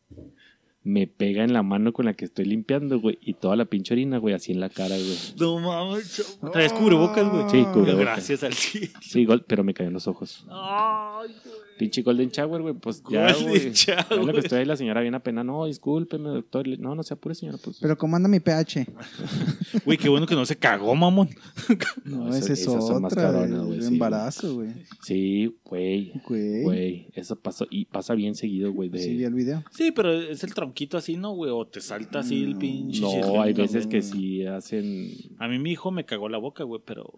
me 0.84 1.06
pega 1.08 1.44
en 1.44 1.54
la 1.54 1.62
mano 1.64 1.94
con 1.94 2.06
la 2.06 2.14
que 2.14 2.26
estoy 2.26 2.46
limpiando, 2.46 3.00
güey, 3.00 3.20
y 3.22 3.36
toda 3.36 3.56
la 3.56 3.66
pinche 3.66 3.94
orina, 3.94 4.18
güey, 4.18 4.34
así 4.34 4.52
en 4.52 4.60
la 4.60 4.70
cara, 4.70 4.96
güey. 4.96 5.18
No 5.40 5.60
mames, 5.60 6.16
chapo. 6.16 6.52
¿Traes 6.52 6.74
cubrebocas, 6.74 7.30
güey? 7.30 7.50
Sí, 7.50 7.64
cubrebocas. 7.72 7.98
Gracias 7.98 8.44
al 8.44 8.54
cielo. 8.54 8.88
Sí, 9.02 9.26
gol, 9.26 9.44
pero 9.48 9.64
me 9.64 9.74
cayó 9.74 9.90
en 9.90 9.94
los 9.94 10.08
ojos. 10.08 10.46
Ay, 10.50 11.30
güey. 11.44 11.71
Pinche 11.82 12.04
Golden 12.04 12.30
Shower, 12.30 12.62
güey, 12.62 12.76
pues 12.76 13.02
ya, 13.10 13.34
Golden 13.34 13.50
güey. 13.50 13.74
Ya 13.88 14.06
lo 14.16 14.32
que 14.32 14.40
estoy 14.42 14.60
ahí, 14.60 14.66
la 14.66 14.76
señora 14.76 15.02
viene 15.02 15.20
pena, 15.20 15.44
no, 15.44 15.66
discúlpeme, 15.66 16.30
doctor. 16.30 16.68
No, 16.78 16.94
no 16.94 17.02
se 17.02 17.16
apure, 17.16 17.34
señora, 17.34 17.58
pues. 17.58 17.80
Pero 17.82 17.98
¿cómo 17.98 18.16
anda 18.16 18.30
mi 18.30 18.40
pH? 18.40 18.86
Güey, 19.86 19.98
qué 19.98 20.10
bueno 20.10 20.28
que 20.28 20.36
no 20.36 20.46
se 20.46 20.58
cagó, 20.58 20.94
mamón. 20.94 21.30
No, 22.06 22.26
No, 22.26 22.36
esa- 22.36 22.54
es 22.54 22.68
otra. 22.68 23.44
el 23.46 23.84
embarazo, 23.84 24.54
güey. 24.56 24.70
Sí, 25.02 25.58
güey. 25.64 26.12
Güey. 26.28 26.62
Güey, 26.64 27.08
eso 27.14 27.36
pasó 27.40 27.66
y 27.72 27.86
pasa 27.86 28.14
bien 28.14 28.36
seguido, 28.36 28.72
güey. 28.72 28.90
De... 28.90 29.00
Sí, 29.00 29.16
vi 29.16 29.24
el 29.24 29.34
video. 29.34 29.64
Sí, 29.72 29.92
pero 29.92 30.12
es 30.14 30.44
el 30.44 30.54
tronquito 30.54 30.98
así, 30.98 31.18
¿no, 31.18 31.32
güey? 31.34 31.50
O 31.52 31.66
te 31.66 31.82
salta 31.82 32.20
así 32.20 32.44
el 32.44 32.58
pinche. 32.58 33.02
no, 33.02 33.42
hay 33.42 33.54
veces 33.54 33.88
que 33.88 34.04
sí 34.04 34.46
hacen. 34.46 35.10
A 35.40 35.48
mí 35.48 35.58
mi 35.58 35.72
hijo 35.72 35.90
me 35.90 36.06
cagó 36.06 36.30
la 36.30 36.38
boca, 36.38 36.64
güey, 36.64 36.82
pero. 36.86 37.12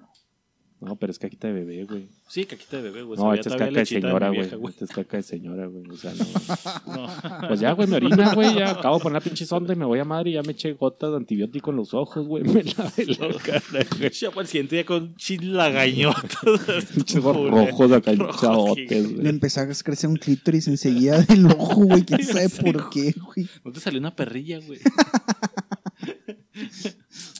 No, 0.84 0.97
pero 0.97 1.11
es 1.11 1.19
caquita 1.19 1.47
de 1.47 1.53
bebé, 1.53 1.86
güey. 1.86 2.09
Sí, 2.27 2.45
caquita 2.45 2.77
de 2.77 2.84
bebé, 2.84 3.03
güey. 3.03 3.17
No, 3.17 3.34
esta 3.34 3.49
es 3.49 3.55
caca 3.55 3.71
de 3.71 3.86
señora, 3.86 4.27
güey. 4.29 4.41
Esta 4.41 4.86
es 4.86 4.91
caca 4.91 5.17
de 5.17 5.23
señora, 5.23 5.65
güey. 5.67 5.89
O 5.89 5.95
sea, 5.97 6.13
no. 6.13 6.25
No. 6.93 7.47
Pues 7.47 7.59
ya, 7.59 7.71
güey, 7.71 7.88
me 7.88 7.95
orina, 7.95 8.34
güey. 8.34 8.53
Ya 8.55 8.71
acabo 8.71 8.97
de 8.97 9.03
poner 9.03 9.13
la 9.13 9.21
pinche 9.21 9.45
sonda 9.45 9.73
y 9.73 9.77
me 9.77 9.86
voy 9.86 9.99
a 9.99 10.03
madre 10.03 10.31
y 10.31 10.34
ya 10.34 10.43
me 10.43 10.51
eché 10.51 10.73
gotas 10.73 11.11
de 11.11 11.17
antibiótico 11.17 11.71
en 11.71 11.77
los 11.77 11.93
ojos, 11.93 12.27
güey. 12.27 12.43
Me 12.53 12.63
lavé 12.63 13.05
la 13.05 13.34
cara, 13.39 13.63
güey. 13.97 14.11
Ya 14.11 14.29
para 14.29 14.41
el 14.41 14.47
siguiente 14.47 14.75
día 14.75 14.86
con 14.86 15.15
chilagañotas. 15.15 16.86
Pinches 16.93 17.23
ojos 17.23 17.49
rojos 17.49 17.91
acá, 17.91 18.11
Rojos 18.13 18.41
chabotes, 18.41 18.89
gigantes. 18.89 19.11
Le 19.11 19.15
güey. 19.15 19.27
empezó 19.29 19.61
a 19.61 19.67
crecer 19.67 20.09
un 20.09 20.17
clítoris 20.17 20.67
enseguida 20.67 21.21
del 21.21 21.45
ojo, 21.45 21.86
güey. 21.86 22.03
¿Quién 22.03 22.23
sabe 22.23 22.49
por 22.49 22.89
qué, 22.89 23.13
güey? 23.13 23.47
¿No 23.63 23.71
te 23.71 23.79
salió 23.79 23.99
una 23.99 24.15
perrilla, 24.15 24.59
güey? 24.59 24.79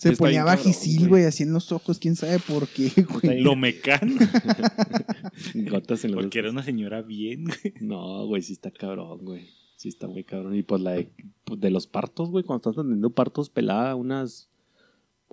Se 0.04 0.10
Está 0.10 0.24
ponía 0.26 0.43
bien 0.43 0.56
bajisil, 0.56 0.97
güey. 0.99 1.10
güey, 1.10 1.26
así 1.26 1.43
en 1.43 1.54
los 1.54 1.72
ojos. 1.72 1.97
¿Quién 1.99 2.16
sabe 2.16 2.39
por 2.39 2.68
qué, 2.68 2.89
güey? 3.04 3.41
Lo 3.41 3.56
mecano. 3.56 4.16
Gotas 5.56 6.04
en 6.06 6.12
los 6.12 6.22
Porque 6.24 6.39
era 6.39 6.49
una 6.51 6.64
señora 6.64 7.01
bien, 7.01 7.45
güey. 7.45 7.74
No, 7.82 8.26
güey, 8.28 8.41
sí 8.41 8.54
está 8.54 8.72
cabrón, 8.72 9.20
güey. 9.24 9.47
Sí 9.78 9.89
está 9.89 10.08
muy 10.08 10.24
cabrón. 10.24 10.56
Y 10.56 10.64
pues 10.64 10.82
la 10.82 10.91
de, 10.91 11.10
pues, 11.45 11.60
de 11.60 11.70
los 11.72 11.88
partos, 11.88 12.30
güey, 12.30 12.43
cuando 12.43 12.70
estás 12.70 12.84
teniendo 12.84 13.10
partos 13.10 13.49
pelada, 13.49 13.95
unas 13.95 14.49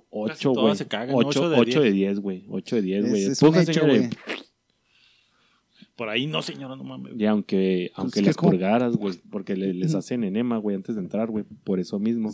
ocho, 0.09 0.51
todas 0.53 0.63
güey. 0.65 0.75
se 0.77 0.87
cagan, 0.87 1.09
¿no? 1.11 1.17
Ocho, 1.17 1.27
Ocho 1.29 1.49
de 1.49 1.57
ocho 1.59 1.81
de 1.81 1.91
diez. 1.91 1.95
diez, 2.15 2.19
güey. 2.19 2.45
Ocho 2.49 2.75
de 2.77 2.81
diez, 2.81 3.09
güey. 3.09 3.23
Es, 3.23 3.29
es 3.29 3.41
un 3.41 3.49
Puja, 3.49 3.61
hecho, 3.63 3.73
señora, 3.73 3.93
güey. 3.97 4.09
Por 5.95 6.09
ahí 6.09 6.25
no, 6.25 6.41
señora, 6.41 6.75
no 6.75 6.83
mames. 6.83 7.13
Y 7.17 7.25
aunque, 7.25 7.91
aunque 7.95 8.21
que 8.21 8.25
las 8.27 8.35
como- 8.35 8.51
purgaras, 8.51 8.95
güey, 8.97 9.15
porque 9.29 9.55
le- 9.55 9.73
les 9.73 9.93
hacen 9.93 10.23
enema, 10.23 10.57
güey, 10.57 10.75
antes 10.75 10.95
de 10.95 11.01
entrar, 11.01 11.29
güey, 11.29 11.43
por 11.63 11.79
eso 11.79 11.99
mismo. 11.99 12.31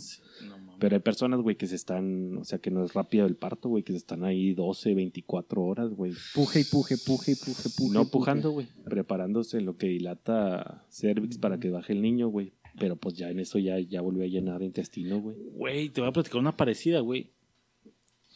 No. 0.47 0.56
Pero 0.79 0.95
hay 0.95 1.01
personas, 1.01 1.41
güey, 1.41 1.55
que 1.55 1.65
se 1.67 1.75
están, 1.75 2.37
o 2.37 2.43
sea, 2.43 2.59
que 2.59 2.69
no 2.69 2.83
es 2.83 2.93
rápido 2.93 3.25
el 3.25 3.35
parto, 3.35 3.69
güey, 3.69 3.83
que 3.83 3.93
se 3.93 3.97
están 3.97 4.23
ahí 4.23 4.53
12, 4.53 4.93
24 4.93 5.63
horas, 5.63 5.89
güey. 5.93 6.13
Puje 6.35 6.59
y 6.61 6.63
puje, 6.65 6.97
puje 6.97 7.31
y 7.31 7.35
puje, 7.35 7.69
puje. 7.75 7.93
No 7.93 8.05
pujando, 8.05 8.51
güey, 8.51 8.67
preparándose 8.85 9.57
en 9.57 9.65
lo 9.65 9.77
que 9.77 9.87
dilata 9.87 10.85
cervix 10.89 11.37
para 11.37 11.59
que 11.59 11.69
baje 11.69 11.93
el 11.93 12.01
niño, 12.01 12.27
güey. 12.27 12.53
Pero 12.79 12.95
pues 12.95 13.15
ya 13.15 13.29
en 13.31 13.39
eso 13.39 13.57
ya, 13.57 13.79
ya 13.79 14.01
volvió 14.01 14.23
a 14.23 14.27
llenar 14.27 14.61
intestino, 14.61 15.19
güey. 15.19 15.35
Güey, 15.55 15.89
te 15.89 16.01
voy 16.01 16.09
a 16.09 16.13
platicar 16.13 16.39
una 16.39 16.55
parecida, 16.55 16.99
güey. 16.99 17.31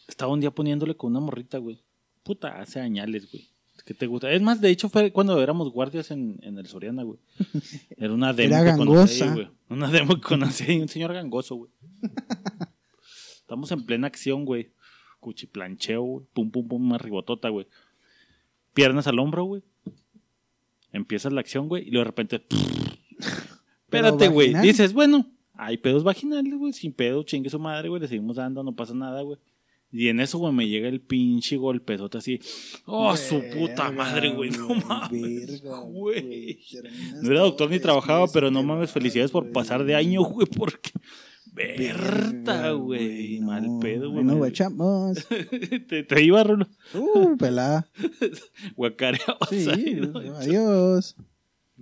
Estaba 0.08 0.34
un 0.34 0.40
día 0.40 0.52
poniéndole 0.52 0.96
con 0.96 1.12
una 1.12 1.20
morrita, 1.20 1.60
güey. 1.60 1.80
Puta, 2.24 2.60
hace 2.60 2.80
añales, 2.80 3.32
güey. 3.32 3.50
¿Qué 3.86 3.94
te 3.94 4.06
gusta? 4.08 4.32
Es 4.32 4.42
más, 4.42 4.62
de 4.62 4.70
hecho, 4.70 4.90
fue 4.90 5.12
cuando 5.12 5.42
éramos 5.42 5.72
guardias 5.72 6.12
en, 6.12 6.40
en 6.44 6.58
el 6.58 6.68
Soriana, 6.68 7.04
güey. 7.04 7.20
Era 7.98 8.14
una 8.14 8.34
demo 8.34 8.56
Era 8.56 8.72
que 8.72 8.78
conocí 8.78 9.20
gangosa. 9.20 9.34
güey. 9.34 9.50
Una 9.70 9.92
demo 9.92 10.16
que 10.16 10.22
conocí 10.22 10.80
un 10.80 10.88
señor 10.88 11.14
gangoso, 11.14 11.56
güey. 11.56 11.72
Estamos 13.40 13.72
en 13.72 13.86
plena 13.86 14.08
acción, 14.08 14.46
güey. 14.46 14.72
Cuchiplancheo, 15.20 16.02
güey. 16.02 16.26
Pum, 16.34 16.52
pum, 16.52 16.68
pum, 16.68 16.86
una 16.88 16.98
ribotota, 16.98 17.50
güey. 17.50 17.68
Piernas 18.74 19.08
al 19.08 19.20
hombro, 19.20 19.44
güey. 19.44 19.64
Empiezas 20.94 21.34
la 21.34 21.42
acción, 21.42 21.68
güey, 21.68 21.88
y 21.88 21.92
luego 21.92 22.06
de 22.06 22.06
repente. 22.06 22.46
Espérate, 23.86 24.30
güey. 24.30 24.54
Dices, 24.62 24.94
bueno, 24.94 25.30
hay 25.54 25.78
pedos 25.78 26.04
vaginales, 26.04 26.54
güey. 26.56 26.74
Sin 26.74 26.94
pedo, 26.94 27.24
chingue 27.24 27.50
su 27.50 27.60
madre, 27.60 27.90
güey. 27.90 28.02
Le 28.02 28.08
seguimos 28.08 28.38
dando, 28.38 28.64
no 28.64 28.76
pasa 28.76 28.94
nada, 28.94 29.22
güey. 29.22 29.38
Y 29.94 30.08
en 30.08 30.22
eso, 30.22 30.38
güey, 30.38 30.54
me 30.54 30.70
llega 30.70 30.88
el 30.88 31.02
pinche 31.02 31.58
golpezote 31.58 32.18
así. 32.18 32.40
Oh, 32.86 33.16
su 33.18 33.44
puta 33.54 33.92
madre, 33.92 34.34
güey. 34.34 34.50
No 34.52 34.74
mames. 34.74 35.62
Güey. 35.62 36.60
No 37.22 37.32
era 37.32 37.42
doctor 37.42 37.70
ni 37.70 37.80
trabajaba, 37.80 38.28
pero 38.28 38.50
no 38.50 38.64
mames, 38.64 38.92
felicidades 38.92 39.32
por 39.32 39.52
pasar 39.52 39.84
de 39.84 39.96
año, 39.96 40.22
güey, 40.24 40.48
porque. 40.48 40.92
Berta, 41.52 42.72
güey. 42.72 43.40
Mal 43.42 43.64
no. 43.64 43.80
pedo, 43.80 44.10
güey. 44.10 44.24
Bueno, 44.24 44.38
guachamos. 44.38 45.28
te, 45.88 46.04
te 46.04 46.24
iba, 46.24 46.44
Rulo. 46.44 46.68
Uh, 46.94 47.38
pelada. 47.38 47.88
Guacareado. 48.76 49.38
Sí, 49.50 50.00
adiós. 50.36 51.16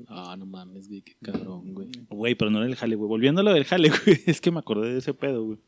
Ah, 0.08 0.36
no 0.38 0.46
mames, 0.46 0.88
güey, 0.88 1.02
qué 1.02 1.14
cabrón, 1.22 1.74
güey. 1.74 1.92
Güey, 2.10 2.36
pero 2.36 2.50
no 2.50 2.60
era 2.60 2.68
el 2.68 2.76
jale, 2.76 2.96
güey. 2.96 3.08
Volviendo 3.08 3.42
a 3.42 3.44
lo 3.44 3.54
del 3.54 3.66
jale, 3.66 3.90
güey. 3.90 4.20
Es 4.26 4.42
que 4.42 4.52
me 4.52 4.60
acordé 4.60 4.92
de 4.92 5.00
ese 5.00 5.14
pedo, 5.14 5.44
güey. 5.44 5.60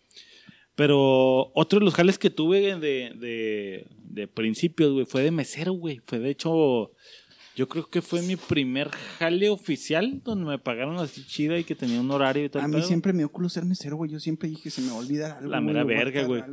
Pero 0.75 1.51
otro 1.53 1.79
de 1.79 1.85
los 1.85 1.93
jales 1.93 2.17
que 2.17 2.29
tuve 2.29 2.79
de, 2.79 3.13
de, 3.19 3.87
de 4.03 4.27
principios, 4.27 4.93
güey, 4.93 5.05
fue 5.05 5.21
de 5.21 5.31
mesero, 5.31 5.73
güey. 5.73 5.99
Fue 6.05 6.19
de 6.19 6.29
hecho, 6.29 6.91
yo 7.55 7.67
creo 7.67 7.89
que 7.89 8.01
fue 8.01 8.21
mi 8.21 8.35
primer 8.35 8.89
jale 9.19 9.49
oficial 9.49 10.21
donde 10.23 10.45
me 10.45 10.59
pagaron 10.59 10.97
así 10.97 11.25
chida 11.25 11.57
y 11.59 11.63
que 11.63 11.75
tenía 11.75 11.99
un 11.99 12.09
horario 12.11 12.45
y 12.45 12.49
todo. 12.49 12.63
A 12.63 12.67
mí 12.67 12.75
pedo. 12.75 12.83
siempre 12.83 13.11
me 13.13 13.19
dio 13.19 13.29
culo 13.29 13.49
ser 13.49 13.65
mesero, 13.65 13.97
güey. 13.97 14.09
Yo 14.09 14.19
siempre 14.19 14.49
dije, 14.49 14.69
se 14.69 14.81
me 14.81 14.87
va 14.87 14.93
a 14.93 14.99
olvidar 14.99 15.31
algo. 15.37 15.49
La 15.49 15.59
güey, 15.59 15.67
mera 15.67 15.83
verga, 15.83 16.23
güey. 16.23 16.43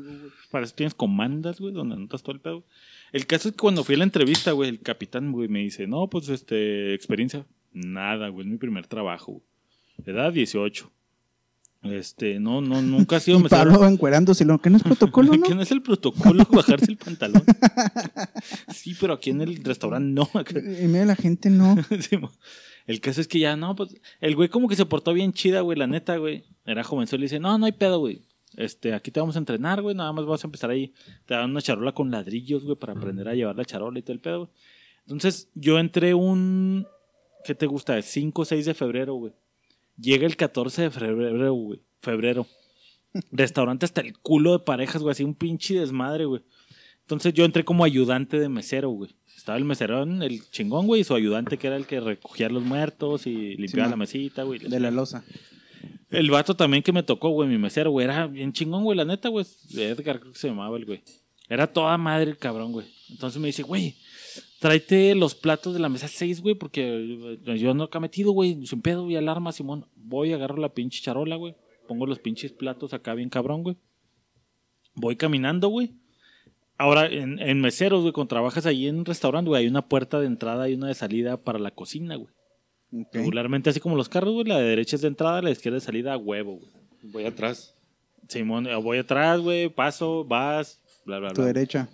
Para 0.51 0.65
eso 0.65 0.75
tienes 0.75 0.95
comandas, 0.95 1.61
güey, 1.61 1.73
donde 1.73 1.95
anotas 1.95 2.23
todo 2.23 2.35
el 2.35 2.41
pedo. 2.41 2.65
El 3.13 3.27
caso 3.27 3.49
es 3.49 3.55
que 3.55 3.61
cuando 3.61 3.85
fui 3.85 3.95
a 3.95 3.99
la 3.99 4.05
entrevista, 4.05 4.53
güey, 4.53 4.71
el 4.71 4.81
capitán, 4.81 5.33
güey, 5.33 5.49
me 5.49 5.61
dice, 5.61 5.87
no, 5.87 6.09
pues, 6.09 6.29
este, 6.29 6.95
experiencia. 6.95 7.47
Nada, 7.73 8.29
güey, 8.29 8.47
es 8.47 8.53
mi 8.53 8.59
primer 8.59 8.87
trabajo. 8.87 9.33
güey. 9.33 9.45
Edad 10.05 10.33
18. 10.33 10.91
Este, 11.83 12.41
no, 12.41 12.61
no, 12.61 12.83
nunca 12.83 13.16
ha 13.16 13.20
sido 13.20 13.39
Y. 13.39 13.45
Pablo 13.45 13.87
encuerándose, 13.87 14.45
lo 14.45 14.61
que 14.61 14.70
no 14.70 14.76
es 14.79 14.83
protocolo, 14.83 15.33
¿no? 15.37 15.43
¿Qué 15.43 15.55
no 15.55 15.62
es 15.62 15.70
el 15.70 15.83
protocolo 15.83 16.45
bajarse 16.51 16.91
el 16.91 16.97
pantalón? 16.97 17.45
sí, 18.74 18.97
pero 19.01 19.14
aquí 19.14 19.31
en 19.31 19.41
el 19.43 19.62
restaurante 19.64 20.09
no. 20.12 20.29
En 20.55 20.87
medio 20.91 21.01
de 21.01 21.07
la 21.07 21.16
gente 21.16 21.51
no. 21.51 21.76
Sí, 22.01 22.18
el 22.87 23.01
caso 23.01 23.20
es 23.20 23.29
que 23.29 23.39
ya, 23.39 23.55
no, 23.55 23.76
pues, 23.76 23.95
el 24.20 24.35
güey 24.35 24.49
como 24.49 24.66
que 24.66 24.74
se 24.74 24.87
portó 24.87 25.12
bien 25.12 25.33
chida, 25.35 25.61
güey, 25.61 25.79
la 25.79 25.87
neta, 25.87 26.16
güey. 26.16 26.45
Era 26.64 26.83
jovenzuelo 26.83 27.22
y 27.22 27.26
dice, 27.26 27.39
no, 27.39 27.59
no 27.59 27.66
hay 27.66 27.72
pedo, 27.72 27.99
güey. 27.99 28.22
Este, 28.57 28.95
aquí 28.95 29.11
te 29.11 29.20
vamos 29.20 29.37
a 29.37 29.39
entrenar, 29.39 29.83
güey, 29.83 29.95
nada 29.95 30.11
más 30.12 30.24
vas 30.24 30.43
a 30.43 30.47
empezar 30.47 30.70
ahí. 30.70 30.95
Te 31.26 31.35
dan 31.35 31.51
una 31.51 31.61
charola 31.61 31.93
con 31.93 32.11
ladrillos, 32.11 32.64
güey, 32.64 32.76
para 32.76 32.95
aprender 32.95 33.29
a 33.29 33.35
llevar 33.35 33.57
la 33.57 33.64
charola 33.66 33.99
y 33.99 34.03
todo 34.03 34.14
el 34.14 34.20
pedo, 34.20 34.39
güey. 34.39 34.51
Entonces, 35.03 35.51
yo 35.55 35.79
entré 35.79 36.14
un, 36.14 36.87
¿qué 37.45 37.55
te 37.55 37.66
gusta? 37.66 38.01
5 38.01 38.43
o 38.43 38.45
6 38.45 38.64
de 38.64 38.74
febrero, 38.74 39.14
güey. 39.14 39.33
Llega 40.01 40.27
el 40.27 40.37
14 40.37 40.83
de 40.83 40.91
febrero, 40.91 41.53
güey. 41.53 41.81
Febrero. 42.01 42.47
Restaurante 43.33 43.85
hasta 43.87 44.01
el 44.01 44.19
culo 44.19 44.53
de 44.53 44.59
parejas, 44.61 45.03
güey, 45.03 45.13
así 45.13 45.25
un 45.25 45.35
pinche 45.35 45.75
desmadre, 45.75 46.25
güey. 46.27 46.43
Entonces 47.01 47.33
yo 47.33 47.45
entré 47.45 47.65
como 47.65 47.85
ayudante 47.85 48.39
de 48.39 48.49
mesero, 48.49 48.91
güey. 48.91 49.17
Estaba 49.35 49.57
el 49.57 49.65
meserón, 49.65 50.23
el 50.23 50.43
chingón, 50.51 50.87
güey, 50.87 51.01
y 51.01 51.05
su 51.05 51.15
ayudante 51.15 51.57
que 51.57 51.67
era 51.69 51.77
el 51.77 51.87
que 51.87 52.01
recogía 52.01 52.49
los 52.51 52.63
muertos 52.63 53.27
y 53.27 53.57
limpiaba 53.57 53.89
Sí, 53.89 53.91
la 53.91 53.97
mesita, 53.97 54.43
güey. 54.43 54.59
De 54.61 54.79
la 54.79 54.91
losa. 54.91 55.25
El 56.11 56.31
vato 56.31 56.55
también 56.55 56.83
que 56.83 56.93
me 56.93 57.03
tocó, 57.03 57.31
güey, 57.31 57.49
mi 57.49 57.59
mesero, 57.59 57.91
güey, 57.91 58.05
era 58.05 58.27
bien 58.27 58.53
chingón, 58.53 58.85
güey, 58.85 58.97
la 58.97 59.05
neta, 59.05 59.29
güey. 59.31 59.47
Edgar 59.75 60.21
creo 60.21 60.33
que 60.33 60.39
se 60.39 60.49
llamaba 60.49 60.77
el 60.77 60.85
güey. 60.85 61.03
Era 61.49 61.67
toda 61.67 61.97
madre 61.97 62.31
el 62.31 62.37
cabrón, 62.37 62.73
güey. 62.73 62.87
Entonces 63.09 63.41
me 63.41 63.47
dice, 63.47 63.63
güey, 63.63 63.97
tráete 64.61 65.15
los 65.15 65.35
platos 65.35 65.75
de 65.75 65.81
la 65.81 65.89
mesa 65.89 66.09
6, 66.09 66.41
güey, 66.43 66.55
porque 66.55 67.39
eh, 67.47 67.59
yo 67.59 67.75
no 67.75 67.85
acá 67.85 68.01
metido, 68.01 68.33
güey, 68.33 68.67
sin 68.67 68.83
pedo 68.83 69.09
y 69.11 69.17
alarma, 69.17 69.53
Simón. 69.53 69.87
Voy, 69.97 70.33
agarro 70.33 70.57
la 70.57 70.75
pinche 70.75 71.03
charola, 71.03 71.37
güey. 71.37 71.55
Pongo 71.87 72.07
los 72.07 72.19
pinches 72.19 72.53
platos 72.53 72.93
acá 72.93 73.15
bien 73.15 73.31
cabrón, 73.31 73.63
güey. 73.63 73.77
Voy 74.95 75.17
caminando, 75.17 75.69
güey. 75.69 75.93
Ahora, 76.77 77.07
en, 77.07 77.39
en 77.41 77.61
meseros, 77.61 78.03
güey, 78.03 78.13
cuando 78.13 78.29
trabajas 78.29 78.67
ahí 78.67 78.87
en 78.87 78.99
un 78.99 79.05
restaurante, 79.05 79.49
güey, 79.49 79.63
hay 79.63 79.69
una 79.69 79.89
puerta 79.89 80.21
de 80.21 80.27
entrada 80.27 80.69
y 80.69 80.75
una 80.75 80.89
de 80.89 80.95
salida 80.95 81.37
para 81.43 81.59
la 81.59 81.71
cocina, 81.73 82.17
güey. 82.17 82.33
Regularmente, 83.13 83.69
así 83.71 83.81
como 83.81 83.97
los 83.97 84.09
carros, 84.09 84.33
güey, 84.33 84.47
la 84.47 84.59
de 84.59 84.69
derecha 84.69 84.97
es 84.97 85.03
de 85.03 85.09
entrada, 85.09 85.43
la 85.43 85.49
de 85.49 85.53
izquierda 85.53 85.77
es 85.79 85.83
de 85.83 85.87
salida 85.87 86.15
a 86.15 86.17
huevo, 86.17 86.55
güey. 86.57 86.71
Voy 87.03 87.25
atrás. 87.25 87.75
Simón, 88.29 88.67
eh, 88.67 88.77
voy 88.77 88.99
atrás, 88.99 89.41
güey, 89.41 89.69
paso, 89.69 90.25
vas, 90.25 90.81
bla, 91.05 91.19
bla, 91.19 91.29
Tu 91.31 91.37
bla. 91.43 91.47
derecha. 91.53 91.89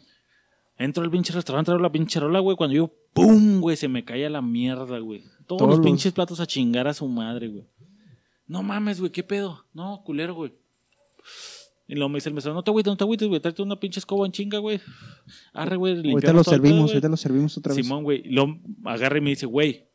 Entro 0.77 1.05
al 1.05 1.11
pinche 1.11 1.33
restaurante, 1.33 1.70
abro 1.70 1.83
la 1.83 1.93
pinche 1.93 2.18
rola, 2.18 2.41
güey, 2.41 2.57
cuando 2.57 2.75
yo, 2.75 2.91
¡pum! 3.12 3.61
güey, 3.61 3.77
se 3.77 3.89
me 3.89 4.05
cae 4.05 4.27
a 4.27 4.31
la 4.31 4.43
mierda, 4.43 4.99
güey. 4.99 5.22
Todos, 5.47 5.59
Todos 5.59 5.70
los 5.77 5.81
pinches 5.81 6.12
platos 6.12 6.41
a 6.41 6.47
chingar 6.47 6.89
a 6.89 6.95
su 6.95 7.07
madre, 7.07 7.49
güey. 7.49 7.64
No 8.47 8.62
mames, 8.62 8.99
güey, 8.99 9.12
¿qué 9.12 9.22
pedo? 9.22 9.64
No, 9.72 10.03
culero, 10.05 10.35
güey. 10.35 10.53
Y 11.87 11.95
luego 11.95 12.09
me 12.09 12.16
dice 12.16 12.31
el 12.31 12.35
mesero, 12.35 12.55
no 12.55 12.62
te 12.62 12.70
agüites, 12.70 12.91
no 12.91 12.97
te 12.97 13.05
agüites, 13.05 13.29
güey, 13.29 13.41
tráete 13.41 13.62
una 13.62 13.79
pinche 13.79 14.01
escoba 14.01 14.27
en 14.27 14.33
chinga, 14.33 14.59
güey. 14.59 14.81
Arre, 15.53 15.77
güey, 15.77 16.11
Ahorita 16.11 16.33
lo 16.33 16.43
servimos, 16.43 16.91
ahorita 16.91 17.09
lo 17.09 17.16
servimos 17.16 17.57
otra 17.59 17.75
vez. 17.75 17.85
Simón, 17.85 18.03
güey. 18.05 18.22
Lo 18.25 18.59
agarra 18.85 19.18
y 19.18 19.20
me 19.20 19.31
dice, 19.31 19.47
güey, 19.47 19.87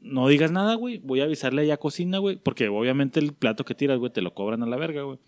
no 0.00 0.28
digas 0.28 0.52
nada, 0.52 0.74
güey. 0.74 0.98
Voy 0.98 1.20
a 1.20 1.24
avisarle 1.24 1.62
allá 1.62 1.74
a 1.74 1.78
cocina, 1.78 2.18
güey. 2.18 2.36
Porque 2.36 2.68
obviamente 2.68 3.18
el 3.20 3.32
plato 3.32 3.64
que 3.64 3.74
tiras, 3.74 3.98
güey, 3.98 4.12
te 4.12 4.22
lo 4.22 4.32
cobran 4.32 4.62
a 4.62 4.66
la 4.66 4.76
verga, 4.76 5.02
güey. 5.02 5.18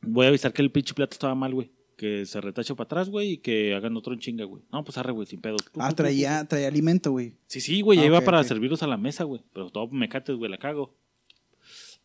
Voy 0.00 0.26
a 0.26 0.28
avisar 0.28 0.52
que 0.52 0.62
el 0.62 0.70
pinche 0.70 0.94
plato 0.94 1.12
estaba 1.12 1.34
mal, 1.34 1.52
güey. 1.52 1.72
Que 1.98 2.24
se 2.26 2.40
retache 2.40 2.74
para 2.76 2.86
atrás, 2.86 3.10
güey, 3.10 3.32
y 3.32 3.38
que 3.38 3.74
hagan 3.74 3.96
otro 3.96 4.14
en 4.14 4.20
chinga, 4.20 4.44
güey. 4.44 4.62
No, 4.72 4.84
pues 4.84 4.96
arre, 4.96 5.10
güey, 5.12 5.26
sin 5.26 5.40
pedo. 5.40 5.56
Tú, 5.56 5.80
Ah, 5.82 5.92
traía, 5.92 6.46
traía 6.46 6.68
alimento, 6.68 7.10
güey. 7.10 7.34
Sí, 7.48 7.60
sí, 7.60 7.80
güey, 7.82 7.98
ya 7.98 8.04
Ah, 8.04 8.06
iba 8.06 8.18
ok, 8.20 8.24
para 8.24 8.40
ok. 8.40 8.46
servirlos 8.46 8.82
a 8.84 8.86
la 8.86 8.96
mesa, 8.96 9.24
güey. 9.24 9.42
Pero 9.52 9.68
todo 9.70 9.88
me 9.88 10.08
cates, 10.08 10.36
güey, 10.36 10.48
la 10.50 10.58
cago. 10.58 10.94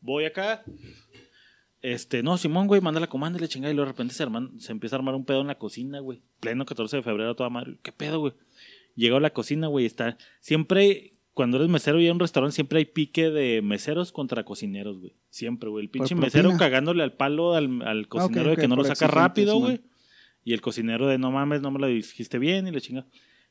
Voy 0.02 0.26
acá. 0.26 0.64
Este, 1.82 2.24
no, 2.24 2.38
Simón, 2.38 2.68
güey, 2.68 2.82
manda 2.82 3.00
la 3.00 3.08
comanda 3.08 3.38
y 3.38 3.42
le 3.42 3.48
chingada. 3.48 3.72
Y 3.72 3.76
luego 3.76 3.88
de 3.88 3.92
repente 3.94 4.14
se, 4.14 4.26
arman- 4.26 4.58
se 4.60 4.72
empieza 4.72 4.96
a 4.96 5.00
armar 5.00 5.16
un 5.16 5.26
pedo 5.26 5.42
en 5.42 5.48
la 5.48 5.58
cocina, 5.60 6.00
güey. 6.00 6.22
Pleno 6.40 6.66
14 6.66 6.98
de 6.98 7.04
febrero, 7.04 7.36
toda 7.36 7.50
madre. 7.50 7.78
¿Qué 7.84 7.92
pedo, 7.92 8.20
güey? 8.20 8.34
Llego 8.96 9.18
a 9.18 9.20
la 9.20 9.32
cocina, 9.32 9.68
güey, 9.68 9.86
está. 9.86 10.18
Siempre, 10.40 11.13
cuando 11.34 11.58
eres 11.58 11.70
mesero 11.70 12.00
y 12.00 12.06
en 12.06 12.14
un 12.14 12.20
restaurante, 12.20 12.54
siempre 12.56 12.80
hay 12.80 12.86
pique 12.86 13.32
de 13.32 13.62
meseros 13.62 14.12
contra 14.12 14.44
cocineros, 14.44 15.00
güey. 15.00 15.16
Siempre, 15.30 15.70
güey. 15.70 15.86
El 15.86 15.90
pinche 15.90 16.14
mesero 16.16 16.56
cagándole 16.58 17.04
al 17.04 17.14
palo 17.14 17.56
al, 17.56 17.82
al 17.82 18.08
cocinero 18.08 18.52
ok, 18.52 18.56
de 18.56 18.62
que 18.62 18.68
no 18.68 18.76
lo 18.76 18.84
saca 18.84 19.08
rápido, 19.08 19.58
güey. 19.58 19.82
Y 20.44 20.54
el 20.54 20.62
cocinero 20.62 21.08
de 21.08 21.18
no 21.18 21.32
mames, 21.32 21.62
no 21.62 21.72
me 21.72 21.80
lo 21.80 21.88
dijiste 21.88 22.38
bien 22.38 22.68
y 22.68 22.72
le 22.72 22.82
chinga. 22.82 23.08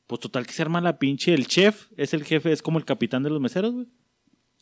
Pues 0.07 0.21
total 0.21 0.47
que 0.47 0.53
se 0.53 0.63
arma 0.63 0.81
la 0.81 0.99
pinche. 0.99 1.35
El 1.35 1.47
chef 1.47 1.89
es 1.97 2.15
el 2.15 2.25
jefe, 2.25 2.53
es 2.53 2.63
como 2.63 2.79
el 2.79 2.85
capitán 2.85 3.23
de 3.23 3.31
los 3.31 3.41
meseros, 3.41 3.73
güey. 3.73 3.87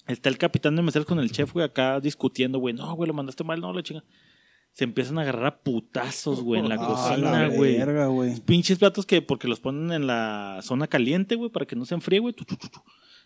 Está 0.06 0.28
el 0.28 0.38
capitán 0.38 0.76
de 0.76 0.82
meseros 0.82 1.06
con 1.06 1.18
el 1.18 1.30
chef, 1.30 1.52
güey, 1.52 1.64
acá 1.66 2.00
discutiendo, 2.00 2.58
güey. 2.58 2.74
No, 2.74 2.94
güey, 2.94 3.08
lo 3.08 3.14
mandaste 3.14 3.44
mal, 3.44 3.60
no, 3.60 3.72
la 3.72 3.82
chinga. 3.82 4.02
Se 4.72 4.84
empiezan 4.84 5.18
a 5.18 5.22
agarrar 5.22 5.46
a 5.46 5.58
putazos, 5.62 6.40
güey, 6.40 6.60
en 6.60 6.68
la 6.68 6.74
Ah, 6.80 6.86
cocina, 6.86 7.42
la 7.42 8.06
güey. 8.06 8.40
Pinches 8.40 8.78
platos 8.78 9.04
que 9.04 9.20
porque 9.20 9.48
los 9.48 9.60
ponen 9.60 9.92
en 9.92 10.06
la 10.06 10.60
zona 10.62 10.86
caliente, 10.86 11.34
güey, 11.34 11.50
para 11.50 11.66
que 11.66 11.76
no 11.76 11.84
se 11.84 11.94
enfríe, 11.94 12.20
güey. 12.20 12.34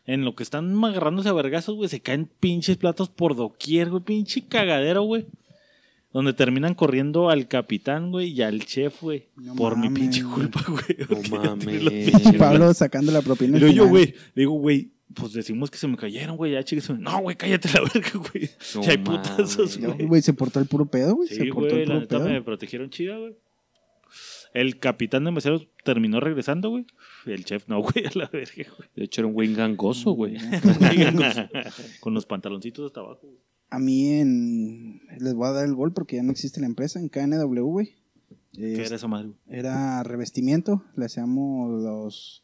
En 0.07 0.25
lo 0.25 0.35
que 0.35 0.43
están 0.43 0.85
agarrándose 0.85 1.29
a 1.31 1.33
vergazos, 1.33 1.77
güey, 1.77 1.89
se 1.89 2.01
caen 2.01 2.29
pinches 2.41 2.77
platos 2.77 3.09
por 3.09 3.35
doquier, 3.37 3.89
güey. 3.91 4.03
Pinche 4.03 4.43
cagadero, 4.47 5.03
güey. 5.03 5.27
Donde 6.13 6.33
terminan 6.33 6.75
corriendo 6.75 7.31
al 7.31 7.49
capitán, 7.49 8.11
güey, 8.13 8.29
y 8.31 8.43
al 8.43 8.65
chef, 8.67 9.01
güey. 9.03 9.27
No 9.37 9.55
por 9.57 9.77
mi 9.77 9.89
pinche 9.89 10.23
culpa, 10.23 10.63
güey. 10.69 10.85
No 11.31 11.37
mames. 11.39 12.37
Pablo 12.39 12.73
sacando 12.75 13.11
la 13.13 13.23
propina. 13.23 13.59
luego 13.59 13.75
yo, 13.75 13.89
güey, 13.89 14.15
digo, 14.37 14.53
güey, 14.53 14.91
pues 15.15 15.33
decimos 15.33 15.71
que 15.71 15.79
se 15.79 15.89
me 15.89 15.97
cayeron, 15.97 16.37
güey, 16.37 16.53
ya 16.53 16.63
chicos. 16.63 16.91
No, 16.99 17.19
güey, 17.21 17.35
cállate 17.37 17.69
la 17.73 17.81
verga, 17.81 18.11
güey. 18.33 18.51
No 18.77 18.83
ya 18.83 18.91
hay 18.93 18.99
mames. 18.99 19.29
putazos, 19.29 19.79
güey. 19.79 20.07
Güey, 20.07 20.23
se 20.23 20.35
portó 20.35 20.61
el 20.61 20.67
puro 20.67 20.87
pedo, 20.87 21.17
güey. 21.17 21.29
Sí, 21.29 21.35
se 21.37 21.45
portó 21.47 21.71
güey, 21.71 21.83
el 21.83 21.89
la 21.89 21.95
puro 21.95 22.01
neta 22.03 22.19
pedo. 22.19 22.29
me 22.29 22.43
protegieron 22.43 22.91
chida, 22.91 23.17
güey. 23.19 23.35
El 24.53 24.79
capitán 24.79 25.25
de 25.25 25.33
meseros 25.33 25.67
terminó 25.83 26.21
regresando, 26.21 26.69
güey. 26.71 26.85
El 27.27 27.45
chef 27.45 27.69
no, 27.69 27.81
güey, 27.83 28.05
a 28.07 28.11
la 28.15 28.29
verga, 28.29 28.65
güey. 28.77 28.89
De 28.97 29.05
hecho, 29.05 29.21
era 29.23 29.29
un 29.29 29.35
güey 29.35 29.55
gangoso, 29.55 30.13
güey. 30.13 30.37
Con 32.01 32.15
los 32.15 32.27
pantaloncitos 32.27 32.87
hasta 32.87 33.01
abajo. 33.01 33.21
güey. 33.23 33.39
A 33.71 33.79
mí 33.79 34.09
en... 34.11 35.01
Les 35.19 35.35
voy 35.35 35.49
a 35.49 35.53
dar 35.53 35.65
el 35.65 35.75
gol 35.75 35.93
porque 35.93 36.17
ya 36.17 36.23
no 36.23 36.31
existe 36.33 36.61
la 36.61 36.67
empresa. 36.67 37.01
En 37.01 37.09
KNW, 37.09 37.61
güey. 37.63 37.95
¿Qué 38.53 38.75
Es- 38.75 38.87
era 38.87 38.97
esa 38.97 39.09
madre, 39.09 39.29
güey? 39.47 39.59
Era 39.59 40.03
revestimiento. 40.03 40.85
Le 40.97 41.07
hacíamos 41.07 41.83
los... 41.83 42.41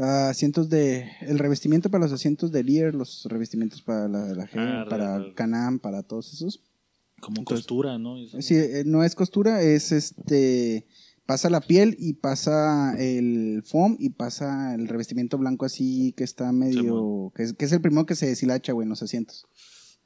Asientos 0.00 0.68
de. 0.70 1.10
El 1.22 1.40
revestimiento 1.40 1.90
para 1.90 2.04
los 2.04 2.12
asientos 2.12 2.52
de 2.52 2.62
Lear, 2.62 2.94
los 2.94 3.26
revestimientos 3.28 3.82
para 3.82 4.06
la, 4.06 4.26
la 4.32 4.46
G, 4.46 4.50
Ah, 4.56 4.86
para 4.88 5.18
re- 5.18 5.24
re- 5.24 5.34
Canam, 5.34 5.80
para 5.80 6.04
todos 6.04 6.32
esos. 6.32 6.62
Como 7.20 7.38
Entonces- 7.40 7.64
costura, 7.66 7.98
¿no? 7.98 8.16
Eso. 8.16 8.40
Sí, 8.40 8.54
eh, 8.54 8.84
no 8.86 9.02
es 9.02 9.16
costura, 9.16 9.60
es 9.60 9.90
este. 9.90 10.86
Pasa 11.28 11.50
la 11.50 11.60
piel 11.60 11.94
y 11.98 12.14
pasa 12.14 12.94
el 12.98 13.62
foam 13.62 13.96
y 13.98 14.08
pasa 14.08 14.74
el 14.74 14.88
revestimiento 14.88 15.36
blanco 15.36 15.66
así 15.66 16.14
que 16.16 16.24
está 16.24 16.50
medio. 16.52 17.30
Que, 17.36 17.42
es, 17.42 17.52
que 17.52 17.66
es 17.66 17.72
el 17.72 17.82
primero 17.82 18.06
que 18.06 18.14
se 18.14 18.26
deshilacha, 18.28 18.72
güey, 18.72 18.86
en 18.86 18.88
los 18.88 19.02
asientos. 19.02 19.46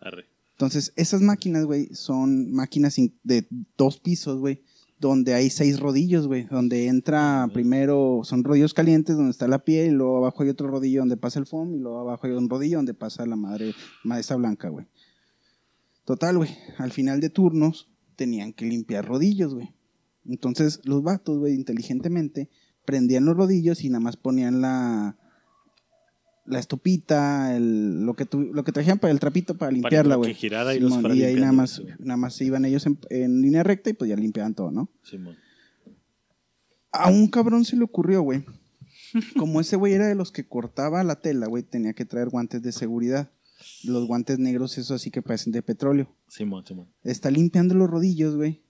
Arre. 0.00 0.24
Entonces, 0.50 0.92
esas 0.96 1.20
máquinas, 1.20 1.64
güey, 1.64 1.94
son 1.94 2.50
máquinas 2.50 2.98
in- 2.98 3.14
de 3.22 3.46
dos 3.78 4.00
pisos, 4.00 4.40
güey, 4.40 4.62
donde 4.98 5.34
hay 5.34 5.48
seis 5.48 5.78
rodillos, 5.78 6.26
güey, 6.26 6.46
donde 6.50 6.88
entra 6.88 7.48
primero, 7.52 8.22
son 8.24 8.42
rodillos 8.42 8.74
calientes 8.74 9.14
donde 9.16 9.30
está 9.30 9.46
la 9.46 9.62
piel, 9.64 9.86
y 9.92 9.96
luego 9.96 10.16
abajo 10.18 10.42
hay 10.42 10.48
otro 10.48 10.66
rodillo 10.66 11.02
donde 11.02 11.16
pasa 11.16 11.38
el 11.38 11.46
foam, 11.46 11.74
y 11.76 11.78
luego 11.78 12.00
abajo 12.00 12.26
hay 12.26 12.32
un 12.32 12.48
rodillo 12.50 12.78
donde 12.78 12.94
pasa 12.94 13.24
la 13.26 13.36
madre, 13.36 13.74
maestra 14.02 14.34
blanca, 14.34 14.68
güey. 14.70 14.86
Total, 16.04 16.36
güey, 16.36 16.50
al 16.78 16.90
final 16.90 17.20
de 17.20 17.30
turnos 17.30 17.88
tenían 18.16 18.52
que 18.52 18.64
limpiar 18.64 19.06
rodillos, 19.06 19.54
güey. 19.54 19.72
Entonces, 20.26 20.80
los 20.84 21.02
vatos, 21.02 21.38
güey, 21.38 21.54
inteligentemente, 21.54 22.48
prendían 22.84 23.24
los 23.24 23.36
rodillos 23.36 23.82
y 23.84 23.88
nada 23.90 24.00
más 24.00 24.16
ponían 24.16 24.60
la 24.60 25.16
la 26.44 26.58
estopita, 26.58 27.54
el, 27.56 28.04
lo 28.04 28.14
que 28.14 28.26
tu- 28.26 28.52
lo 28.52 28.64
que 28.64 28.72
trajeran 28.72 28.98
para 28.98 29.12
el 29.12 29.20
trapito 29.20 29.56
para 29.56 29.70
limpiarla, 29.70 30.16
güey. 30.16 30.34
girara 30.34 30.74
y 30.74 30.80
los 30.80 30.92
fuera 30.98 31.14
y 31.14 31.22
ahí 31.22 31.36
nada 31.36 31.52
más, 31.52 31.70
sí. 31.76 31.84
nada 32.00 32.16
más 32.16 32.34
se 32.34 32.44
iban 32.44 32.64
ellos 32.64 32.84
en, 32.84 32.98
en 33.10 33.40
línea 33.42 33.62
recta 33.62 33.90
y 33.90 33.92
pues 33.92 34.08
ya 34.10 34.16
limpiaban 34.16 34.52
todo, 34.54 34.72
¿no? 34.72 34.90
Simón. 35.04 35.36
A 36.90 37.08
un 37.10 37.28
cabrón 37.28 37.64
se 37.64 37.76
le 37.76 37.84
ocurrió, 37.84 38.22
güey. 38.22 38.44
Como 39.38 39.60
ese 39.60 39.76
güey 39.76 39.92
era 39.92 40.08
de 40.08 40.14
los 40.16 40.32
que 40.32 40.46
cortaba 40.48 41.04
la 41.04 41.20
tela, 41.20 41.46
güey, 41.46 41.62
tenía 41.62 41.92
que 41.92 42.04
traer 42.04 42.28
guantes 42.28 42.60
de 42.62 42.72
seguridad. 42.72 43.30
Los 43.84 44.08
guantes 44.08 44.40
negros, 44.40 44.76
esos 44.78 44.90
así 44.90 45.10
que 45.12 45.22
parecen 45.22 45.52
de 45.52 45.62
petróleo. 45.62 46.12
Simón, 46.28 46.66
Simón. 46.66 46.88
Está 47.04 47.30
limpiando 47.30 47.74
los 47.76 47.88
rodillos, 47.88 48.34
güey. 48.34 48.61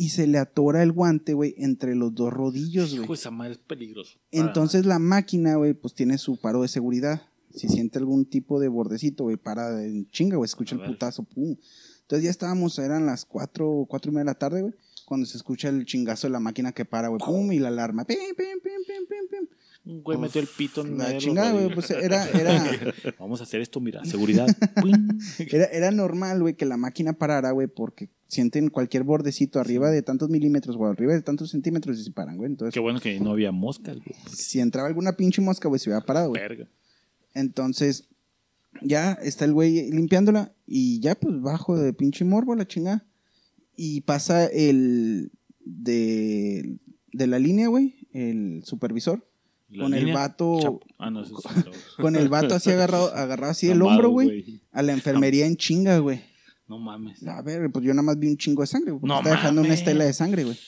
Y 0.00 0.10
se 0.10 0.28
le 0.28 0.38
atora 0.38 0.84
el 0.84 0.92
guante, 0.92 1.34
güey, 1.34 1.56
entre 1.58 1.96
los 1.96 2.14
dos 2.14 2.32
rodillos, 2.32 2.96
güey. 2.96 3.12
Esa 3.12 3.32
madre 3.32 3.54
es 3.54 3.58
peligroso. 3.58 4.16
Entonces 4.30 4.86
la 4.86 5.00
máquina, 5.00 5.56
güey, 5.56 5.74
pues 5.74 5.92
tiene 5.92 6.18
su 6.18 6.40
paro 6.40 6.62
de 6.62 6.68
seguridad. 6.68 7.22
Si 7.52 7.68
siente 7.68 7.98
algún 7.98 8.24
tipo 8.24 8.60
de 8.60 8.68
bordecito, 8.68 9.24
güey, 9.24 9.36
para 9.36 9.84
en 9.84 10.08
chinga, 10.10 10.36
güey, 10.36 10.46
escucha 10.46 10.76
el 10.76 10.82
putazo, 10.82 11.24
pum. 11.24 11.56
Entonces 12.02 12.24
ya 12.24 12.30
estábamos, 12.30 12.78
eran 12.78 13.06
las 13.06 13.24
cuatro, 13.24 13.86
cuatro 13.88 14.12
y 14.12 14.14
media 14.14 14.26
de 14.26 14.30
la 14.30 14.38
tarde, 14.38 14.62
güey, 14.62 14.74
cuando 15.04 15.26
se 15.26 15.36
escucha 15.36 15.68
el 15.68 15.84
chingazo 15.84 16.28
de 16.28 16.32
la 16.32 16.38
máquina 16.38 16.70
que 16.70 16.84
para, 16.84 17.08
güey, 17.08 17.20
pum, 17.20 17.50
y 17.50 17.58
la 17.58 17.66
alarma, 17.66 18.04
pim, 18.04 18.18
pim, 18.36 18.60
pim, 18.62 18.84
pim, 18.86 19.06
pim, 19.08 19.28
pim. 19.28 19.48
Un 19.84 20.02
güey 20.04 20.16
metió 20.16 20.40
el 20.40 20.46
pito 20.46 20.82
en 20.82 20.96
La 20.96 21.18
chingada, 21.18 21.50
güey, 21.50 21.74
pues 21.74 21.90
era, 21.90 22.28
era, 22.30 22.94
Vamos 23.18 23.40
a 23.40 23.42
hacer 23.42 23.60
esto, 23.60 23.80
mira, 23.80 24.04
seguridad. 24.04 24.46
Era 25.72 25.90
normal, 25.90 26.40
güey, 26.40 26.54
que 26.54 26.66
la 26.66 26.76
máquina 26.76 27.14
parara, 27.14 27.50
güey, 27.50 27.66
porque 27.66 28.10
sienten 28.28 28.68
cualquier 28.68 29.02
bordecito 29.04 29.58
arriba 29.58 29.90
de 29.90 30.02
tantos 30.02 30.28
milímetros 30.30 30.76
o 30.78 30.86
arriba 30.86 31.14
de 31.14 31.22
tantos 31.22 31.50
centímetros 31.50 31.98
y 31.98 32.04
se 32.04 32.10
paran, 32.12 32.36
güey. 32.36 32.50
Entonces, 32.50 32.74
Qué 32.74 32.80
bueno 32.80 33.00
que 33.00 33.18
no 33.20 33.30
había 33.32 33.50
moscas, 33.52 33.96
güey. 33.96 34.14
si 34.32 34.60
entraba 34.60 34.86
alguna 34.88 35.12
pinche 35.16 35.40
mosca, 35.40 35.68
güey, 35.68 35.78
se 35.78 35.88
hubiera 35.90 36.04
parado, 36.04 36.28
güey. 36.28 36.40
Verga. 36.42 36.68
Entonces, 37.34 38.08
ya 38.82 39.12
está 39.22 39.44
el 39.44 39.52
güey 39.54 39.90
limpiándola 39.90 40.52
y 40.66 41.00
ya 41.00 41.14
pues 41.14 41.40
bajo 41.40 41.76
de 41.78 41.92
pinche 41.92 42.24
morbo 42.24 42.54
la 42.54 42.66
chingada. 42.68 43.04
Y 43.76 44.00
pasa 44.02 44.46
el 44.46 45.30
de, 45.64 46.76
de 47.12 47.26
la 47.26 47.38
línea, 47.38 47.68
güey, 47.68 48.08
el 48.12 48.62
supervisor, 48.64 49.24
con 49.78 49.94
el 49.94 50.12
vato. 50.12 50.80
Ah, 50.98 51.10
no, 51.10 51.22
eso 51.22 51.38
es 51.38 51.64
lo- 51.64 51.72
con 52.02 52.16
el 52.16 52.28
vato 52.28 52.54
así 52.56 52.70
agarrado, 52.70 53.14
agarrado 53.14 53.52
así 53.52 53.66
el 53.68 53.74
Amado, 53.80 53.90
hombro, 53.90 54.10
güey, 54.10 54.60
a 54.72 54.82
la 54.82 54.92
enfermería 54.92 55.46
en 55.46 55.56
chinga, 55.56 55.98
güey. 55.98 56.20
No 56.68 56.78
mames. 56.78 57.26
A 57.26 57.40
ver, 57.42 57.70
pues 57.70 57.84
yo 57.84 57.92
nada 57.94 58.02
más 58.02 58.18
vi 58.18 58.28
un 58.28 58.36
chingo 58.36 58.62
de 58.62 58.66
sangre, 58.66 58.90
güey, 58.92 59.00
porque 59.00 59.08
No 59.14 59.18
está 59.18 59.30
dejando 59.30 59.60
una 59.62 59.74
estela 59.74 60.04
de 60.04 60.12
sangre, 60.12 60.44
güey. 60.44 60.58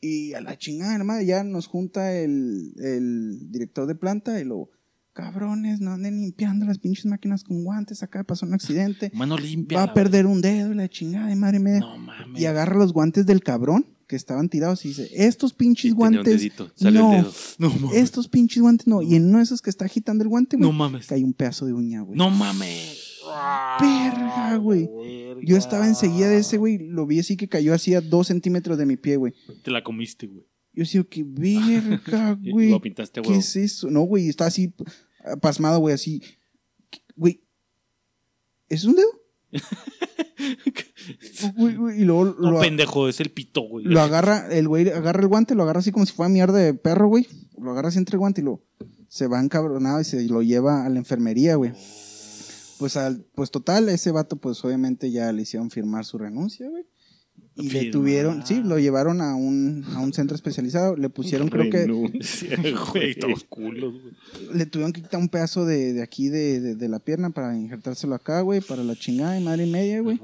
Y 0.00 0.32
a 0.32 0.40
la 0.40 0.56
chingada, 0.58 0.94
hermano, 0.96 1.22
ya 1.22 1.44
nos 1.44 1.66
junta 1.66 2.12
el, 2.16 2.72
el 2.82 3.50
director 3.52 3.86
de 3.86 3.94
planta 3.94 4.40
y 4.40 4.44
lo, 4.44 4.70
cabrones, 5.12 5.80
no 5.80 5.92
anden 5.92 6.20
limpiando 6.20 6.64
las 6.66 6.78
pinches 6.78 7.06
máquinas 7.06 7.44
con 7.44 7.62
guantes, 7.62 8.02
acá 8.02 8.24
pasó 8.24 8.46
un 8.46 8.54
accidente, 8.54 9.10
Mano 9.14 9.36
limpia. 9.36 9.78
va 9.78 9.84
a 9.84 9.94
perder 9.94 10.26
un 10.26 10.40
dedo 10.40 10.72
y 10.72 10.74
la 10.74 10.88
chingada 10.88 11.28
de 11.28 11.36
madre 11.36 11.60
mía. 11.60 11.80
No 11.80 11.98
mames. 11.98 12.40
y 12.40 12.46
agarra 12.46 12.76
los 12.76 12.92
guantes 12.92 13.26
del 13.26 13.42
cabrón 13.42 13.86
que 14.08 14.16
estaban 14.16 14.48
tirados 14.48 14.84
y 14.84 14.88
dice, 14.88 15.08
estos 15.12 15.52
pinches 15.54 15.84
Y 15.92 15.94
tenía 15.94 16.06
un 16.08 16.14
guantes, 16.14 16.36
dedito, 16.40 16.72
sale 16.74 16.98
no, 16.98 17.12
el 17.12 17.22
dedo. 17.22 17.32
No 17.58 17.70
mames. 17.70 17.96
estos 17.98 18.28
pinches 18.28 18.62
guantes 18.62 18.86
no. 18.86 19.02
Y 19.02 19.14
en 19.14 19.26
uno 19.28 19.38
de 19.38 19.44
esos 19.44 19.62
que 19.62 19.70
está 19.70 19.84
agitando 19.84 20.22
el 20.24 20.28
guante, 20.28 20.56
güey, 20.56 20.68
No 20.68 20.72
mames. 20.76 21.06
cae 21.06 21.22
un 21.22 21.32
pedazo 21.34 21.66
de 21.66 21.74
uña, 21.74 22.00
güey. 22.00 22.16
No 22.18 22.30
mames. 22.30 23.11
Verga, 23.80 24.56
güey. 24.56 24.88
Yo 25.42 25.56
estaba 25.56 25.86
enseguida 25.86 26.28
de 26.28 26.38
ese, 26.38 26.58
güey, 26.58 26.78
lo 26.78 27.06
vi 27.06 27.20
así 27.20 27.36
que 27.36 27.48
cayó 27.48 27.74
así 27.74 27.94
a 27.94 28.00
dos 28.00 28.28
centímetros 28.28 28.78
de 28.78 28.86
mi 28.86 28.96
pie, 28.96 29.16
güey. 29.16 29.34
Te 29.62 29.70
la 29.70 29.82
comiste, 29.82 30.26
güey. 30.26 30.46
Yo 30.72 30.82
decía, 30.82 31.04
qué 31.04 31.24
verga, 31.26 32.38
güey. 32.50 32.70
Lo 32.70 32.80
pintaste, 32.80 33.20
¿Qué 33.20 33.28
güey. 33.28 33.40
es 33.40 33.56
eso? 33.56 33.90
No, 33.90 34.02
güey, 34.02 34.28
está 34.28 34.46
así 34.46 34.72
ah, 35.24 35.36
pasmado, 35.36 35.78
güey, 35.80 35.94
así. 35.94 36.22
Güey, 37.16 37.42
¿es 38.68 38.84
un 38.84 38.96
dedo? 38.96 39.08
Güey, 41.56 41.76
güey, 41.76 42.00
y 42.00 42.04
luego 42.04 42.24
No, 42.38 42.52
lo, 42.52 42.60
pendejo, 42.60 43.08
es 43.08 43.20
el 43.20 43.30
pito, 43.30 43.62
güey. 43.62 43.84
lo 43.84 44.00
agarra, 44.00 44.48
el 44.50 44.68
güey 44.68 44.88
agarra 44.88 45.20
el 45.20 45.28
guante, 45.28 45.54
lo 45.54 45.64
agarra 45.64 45.80
así 45.80 45.90
como 45.90 46.06
si 46.06 46.12
fuera 46.12 46.28
mierda 46.28 46.58
de 46.58 46.74
perro, 46.74 47.08
güey. 47.08 47.26
Lo 47.58 47.72
agarra 47.72 47.88
así 47.88 47.98
entre 47.98 48.14
el 48.14 48.20
guante 48.20 48.40
y 48.40 48.44
lo 48.44 48.62
se 49.08 49.26
va 49.26 49.40
encabronado 49.40 50.00
y 50.00 50.04
se 50.04 50.26
lo 50.26 50.42
lleva 50.42 50.86
a 50.86 50.88
la 50.88 50.98
enfermería, 50.98 51.56
güey. 51.56 51.72
Pues, 52.82 52.96
al, 52.96 53.24
pues 53.36 53.52
total, 53.52 53.88
ese 53.90 54.10
vato, 54.10 54.34
pues 54.38 54.64
obviamente 54.64 55.12
ya 55.12 55.30
le 55.30 55.42
hicieron 55.42 55.70
firmar 55.70 56.04
su 56.04 56.18
renuncia, 56.18 56.68
güey. 56.68 56.84
Y 57.54 57.62
le 57.62 57.70
Firmar. 57.70 57.92
tuvieron, 57.92 58.44
sí, 58.44 58.60
lo 58.60 58.76
llevaron 58.76 59.20
a 59.20 59.36
un, 59.36 59.84
a 59.94 60.00
un 60.00 60.12
centro 60.12 60.34
especializado. 60.34 60.96
Le 60.96 61.08
pusieron, 61.08 61.46
creo 61.48 61.70
que, 61.70 61.86
Renuncia, 61.86 62.56
güey, 62.92 63.14
todos 63.14 63.44
culos, 63.44 63.94
güey. 64.02 64.56
le 64.58 64.66
tuvieron 64.66 64.92
que 64.92 65.00
quitar 65.00 65.20
un 65.20 65.28
pedazo 65.28 65.64
de, 65.64 65.92
de 65.92 66.02
aquí 66.02 66.28
de, 66.28 66.60
de, 66.60 66.74
de 66.74 66.88
la 66.88 66.98
pierna 66.98 67.30
para 67.30 67.56
injertárselo 67.56 68.16
acá, 68.16 68.40
güey, 68.40 68.60
para 68.60 68.82
la 68.82 68.96
chingada 68.96 69.38
y 69.38 69.44
madre 69.44 69.64
y 69.64 69.70
media, 69.70 70.00
güey. 70.00 70.18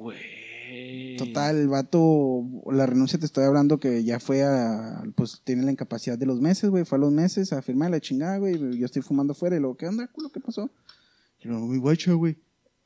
Total, 1.17 1.59
el 1.59 1.69
vato, 1.69 2.45
la 2.73 2.87
renuncia 2.87 3.21
te 3.21 3.27
estoy 3.27 3.45
hablando 3.45 3.79
que 3.79 4.03
ya 4.03 4.19
fue 4.19 4.43
a, 4.43 5.05
pues 5.15 5.43
tiene 5.45 5.63
la 5.63 5.71
incapacidad 5.71 6.19
de 6.19 6.27
los 6.27 6.41
meses, 6.41 6.71
güey, 6.71 6.85
fue 6.85 6.99
a 6.99 7.01
los 7.03 7.13
meses 7.13 7.53
a 7.53 7.63
firmar 7.63 7.93
la 7.93 8.01
chingada, 8.01 8.39
güey, 8.39 8.77
yo 8.77 8.85
estoy 8.85 9.03
fumando 9.03 9.31
afuera 9.31 9.55
y 9.55 9.61
luego, 9.61 9.77
¿qué 9.77 9.87
onda, 9.87 10.09
culo, 10.09 10.31
qué 10.31 10.41
pasó? 10.41 10.69
Y 11.41 11.47
luego, 11.47 11.69
guacha, 11.79 12.15
güey. 12.15 12.37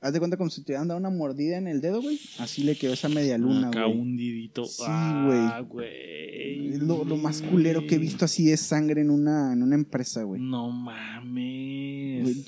Haz 0.03 0.13
de 0.13 0.19
cuenta 0.19 0.37
como 0.37 0.51
si 0.51 0.63
te 0.65 0.73
hubieran 0.73 0.89
dado 0.89 0.99
una 0.99 1.11
mordida 1.11 1.57
en 1.59 1.69
el 1.69 1.81
dedo, 1.81 2.03
güey. 2.03 2.19
Así 2.39 2.65
le 2.65 2.75
quedó 2.77 2.93
esa 2.93 3.09
media 3.09 3.39
luna, 3.39 3.69
Acá 3.69 3.85
güey. 3.85 4.01
hundidito. 4.01 4.65
Sí, 4.65 4.83
Ah, 4.87 5.65
güey. 5.67 6.73
Es 6.75 6.81
Lo, 6.83 7.05
lo 7.05 7.17
más 7.17 7.41
culero 7.41 7.87
que 7.87 7.95
he 7.95 7.99
visto 7.99 8.25
así 8.25 8.45
de 8.47 8.57
sangre 8.57 9.01
en 9.03 9.11
una, 9.11 9.53
en 9.53 9.63
una 9.63 9.77
empresa, 9.77 10.25
güey. 10.25 10.41
No 10.43 10.71
mames. 10.73 12.23
Güey, 12.23 12.45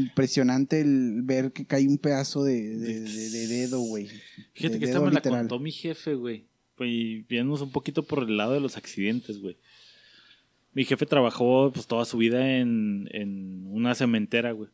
Impresionante 0.00 0.80
el 0.80 1.22
ver 1.22 1.52
que 1.52 1.66
cae 1.66 1.86
un 1.88 1.98
pedazo 1.98 2.44
de, 2.44 2.76
de, 2.78 3.00
de- 3.00 3.30
de 3.30 3.46
dedo, 3.48 3.80
güey. 3.80 4.08
Fíjate 4.54 4.78
que 4.78 4.84
esta 4.84 5.00
me 5.00 5.06
la 5.06 5.12
literal. 5.14 5.40
contó 5.40 5.58
mi 5.58 5.72
jefe, 5.72 6.14
güey. 6.14 6.44
Pues, 6.76 6.90
Y 6.90 7.22
viéndonos 7.28 7.62
un 7.62 7.72
poquito 7.72 8.04
por 8.04 8.22
el 8.24 8.36
lado 8.36 8.52
de 8.52 8.60
los 8.60 8.76
accidentes, 8.76 9.38
güey. 9.40 9.56
Mi 10.72 10.84
jefe 10.84 11.06
trabajó 11.06 11.72
pues 11.72 11.86
toda 11.86 12.04
su 12.04 12.18
vida 12.18 12.58
en, 12.58 13.08
en 13.12 13.66
una 13.68 13.94
cementera, 13.94 14.52
güey. 14.52 14.68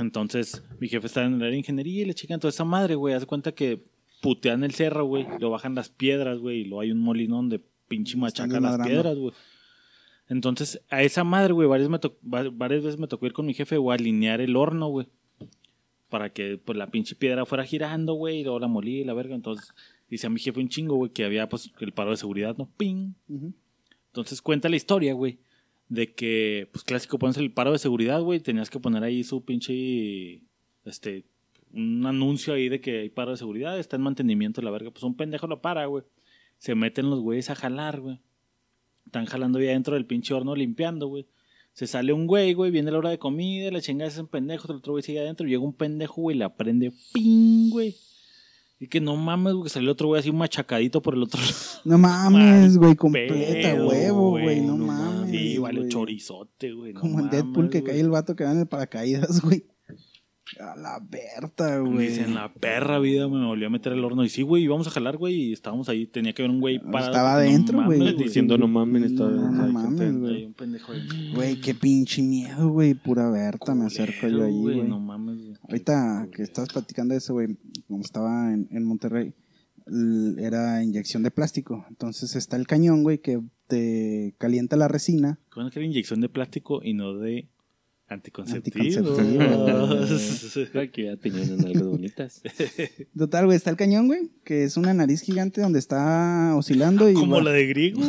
Entonces, 0.00 0.62
mi 0.80 0.88
jefe 0.88 1.06
está 1.06 1.24
en 1.24 1.34
el 1.34 1.42
área 1.42 1.50
de 1.50 1.58
ingeniería 1.58 2.02
y 2.02 2.04
le 2.06 2.14
checan 2.14 2.40
toda 2.40 2.50
esa 2.50 2.64
madre, 2.64 2.94
güey. 2.94 3.14
Haz 3.14 3.26
cuenta 3.26 3.52
que 3.52 3.82
putean 4.20 4.64
el 4.64 4.74
cerro, 4.74 5.04
güey. 5.04 5.26
Lo 5.38 5.50
bajan 5.50 5.74
las 5.74 5.88
piedras, 5.88 6.38
güey. 6.38 6.60
Y 6.60 6.64
luego 6.64 6.80
hay 6.80 6.92
un 6.92 7.00
molinón 7.00 7.48
de 7.48 7.60
pinche 7.88 8.16
machaca 8.16 8.60
las 8.60 8.86
piedras, 8.86 9.16
güey. 9.16 9.34
Entonces, 10.28 10.80
a 10.90 11.02
esa 11.02 11.24
madre, 11.24 11.52
güey, 11.52 11.68
varias, 11.68 11.90
veces 12.84 12.98
me 12.98 13.08
tocó 13.08 13.26
ir 13.26 13.32
con 13.32 13.46
mi 13.46 13.54
jefe, 13.54 13.76
güey, 13.76 13.96
a 13.96 14.00
alinear 14.00 14.40
el 14.40 14.56
horno, 14.56 14.88
güey. 14.88 15.08
Para 16.08 16.32
que 16.32 16.56
pues 16.56 16.78
la 16.78 16.88
pinche 16.88 17.16
piedra 17.16 17.44
fuera 17.46 17.64
girando, 17.64 18.14
güey, 18.14 18.40
y 18.40 18.44
luego 18.44 18.60
la 18.60 18.68
molí 18.68 19.00
y 19.00 19.04
la 19.04 19.12
verga. 19.12 19.34
Entonces, 19.34 19.72
dice 20.08 20.28
a 20.28 20.30
mi 20.30 20.38
jefe 20.38 20.60
un 20.60 20.68
chingo, 20.68 20.94
güey, 20.94 21.10
que 21.10 21.24
había 21.24 21.48
pues 21.48 21.72
el 21.80 21.92
paro 21.92 22.10
de 22.10 22.16
seguridad, 22.16 22.56
¿no? 22.56 22.68
¡Ping! 22.76 23.14
Entonces 24.06 24.40
cuenta 24.40 24.68
la 24.68 24.76
historia, 24.76 25.14
güey, 25.14 25.38
de 25.90 26.14
que, 26.14 26.68
pues 26.72 26.84
clásico, 26.84 27.18
pones 27.18 27.36
el 27.36 27.52
paro 27.52 27.72
de 27.72 27.78
seguridad, 27.78 28.22
güey, 28.22 28.40
tenías 28.40 28.70
que 28.70 28.78
poner 28.78 29.02
ahí 29.02 29.24
su 29.24 29.44
pinche, 29.44 30.40
este, 30.84 31.24
un 31.74 32.06
anuncio 32.06 32.54
ahí 32.54 32.68
de 32.68 32.80
que 32.80 33.00
hay 33.00 33.10
paro 33.10 33.32
de 33.32 33.36
seguridad, 33.36 33.78
está 33.78 33.96
en 33.96 34.02
mantenimiento 34.02 34.62
la 34.62 34.70
verga. 34.70 34.92
Pues 34.92 35.02
un 35.02 35.16
pendejo 35.16 35.48
lo 35.48 35.60
para, 35.60 35.84
güey. 35.86 36.04
Se 36.58 36.76
meten 36.76 37.10
los 37.10 37.20
güeyes 37.20 37.50
a 37.50 37.56
jalar, 37.56 38.00
güey. 38.00 38.20
Están 39.04 39.26
jalando 39.26 39.60
ya 39.60 39.70
dentro 39.70 39.94
del 39.94 40.06
pinche 40.06 40.32
horno 40.32 40.54
limpiando, 40.54 41.08
güey. 41.08 41.26
Se 41.72 41.88
sale 41.88 42.12
un 42.12 42.26
güey, 42.26 42.54
güey, 42.54 42.70
viene 42.70 42.92
la 42.92 42.98
hora 42.98 43.10
de 43.10 43.18
comida, 43.18 43.70
la 43.70 43.80
chingada 43.80 44.10
es 44.10 44.18
un 44.18 44.26
pendejo, 44.28 44.70
el 44.70 44.78
otro 44.78 44.92
güey 44.92 45.02
sigue 45.02 45.20
adentro, 45.20 45.46
llega 45.46 45.62
un 45.62 45.72
pendejo, 45.72 46.22
güey, 46.22 46.36
la 46.36 46.54
prende, 46.54 46.92
ping, 47.12 47.70
güey. 47.70 47.96
Y 48.78 48.86
que 48.86 49.00
no 49.00 49.16
mames, 49.16 49.54
güey, 49.54 49.64
que 49.64 49.70
salió 49.70 49.92
otro 49.92 50.08
güey 50.08 50.20
así 50.20 50.32
machacadito 50.32 51.02
por 51.02 51.14
el 51.14 51.22
otro 51.22 51.40
lado. 51.40 51.52
No 51.84 51.98
mames, 51.98 52.76
güey, 52.76 52.94
completa, 52.94 53.74
huevo, 53.74 54.30
güey, 54.30 54.44
güey, 54.44 54.60
no, 54.60 54.76
no 54.76 54.86
mames. 54.86 55.19
Sí, 55.30 55.58
vale, 55.58 55.80
güey. 55.80 55.92
güeyzote, 55.92 56.72
güey. 56.72 56.92
no 56.92 57.00
Como 57.00 57.20
en 57.20 57.30
Deadpool 57.30 57.70
que 57.70 57.80
güey. 57.80 57.92
cae 57.92 58.00
el 58.00 58.10
vato 58.10 58.36
que 58.36 58.44
va 58.44 58.52
en 58.52 58.60
el 58.60 58.66
paracaídas, 58.66 59.40
güey. 59.42 59.64
A 60.58 60.74
la 60.74 60.98
Berta, 60.98 61.78
güey. 61.78 62.08
dice, 62.08 62.22
en 62.22 62.34
la 62.34 62.52
perra 62.52 62.98
vida 62.98 63.28
me 63.28 63.46
volvió 63.46 63.68
a 63.68 63.70
meter 63.70 63.92
el 63.92 64.04
horno. 64.04 64.24
Y 64.24 64.28
sí, 64.28 64.42
güey, 64.42 64.64
íbamos 64.64 64.88
a 64.88 64.90
jalar, 64.90 65.16
güey, 65.16 65.34
y 65.34 65.52
estábamos 65.52 65.88
ahí. 65.88 66.06
Tenía 66.06 66.32
que 66.32 66.42
haber 66.42 66.50
un 66.50 66.60
güey 66.60 66.80
parado. 66.80 67.06
estaba 67.12 67.30
No 67.34 67.36
adentro, 67.36 67.84
güey. 67.84 68.16
Diciendo 68.16 68.58
no 68.58 68.66
mamen, 68.66 69.04
estaba 69.04 69.30
No, 69.30 69.48
no 69.48 69.72
mames, 69.72 70.18
güey. 70.18 70.46
Un 70.46 70.54
pendejo 70.54 70.90
ahí. 70.90 71.32
Güey, 71.36 71.60
qué 71.60 71.72
pinche 71.72 72.20
miedo, 72.22 72.68
güey. 72.68 72.94
Pura 72.94 73.30
Berta, 73.30 73.76
me 73.76 73.84
acerco 73.86 74.26
yo 74.26 74.44
ahí, 74.44 74.58
güey. 74.60 74.82
No 74.82 74.98
mames, 74.98 75.38
güey. 75.38 75.54
Ahorita 75.68 76.26
que 76.34 76.42
estabas 76.42 76.72
platicando 76.72 77.14
de 77.14 77.18
eso, 77.18 77.34
güey, 77.34 77.56
como 77.86 78.00
estaba 78.00 78.52
en, 78.52 78.66
en 78.72 78.84
Monterrey, 78.84 79.32
era 80.38 80.82
inyección 80.82 81.22
de 81.22 81.30
plástico. 81.30 81.84
Entonces 81.88 82.36
está 82.36 82.56
el 82.56 82.66
cañón, 82.66 83.02
güey, 83.02 83.18
que 83.18 83.40
te 83.66 84.34
calienta 84.38 84.76
la 84.76 84.88
resina. 84.88 85.38
Con 85.50 85.68
que 85.70 85.78
era 85.78 85.86
inyección 85.86 86.20
de 86.20 86.28
plástico 86.28 86.80
y 86.82 86.94
no 86.94 87.14
de 87.18 87.48
anticonceptivos. 88.08 88.96
Anticonceptivos. 88.96 90.68
Aquí 90.76 91.04
ya 91.04 91.16
tenían 91.16 91.64
algo 91.64 91.90
bonitas. 91.90 92.42
Total, 93.16 93.44
güey, 93.46 93.56
está 93.56 93.70
el 93.70 93.76
cañón, 93.76 94.06
güey, 94.08 94.30
que 94.44 94.64
es 94.64 94.76
una 94.76 94.92
nariz 94.94 95.20
gigante 95.22 95.60
donde 95.60 95.78
está 95.78 96.54
oscilando 96.56 97.08
y 97.08 97.14
Como 97.14 97.36
va- 97.36 97.42
la 97.42 97.52
de 97.52 97.66
griego. 97.66 98.00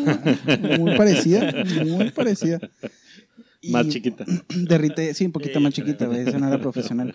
muy 0.79 0.97
parecida, 0.97 1.53
muy 1.85 2.09
parecida. 2.11 2.59
Y 3.61 3.71
Más 3.71 3.87
chiquita. 3.87 4.25
Derrite, 4.49 5.13
sí, 5.13 5.25
un 5.25 5.31
poquito 5.31 5.59
más 5.59 5.73
chiquita, 5.73 6.07
güey, 6.07 6.21
esa 6.21 6.39
no 6.39 6.47
era 6.47 6.59
profesional. 6.59 7.13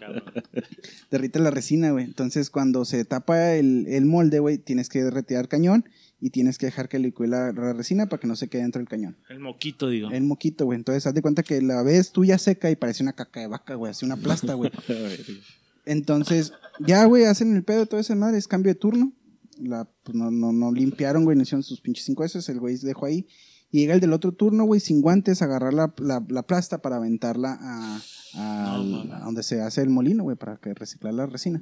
Derrite 1.10 1.40
la 1.40 1.50
resina, 1.50 1.90
güey. 1.90 2.04
Entonces, 2.04 2.50
cuando 2.50 2.84
se 2.84 3.04
tapa 3.04 3.54
el, 3.54 3.86
el 3.88 4.04
molde, 4.04 4.38
güey, 4.38 4.58
tienes 4.58 4.88
que 4.88 5.10
retirar 5.10 5.48
cañón 5.48 5.88
y 6.20 6.30
tienes 6.30 6.56
que 6.56 6.66
dejar 6.66 6.88
que 6.88 7.00
licúe 7.00 7.26
la, 7.26 7.52
la 7.52 7.72
resina 7.72 8.06
para 8.06 8.20
que 8.20 8.28
no 8.28 8.36
se 8.36 8.48
quede 8.48 8.62
dentro 8.62 8.78
del 8.78 8.88
cañón. 8.88 9.16
El 9.28 9.40
moquito, 9.40 9.88
digo. 9.88 10.10
El 10.10 10.22
moquito, 10.22 10.64
güey. 10.64 10.78
Entonces, 10.78 11.06
haz 11.06 11.14
de 11.14 11.22
cuenta 11.22 11.42
que 11.42 11.60
la 11.60 11.82
ves 11.82 12.12
tú 12.12 12.24
ya 12.24 12.38
seca 12.38 12.70
y 12.70 12.76
parece 12.76 13.02
una 13.02 13.12
caca 13.12 13.40
de 13.40 13.48
vaca, 13.48 13.74
güey, 13.74 13.90
así 13.90 14.06
una 14.06 14.16
plasta, 14.16 14.54
güey. 14.54 14.70
Entonces, 15.84 16.52
ya, 16.86 17.04
güey, 17.04 17.24
hacen 17.24 17.54
el 17.56 17.64
pedo, 17.64 17.86
todo 17.86 18.00
ese 18.00 18.14
madre, 18.14 18.38
es 18.38 18.48
cambio 18.48 18.72
de 18.72 18.78
turno. 18.78 19.12
La, 19.58 19.88
pues 20.02 20.14
no, 20.14 20.30
no, 20.30 20.52
no 20.52 20.70
limpiaron, 20.70 21.24
güey, 21.24 21.36
no 21.36 21.42
hicieron 21.42 21.62
sus 21.62 21.80
pinches 21.80 22.04
cinco 22.04 22.22
veces, 22.22 22.48
el 22.48 22.60
güey 22.60 22.76
se 22.76 22.86
dejó 22.86 23.06
ahí. 23.06 23.26
Y 23.70 23.80
llega 23.80 23.94
el 23.94 24.00
del 24.00 24.12
otro 24.12 24.32
turno, 24.32 24.64
güey, 24.64 24.80
sin 24.80 25.00
guantes, 25.02 25.42
a 25.42 25.46
agarrar 25.46 25.74
la, 25.74 25.92
la, 25.98 26.24
la 26.28 26.42
plasta 26.44 26.78
para 26.78 26.96
aventarla 26.96 27.58
a, 27.60 28.00
a- 28.34 28.78
No, 28.78 28.84
mames. 28.84 29.12
a 29.12 29.18
donde 29.24 29.42
se 29.42 29.60
hace 29.60 29.82
el 29.82 29.88
molino, 29.90 30.22
güey, 30.22 30.36
para 30.36 30.56
que 30.58 30.72
reciclar 30.74 31.14
la 31.14 31.26
resina. 31.26 31.60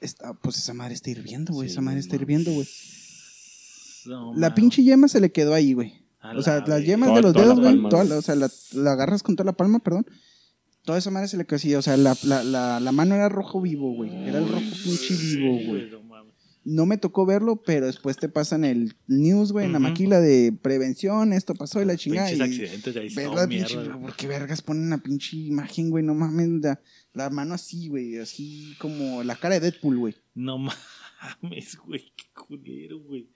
Está, 0.00 0.32
pues 0.34 0.56
esa 0.56 0.72
madre 0.72 0.94
está 0.94 1.10
hirviendo, 1.10 1.52
güey, 1.52 1.68
Sí, 1.68 1.72
esa 1.72 1.80
madre 1.82 1.96
no 1.96 2.00
está 2.00 2.16
hirviendo, 2.16 2.52
güey. 2.52 2.66
No, 4.06 4.34
La 4.34 4.54
pinche 4.54 4.82
yema 4.82 5.08
se 5.08 5.20
le 5.20 5.30
quedó 5.30 5.52
ahí, 5.54 5.74
güey. 5.74 5.92
O 6.36 6.42
sea, 6.42 6.60
la 6.60 6.66
las 6.78 6.84
yemas 6.84 7.08
Toda- 7.08 7.16
de 7.18 7.22
los 7.22 7.32
dedos, 7.34 7.60
güey, 7.60 8.12
o 8.18 8.22
sea, 8.22 8.34
la, 8.34 8.50
la 8.74 8.92
agarras 8.92 9.22
con 9.22 9.36
toda 9.36 9.46
la 9.46 9.52
palma, 9.56 9.78
perdón. 9.80 10.06
Toda 10.84 10.96
esa 10.98 11.10
madre 11.10 11.28
se 11.28 11.36
le 11.36 11.44
quedó 11.44 11.56
así, 11.56 11.74
o 11.74 11.82
sea, 11.82 11.96
la, 11.98 12.16
la, 12.22 12.42
la, 12.42 12.80
la 12.80 12.92
mano 12.92 13.14
era 13.14 13.28
rojo 13.28 13.60
vivo, 13.60 13.94
güey. 13.94 14.10
Era 14.26 14.38
el 14.38 14.48
rojo 14.48 14.60
pinche 14.84 15.14
vivo, 15.14 15.58
Sí, 15.58 15.66
güey. 15.66 15.90
No 16.70 16.86
me 16.86 16.98
tocó 16.98 17.26
verlo, 17.26 17.62
pero 17.62 17.86
después 17.86 18.16
te 18.16 18.28
pasan 18.28 18.64
el 18.64 18.94
news, 19.08 19.50
güey, 19.50 19.66
en 19.66 19.72
la 19.72 19.80
maquila 19.80 20.20
de 20.20 20.52
prevención, 20.52 21.32
esto 21.32 21.54
pasó 21.54 21.82
y 21.82 21.84
la 21.84 21.96
chingada. 21.96 22.28
Pinches 22.30 22.48
Y, 22.48 22.62
accidentes 22.62 22.96
ahí. 22.96 23.08
ves 23.12 23.26
no, 23.26 23.34
la 23.34 23.46
mierda, 23.48 23.66
pinche, 23.66 23.88
güey. 23.88 24.00
¿por 24.00 24.16
qué 24.16 24.26
vergas 24.28 24.62
ponen 24.62 24.84
una 24.84 25.02
pinche 25.02 25.36
imagen, 25.36 25.90
güey? 25.90 26.04
No 26.04 26.14
mames, 26.14 26.48
la, 26.62 26.80
la 27.12 27.28
mano 27.30 27.54
así, 27.54 27.88
güey, 27.88 28.18
así 28.18 28.76
como 28.78 29.24
la 29.24 29.34
cara 29.34 29.54
de 29.58 29.60
Deadpool, 29.60 29.98
güey. 29.98 30.14
No 30.34 30.58
mames, 30.58 31.76
güey. 31.84 32.12
Qué 32.16 32.24
culero, 32.34 33.00
güey. 33.00 33.28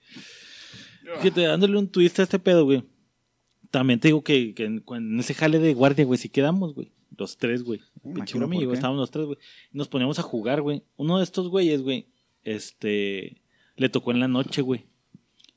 Fíjate, 1.21 1.41
dándole 1.41 1.77
un 1.77 1.89
twist 1.89 2.17
a 2.19 2.23
este 2.23 2.39
pedo, 2.39 2.63
güey. 2.63 2.83
También 3.69 3.99
te 3.99 4.07
digo 4.07 4.23
que, 4.23 4.53
que 4.53 4.63
en, 4.63 4.83
en 4.87 5.19
ese 5.19 5.33
jale 5.33 5.59
de 5.59 5.73
guardia, 5.73 6.05
güey, 6.05 6.17
si 6.17 6.29
quedamos, 6.29 6.73
güey. 6.73 6.93
Los 7.17 7.37
tres, 7.37 7.63
güey. 7.63 7.81
Pinche 8.01 8.37
qué. 8.39 8.73
Estábamos 8.73 8.99
los 8.99 9.11
tres, 9.11 9.25
güey. 9.25 9.37
Nos 9.73 9.89
poníamos 9.89 10.19
a 10.19 10.21
jugar, 10.21 10.61
güey. 10.61 10.83
Uno 10.95 11.17
de 11.17 11.25
estos 11.25 11.49
güeyes, 11.49 11.81
güey, 11.81 12.07
este, 12.45 13.41
le 13.75 13.89
tocó 13.89 14.11
en 14.11 14.21
la 14.21 14.27
noche, 14.29 14.61
güey. 14.61 14.85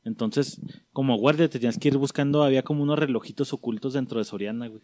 Entonces, 0.05 0.61
como 0.93 1.17
guardia 1.17 1.49
tenías 1.49 1.79
que 1.79 1.89
ir 1.89 1.97
buscando, 1.99 2.43
había 2.43 2.63
como 2.63 2.83
unos 2.83 2.99
relojitos 2.99 3.53
ocultos 3.53 3.93
dentro 3.93 4.19
de 4.19 4.25
Soriana, 4.25 4.67
güey. 4.69 4.83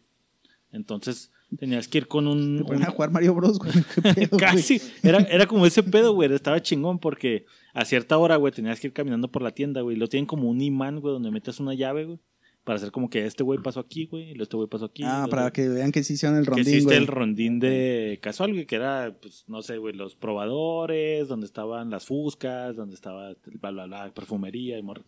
Entonces, 0.71 1.31
tenías 1.59 1.87
que 1.89 1.99
ir 1.99 2.09
con 2.09 2.27
un... 2.27 2.59
Te 2.59 2.65
ponen 2.65 2.83
un- 2.83 2.89
a 2.89 2.91
jugar 2.91 3.11
Mario 3.11 3.35
Bros, 3.35 3.59
güey. 3.59 3.73
¿Qué 3.95 4.03
pedo, 4.03 4.15
güey? 4.31 4.41
Casi. 4.41 4.81
Era, 5.03 5.19
era 5.23 5.47
como 5.47 5.67
ese 5.67 5.83
pedo, 5.85 6.13
güey. 6.15 6.33
Estaba 6.33 6.61
chingón 6.61 6.99
porque 6.99 7.47
a 7.73 7.85
cierta 7.85 8.19
hora, 8.19 8.37
güey, 8.37 8.53
tenías 8.53 8.81
que 8.81 8.89
ir 8.89 8.93
caminando 8.93 9.31
por 9.31 9.41
la 9.43 9.53
tienda, 9.53 9.81
güey. 9.83 9.97
Lo 9.97 10.09
tienen 10.09 10.27
como 10.27 10.49
un 10.51 10.61
imán, 10.61 11.01
güey, 11.01 11.15
donde 11.15 11.31
metes 11.31 11.61
una 11.61 11.75
llave, 11.75 12.05
güey. 12.05 12.19
Para 12.65 12.77
hacer 12.79 12.91
como 12.91 13.11
que 13.11 13.27
este 13.27 13.43
güey 13.43 13.59
pasó 13.61 13.81
aquí, 13.81 14.07
güey. 14.07 14.33
Y 14.33 14.41
este 14.43 14.57
güey 14.57 14.69
pasó 14.69 14.87
aquí. 14.87 15.03
Ah, 15.05 15.27
para 15.29 15.43
luego- 15.43 15.53
que 15.53 15.69
vean 15.69 15.93
que 15.93 16.03
sí 16.03 16.15
hicieron 16.15 16.39
el 16.39 16.45
que 16.45 16.51
rondín, 16.51 16.67
existe 16.67 16.85
güey. 16.85 16.97
el 16.97 17.07
rondín 17.07 17.61
de 17.61 18.19
casual, 18.23 18.53
güey, 18.55 18.65
que 18.67 18.77
era, 18.77 19.15
pues, 19.21 19.45
no 19.49 19.61
sé, 19.63 19.77
güey, 19.77 19.95
los 19.95 20.15
probadores, 20.17 21.29
donde 21.29 21.45
estaban 21.47 21.91
las 21.91 22.07
fuscas, 22.07 22.75
donde 22.75 22.95
estaba 22.95 23.29
el 23.31 23.37
bla, 23.61 23.71
bla, 23.71 23.87
bla, 23.87 24.15
perfumería 24.15 24.79
y 24.79 24.83
mor... 24.83 25.03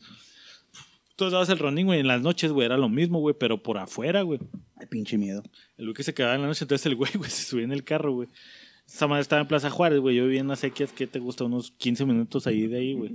Tú 1.17 1.31
dabas 1.31 1.49
el 1.49 1.59
rondín, 1.59 1.87
güey, 1.87 2.01
en 2.01 2.09
las 2.09 2.21
noches, 2.21 2.53
güey, 2.53 2.67
era 2.67 2.77
lo 2.77 2.91
mismo, 2.91 3.21
güey, 3.21 3.35
pero 3.39 3.63
por 3.63 3.79
afuera, 3.79 4.21
güey. 4.21 4.39
Ay, 4.77 4.87
pinche 4.87 5.17
miedo. 5.17 5.43
El 5.79 5.87
güey 5.87 5.95
que 5.95 6.03
se 6.03 6.13
quedaba 6.13 6.35
en 6.35 6.43
la 6.43 6.49
noche, 6.49 6.65
entonces 6.65 6.85
el 6.85 6.95
güey, 6.95 7.11
güey, 7.17 7.31
se 7.31 7.45
subía 7.45 7.65
en 7.65 7.73
el 7.73 7.85
carro, 7.85 8.13
güey. 8.13 8.29
Esa 8.87 9.07
madre 9.07 9.23
estaba 9.23 9.41
en 9.41 9.49
Plaza 9.49 9.71
Juárez, 9.71 9.99
güey. 10.01 10.15
Yo 10.15 10.25
vivía 10.25 10.41
en 10.41 10.49
las 10.49 10.59
sequias, 10.61 10.93
que 10.93 11.07
te 11.07 11.19
gusta? 11.19 11.45
Unos 11.45 11.71
15 11.71 12.05
minutos 12.05 12.47
ahí 12.47 12.67
de 12.67 12.79
ahí, 12.79 12.93
güey. 12.93 13.13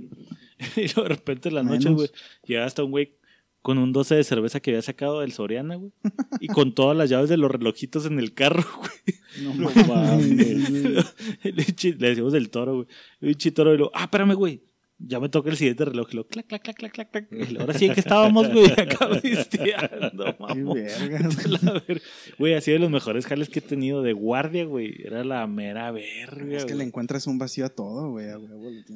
y 0.76 0.80
luego 0.88 1.02
de 1.04 1.08
repente 1.10 1.48
en 1.48 1.54
las 1.54 1.64
noches, 1.64 1.92
güey, 1.92 2.10
llegaba 2.44 2.66
hasta 2.66 2.82
un 2.82 2.90
güey 2.90 3.12
con 3.62 3.78
un 3.78 3.92
12 3.92 4.16
de 4.16 4.24
cerveza 4.24 4.60
que 4.60 4.72
había 4.72 4.82
sacado 4.82 5.20
del 5.20 5.32
Soriana, 5.32 5.76
güey. 5.76 5.92
y 6.40 6.48
con 6.48 6.74
todas 6.74 6.96
las 6.96 7.08
llaves 7.08 7.30
de 7.30 7.36
los 7.36 7.50
relojitos 7.50 8.06
en 8.06 8.18
el 8.18 8.34
carro, 8.34 8.64
güey. 8.78 9.54
No 9.56 9.70
mames. 9.86 10.28
El 11.42 11.56
Le 11.98 12.08
decimos 12.08 12.32
del 12.32 12.50
toro, 12.50 12.74
güey. 12.74 12.86
El 13.20 13.36
toro, 13.54 13.74
y 13.74 13.78
lo, 13.78 13.90
ah, 13.94 14.04
espérame, 14.04 14.34
güey. 14.34 14.62
Ya 15.04 15.18
me 15.20 15.28
toca 15.28 15.50
el 15.50 15.56
siguiente 15.56 15.84
reloj. 15.84 16.08
Y 16.12 16.16
lo, 16.16 16.26
clac, 16.26 16.46
clac, 16.46 16.62
clac, 16.62 16.76
clac, 16.76 16.92
clac, 16.92 17.10
clac. 17.10 17.28
Ahora 17.60 17.74
sí 17.74 17.88
que 17.90 18.00
estábamos, 18.00 18.52
güey, 18.52 18.70
acá 18.70 19.08
mamón. 20.38 20.74
ver- 21.88 22.02
Güey, 22.38 22.54
ha 22.54 22.60
sido 22.60 22.74
de 22.76 22.78
los 22.80 22.90
mejores 22.90 23.26
jales 23.26 23.48
que 23.48 23.58
he 23.58 23.62
tenido 23.62 24.02
de 24.02 24.12
guardia, 24.12 24.64
güey. 24.64 24.94
Era 25.04 25.24
la 25.24 25.46
mera 25.46 25.90
verga. 25.90 26.56
Es 26.56 26.64
que 26.64 26.74
le 26.74 26.84
encuentras 26.84 27.26
un 27.26 27.38
vacío 27.38 27.64
a 27.66 27.68
todo, 27.68 28.10
güey. 28.10 28.26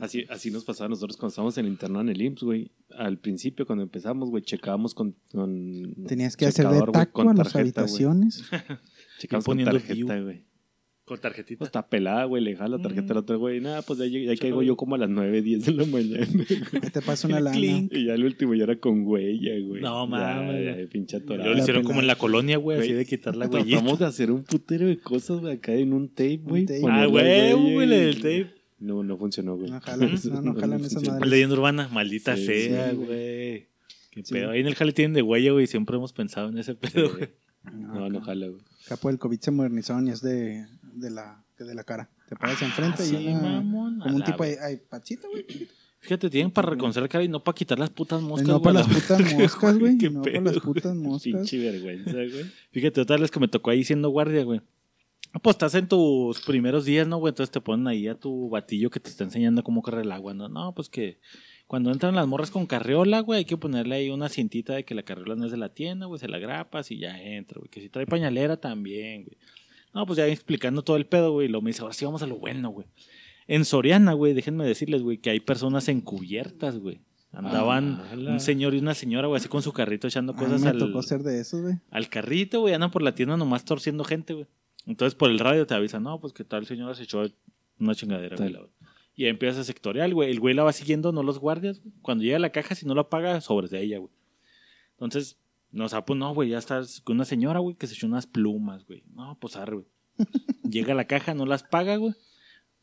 Así, 0.01 0.25
así 0.29 0.51
nos 0.51 0.65
pasaba 0.65 0.87
a 0.87 0.91
nosotros 0.91 1.17
cuando 1.17 1.31
estábamos 1.31 1.59
en 1.59 1.67
internado 1.67 2.03
en 2.03 2.09
el 2.11 2.23
IMSS, 2.23 2.43
güey. 2.43 2.71
Al 2.97 3.19
principio, 3.19 3.67
cuando 3.67 3.83
empezamos, 3.83 4.31
güey, 4.31 4.43
checábamos 4.43 4.95
con, 4.95 5.15
con 5.33 5.95
Tenías 6.07 6.37
que 6.37 6.47
hacer 6.47 6.67
de 6.67 6.73
checador, 6.73 6.93
güey, 6.93 7.05
taco 7.05 7.13
con 7.23 7.29
a 7.29 7.35
las 7.35 7.53
tarjeta, 7.53 7.81
habitaciones. 7.83 8.45
Checamos 9.19 9.23
Y 9.23 9.29
con 9.29 9.43
poniendo 9.45 9.73
tarjeta, 9.73 10.21
güey. 10.21 10.45
Con 11.07 11.21
tarjetita. 11.21 11.59
Pues 11.61 11.69
está 11.69 11.89
pelada, 11.89 12.25
güey. 12.25 12.43
Le 12.43 12.51
dejas 12.51 12.69
la 12.69 12.79
tarjeta 12.83 13.07
Mm. 13.07 13.11
al 13.13 13.17
otro, 13.19 13.39
güey. 13.39 13.61
Nada, 13.61 13.81
pues 13.83 13.99
ya, 14.01 14.07
ya 14.07 14.37
caigo 14.37 14.61
yo 14.63 14.77
como 14.77 14.97
a 14.97 14.99
las 14.99 15.09
9, 15.09 15.41
10 15.41 15.65
de 15.67 15.73
la 15.73 15.85
mañana. 15.87 16.27
Ahí 16.83 16.91
te 16.91 17.01
pasa 17.01 17.29
una 17.29 17.39
lana. 17.41 17.57
Clink. 17.57 17.93
y 17.95 18.07
ya 18.07 18.15
el 18.15 18.25
último 18.25 18.55
ya 18.55 18.65
era 18.65 18.77
con 18.81 19.07
huella, 19.07 19.53
güey. 19.65 19.81
No, 19.83 20.05
mames. 20.09 20.89
Pinche 20.89 21.19
Luego 21.19 21.35
atorado. 21.35 21.55
lo 21.55 21.59
hicieron 21.63 21.85
como 21.85 22.01
en 22.01 22.09
la 22.09 22.17
colonia, 22.17 22.57
güey, 22.59 22.81
así 22.81 22.93
de 22.93 23.07
quitar 23.07 23.37
la 23.37 23.47
huellita. 23.47 23.77
Tratamos 23.79 23.99
de 24.01 24.05
hacer 24.07 24.33
un 24.33 24.43
putero 24.43 24.87
de 24.89 24.99
cosas, 24.99 25.39
güey, 25.41 25.55
acá 25.55 25.73
en 25.75 25.93
un 25.93 26.09
tape, 26.09 26.41
güey. 26.43 26.67
Ah, 26.89 27.07
güey, 27.07 27.55
huella 27.55 27.55
güey, 27.55 27.89
del 27.89 28.17
tape. 28.17 28.51
No, 28.81 29.03
no 29.05 29.17
funcionó, 29.17 29.57
güey. 29.57 29.71
No 29.71 29.81
jalan, 29.81 30.11
no, 30.33 30.43
no 30.43 30.55
jalan 30.55 30.81
esas 30.81 30.95
funcionó. 30.95 31.15
madres. 31.21 31.31
Leyenda 31.31 31.55
urbana, 31.55 31.89
maldita 31.89 32.37
Sí, 32.37 32.47
sea, 32.47 32.91
sí, 32.91 32.97
güey. 32.97 33.69
Qué 34.11 34.23
Sí. 34.25 34.33
pedo. 34.35 34.51
Ahí 34.51 34.61
en 34.61 34.67
el 34.67 34.75
jale 34.75 34.93
tienen 34.93 35.13
de 35.15 35.23
huella, 35.23 35.53
güey. 35.53 35.69
Siempre 35.69 35.97
hemos 35.97 36.13
pensado 36.13 36.49
en 36.49 36.59
ese 36.59 36.75
pedo, 36.75 37.11
güey. 37.17 37.29
No, 37.73 38.09
no 38.11 38.21
jala, 38.23 38.49
güey. 38.49 38.61
Capo 38.89 39.09
del 39.09 39.19
COVID 39.19 39.39
se 39.41 39.51
modernizaron 39.51 40.07
y 40.09 40.11
es 40.11 40.21
de, 40.21 40.67
de, 40.97 41.11
la, 41.11 41.45
de 41.59 41.75
la 41.75 41.85
cara. 41.85 42.11
Te 42.29 42.37
paras 42.37 42.61
enfrente 42.63 43.03
Ah, 43.03 43.07
y 43.07 43.09
sí, 43.09 43.27
una, 43.29 43.41
mamón, 43.41 44.01
como 44.01 44.17
un 44.17 44.25
tipo 44.25 44.45
de 44.45 44.83
pachita, 44.89 45.29
güey. 45.29 45.47
Fíjate, 46.01 46.31
tienen 46.31 46.51
para 46.53 46.71
reconocer 46.71 47.03
la 47.03 47.09
cara 47.09 47.25
y 47.25 47.29
no 47.29 47.43
para 47.43 47.55
quitar 47.55 47.79
las 47.79 47.91
putas 47.91 48.23
moscas, 48.23 48.47
no 48.47 48.63
para 48.63 48.81
las 48.81 48.89
la 48.89 48.95
putas 48.95 49.35
moscas, 49.35 49.79
güey. 49.79 49.97
No 49.97 50.23
para 50.23 50.41
las 50.41 50.59
putas 50.61 50.95
moscas. 50.95 51.33
Pinche 51.33 51.59
vergüenza, 51.59 52.13
güey. 52.13 52.45
Fíjate, 52.71 53.01
otra 53.01 53.17
vez 53.17 53.31
que 53.31 53.41
me 53.41 53.49
tocó 53.49 53.71
ahí 53.71 53.83
siendo 53.85 54.11
guardia, 54.11 54.45
güey. 54.45 54.61
Ah, 55.33 55.39
Pues 55.41 55.55
estás 55.55 55.75
en 55.75 55.89
tus 55.89 56.41
primeros 56.43 56.85
días, 56.85 57.09
¿no, 57.09 57.19
güey? 57.19 57.31
Entonces 57.31 57.51
te 57.51 57.61
ponen 57.61 57.89
ahí 57.89 58.07
a 58.09 58.15
tu 58.15 58.49
batillo 58.49 58.91
que 58.91 59.01
te 59.01 59.11
está 59.11 59.25
enseñando 59.25 59.63
cómo 59.65 59.83
correr 59.83 60.03
el 60.03 60.13
agua, 60.13 60.33
¿no? 60.35 60.49
No, 60.49 60.75
pues 60.75 60.89
que 60.89 61.19
cuando 61.67 61.91
entran 61.91 62.15
las 62.15 62.29
morras 62.29 62.53
con 62.53 62.67
carriola, 62.67 63.21
güey, 63.21 63.39
hay 63.39 63.45
que 63.45 63.57
ponerle 63.57 63.97
ahí 63.97 64.11
una 64.11 64.29
cintita 64.29 64.75
de 64.75 64.85
que 64.85 64.95
la 64.95 65.03
carriola 65.03 65.35
no 65.35 65.47
es 65.47 65.51
de 65.51 65.57
la 65.57 65.75
tienda, 65.75 66.07
güey, 66.07 66.21
se 66.21 66.29
la 66.29 66.39
grapas 66.39 66.91
y 66.93 66.99
ya 66.99 67.21
entra, 67.21 67.59
güey. 67.59 67.69
Que 67.69 67.81
si 67.81 67.89
trae 67.89 68.07
pañalera 68.07 68.57
también, 68.59 69.25
güey. 69.25 69.37
No, 69.97 70.05
pues 70.05 70.19
ya 70.19 70.27
explicando 70.27 70.83
todo 70.83 70.97
el 70.97 71.07
pedo, 71.07 71.33
güey. 71.33 71.49
Y 71.49 71.51
lo 71.51 71.63
me 71.63 71.71
dice, 71.71 71.81
ahora 71.81 71.95
sí 71.95 72.05
vamos 72.05 72.23
a 72.23 72.27
lo 72.27 72.37
bueno, 72.37 72.69
güey. 72.69 72.87
En 73.47 73.65
Soriana, 73.65 74.13
güey, 74.13 74.35
déjenme 74.35 74.67
decirles, 74.67 75.01
güey, 75.03 75.17
que 75.17 75.31
hay 75.31 75.41
personas 75.41 75.89
encubiertas, 75.89 76.79
güey. 76.79 77.01
Andaban 77.33 78.03
Ala. 78.13 78.33
un 78.33 78.41
señor 78.41 78.75
y 78.75 78.79
una 78.79 78.93
señora, 78.95 79.27
güey, 79.27 79.39
así 79.41 79.49
con 79.49 79.63
su 79.63 79.73
carrito 79.73 80.07
echando 80.07 80.35
Ah, 80.35 80.37
cosas 80.39 80.61
me 80.61 80.69
al, 80.69 80.79
tocó 80.79 81.03
ser 81.03 81.23
de 81.23 81.41
esos, 81.41 81.63
güey. 81.63 81.77
al 81.91 82.09
carrito, 82.11 82.61
güey, 82.61 82.75
andan 82.75 82.91
por 82.91 83.01
la 83.03 83.15
tienda 83.15 83.37
nomás 83.39 83.65
torciendo 83.65 84.05
gente, 84.05 84.35
güey. 84.35 84.47
Entonces 84.87 85.15
por 85.15 85.31
el 85.31 85.39
radio 85.39 85.67
te 85.67 85.73
avisan, 85.75 86.03
no, 86.03 86.21
pues 86.21 86.33
que 86.35 86.45
tal 86.45 86.67
señora 86.67 86.95
se 86.95 87.05
echó 87.05 87.25
una 87.79 87.95
chingadera, 87.95 88.37
güey. 88.37 88.55
Y 89.15 89.25
ahí 89.25 89.31
empieza 89.31 89.61
a 89.61 89.65
sectorial, 89.65 90.13
güey. 90.13 90.31
El 90.31 90.41
güey 90.41 90.55
la 90.55 90.63
va 90.65 90.73
siguiendo, 90.75 91.11
no 91.11 91.23
los 91.23 91.39
guardias. 91.39 91.81
güey. 91.81 91.95
Cuando 92.03 92.23
llega 92.23 92.37
a 92.37 92.41
la 92.41 92.51
caja, 92.51 92.75
si 92.75 92.85
no 92.85 92.95
la 92.95 93.09
paga, 93.09 93.41
sobres 93.41 93.71
de 93.71 93.81
ella, 93.83 93.97
güey. 93.99 94.11
Entonces, 94.93 95.39
No, 95.77 95.85
o 95.85 95.89
sea, 95.91 96.07
pues 96.07 96.19
no, 96.19 96.33
güey, 96.33 96.49
ya 96.49 96.59
está 96.59 96.81
con 97.05 97.17
una 97.17 97.27
señora, 97.27 97.59
güey, 97.59 97.77
que 97.77 97.87
se 97.87 97.93
echó 97.93 98.07
unas 98.07 98.27
plumas, 98.27 98.87
güey. 98.87 99.03
No, 99.15 99.37
pues 99.39 99.57
arre, 99.57 99.75
güey. 99.75 99.87
Llega 100.63 100.95
a 100.95 100.97
la 100.97 101.07
caja, 101.07 101.35
no 101.35 101.45
las 101.45 101.63
paga, 101.63 101.97
güey. 101.97 102.15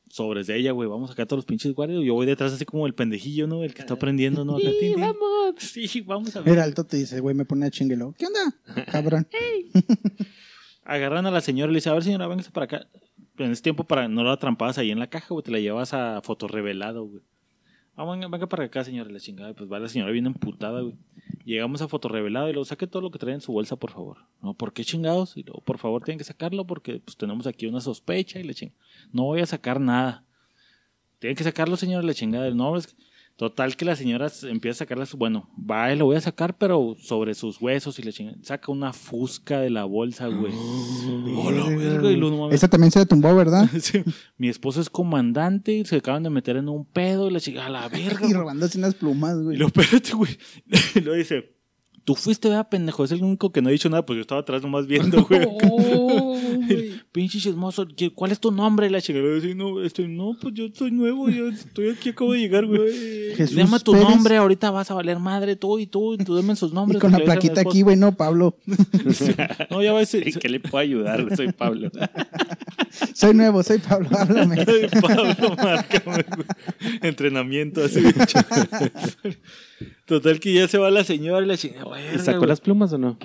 Sobres 0.10 0.46
de 0.46 0.58
ella, 0.58 0.74
güey. 0.74 0.88
Vamos 0.88 1.10
acá 1.10 1.26
todos 1.26 1.40
los 1.40 1.46
pinches 1.46 1.74
guardias. 1.74 2.04
Yo 2.04 2.14
voy 2.14 2.28
detrás 2.28 2.54
así 2.54 2.66
como 2.66 2.86
el 2.86 2.94
pendejillo, 2.94 3.48
¿no? 3.48 3.64
El 3.64 3.74
que 3.74 3.82
está 3.82 3.96
aprendiendo, 3.96 4.46
¿no? 4.46 4.58
Acá, 4.58 4.70
tin, 4.80 4.94
tin. 4.94 5.02
vamos. 5.02 5.56
Sí, 5.58 6.02
vamos 6.02 6.36
a 6.36 6.42
ver. 6.42 6.54
El 6.54 6.60
alto 6.60 6.84
te 6.84 6.98
dice, 6.98 7.20
güey, 7.20 7.36
me 7.36 7.46
pone 7.46 7.66
a 7.66 7.72
chinguelo. 7.72 8.14
¿Qué 8.16 8.28
onda? 8.28 8.86
Cabrón. 8.92 9.28
Agarran 10.84 11.26
a 11.26 11.32
la 11.32 11.42
señora 11.42 11.72
y 11.72 11.74
le 11.74 11.78
dice, 11.78 11.90
a 11.90 11.94
ver, 11.94 12.04
señora, 12.04 12.28
véngase 12.28 12.52
para 12.52 12.66
acá. 12.66 12.88
Pero 13.36 13.48
en 13.48 13.54
ese 13.54 13.64
tiempo 13.64 13.86
para 13.86 14.08
no 14.08 14.24
la 14.24 14.38
trampabas 14.38 14.78
ahí 14.78 14.92
en 14.92 15.00
la 15.00 15.08
caja, 15.08 15.30
güey. 15.30 15.44
Te 15.44 15.50
la 15.50 15.60
llevas 15.60 15.96
a 15.96 16.22
fotorrevelado, 16.22 17.06
güey. 17.06 17.24
Ah, 17.96 18.06
venga, 18.06 18.28
venga 18.28 18.48
para 18.48 18.66
acá, 18.66 18.84
señora, 18.84 19.10
la 19.10 19.20
chingada. 19.20 19.56
Pues 19.56 19.72
va 19.72 19.80
la 19.80 19.90
señora 19.90 20.12
bien 20.12 20.28
emputada, 20.28 20.82
güey. 20.82 20.96
Llegamos 21.46 21.82
a 21.82 21.88
fotorrevelado 21.88 22.50
y 22.50 22.54
luego 22.54 22.66
saque 22.66 22.88
todo 22.88 23.02
lo 23.02 23.12
que 23.12 23.20
trae 23.20 23.34
en 23.34 23.42
su 23.42 23.52
bolsa, 23.52 23.76
por 23.76 23.92
favor. 23.92 24.18
No, 24.42 24.54
¿por 24.54 24.72
qué 24.74 24.84
chingados? 24.86 25.36
Y 25.36 25.44
luego, 25.44 25.62
por 25.62 25.78
favor, 25.78 26.04
tienen 26.04 26.18
que 26.18 26.24
sacarlo 26.24 26.66
porque 26.66 27.00
pues 27.04 27.18
tenemos 27.18 27.48
aquí 27.48 27.66
una 27.66 27.82
sospecha 27.82 28.40
y 28.40 28.44
la 28.44 28.54
chingada. 28.54 28.80
No 29.12 29.24
voy 29.24 29.42
a 29.42 29.46
sacar 29.46 29.80
nada. 29.82 30.24
Tienen 31.20 31.36
que 31.36 31.44
sacarlo, 31.44 31.76
señora, 31.76 32.06
la 32.06 32.14
chingada. 32.14 32.50
No, 32.52 32.78
es 32.78 32.88
que- 32.88 32.94
Total 33.36 33.76
que 33.76 33.84
la 33.84 33.96
señora 33.96 34.30
se 34.30 34.50
empieza 34.50 34.78
a 34.78 34.86
sacarle 34.86 35.06
su... 35.08 35.18
Bueno, 35.18 35.50
va 35.60 35.92
y 35.92 35.98
lo 35.98 36.06
voy 36.06 36.16
a 36.16 36.22
sacar, 36.22 36.56
pero 36.58 36.96
sobre 37.00 37.34
sus 37.34 37.60
huesos 37.60 37.98
y 37.98 38.04
la 38.04 38.12
chingada. 38.12 38.38
Saca 38.44 38.72
una 38.72 38.94
fusca 38.94 39.60
de 39.60 39.72
la 39.72 39.86
bolsa, 39.86 40.28
güey. 40.28 40.54
Oh, 41.36 42.50
y 42.52 42.58
también 42.70 42.92
se 42.92 43.06
tumbó, 43.06 43.36
¿verdad? 43.36 43.68
Sí, 43.80 44.04
Mi 44.38 44.50
esposo 44.50 44.82
es 44.82 44.90
comandante 44.90 45.74
y 45.74 45.86
se 45.86 45.98
acaban 45.98 46.24
de 46.24 46.30
meter 46.30 46.58
en 46.58 46.70
un 46.70 46.86
pedo 46.86 47.28
y 47.30 47.34
la 47.34 47.40
chica, 47.40 47.66
a 47.66 47.70
la 47.70 47.88
verga. 47.90 48.28
Y 48.28 48.34
robándose 48.34 48.78
unas 48.78 48.96
plumas, 48.96 49.36
Y 49.40 49.44
güey. 49.44 49.58
lo 49.58 49.68
espérate, 49.74 50.14
güey. 50.14 50.38
Y 50.96 51.02
lo 51.02 51.14
dice, 51.14 51.56
tú 52.06 52.16
fuiste, 52.16 52.50
¿verdad, 52.50 52.68
pendejo? 52.70 53.04
Es 53.04 53.12
el 53.12 53.24
único 53.24 53.52
que 53.52 53.62
no 53.62 53.70
ha 53.70 53.72
dicho 53.72 53.90
nada, 53.90 54.06
pues 54.06 54.18
yo 54.18 54.22
estaba 54.22 54.42
atrás 54.42 54.62
nomás 54.62 54.88
viendo, 54.88 55.24
güey. 55.26 55.48
Pinche 57.12 57.40
chismoso, 57.40 57.86
¿qué- 57.96 58.10
¿cuál 58.12 58.32
es 58.32 58.40
tu 58.40 58.52
nombre? 58.52 58.88
Y 58.88 58.90
la 58.90 59.02
chica 59.02 59.20
le 59.20 59.54
no, 59.56 59.84
estoy, 59.84 60.08
no, 60.08 60.36
pues 60.42 60.54
yo 60.56 60.66
soy 60.74 60.92
nuevo, 60.92 61.30
yo 61.30 61.48
estoy 61.50 61.90
aquí, 61.92 62.10
acabo 62.10 62.34
de 62.34 62.40
llegar, 62.40 62.66
güey. 62.66 63.36
Jesús 63.36 63.56
Llama 63.56 63.80
tu 63.80 63.92
Pérez. 63.94 64.10
nombre, 64.10 64.38
ahorita 64.38 64.72
vas 64.72 64.90
a 64.90 64.96
valer 64.96 65.20
madre, 65.20 65.56
tú 65.56 65.78
y 65.80 65.86
tú, 65.86 66.16
y 66.16 66.18
tú 66.18 66.36
dame 66.36 66.56
sus 66.56 66.72
Y 66.72 66.76
nombres. 66.76 67.00
con 67.02 67.12
la 67.12 67.20
plaquita 67.20 67.62
aquí, 67.62 67.82
güey, 67.84 67.96
no, 67.96 68.16
Pablo. 68.16 68.58
No, 69.70 69.82
ya 69.84 69.92
va 69.92 70.00
a 70.00 70.02
decir, 70.02 70.28
¿En 70.28 70.34
qué 70.34 70.50
le 70.50 70.60
puedo 70.60 70.78
ayudar? 70.82 71.36
Soy 71.36 71.52
Pablo. 71.52 71.90
Soy 73.14 73.34
nuevo, 73.34 73.64
soy 73.64 73.80
Pablo, 73.80 74.08
háblame. 74.18 74.60
Ay, 74.60 74.88
Pablo, 75.02 75.56
márcame, 75.56 76.24
güey. 76.36 76.98
Entrenamiento 77.02 77.84
así. 77.84 78.02
Total 80.06 80.40
que 80.40 80.54
ya 80.54 80.68
se 80.68 80.78
va 80.78 80.92
la 80.92 81.04
señora 81.04 81.46
y 81.46 81.48
la. 81.48 81.56
¿Y 81.56 82.20
¿Sacó 82.20 82.46
las 82.46 82.62
plumas 82.62 82.94
o 82.94 82.98
no? 82.98 83.18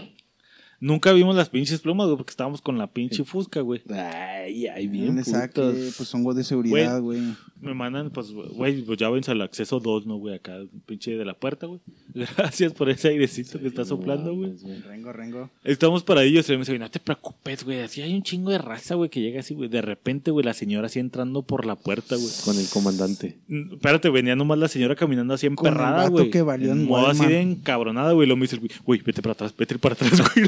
Nunca 0.81 1.13
vimos 1.13 1.35
las 1.35 1.49
pinches 1.49 1.81
plumas, 1.81 2.07
güey, 2.07 2.17
porque 2.17 2.31
estábamos 2.31 2.63
con 2.63 2.79
la 2.79 2.87
pinche 2.87 3.25
fusca, 3.25 3.61
güey. 3.63 3.83
Ay, 3.91 4.67
ay, 4.69 4.87
Bien, 4.87 5.17
putos. 5.17 5.95
pues 5.97 6.09
son 6.09 6.23
de 6.37 6.45
seguridad, 6.45 7.01
güey. 7.01 7.21
Me 7.61 7.75
mandan, 7.75 8.11
pues, 8.11 8.31
güey, 8.31 8.83
pues 8.83 8.97
ya 8.99 9.11
vense 9.11 9.33
al 9.33 9.43
acceso 9.43 9.81
2, 9.81 10.07
¿no, 10.07 10.17
güey? 10.19 10.37
Acá, 10.37 10.59
pinche 10.87 11.17
de 11.17 11.25
la 11.25 11.35
puerta, 11.35 11.67
güey. 11.67 11.81
Gracias 12.15 12.73
por 12.73 12.89
ese 12.89 13.09
airecito 13.09 13.59
que 13.59 13.67
está 13.67 13.85
soplando, 13.85 14.33
güey. 14.35 14.53
Rengo, 14.87 15.13
rengo. 15.13 15.51
Estamos 15.65 16.05
paradillos 16.05 16.49
y 16.49 16.53
me 16.53 16.59
dice, 16.59 16.71
güey, 16.73 16.79
no 16.79 16.89
te 16.91 17.01
preocupes, 17.01 17.65
güey. 17.65 17.81
Así 17.81 18.01
hay 18.01 18.15
un 18.15 18.23
chingo 18.23 18.53
de 18.53 18.59
raza, 18.59 18.95
güey, 18.95 19.11
que 19.11 19.21
llega 19.21 19.41
así, 19.41 19.55
güey. 19.55 19.69
De 19.69 19.83
repente, 19.83 20.31
güey, 20.31 20.45
la 20.45 20.55
señora 20.55 20.87
así 20.87 21.01
entrando 21.01 21.43
por 21.43 21.67
la 21.67 21.75
puerta, 21.75 22.15
güey. 22.15 22.29
Con 22.45 22.57
el 22.57 22.69
comandante. 22.69 23.39
Mm, 23.49 23.73
Espérate, 23.75 24.11
venía 24.11 24.37
nomás 24.37 24.59
la 24.59 24.69
señora 24.69 24.95
caminando 24.95 25.35
así 25.35 25.47
emperrada, 25.47 26.09
güey. 26.09 26.31
que 26.31 26.43
valió 26.43 26.71
en 26.71 26.85
modo 26.85 27.09
así 27.09 27.27
de 27.27 27.41
encabronada, 27.41 28.13
güey. 28.13 28.29
Lo 28.29 28.37
me 28.37 28.43
dice 28.43 28.61
güey, 28.85 29.03
vete 29.03 29.21
para 29.23 29.33
atrás, 29.33 29.53
vete 29.59 29.77
para 29.79 29.95
atrás, 29.95 30.13
güey. 30.35 30.47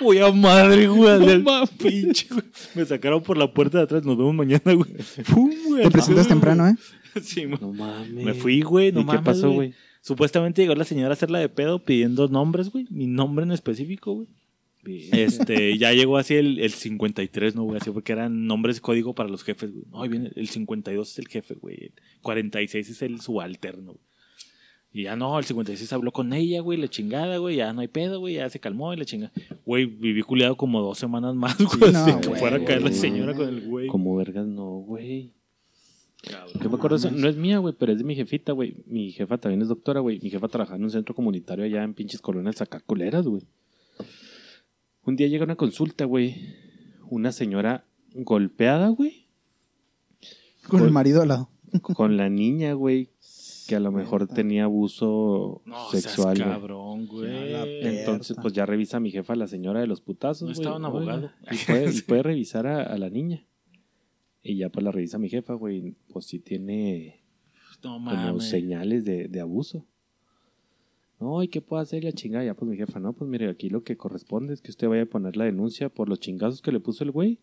Voy 0.00 0.18
a 0.18 0.30
madre, 0.32 0.86
güey. 0.88 1.10
al 1.10 1.44
pinche, 1.78 2.26
güey. 2.30 2.44
Me 2.74 2.84
sacaron 2.84 3.22
por 3.22 3.36
la 3.36 3.52
puerta 3.52 3.78
de 3.78 3.84
atrás. 3.84 4.04
Nos 4.04 4.16
vemos 4.16 4.34
mañana, 4.34 4.72
güey. 4.74 4.90
Pum, 5.32 5.50
güey. 5.66 5.82
Te 5.84 5.90
presentas 5.90 6.28
temprano, 6.28 6.68
¿eh? 6.68 6.74
Sí, 7.22 7.46
No 7.46 7.72
mames. 7.72 8.10
me 8.24 8.34
fui, 8.34 8.60
güey. 8.62 8.92
No 8.92 9.00
¿Y 9.00 9.04
qué 9.04 9.06
mames, 9.06 9.24
pasó, 9.24 9.50
güey? 9.50 9.74
Supuestamente 10.02 10.62
llegó 10.62 10.74
la 10.74 10.84
señora 10.84 11.10
a 11.10 11.12
hacerla 11.14 11.38
de 11.38 11.48
pedo 11.48 11.84
pidiendo 11.84 12.28
nombres, 12.28 12.70
güey. 12.70 12.86
Mi 12.90 13.06
nombre 13.06 13.44
en 13.44 13.52
específico, 13.52 14.12
güey. 14.14 14.28
Este, 15.12 15.76
ya 15.78 15.92
llegó 15.92 16.16
así 16.16 16.34
el, 16.34 16.60
el 16.60 16.70
53, 16.70 17.56
¿no, 17.56 17.64
güey? 17.64 17.78
Así 17.80 17.90
porque 17.90 18.12
eran 18.12 18.46
nombres 18.46 18.80
código 18.80 19.14
para 19.14 19.28
los 19.28 19.42
jefes, 19.42 19.72
güey. 19.72 19.84
No, 19.90 20.02
ahí 20.02 20.08
viene, 20.08 20.30
el 20.36 20.48
52 20.48 21.10
es 21.10 21.18
el 21.18 21.26
jefe, 21.28 21.54
güey. 21.54 21.76
El 21.86 21.92
46 22.22 22.88
es 22.88 23.02
el 23.02 23.20
subalterno, 23.20 23.92
güey. 23.94 24.04
Y 24.96 25.02
ya 25.02 25.14
no, 25.14 25.38
el 25.38 25.44
56 25.44 25.92
habló 25.92 26.10
con 26.10 26.32
ella, 26.32 26.62
güey, 26.62 26.78
la 26.78 26.88
chingada, 26.88 27.36
güey. 27.36 27.56
Ya 27.56 27.70
no 27.74 27.82
hay 27.82 27.88
pedo, 27.88 28.18
güey. 28.18 28.36
Ya 28.36 28.48
se 28.48 28.60
calmó 28.60 28.94
y 28.94 28.96
la 28.96 29.04
chingada. 29.04 29.30
Güey, 29.66 29.84
viví 29.84 30.22
culiado 30.22 30.56
como 30.56 30.80
dos 30.80 30.96
semanas 30.96 31.34
más, 31.34 31.54
güey. 31.58 31.92
no, 31.92 31.98
así 31.98 32.18
que 32.18 32.28
güey, 32.28 32.40
fuera 32.40 32.56
a 32.56 32.64
caer 32.64 32.80
la 32.80 32.90
señora 32.90 33.34
con 33.34 33.46
el 33.46 33.68
güey. 33.68 33.88
Como 33.88 34.16
vergas, 34.16 34.46
no, 34.46 34.64
güey. 34.78 35.34
Cabrón. 36.26 36.62
Yo 36.62 36.70
me 36.70 36.76
acuerdo, 36.76 36.96
eso, 36.96 37.10
no 37.10 37.28
es 37.28 37.36
mía, 37.36 37.58
güey, 37.58 37.74
pero 37.78 37.92
es 37.92 37.98
de 37.98 38.04
mi 38.04 38.14
jefita, 38.14 38.52
güey. 38.52 38.74
Mi 38.86 39.12
jefa 39.12 39.36
también 39.36 39.60
es 39.60 39.68
doctora, 39.68 40.00
güey. 40.00 40.18
Mi 40.22 40.30
jefa 40.30 40.48
trabajaba 40.48 40.78
en 40.78 40.84
un 40.84 40.90
centro 40.90 41.14
comunitario 41.14 41.66
allá 41.66 41.82
en 41.82 41.92
pinches 41.92 42.22
colonias 42.22 42.62
acá 42.62 42.80
culeras, 42.80 43.26
güey. 43.26 43.42
Un 45.04 45.14
día 45.14 45.28
llega 45.28 45.44
una 45.44 45.56
consulta, 45.56 46.06
güey. 46.06 46.54
Una 47.10 47.32
señora 47.32 47.84
golpeada, 48.14 48.88
güey. 48.88 49.26
Con 50.66 50.82
el 50.82 50.90
marido 50.90 51.20
al 51.20 51.28
lado. 51.28 51.50
Con 51.82 52.16
la 52.16 52.30
niña, 52.30 52.72
güey. 52.72 53.10
Que 53.66 53.76
a 53.76 53.80
lo 53.80 53.90
mejor 53.92 54.22
Neta. 54.22 54.34
tenía 54.34 54.64
abuso 54.64 55.62
No, 55.64 55.88
sexual, 55.90 56.36
seas 56.36 56.48
cabrón, 56.48 57.06
güey. 57.06 57.54
Entonces, 57.84 58.36
pues 58.40 58.52
ya 58.54 58.64
revisa 58.66 58.98
a 58.98 59.00
mi 59.00 59.10
jefa, 59.10 59.34
la 59.34 59.46
señora 59.48 59.80
de 59.80 59.86
los 59.86 60.00
putazos. 60.00 60.42
No 60.42 60.54
güey. 60.54 60.60
estaba 60.60 60.76
un 60.76 60.84
abogado. 60.84 61.30
Y 61.50 61.56
puede, 61.66 61.92
y 61.94 62.00
puede 62.06 62.22
revisar 62.22 62.66
a, 62.66 62.82
a 62.82 62.96
la 62.98 63.10
niña. 63.10 63.44
Y 64.42 64.56
ya 64.58 64.68
pues 64.68 64.84
la 64.84 64.92
revisa 64.92 65.18
mi 65.18 65.28
jefa, 65.28 65.54
güey. 65.54 65.96
Pues 66.12 66.26
sí 66.26 66.38
tiene 66.38 67.24
No 67.82 67.98
como 68.04 68.40
señales 68.40 69.04
de, 69.04 69.28
de 69.28 69.40
abuso. 69.40 69.84
No, 71.18 71.42
¿y 71.42 71.48
qué 71.48 71.60
puedo 71.62 71.80
hacer 71.80 72.04
la 72.04 72.12
chingada? 72.12 72.44
Ya 72.44 72.54
pues 72.54 72.70
mi 72.70 72.76
jefa, 72.76 73.00
no, 73.00 73.14
pues 73.14 73.28
mire, 73.30 73.48
aquí 73.48 73.70
lo 73.70 73.82
que 73.82 73.96
corresponde 73.96 74.52
es 74.52 74.60
que 74.60 74.70
usted 74.70 74.86
vaya 74.86 75.02
a 75.02 75.06
poner 75.06 75.36
la 75.36 75.46
denuncia 75.46 75.88
por 75.88 76.08
los 76.10 76.20
chingazos 76.20 76.60
que 76.60 76.72
le 76.72 76.78
puso 76.80 77.04
el 77.04 77.10
güey 77.10 77.40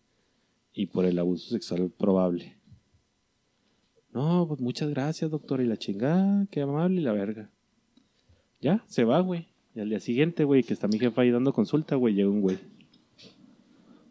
y 0.72 0.86
por 0.86 1.04
el 1.04 1.18
abuso 1.18 1.50
sexual 1.50 1.90
probable. 1.90 2.56
No, 4.14 4.46
pues 4.46 4.60
muchas 4.60 4.90
gracias, 4.90 5.30
doctor. 5.30 5.60
Y 5.60 5.66
la 5.66 5.76
chingada, 5.76 6.46
qué 6.50 6.62
amable 6.62 7.00
y 7.00 7.04
la 7.04 7.12
verga. 7.12 7.50
Ya, 8.60 8.82
se 8.86 9.04
va, 9.04 9.20
güey. 9.20 9.48
Y 9.74 9.80
al 9.80 9.88
día 9.88 9.98
siguiente, 9.98 10.44
güey, 10.44 10.62
que 10.62 10.72
está 10.72 10.86
mi 10.86 11.00
jefa 11.00 11.22
ahí 11.22 11.30
dando 11.30 11.52
consulta, 11.52 11.96
güey, 11.96 12.14
llega 12.14 12.30
un 12.30 12.40
güey. 12.40 12.58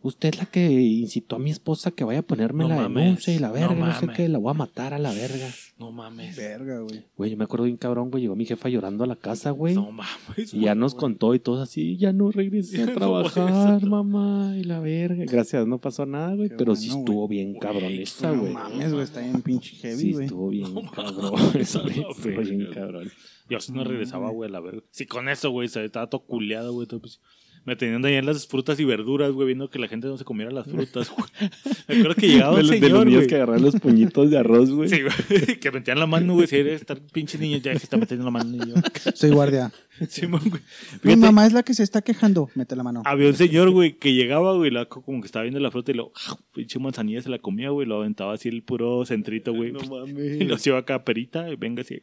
Usted 0.04 0.30
es 0.34 0.38
la 0.38 0.46
que 0.46 0.70
incitó 0.70 1.38
a 1.38 1.40
mi 1.40 1.50
esposa 1.50 1.90
que 1.92 2.04
vaya 2.04 2.20
a 2.20 2.24
ponerme 2.24 2.64
No 2.66 2.70
la 2.70 2.76
mames, 2.76 3.04
denuncia 3.06 3.34
y 3.34 3.40
la 3.40 3.52
verga, 3.52 3.74
no, 3.74 4.00
sé 4.00 4.08
qué, 4.14 4.28
la 4.28 4.38
voy 4.38 4.52
a 4.52 4.54
matar 4.54 4.94
a 4.94 5.00
la 5.00 5.14
verga. 5.14 5.50
No 5.80 5.92
mames. 5.94 6.36
Verga, 6.36 6.80
güey. 6.82 7.06
Güey, 7.16 7.32
yo 7.32 7.38
me 7.38 7.46
acuerdo 7.46 7.64
bien 7.66 7.78
cabrón, 7.78 8.12
güey, 8.12 8.24
llegó 8.24 8.36
mi 8.36 8.46
jefa 8.46 8.68
llorando 8.68 9.06
a 9.06 9.08
la 9.08 9.16
casa, 9.16 9.52
güey. 9.52 9.76
No 9.76 9.92
mames. 9.92 10.54
y 10.54 10.60
ya 10.60 10.76
nos 10.76 10.94
güey. 10.94 11.00
contó 11.00 11.34
y 11.36 11.40
todos 11.40 11.62
así, 11.62 11.96
ya 11.98 12.12
no 12.12 12.32
regresé 12.32 12.84
a 12.84 12.86
no 12.88 12.94
trabajar, 12.94 13.86
mamá, 13.86 14.56
y 14.58 14.64
la 14.66 14.82
verga. 14.82 15.24
Gracias, 15.26 15.66
no 15.66 15.78
pasó 15.80 16.06
nada, 16.06 16.36
güey, 16.36 16.50
Qué 16.50 16.56
pero 16.58 16.74
bueno, 16.74 16.82
sí 16.82 16.90
güey. 16.90 17.00
estuvo 17.00 17.28
bien 17.30 17.54
cabrón 17.60 17.84
Güey, 17.84 18.02
esa, 18.04 18.32
No 18.34 18.42
güey. 18.42 18.54
mames, 18.54 18.92
güey, 18.92 19.04
está 19.06 19.22
bien 19.22 19.42
pinche 19.42 19.76
heavy, 19.78 19.98
Sí, 20.02 20.12
güey. 20.12 20.26
estuvo 20.26 20.50
bien 20.50 20.74
No 20.74 20.82
cabrón. 20.92 21.32
güey, 21.54 21.62
Estuvo 21.62 22.42
bien 22.42 22.68
cabrón. 22.74 23.10
Yo 23.50 23.60
sí 23.62 23.72
no 23.72 23.84
regresaba, 23.86 24.30
güey, 24.32 24.50
a 24.50 24.52
la 24.54 24.60
verga. 24.60 24.82
Sí, 24.92 25.06
con 25.06 25.30
eso, 25.30 25.50
güey, 25.52 25.70
se- 25.70 25.86
estaba 25.86 26.08
todo 26.10 26.22
culeado, 26.26 26.74
güey. 26.74 26.88
todo, 26.88 27.00
pues, 27.00 27.20
me 27.66 27.76
tenían 27.76 28.04
ahí 28.06 28.16
en 28.16 28.26
las 28.26 28.48
frutas 28.48 28.80
y 28.80 28.86
verduras, 28.86 29.32
güey, 29.32 29.48
viendo 29.48 29.70
que 29.70 29.80
la 29.80 29.88
gente 29.88 30.08
no 30.08 30.18
se 30.18 30.24
comiera 30.26 30.52
las 30.52 30.68
frutas, 30.72 31.10
güey. 31.10 31.30
Me 31.88 31.96
acuerdo 32.00 32.16
que 32.16 32.28
llegaba 32.28 32.56
De, 32.58 32.62
un 32.62 32.68
los- 32.68 32.70
de 32.72 32.80
los 32.80 32.90
señor, 32.90 33.06
niños 33.06 33.20
güey. 33.22 33.28
que 33.30 33.36
agarraron 33.36 33.62
los 33.64 33.76
puñitos 33.76 34.30
de 34.30 34.38
arroz, 34.38 34.70
güey. 34.72 34.90
Sí, 34.90 35.00
güey, 35.02 35.60
que 35.60 35.72
metían 35.72 36.00
la 36.00 36.08
mano, 36.08 36.34
güey, 36.34 36.48
si 36.48 36.58
eres 36.58 36.82
estar 36.82 37.00
pinche 37.12 37.38
niño, 37.38 37.58
ya 37.58 37.72
se 37.72 37.84
está 37.86 37.98
metiendo 37.98 38.26
la 38.26 38.32
mano, 38.32 38.50
niño. 38.50 38.74
Soy 39.16 39.30
guardia. 39.32 39.72
Simón, 40.10 40.42
güey. 40.50 40.62
Mi 41.04 41.16
mamá 41.16 41.46
es 41.46 41.54
la 41.54 41.62
que 41.62 41.74
se 41.76 41.84
está 41.84 42.02
quejando. 42.02 42.50
Mete 42.56 42.76
la 42.76 42.82
mano. 42.82 43.04
Había 43.06 43.28
un 43.28 43.36
señor, 43.36 43.70
güey, 43.70 43.94
que 44.00 44.14
llegaba, 44.14 44.56
güey, 44.56 44.72
la- 44.72 44.86
como 44.86 45.22
que 45.22 45.28
estaba 45.28 45.44
viendo 45.44 45.60
la 45.60 45.70
fruta 45.72 45.92
y 45.92 45.94
lo, 45.94 46.12
¡ah! 46.28 46.36
pinche 46.54 46.80
manzanilla 46.80 47.22
se 47.22 47.30
la 47.30 47.38
comía, 47.40 47.70
güey, 47.70 47.88
lo 47.88 47.98
aventaba 47.98 48.34
así 48.34 48.50
el 48.50 48.64
puro 48.64 49.06
centrito, 49.06 49.54
güey. 49.54 49.72
mames. 49.72 50.42
Y 50.42 50.46
lo 50.46 50.56
hacía 50.56 50.78
acá 50.78 51.04
perita, 51.04 51.50
y 51.50 51.56
venga 51.56 51.82
así. 51.82 52.02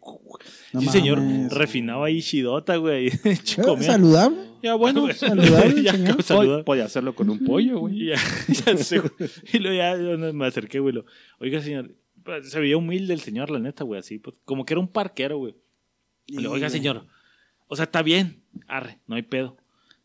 No 0.73 0.81
sí, 0.81 0.89
señor, 0.89 1.19
refinaba 1.51 2.07
ahí 2.07 2.23
chidota, 2.23 2.77
güey. 2.77 3.09
Eh. 3.09 3.39
¿Saludable? 3.45 4.37
Ya, 4.62 4.74
bueno, 4.74 5.12
Saludable, 5.12 5.50
ya, 5.83 5.93
señor. 5.93 6.23
saluda. 6.23 6.65
Podía 6.65 6.85
hacerlo 6.85 7.15
con 7.15 7.31
un 7.31 7.45
pollo, 7.45 7.79
güey. 7.81 8.03
Y 8.03 8.07
ya, 8.11 8.17
ya 8.67 8.77
sé, 8.77 8.99
güey. 9.01 9.13
Y 9.53 9.59
luego 9.59 9.77
ya 9.77 9.97
yo 9.97 10.17
no- 10.17 10.33
me 10.33 10.47
acerqué, 10.47 10.79
güey. 10.81 10.95
lo, 10.95 11.05
Oiga, 11.39 11.61
señor. 11.61 11.91
pues, 12.23 12.51
Se 12.51 12.61
veía 12.61 12.77
humilde 12.77 13.15
el 13.15 13.21
señor, 13.21 13.51
la 13.51 13.59
neta, 13.59 13.85
güey, 13.85 14.01
así. 14.01 14.19
Pues, 14.19 14.37
como 14.45 14.65
que 14.65 14.75
era 14.75 14.81
un 14.81 14.89
parquero, 14.89 15.39
güey. 15.39 15.55
Y 16.27 16.39
le, 16.39 16.49
Oiga, 16.49 16.71
señor. 16.71 17.07
O 17.69 17.77
sea, 17.77 17.85
está 17.85 18.03
bien. 18.03 18.43
Arre, 18.67 18.99
no 19.07 19.17
hay 19.17 19.23
pedo. 19.23 19.57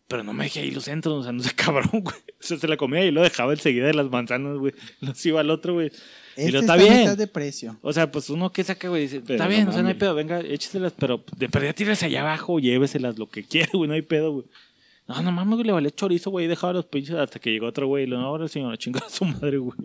Pero 0.08 0.24
no 0.24 0.34
me 0.34 0.44
dejé 0.44 0.60
ahí 0.60 0.70
los 0.70 0.84
centros, 0.84 1.16
o 1.22 1.24
sea, 1.24 1.32
no 1.32 1.42
sé, 1.42 1.52
cabrón, 1.56 1.90
güey. 2.04 2.16
O 2.40 2.44
sea, 2.48 2.58
se 2.58 2.68
la 2.68 2.78
comía 2.78 3.04
y 3.04 3.10
lo 3.12 3.24
dejaba 3.24 3.54
enseguida 3.54 3.88
de 3.88 3.96
las 3.96 4.10
manzanas, 4.12 4.56
güey. 4.58 4.72
Los 5.02 5.26
iba 5.26 5.40
al 5.42 5.50
otro, 5.50 5.74
güey. 5.74 5.90
Este 6.36 6.52
lo- 6.52 6.60
está 6.60 6.76
está 6.76 6.88
bien. 6.88 7.00
mitad 7.02 7.18
de 7.18 7.26
precio. 7.28 7.80
O 7.82 7.92
sea, 7.92 8.12
pues 8.12 8.30
uno 8.30 8.52
que 8.52 8.64
saca, 8.64 8.88
güey, 8.90 9.04
dice, 9.04 9.18
está 9.18 9.46
no 9.46 9.50
bien, 9.50 9.68
o 9.68 9.72
sea, 9.72 9.82
no 9.82 9.88
hay 9.88 9.96
pedo, 9.96 10.14
venga, 10.14 10.42
écheselas, 10.42 10.94
pero 11.00 11.24
de 11.38 11.50
perdida 11.50 11.74
tírese 11.74 12.06
allá 12.06 12.22
abajo, 12.22 12.60
lléveselas, 12.60 13.18
lo 13.18 13.28
que 13.30 13.44
quiera, 13.46 13.70
güey, 13.74 13.88
no 13.88 13.96
hay 13.96 14.04
pedo, 14.04 14.32
güey. 14.34 14.46
No, 15.08 15.22
no 15.22 15.32
mames, 15.32 15.56
güey, 15.56 15.68
le 15.68 15.74
valía 15.74 15.92
chorizo, 15.92 16.32
güey, 16.32 16.46
y 16.46 16.50
dejaba 16.50 16.74
los 16.74 16.86
pinches 16.86 17.16
hasta 17.16 17.40
que 17.40 17.52
llegó 17.52 17.68
otro 17.68 17.88
güey 17.88 18.06
y 18.06 18.08
lo 18.08 18.18
no, 18.20 18.26
ahora 18.26 18.46
el 18.46 18.50
señor, 18.50 18.78
chinga 18.78 19.02
a 19.06 19.10
su 19.10 19.26
madre, 19.26 19.58
güey. 19.58 19.78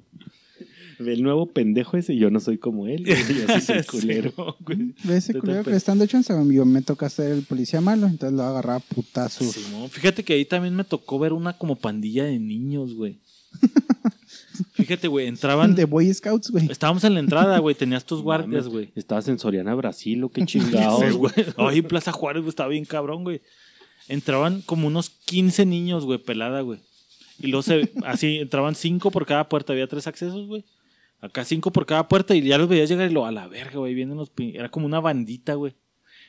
El 0.98 1.22
nuevo 1.22 1.46
pendejo 1.46 1.96
ese, 1.96 2.14
yo 2.16 2.30
no 2.30 2.40
soy 2.40 2.58
como 2.58 2.86
él. 2.86 3.04
güey, 3.04 3.46
Yo 3.46 3.54
sí 3.54 3.60
soy 3.60 3.82
culero. 3.90 4.30
Sí, 4.30 4.64
güey. 4.64 4.94
De 5.04 5.16
ese 5.16 5.34
culero 5.34 5.64
que 5.64 5.70
le 5.70 5.76
están 5.76 5.98
de 5.98 6.06
chance, 6.06 6.32
yo 6.52 6.64
me 6.66 6.82
toca 6.82 7.08
ser 7.08 7.32
el 7.32 7.42
policía 7.42 7.80
malo, 7.80 8.06
entonces 8.06 8.36
lo 8.36 8.42
agarraba 8.44 8.82
a. 9.14 9.28
Simón, 9.28 9.88
fíjate 9.88 10.22
que 10.22 10.34
ahí 10.34 10.44
también 10.44 10.74
me 10.76 10.84
tocó 10.84 11.18
ver 11.18 11.32
una 11.32 11.54
como 11.56 11.76
pandilla 11.76 12.24
de 12.24 12.38
niños, 12.38 12.94
güey. 12.94 13.18
Fíjate, 14.74 15.08
güey, 15.08 15.26
entraban. 15.26 15.74
De 15.74 15.84
Boy 15.84 16.12
Scouts, 16.12 16.50
güey. 16.50 16.70
Estábamos 16.70 17.04
en 17.04 17.14
la 17.14 17.20
entrada, 17.20 17.58
güey, 17.58 17.74
tenías 17.74 18.04
tus 18.04 18.22
guardias, 18.22 18.68
güey. 18.68 18.90
Estabas 18.94 19.26
en 19.28 19.38
Soriana, 19.38 19.74
Brasil, 19.74 20.22
o 20.24 20.28
qué 20.28 20.44
chingados, 20.46 21.14
güey. 21.14 21.32
Ay, 21.56 21.82
Plaza 21.82 22.12
Juárez, 22.12 22.42
güey, 22.42 22.50
estaba 22.50 22.68
bien 22.68 22.84
cabrón, 22.84 23.24
güey. 23.24 23.40
Entraban 24.10 24.60
como 24.62 24.86
unos 24.88 25.10
15 25.10 25.64
niños, 25.66 26.04
güey, 26.04 26.18
pelada, 26.18 26.60
güey. 26.62 26.80
Y 27.38 27.46
luego 27.46 27.62
se, 27.62 27.90
así, 28.04 28.38
entraban 28.38 28.74
cinco 28.74 29.10
por 29.10 29.24
cada 29.24 29.48
puerta, 29.48 29.72
había 29.72 29.86
tres 29.86 30.06
accesos, 30.06 30.46
güey. 30.46 30.64
Acá 31.20 31.44
cinco 31.44 31.70
por 31.70 31.86
cada 31.86 32.08
puerta 32.08 32.34
y 32.34 32.42
ya 32.42 32.58
los 32.58 32.68
veías 32.68 32.88
llegar 32.88 33.10
y 33.10 33.14
lo 33.14 33.24
a 33.26 33.30
la 33.32 33.46
verga, 33.46 33.78
güey, 33.78 33.94
vienen 33.94 34.16
los 34.16 34.30
pin- 34.34 34.54
Era 34.56 34.68
como 34.70 34.86
una 34.86 35.00
bandita, 35.00 35.54
güey. 35.54 35.74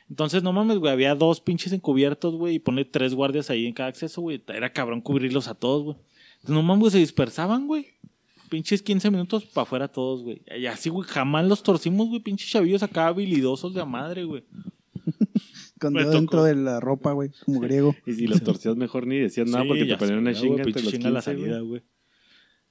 Entonces, 0.09 0.43
no 0.43 0.51
mames, 0.51 0.77
güey, 0.77 0.91
había 0.91 1.15
dos 1.15 1.39
pinches 1.39 1.71
encubiertos, 1.71 2.35
güey, 2.35 2.55
y 2.55 2.59
pone 2.59 2.83
tres 2.85 3.13
guardias 3.13 3.49
ahí 3.49 3.65
en 3.65 3.73
cada 3.73 3.89
acceso, 3.89 4.21
güey. 4.21 4.43
Era 4.47 4.73
cabrón 4.73 4.99
cubrirlos 5.01 5.47
a 5.47 5.55
todos, 5.55 5.83
güey. 5.83 5.97
Entonces, 6.35 6.53
no 6.55 6.61
mames, 6.61 6.79
güey, 6.81 6.91
se 6.91 6.97
dispersaban, 6.99 7.67
güey. 7.67 7.87
Pinches 8.49 8.81
15 8.81 9.09
minutos 9.09 9.45
para 9.45 9.63
afuera 9.63 9.87
todos, 9.87 10.23
güey. 10.23 10.41
Y 10.59 10.65
así, 10.65 10.89
güey, 10.89 11.07
jamás 11.07 11.45
los 11.47 11.63
torcimos, 11.63 12.09
güey. 12.09 12.19
Pinches 12.19 12.49
chavillos 12.49 12.83
acá 12.83 13.07
habilidosos 13.07 13.73
de 13.73 13.79
a 13.81 13.85
madre, 13.85 14.25
güey. 14.25 14.43
Dentro 15.89 16.43
de 16.43 16.55
la 16.55 16.79
ropa, 16.79 17.11
güey, 17.13 17.31
como 17.45 17.59
griego. 17.59 17.95
Y 18.05 18.13
si 18.13 18.27
los 18.27 18.41
torcías 18.43 18.75
mejor 18.75 19.07
ni 19.07 19.17
decías 19.19 19.47
nada 19.47 19.63
Sí, 19.63 19.67
porque 19.67 19.85
te 19.85 19.97
ponían 19.97 20.19
una 20.19 20.33
chinga 20.33 20.63
entre 20.63 20.81
los 20.83 20.91
chinga 20.91 21.07
a 21.09 21.11
la 21.11 21.19
15, 21.21 21.35
güey. 21.35 21.45
salida, 21.49 21.59
güey. 21.61 21.81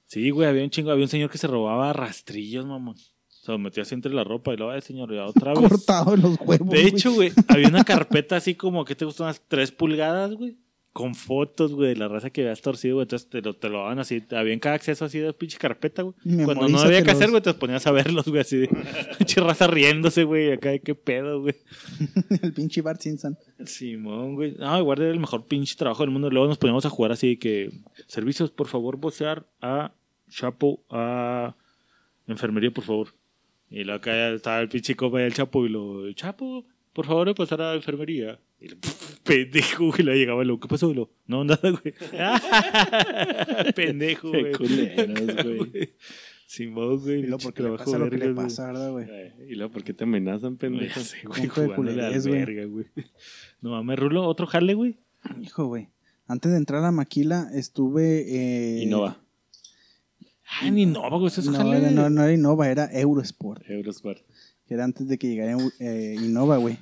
Sí, 0.06 0.30
güey, 0.30 0.48
había 0.48 0.64
un 0.64 0.70
chingo, 0.70 0.90
había 0.90 1.04
un 1.04 1.08
señor 1.08 1.30
que 1.30 1.38
se 1.38 1.46
robaba 1.46 1.92
rastrillos, 1.92 2.66
mamón. 2.66 2.96
Se 3.28 3.52
los 3.52 3.60
metía 3.60 3.84
así 3.84 3.94
entre 3.94 4.12
la 4.12 4.22
ropa 4.22 4.52
y 4.52 4.56
luego, 4.56 4.72
ay, 4.72 4.82
señor, 4.82 5.14
ya 5.14 5.24
otra 5.24 5.54
vez. 5.54 5.60
Cortado 5.68 6.14
en 6.14 6.22
los 6.22 6.38
huevos. 6.40 6.68
De 6.68 6.82
hecho, 6.86 7.12
güey, 7.12 7.32
había 7.48 7.68
una 7.68 7.84
carpeta 7.84 8.36
así 8.36 8.54
como, 8.54 8.84
¿qué 8.84 8.94
te 8.94 9.04
gustan? 9.04 9.26
Unas 9.26 9.40
tres 9.48 9.72
pulgadas, 9.72 10.34
güey. 10.34 10.58
Con 10.92 11.14
fotos, 11.14 11.72
güey, 11.72 11.90
de 11.90 11.96
la 11.96 12.08
raza 12.08 12.30
que 12.30 12.40
habías 12.40 12.62
torcido, 12.62 12.96
güey. 12.96 13.04
Entonces 13.04 13.28
te 13.28 13.40
lo, 13.42 13.54
te 13.54 13.68
lo 13.68 13.78
daban 13.78 14.00
así. 14.00 14.24
Había 14.30 14.52
en 14.52 14.58
cada 14.58 14.74
acceso 14.74 15.04
así 15.04 15.20
de 15.20 15.32
pinche 15.32 15.56
carpeta, 15.56 16.02
güey. 16.02 16.14
Cuando 16.44 16.68
no 16.68 16.80
había 16.80 17.02
que 17.02 17.12
hacer, 17.12 17.30
güey, 17.30 17.42
te 17.42 17.54
ponías 17.54 17.86
a 17.86 17.92
verlos, 17.92 18.26
güey, 18.26 18.40
así 18.40 18.56
de 18.56 18.68
pinche 19.18 19.40
raza 19.40 19.68
riéndose, 19.68 20.24
güey. 20.24 20.52
Acá, 20.52 20.76
qué 20.78 20.96
pedo, 20.96 21.42
güey. 21.42 21.54
el 22.42 22.52
pinche 22.52 22.82
Bart 22.82 23.00
Simpson. 23.00 23.38
Simón, 23.64 24.34
güey. 24.34 24.56
No, 24.58 24.78
igual 24.78 25.00
era 25.00 25.10
el 25.12 25.20
mejor 25.20 25.46
pinche 25.46 25.76
trabajo 25.76 26.02
del 26.02 26.10
mundo. 26.10 26.28
Luego 26.28 26.48
nos 26.48 26.58
poníamos 26.58 26.84
a 26.86 26.90
jugar 26.90 27.12
así 27.12 27.36
que... 27.36 27.70
Servicios, 28.08 28.50
por 28.50 28.66
favor, 28.66 28.96
vocear 28.96 29.46
a 29.60 29.92
Chapo, 30.28 30.82
a 30.90 31.54
enfermería, 32.26 32.72
por 32.72 32.84
favor. 32.84 33.08
Y 33.68 33.84
luego 33.84 33.98
acá 33.98 34.30
estaba 34.30 34.60
el 34.60 34.68
pinche 34.68 34.96
copa 34.96 35.18
del 35.20 35.34
Chapo 35.34 35.64
y 35.66 35.68
lo... 35.68 36.12
Chapo, 36.14 36.64
por 36.92 37.06
favor, 37.06 37.32
pasar 37.34 37.62
a 37.62 37.74
enfermería. 37.74 38.40
Y 38.60 38.68
lo, 38.68 38.76
pendejo, 39.24 39.86
güey. 39.88 40.02
Luego 40.02 40.18
llegaba 40.18 40.44
lo... 40.44 40.60
¿Qué 40.60 40.68
pasó? 40.68 40.92
Lo, 40.92 41.10
no, 41.26 41.44
nada, 41.44 41.70
güey. 41.70 41.94
pendejo, 43.74 44.28
güey. 44.30 44.52
culeros, 44.52 45.44
güey. 45.44 45.94
Simón, 46.46 46.98
güey. 47.00 47.20
Y 47.20 47.22
luego 47.22 47.38
porque 47.38 47.62
le 47.62 47.70
pasa 47.76 47.98
lo 47.98 48.10
que 48.10 48.18
le 48.18 48.34
pasa, 48.34 48.66
¿verdad, 48.66 48.90
güey? 48.90 49.06
Y 49.48 49.54
luego, 49.54 49.72
¿por 49.72 49.84
qué 49.84 49.94
te 49.94 50.04
amenazan, 50.04 50.56
pendejo? 50.56 51.00
Güey, 51.24 51.42
Punto 51.42 51.60
de 51.60 51.66
jugándole 51.68 51.92
a 51.92 52.08
culerés, 52.08 52.26
güey. 52.26 52.38
verga, 52.40 52.64
güey. 52.66 52.86
No 53.60 53.70
mames, 53.70 53.98
Rulo, 53.98 54.26
otro 54.26 54.46
jale, 54.46 54.74
güey. 54.74 54.98
Hijo, 55.40 55.66
güey. 55.66 55.88
Antes 56.26 56.50
de 56.50 56.58
entrar 56.58 56.84
a 56.84 56.90
Maquila 56.90 57.48
estuve... 57.54 58.24
Eh, 58.28 58.82
Innova. 58.82 59.16
Ah, 60.60 60.68
ni 60.70 60.84
no, 60.86 61.08
güey, 61.08 61.28
eso 61.28 61.40
es 61.40 61.46
No, 61.46 61.58
jale. 61.58 61.76
era- 61.78 61.90
no, 61.92 62.10
no 62.10 62.24
era 62.24 62.32
Innova, 62.32 62.68
era 62.68 62.90
Eurosport. 62.92 63.62
Eurosport. 63.70 64.18
Que 64.66 64.74
era 64.74 64.82
antes 64.84 65.06
de 65.08 65.18
que 65.18 65.28
llegara 65.28 65.56
eh, 65.78 66.16
Innova, 66.20 66.56
güey. 66.56 66.78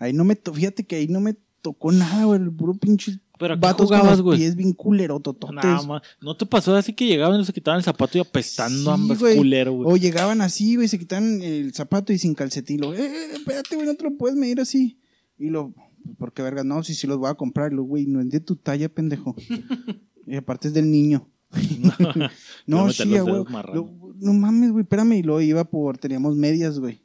Ahí 0.00 0.12
no 0.12 0.24
me... 0.24 0.34
to- 0.34 0.52
Fíjate 0.52 0.84
que 0.84 0.96
ahí 0.96 1.06
no 1.06 1.20
me 1.20 1.36
tocó 1.62 1.92
nada, 1.92 2.24
güey. 2.24 2.40
El 2.40 2.50
puro 2.50 2.74
pinche... 2.74 3.20
¿Pero 3.38 3.54
qué 3.54 3.60
vatos 3.60 3.86
jugabas, 3.86 4.20
güey? 4.20 4.38
pies 4.38 4.54
bien 4.56 4.72
culerotototes. 4.74 5.54
Nada 5.54 5.82
más. 5.82 6.02
¿No 6.20 6.36
te 6.36 6.44
pasó 6.44 6.74
así 6.76 6.92
que 6.92 7.06
llegaban 7.06 7.40
y 7.40 7.44
se 7.46 7.52
quitaban 7.54 7.78
el 7.78 7.84
zapato 7.84 8.18
y 8.18 8.20
apestando 8.20 8.82
Sí, 8.82 8.88
ambas 8.90 9.18
güey. 9.18 9.36
culero, 9.38 9.72
güey? 9.72 9.88
O 9.90 9.96
llegaban 9.96 10.42
así, 10.42 10.74
güey, 10.76 10.88
se 10.88 10.98
quitan 10.98 11.40
el 11.40 11.72
zapato 11.72 12.12
y 12.12 12.18
sin 12.18 12.34
calcetín. 12.34 12.80
Lo, 12.82 12.92
eh, 12.92 12.98
eh, 13.00 13.28
espérate, 13.34 13.76
güey, 13.76 13.86
no 13.86 13.94
te 13.94 14.04
lo 14.04 14.16
puedes 14.18 14.36
medir 14.36 14.60
así. 14.60 14.98
Y 15.38 15.48
lo, 15.48 15.72
¿por 16.18 16.34
qué 16.34 16.42
verga? 16.42 16.64
No, 16.64 16.82
si 16.82 16.94
sí 16.94 17.06
los 17.06 17.16
voy 17.16 17.30
a 17.30 17.34
comprar. 17.34 17.72
Y 17.72 17.76
lo, 17.76 17.82
güey, 17.84 18.04
no 18.06 18.20
es 18.20 18.28
de 18.28 18.40
tu 18.40 18.56
talla, 18.56 18.90
pendejo. 18.90 19.34
y 20.26 20.36
aparte 20.36 20.68
es 20.68 20.74
del 20.74 20.90
niño. 20.90 21.26
no, 22.66 22.84
meter 22.86 23.06
sí. 23.06 23.14
Lo- 23.14 23.46
No 24.18 24.32
mames, 24.34 24.70
güey, 24.72 24.82
espérame. 24.82 25.12
Y 25.14 25.22
luego 25.22 25.40
iba 25.40 25.64
por, 25.64 25.96
teníamos 25.96 26.36
medias, 26.36 26.78
güey. 26.78 27.00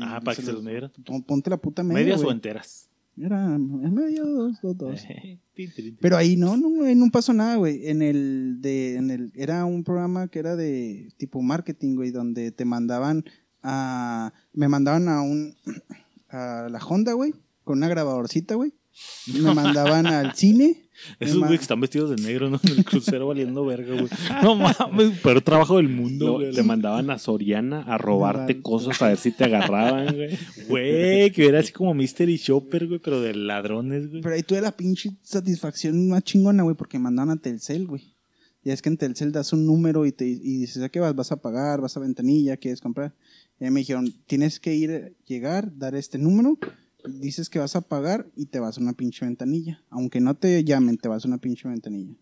Ah, 0.00 0.20
para 0.24 0.36
que 0.36 0.42
se 0.42 0.52
los 0.52 0.62
midieran. 0.62 0.90
Pon- 1.04 1.22
Ponte 1.22 1.50
la 1.50 1.56
puta 1.56 1.82
media, 1.82 2.02
¿Medias 2.04 2.22
o 2.22 2.30
enteras? 2.30 2.88
Era 3.16 3.58
medio, 3.58 4.24
dos, 4.26 4.60
dos, 4.62 4.76
dos. 4.76 5.00
Pero 6.00 6.16
ahí 6.16 6.36
no, 6.36 6.56
no, 6.56 6.68
no 6.70 7.10
pasó 7.10 7.32
nada, 7.34 7.56
güey. 7.56 7.86
En 7.88 8.00
el, 8.00 8.56
de, 8.60 8.96
en 8.96 9.10
el, 9.10 9.32
era 9.34 9.64
un 9.66 9.84
programa 9.84 10.28
que 10.28 10.38
era 10.38 10.56
de 10.56 11.12
tipo 11.18 11.42
marketing, 11.42 11.94
güey, 11.96 12.10
donde 12.10 12.52
te 12.52 12.64
mandaban 12.64 13.24
a, 13.62 14.32
me 14.54 14.68
mandaban 14.68 15.08
a 15.08 15.20
un, 15.22 15.54
a 16.30 16.68
la 16.70 16.78
Honda, 16.78 17.12
güey, 17.12 17.34
con 17.64 17.78
una 17.78 17.88
grabadorcita, 17.88 18.54
güey. 18.54 18.72
Me 19.32 19.54
mandaban 19.54 20.06
al 20.06 20.34
cine. 20.34 20.78
Esos 21.18 21.38
ma- 21.38 21.46
güey 21.48 21.58
que 21.58 21.62
están 21.62 21.80
vestidos 21.80 22.10
de 22.10 22.22
negro, 22.22 22.48
¿no? 22.48 22.60
En 22.62 22.78
el 22.78 22.84
crucero 22.84 23.26
valiendo 23.26 23.64
verga, 23.64 23.92
güey. 23.94 24.06
No 24.42 24.54
mames, 24.54 25.18
peor 25.18 25.40
trabajo 25.42 25.78
del 25.78 25.88
mundo, 25.88 26.34
güey. 26.34 26.52
te 26.52 26.62
mandaban 26.62 27.10
a 27.10 27.18
Soriana 27.18 27.82
a 27.82 27.98
robarte 27.98 28.62
cosas 28.62 29.00
a 29.02 29.08
ver 29.08 29.16
si 29.18 29.32
te 29.32 29.44
agarraban, 29.44 30.14
güey. 30.14 30.38
Güey, 30.68 31.30
que 31.32 31.46
era 31.46 31.58
así 31.60 31.72
como 31.72 31.92
Mystery 31.94 32.36
Shopper, 32.36 32.86
güey, 32.86 33.00
pero 33.00 33.20
de 33.20 33.34
ladrones, 33.34 34.08
güey. 34.10 34.22
Pero 34.22 34.34
ahí 34.34 34.42
tuve 34.44 34.60
la 34.60 34.76
pinche 34.76 35.10
satisfacción 35.22 36.08
más 36.08 36.22
chingona, 36.22 36.62
güey, 36.62 36.76
porque 36.76 36.98
mandaban 37.00 37.36
a 37.36 37.40
Telcel, 37.40 37.86
güey. 37.86 38.14
Ya 38.62 38.72
es 38.72 38.80
que 38.80 38.90
en 38.90 38.96
Telcel 38.96 39.32
das 39.32 39.52
un 39.52 39.66
número 39.66 40.06
y 40.06 40.12
te 40.12 40.24
y 40.24 40.58
dices, 40.58 40.82
¿a 40.84 40.88
qué 40.88 41.00
vas? 41.00 41.16
¿Vas 41.16 41.32
a 41.32 41.36
pagar? 41.42 41.80
¿Vas 41.80 41.96
a 41.96 42.00
ventanilla? 42.00 42.56
¿Quieres 42.56 42.80
comprar? 42.80 43.12
Y 43.58 43.64
ahí 43.64 43.70
me 43.72 43.80
dijeron, 43.80 44.12
tienes 44.28 44.60
que 44.60 44.72
ir, 44.76 45.16
llegar, 45.26 45.76
dar 45.76 45.96
este 45.96 46.16
número, 46.18 46.56
dices 47.04 47.48
que 47.48 47.58
vas 47.58 47.76
a 47.76 47.80
pagar 47.82 48.30
y 48.36 48.46
te 48.46 48.60
vas 48.60 48.78
a 48.78 48.80
una 48.80 48.92
pinche 48.92 49.24
ventanilla. 49.24 49.82
Aunque 49.90 50.20
no 50.20 50.34
te 50.34 50.64
llamen, 50.64 50.98
te 50.98 51.08
vas 51.08 51.24
a 51.24 51.28
una 51.28 51.38
pinche 51.38 51.68
ventanilla. 51.68 52.14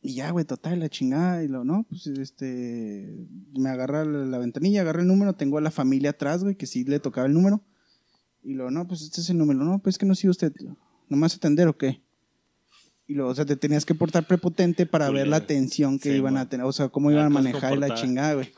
Y 0.00 0.14
ya, 0.14 0.30
güey, 0.30 0.44
total, 0.44 0.80
la 0.80 0.88
chingada. 0.88 1.42
Y 1.42 1.48
lo, 1.48 1.64
no, 1.64 1.84
pues 1.88 2.06
este. 2.06 3.26
Me 3.52 3.68
agarra 3.68 4.04
la, 4.04 4.24
la 4.24 4.38
ventanilla, 4.38 4.82
agarra 4.82 5.02
el 5.02 5.08
número. 5.08 5.34
Tengo 5.34 5.58
a 5.58 5.60
la 5.60 5.70
familia 5.70 6.10
atrás, 6.10 6.42
güey, 6.42 6.56
que 6.56 6.66
sí 6.66 6.84
le 6.84 7.00
tocaba 7.00 7.26
el 7.26 7.34
número. 7.34 7.62
Y 8.42 8.54
lo, 8.54 8.70
no, 8.70 8.86
pues 8.86 9.02
este 9.02 9.20
es 9.20 9.30
el 9.30 9.38
número. 9.38 9.64
No, 9.64 9.80
pues 9.80 9.98
que 9.98 10.06
no 10.06 10.14
sigue 10.14 10.30
usted. 10.30 10.52
¿No 11.08 11.16
me 11.16 11.22
vas 11.22 11.34
a 11.34 11.36
atender 11.36 11.68
o 11.68 11.76
qué? 11.76 12.02
Y 13.10 13.14
luego, 13.14 13.30
o 13.30 13.34
sea, 13.34 13.46
te 13.46 13.56
tenías 13.56 13.86
que 13.86 13.94
portar 13.94 14.26
prepotente 14.26 14.84
para 14.84 15.08
ver 15.08 15.26
la 15.28 15.38
atención 15.38 15.98
que 15.98 16.10
Sí, 16.10 16.16
iban 16.16 16.34
man. 16.34 16.42
a 16.42 16.48
tener. 16.50 16.66
O 16.66 16.72
sea, 16.72 16.90
cómo 16.90 17.08
Ah, 17.08 17.12
iban 17.12 17.24
a 17.24 17.30
manejar 17.30 17.78
la 17.78 17.94
chingada, 17.94 18.34
güey. 18.34 18.52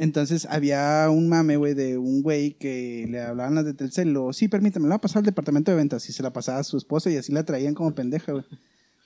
Entonces 0.00 0.46
había 0.50 1.06
un 1.10 1.28
mame, 1.28 1.56
güey, 1.56 1.74
de 1.74 1.96
un 1.96 2.20
güey 2.22 2.54
que 2.58 3.06
le 3.08 3.20
hablaban 3.20 3.54
las 3.54 3.64
de 3.64 3.72
Telcel. 3.72 4.12
Lo, 4.12 4.32
sí, 4.32 4.48
permítame, 4.48 4.86
la 4.88 4.94
va 4.94 4.96
a 4.96 5.00
pasar 5.00 5.18
al 5.20 5.26
departamento 5.26 5.70
de 5.70 5.76
ventas. 5.76 6.08
Y 6.08 6.12
se 6.12 6.24
la 6.24 6.32
pasaba 6.32 6.58
a 6.58 6.64
su 6.64 6.76
esposa 6.76 7.08
y 7.08 7.16
así 7.16 7.30
la 7.32 7.44
traían 7.44 7.74
como 7.74 7.94
pendeja, 7.94 8.32
güey. 8.32 8.44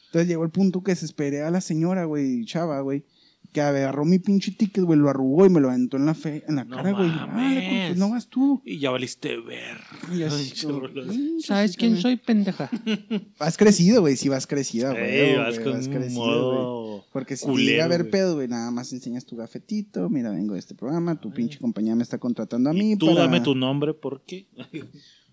Entonces 0.06 0.26
llegó 0.26 0.42
el 0.44 0.50
punto 0.50 0.82
que 0.82 0.92
desesperé 0.92 1.42
a 1.42 1.50
la 1.50 1.60
señora, 1.60 2.06
güey, 2.06 2.46
chava, 2.46 2.80
güey, 2.80 3.04
que 3.52 3.60
agarró 3.60 4.04
mi 4.04 4.18
pinche 4.18 4.52
ticket, 4.52 4.84
güey, 4.84 4.98
lo 4.98 5.08
arrugó 5.08 5.46
y 5.46 5.50
me 5.50 5.60
lo 5.60 5.68
aventó 5.68 5.96
en 5.96 6.06
la, 6.06 6.14
fe, 6.14 6.44
en 6.46 6.56
la 6.56 6.64
No 6.64 6.76
cara, 6.76 6.92
güey. 6.92 7.10
pues 7.10 7.96
no 7.96 8.10
vas 8.10 8.28
tú. 8.28 8.60
Y 8.64 8.78
ya 8.78 8.90
valiste 8.90 9.36
ver. 9.40 9.78
Y 10.14 10.22
así, 10.22 10.52
Ay, 10.54 10.62
como, 10.66 10.80
chorros. 10.88 11.06
"Mm, 11.06 11.40
¿Sabes 11.40 11.76
quién 11.76 11.96
soy, 11.96 12.16
pendeja? 12.16 12.70
Vas 13.38 13.56
crecido, 13.56 14.00
güey, 14.02 14.16
sí 14.16 14.28
vas 14.28 14.46
crecida, 14.46 14.90
güey. 14.92 15.04
Ey, 15.04 15.34
güey, 15.34 15.36
vas 15.38 15.58
con 15.60 15.72
vas 15.72 15.86
un 15.86 15.92
crecido, 15.92 16.20
modo 16.24 17.04
Porque 17.12 17.36
si 17.36 17.46
culero, 17.46 17.64
te 17.66 17.70
llega 17.72 17.84
a 17.84 17.88
ver 17.88 18.10
pedo, 18.10 18.34
güey, 18.34 18.48
nada 18.48 18.70
más 18.70 18.92
enseñas 18.92 19.24
tu 19.24 19.36
gafetito. 19.36 20.08
Mira, 20.10 20.30
vengo 20.30 20.54
de 20.54 20.60
este 20.60 20.74
programa, 20.74 21.20
tu 21.20 21.32
pinche 21.32 21.58
compañía 21.58 21.94
me 21.94 22.02
está 22.02 22.18
contratando 22.18 22.70
a 22.70 22.74
Y 22.74 22.78
mí. 22.78 22.96
tú 22.96 23.06
para... 23.06 23.20
dame 23.22 23.40
tu 23.40 23.54
nombre 23.54 23.94
porque 23.94 24.46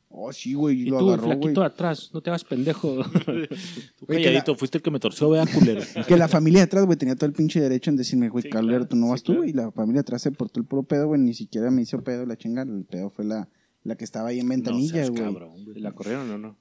Oh, 0.07 0.31
sí, 0.31 0.53
güey, 0.53 0.83
Y 0.83 0.85
lo 0.85 0.99
tú, 0.99 1.09
agarró, 1.09 1.23
güey. 1.25 1.37
flaquito 1.37 1.59
de 1.61 1.67
atrás, 1.67 2.09
no 2.13 2.21
te 2.21 2.29
hagas 2.29 2.43
pendejo. 2.45 3.03
tú 3.97 4.05
Güey, 4.05 4.19
que 4.19 4.23
calladito, 4.23 4.55
fuiste 4.55 4.77
el 4.77 4.81
que 4.81 4.91
me 4.91 4.99
torció, 4.99 5.29
vea 5.29 5.45
culero. 5.45 5.81
Que 6.07 6.15
la 6.15 6.27
familia 6.27 6.59
de 6.59 6.63
atrás, 6.65 6.85
güey, 6.85 6.97
tenía 6.97 7.15
todo 7.15 7.25
el 7.25 7.33
pinche 7.33 7.59
derecho 7.59 7.89
en 7.89 7.97
decirme, 7.97 8.29
güey, 8.29 8.43
Sí, 8.43 8.49
Carlero, 8.49 8.77
claro, 8.79 8.87
tú 8.87 8.95
no 8.95 9.07
sí, 9.07 9.11
vas 9.11 9.23
tú, 9.23 9.31
claro. 9.33 9.41
güey. 9.41 9.49
Y 9.49 9.53
la 9.53 9.71
familia 9.71 9.95
de 9.95 10.01
atrás 10.01 10.21
se 10.21 10.31
portó 10.31 10.59
el 10.59 10.65
puro 10.65 10.83
pedo, 10.83 11.07
güey, 11.07 11.19
ni 11.19 11.33
siquiera 11.33 11.69
me 11.71 11.81
hizo 11.81 12.01
pedo 12.03 12.25
la 12.25 12.37
chingada. 12.37 12.71
El 12.71 12.85
pedo 12.85 13.09
fue 13.09 13.25
la, 13.25 13.49
la 13.83 13.95
que 13.95 14.05
estaba 14.05 14.29
ahí 14.29 14.39
en 14.39 14.47
ventanilla, 14.47 14.87
no 14.87 14.93
seas 14.95 15.09
güey. 15.09 15.23
cabrón, 15.23 15.65
güey. 15.65 15.79
¿La 15.81 15.91
corrieron 15.91 16.29
o 16.31 16.37
no? 16.37 16.57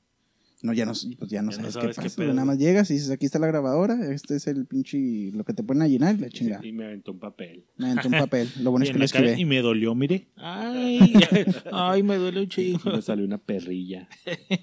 No, 0.65 0.73
ya 0.73 0.87
no, 0.87 0.93
pues 0.93 1.31
ya 1.31 1.43
no 1.43 1.51
Ya 1.51 1.59
no 1.59 1.71
sabes, 1.71 1.75
qué 1.75 2.03
qué 2.03 2.09
pasa. 2.09 2.17
güey. 2.23 2.29
Nada 2.35 2.47
más 2.47 2.59
llegas 2.59 2.91
y 2.91 2.95
dices, 2.95 3.11
aquí 3.11 3.27
está 3.27 3.39
la 3.39 3.47
grabadora, 3.49 4.11
este 4.15 4.37
es 4.37 4.47
el 4.47 4.65
pinche, 4.67 5.31
lo 5.35 5.45
que 5.45 5.53
te 5.53 5.63
ponen 5.63 5.83
a 5.83 5.89
llenar 5.89 6.15
y 6.15 6.19
la 6.19 6.31
chingada. 6.31 6.67
Y 6.67 6.73
me 6.73 6.87
aventó 6.87 7.13
un 7.13 7.19
papel. 7.19 7.67
Me 7.77 7.87
aventó 7.91 8.09
un 8.09 8.15
papel. 8.15 8.49
Lo 8.61 8.71
bueno 8.71 8.85
Y 8.85 8.89
es 8.89 8.93
que 8.95 8.99
lo 8.99 9.05
escribí. 9.05 9.43
y 9.43 9.45
me 9.45 9.61
dolió, 9.61 9.95
mire. 9.95 10.29
Ay, 10.37 11.01
ay, 11.73 12.03
me 12.03 12.17
duele 12.17 12.41
un 12.41 12.49
chingo. 12.49 12.81
me 12.93 13.03
salió 13.03 13.25
una 13.27 13.37
perrilla. 13.39 14.09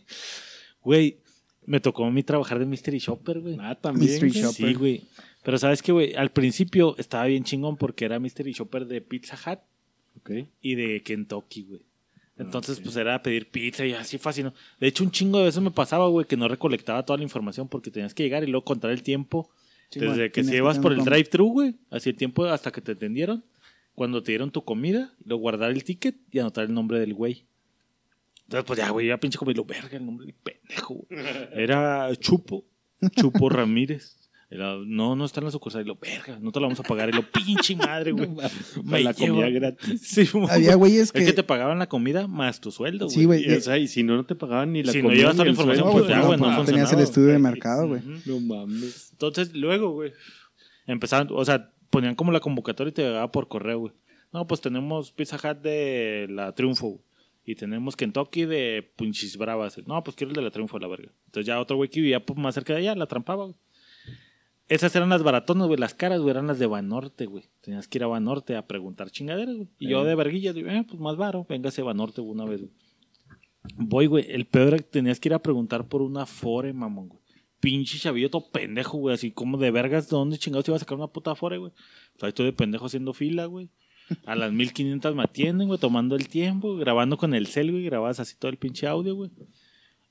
Güey, 0.84 1.20
me 1.66 1.80
tocó 1.80 2.06
a 2.06 2.12
mí 2.12 2.24
trabajar 2.24 2.58
de 2.58 2.66
Mystery 2.66 2.98
Shopper, 2.98 3.40
güey. 3.40 3.58
Ah, 3.60 3.76
también. 3.80 4.10
Mystery 4.10 4.32
güey. 4.32 4.42
Shopper. 4.44 4.68
Sí, 4.70 4.74
güey. 4.74 5.04
Pero 5.44 5.58
sabes 5.60 5.82
que, 5.84 5.92
güey, 5.92 6.14
al 6.16 6.32
principio 6.32 6.96
estaba 6.98 7.26
bien 7.26 7.44
chingón 7.44 7.78
porque 7.78 8.06
era 8.06 8.20
Mystery 8.20 8.54
Shopper 8.54 8.88
de 8.88 9.02
Pizza 9.02 9.36
Hut 9.46 9.60
Ok. 10.18 10.32
y 10.62 10.76
de 10.76 11.02
Kentucky, 11.04 11.64
güey. 11.64 11.82
Entonces, 12.42 12.80
pues 12.80 12.96
era 12.96 13.22
pedir 13.22 13.50
pizza 13.50 13.86
y 13.86 13.94
así 13.94 14.18
fácil. 14.18 14.46
¿no? 14.46 14.54
De 14.80 14.88
hecho, 14.88 15.04
un 15.04 15.12
chingo 15.12 15.40
de 15.40 15.46
veces 15.46 15.62
me 15.62 15.72
pasaba, 15.72 16.08
güey, 16.08 16.26
que 16.26 16.38
no 16.38 16.48
recolectaba 16.48 17.06
toda 17.06 17.18
la 17.18 17.24
información 17.24 17.68
porque 17.68 17.92
tenías 17.92 18.14
que 18.14 18.24
llegar 18.24 18.44
y 18.44 18.48
luego 18.48 18.66
contar 18.66 18.92
el 18.92 19.04
tiempo. 19.04 19.50
Sí, 19.90 20.00
Desde 20.00 20.32
que 20.32 20.44
si 20.44 20.56
ibas 20.56 20.80
por 20.80 20.94
el 20.94 21.04
drive-thru, 21.04 21.52
güey, 21.52 21.76
así 21.90 22.10
el 22.10 22.16
tiempo 22.16 22.46
hasta 22.46 22.72
que 22.72 22.82
te 22.82 22.94
atendieron, 22.94 23.44
cuando 23.94 24.24
te 24.24 24.32
dieron 24.32 24.50
tu 24.50 24.64
comida, 24.64 25.14
luego 25.26 25.42
guardar 25.42 25.72
el 25.72 25.84
ticket 25.84 26.16
y 26.32 26.40
anotar 26.40 26.66
el 26.66 26.74
nombre 26.74 27.00
del 27.00 27.14
güey. 27.14 27.46
Entonces, 28.44 28.66
pues 28.66 28.80
ya, 28.80 28.90
güey, 28.90 29.08
ya 29.08 29.18
pinche 29.18 29.38
como 29.38 29.52
lo 29.52 29.66
verga 29.66 29.98
el 29.98 30.06
nombre 30.06 30.26
del 30.26 30.36
pendejo, 30.36 30.96
güey. 30.96 31.08
Era 31.54 32.10
Chupo, 32.16 32.66
Chupo 33.16 33.50
Ramírez. 33.50 34.21
Era, 34.54 34.76
no, 34.86 35.16
no 35.16 35.24
está 35.24 35.40
en 35.40 35.46
la 35.46 35.52
sucursal. 35.52 35.84
Y 35.84 35.86
lo, 35.86 35.96
verga, 35.96 36.38
no 36.42 36.52
te 36.52 36.60
la 36.60 36.66
vamos 36.66 36.82
a 36.82 36.84
pagar. 36.84 37.08
Y 37.08 37.14
lo, 37.14 37.24
pinche 37.24 37.74
madre, 37.74 38.12
güey. 38.12 38.28
Para 38.90 39.02
la 39.02 39.14
llevo- 39.14 39.36
comida 39.38 39.50
gratis. 39.60 40.02
Sí, 40.02 40.28
Había 40.50 40.76
güeyes 40.76 41.04
es 41.04 41.12
que... 41.14 41.24
que 41.24 41.32
te 41.32 41.44
pagaban 41.44 41.80
la 41.80 41.88
comida 41.88 42.28
más 42.28 42.60
tu 42.60 42.70
sueldo, 42.70 43.06
güey. 43.06 43.16
Sí, 43.18 43.24
güey. 43.24 43.50
Y, 43.50 43.54
o 43.54 43.62
sea, 43.62 43.78
y 43.78 43.88
si 43.88 44.04
no, 44.04 44.18
no 44.18 44.26
te 44.26 44.36
pagaban 44.36 44.74
ni 44.74 44.84
la 44.84 44.92
Si 44.92 44.98
no 44.98 45.06
comida 45.06 45.20
llevas 45.20 45.36
toda 45.36 45.46
la 45.46 45.52
información, 45.52 45.86
sueldo, 45.86 46.00
No, 46.00 46.06
pues 46.06 46.16
ya, 46.16 46.22
no, 46.22 46.28
güey, 46.28 46.40
no 46.40 46.58
no 46.58 46.66
tenías 46.66 46.92
el 46.92 47.00
estudio 47.00 47.30
de 47.30 47.40
mercado, 47.40 47.88
güey. 47.88 48.02
No 48.26 48.40
mames. 48.42 49.12
Entonces, 49.14 49.54
luego, 49.56 49.92
güey, 49.92 50.12
empezaban, 50.86 51.30
o 51.32 51.46
sea, 51.46 51.72
ponían 51.90 52.16
como 52.16 52.34
la 52.34 52.42
convocatoria 52.42 52.90
y 52.90 52.94
te 52.94 53.04
llegaba 53.04 53.32
por 53.32 53.48
correo, 53.48 53.80
güey. 53.80 53.94
No, 54.34 54.48
pues 54.48 54.60
tenemos 54.60 55.14
Pizza 55.14 55.38
Hut 55.38 55.62
de 55.62 56.28
la 56.30 56.54
Triunfo, 56.54 56.88
güey. 56.88 57.02
Y 57.46 57.56
tenemos 57.56 57.96
Kentucky 57.96 58.46
de 58.46 58.92
Punchis 58.98 59.38
Bravas. 59.38 59.78
No, 59.88 60.04
pues 60.04 60.16
quiero 60.16 60.30
el 60.32 60.36
de 60.36 60.42
la 60.42 60.52
Triunfo, 60.52 60.78
la 60.78 60.88
verga. 60.88 61.10
Entonces 61.26 61.48
ya 61.48 61.60
otro 61.60 61.76
güey 61.78 61.90
que 61.90 62.00
vivía 62.02 62.24
pues, 62.24 62.38
más 62.38 62.54
cerca 62.54 62.74
de 62.74 62.80
allá, 62.80 62.96
la 62.96 63.08
trampaba, 63.08 63.46
güey. 63.46 63.56
Esas 64.72 64.96
eran 64.96 65.10
las 65.10 65.22
baratonas, 65.22 65.68
güey. 65.68 65.78
Las 65.78 65.94
caras, 65.94 66.22
güey, 66.22 66.32
eran 66.32 66.48
las 66.48 66.58
de 66.58 66.66
Banorte, 66.66 67.26
güey. 67.26 67.44
Tenías 67.60 67.90
que 67.90 67.98
ir 67.98 68.06
a 68.06 68.08
Banorte 68.08 68.56
a 68.56 68.66
preguntar 68.68 69.12
chingaderas, 69.12 69.54
güey. 69.56 69.68
Y 69.78 69.90
yo 69.90 70.04
Eh. 70.04 70.08
de 70.08 70.16
verguilla, 70.16 70.54
digo, 70.54 70.70
eh, 70.70 70.86
pues 70.88 70.98
más 70.98 71.18
varo. 71.18 71.46
Véngase 71.50 71.82
a 71.82 71.84
Banorte 71.84 72.22
güey, 72.22 72.34
una 72.34 72.46
vez, 72.46 72.62
güey. 72.62 72.72
Voy, 73.76 74.06
güey. 74.06 74.26
El 74.30 74.46
peor 74.46 74.70
era 74.70 74.78
que 74.78 74.84
tenías 74.84 75.20
que 75.20 75.28
ir 75.28 75.34
a 75.34 75.40
preguntar 75.40 75.90
por 75.90 76.02
una 76.02 76.26
Fore, 76.26 76.72
mamón, 76.72 77.10
güey. 77.10 77.22
Pinche 77.60 78.00
chavillo 78.00 78.30
todo 78.30 78.50
pendejo, 78.50 78.98
güey. 78.98 79.14
Así 79.14 79.32
como 79.32 79.58
de 79.58 79.72
vergas, 79.72 80.10
¿de 80.10 80.16
dónde 80.16 80.38
chingados 80.38 80.64
te 80.64 80.72
iba 80.72 80.78
a 80.78 80.80
sacar 80.80 80.98
una 80.98 81.08
puta 81.08 81.36
Fore, 81.36 81.58
güey? 81.58 81.72
Pues 82.14 82.24
ahí 82.24 82.30
estoy 82.30 82.46
de 82.46 82.54
pendejo 82.54 82.86
haciendo 82.86 83.14
fila, 83.14 83.46
güey. 83.48 83.70
A 84.26 84.36
las 84.36 84.52
1500 84.54 85.14
me 85.16 85.24
atienden, 85.24 85.68
güey, 85.68 85.80
tomando 85.80 86.16
el 86.16 86.28
tiempo, 86.30 86.76
grabando 86.78 87.18
con 87.18 87.34
el 87.34 87.48
cel, 87.48 87.72
güey. 87.72 87.84
Grababas 87.84 88.22
así 88.22 88.36
todo 88.40 88.50
el 88.50 88.58
pinche 88.58 88.88
audio, 88.88 89.16
güey. 89.16 89.32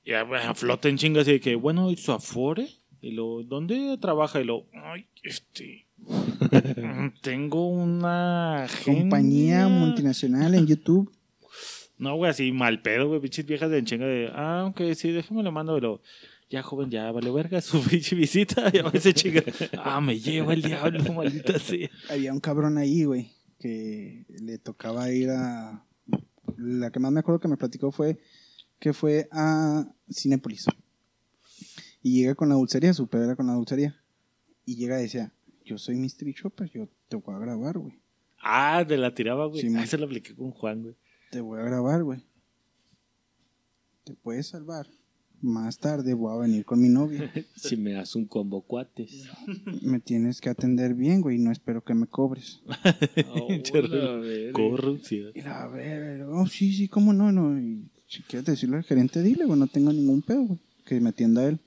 Y 0.05 0.11
ya, 0.11 0.23
güey, 0.23 0.41
flota 0.55 0.89
en 0.91 0.99
chingas 0.99 1.27
y 1.29 1.33
de 1.33 1.41
que, 1.41 1.55
bueno, 1.57 1.91
¿y 1.91 1.97
su 1.97 2.13
Afore? 2.13 2.69
Y 3.03 3.13
lo, 3.13 3.43
¿dónde 3.43 3.97
trabaja? 3.99 4.41
Y 4.41 4.45
lo, 4.45 4.67
ay, 4.73 5.07
este. 5.23 5.87
tengo 7.23 7.69
una. 7.69 8.67
Compañía 8.85 9.69
multinacional 9.69 10.55
en 10.55 10.67
YouTube. 10.67 11.11
No, 11.99 12.17
güey, 12.17 12.31
así 12.31 12.51
mal 12.51 12.81
pedo, 12.81 13.09
güey, 13.09 13.21
pinches 13.21 13.45
viejas 13.45 13.71
de 13.71 13.85
chinga 13.85 14.07
de, 14.07 14.31
ah, 14.33 14.65
ok, 14.71 14.95
sí, 14.95 15.13
déjame 15.13 15.43
lo 15.43 15.53
mando, 15.53 15.75
pero 15.75 16.01
ya, 16.49 16.63
joven, 16.63 16.89
ya 16.89 17.13
vale 17.13 17.31
verga 17.31 17.61
su 17.61 17.83
pinche 17.91 18.17
visita, 18.17 18.73
ya 18.73 18.83
va 18.83 18.91
ese 18.95 19.13
chinga. 19.13 19.43
Ah, 19.77 20.01
me 20.01 20.19
lleva 20.19 20.55
el 20.55 20.63
diablo, 20.63 21.13
maldita 21.13 21.59
sea. 21.59 21.91
Había 22.09 22.33
un 22.33 22.41
cabrón 22.41 22.79
ahí, 22.79 23.05
güey, 23.05 23.33
que 23.59 24.25
le 24.29 24.57
tocaba 24.57 25.13
ir 25.13 25.29
a... 25.29 25.85
La 26.57 26.91
que 26.91 27.01
más 27.01 27.13
me 27.13 27.21
acuerdo 27.21 27.39
que 27.39 27.49
me 27.49 27.59
platicó 27.59 27.93
fue 27.93 28.19
que 28.81 28.95
fue 28.95 29.29
a 29.31 29.87
Cinépolis. 30.11 30.67
Y 32.03 32.21
llega 32.21 32.35
con 32.35 32.49
la 32.49 32.55
dulcería, 32.55 32.95
su 32.95 33.07
pedo 33.07 33.25
era 33.25 33.37
con 33.37 33.47
la 33.47 33.55
dulcería. 33.55 34.01
Y 34.65 34.77
llega 34.77 34.99
y 34.99 35.03
decía, 35.03 35.33
yo 35.65 35.79
soy 35.79 35.97
Mystery 35.97 36.33
Shopper, 36.33 36.71
yo 36.71 36.89
te 37.09 37.17
voy 37.17 37.35
a 37.35 37.39
grabar, 37.39 37.79
güey. 37.79 37.99
Ah, 38.43 38.85
de 38.85 38.97
la 38.97 39.15
tiraba, 39.15 39.47
güey. 39.47 39.61
Sí, 39.61 39.73
ah, 39.77 39.87
se 39.87 39.99
la 39.99 40.07
apliqué 40.07 40.35
con 40.35 40.51
Juan, 40.51 40.83
güey. 40.83 40.95
Te 41.31 41.41
voy 41.41 41.61
a 41.61 41.65
grabar, 41.65 42.03
güey. 42.03 42.21
Te 44.05 44.15
puedes 44.15 44.49
salvar. 44.49 44.87
Más 45.43 45.79
tarde 45.79 46.13
voy 46.13 46.35
a 46.35 46.41
venir 46.41 46.65
con 46.65 46.81
mi 46.81 46.89
novia. 46.89 47.31
Si 47.57 47.77
me 47.77 47.93
das 47.93 48.15
un 48.15 48.27
combo 48.27 48.63
cuates. 48.63 49.29
Me 49.83 50.01
tienes 50.01 50.41
que 50.41 50.51
atender 50.51 50.95
bien, 50.95 51.21
güey. 51.21 51.39
No 51.39 51.51
espero 51.51 51.83
que 51.83 51.95
me 51.95 52.07
cobres. 52.07 52.61
Verga. 53.73 54.53
Corrupción. 54.53 55.33
Y 55.35 55.43
la 55.43 55.67
ver, 55.69 56.23
oh, 56.23 56.47
sí, 56.47 56.73
sí, 56.73 56.89
cómo 56.89 57.13
no, 57.13 57.33
no. 57.33 57.59
Y 57.59 57.91
si 58.07 58.23
quieres 58.23 58.47
decirle 58.47 58.79
al 58.79 58.85
gerente, 58.85 59.23
dile, 59.23 59.45
güey, 59.45 59.59
no 59.59 59.67
tengo 59.67 59.93
ningún 59.93 60.23
pedo, 60.23 60.45
güey. 60.45 60.59
Que 60.85 61.01
me 61.01 61.11
atienda 61.11 61.47
él. 61.47 61.59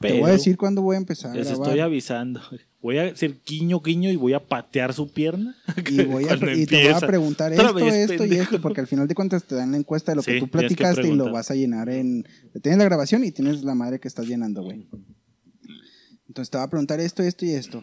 Te 0.00 0.20
voy 0.20 0.30
a 0.30 0.32
decir 0.34 0.56
cuándo 0.56 0.82
voy 0.82 0.96
a 0.96 0.98
empezar 0.98 1.30
a 1.30 1.34
Les 1.34 1.48
grabar. 1.48 1.68
estoy 1.68 1.80
avisando. 1.80 2.40
Voy 2.82 2.98
a 2.98 3.04
hacer 3.06 3.40
guiño, 3.46 3.80
guiño 3.80 4.10
y 4.10 4.16
voy 4.16 4.34
a 4.34 4.46
patear 4.46 4.92
su 4.92 5.10
pierna. 5.10 5.56
Y, 5.90 6.04
voy 6.04 6.26
a, 6.26 6.34
y 6.54 6.66
te 6.66 6.84
voy 6.84 6.92
a 6.92 7.00
preguntar 7.00 7.52
esto, 7.52 7.78
esto 7.78 8.26
y 8.26 8.34
esto, 8.34 8.60
porque 8.60 8.80
al 8.80 8.86
final 8.86 9.08
de 9.08 9.14
cuentas 9.14 9.44
te 9.44 9.54
dan 9.54 9.72
la 9.72 9.78
encuesta 9.78 10.12
de 10.12 10.16
lo 10.16 10.22
Sí, 10.22 10.32
que 10.32 10.40
tú 10.40 10.46
que 10.46 10.52
platicaste 10.52 11.08
y 11.08 11.14
lo 11.14 11.32
vas 11.32 11.50
a 11.50 11.54
llenar 11.54 11.88
en... 11.88 12.26
Tienes 12.62 12.78
la 12.78 12.84
grabación 12.84 13.24
y 13.24 13.32
tienes 13.32 13.64
la 13.64 13.74
madre 13.74 13.98
que 13.98 14.08
estás 14.08 14.26
llenando, 14.26 14.62
güey. 14.62 14.86
Entonces 16.28 16.50
te 16.50 16.58
va 16.58 16.64
a 16.64 16.70
preguntar 16.70 17.00
esto, 17.00 17.22
esto 17.22 17.46
y 17.46 17.52
esto. 17.52 17.82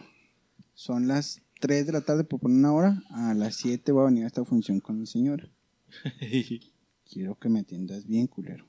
Son 0.74 1.08
las 1.08 1.42
3 1.60 1.86
de 1.86 1.92
la 1.92 2.00
tarde 2.02 2.24
por 2.24 2.40
poner 2.40 2.58
una 2.58 2.72
hora. 2.72 3.02
A 3.10 3.34
las 3.34 3.56
7 3.56 3.90
voy 3.92 4.02
a 4.02 4.06
venir 4.06 4.24
a 4.24 4.28
esta 4.28 4.44
función 4.44 4.80
con 4.80 5.00
mi 5.00 5.06
señora. 5.06 5.50
Quiero 7.10 7.38
que 7.38 7.48
me 7.48 7.60
atiendas 7.60 8.06
bien, 8.06 8.26
culero. 8.26 8.66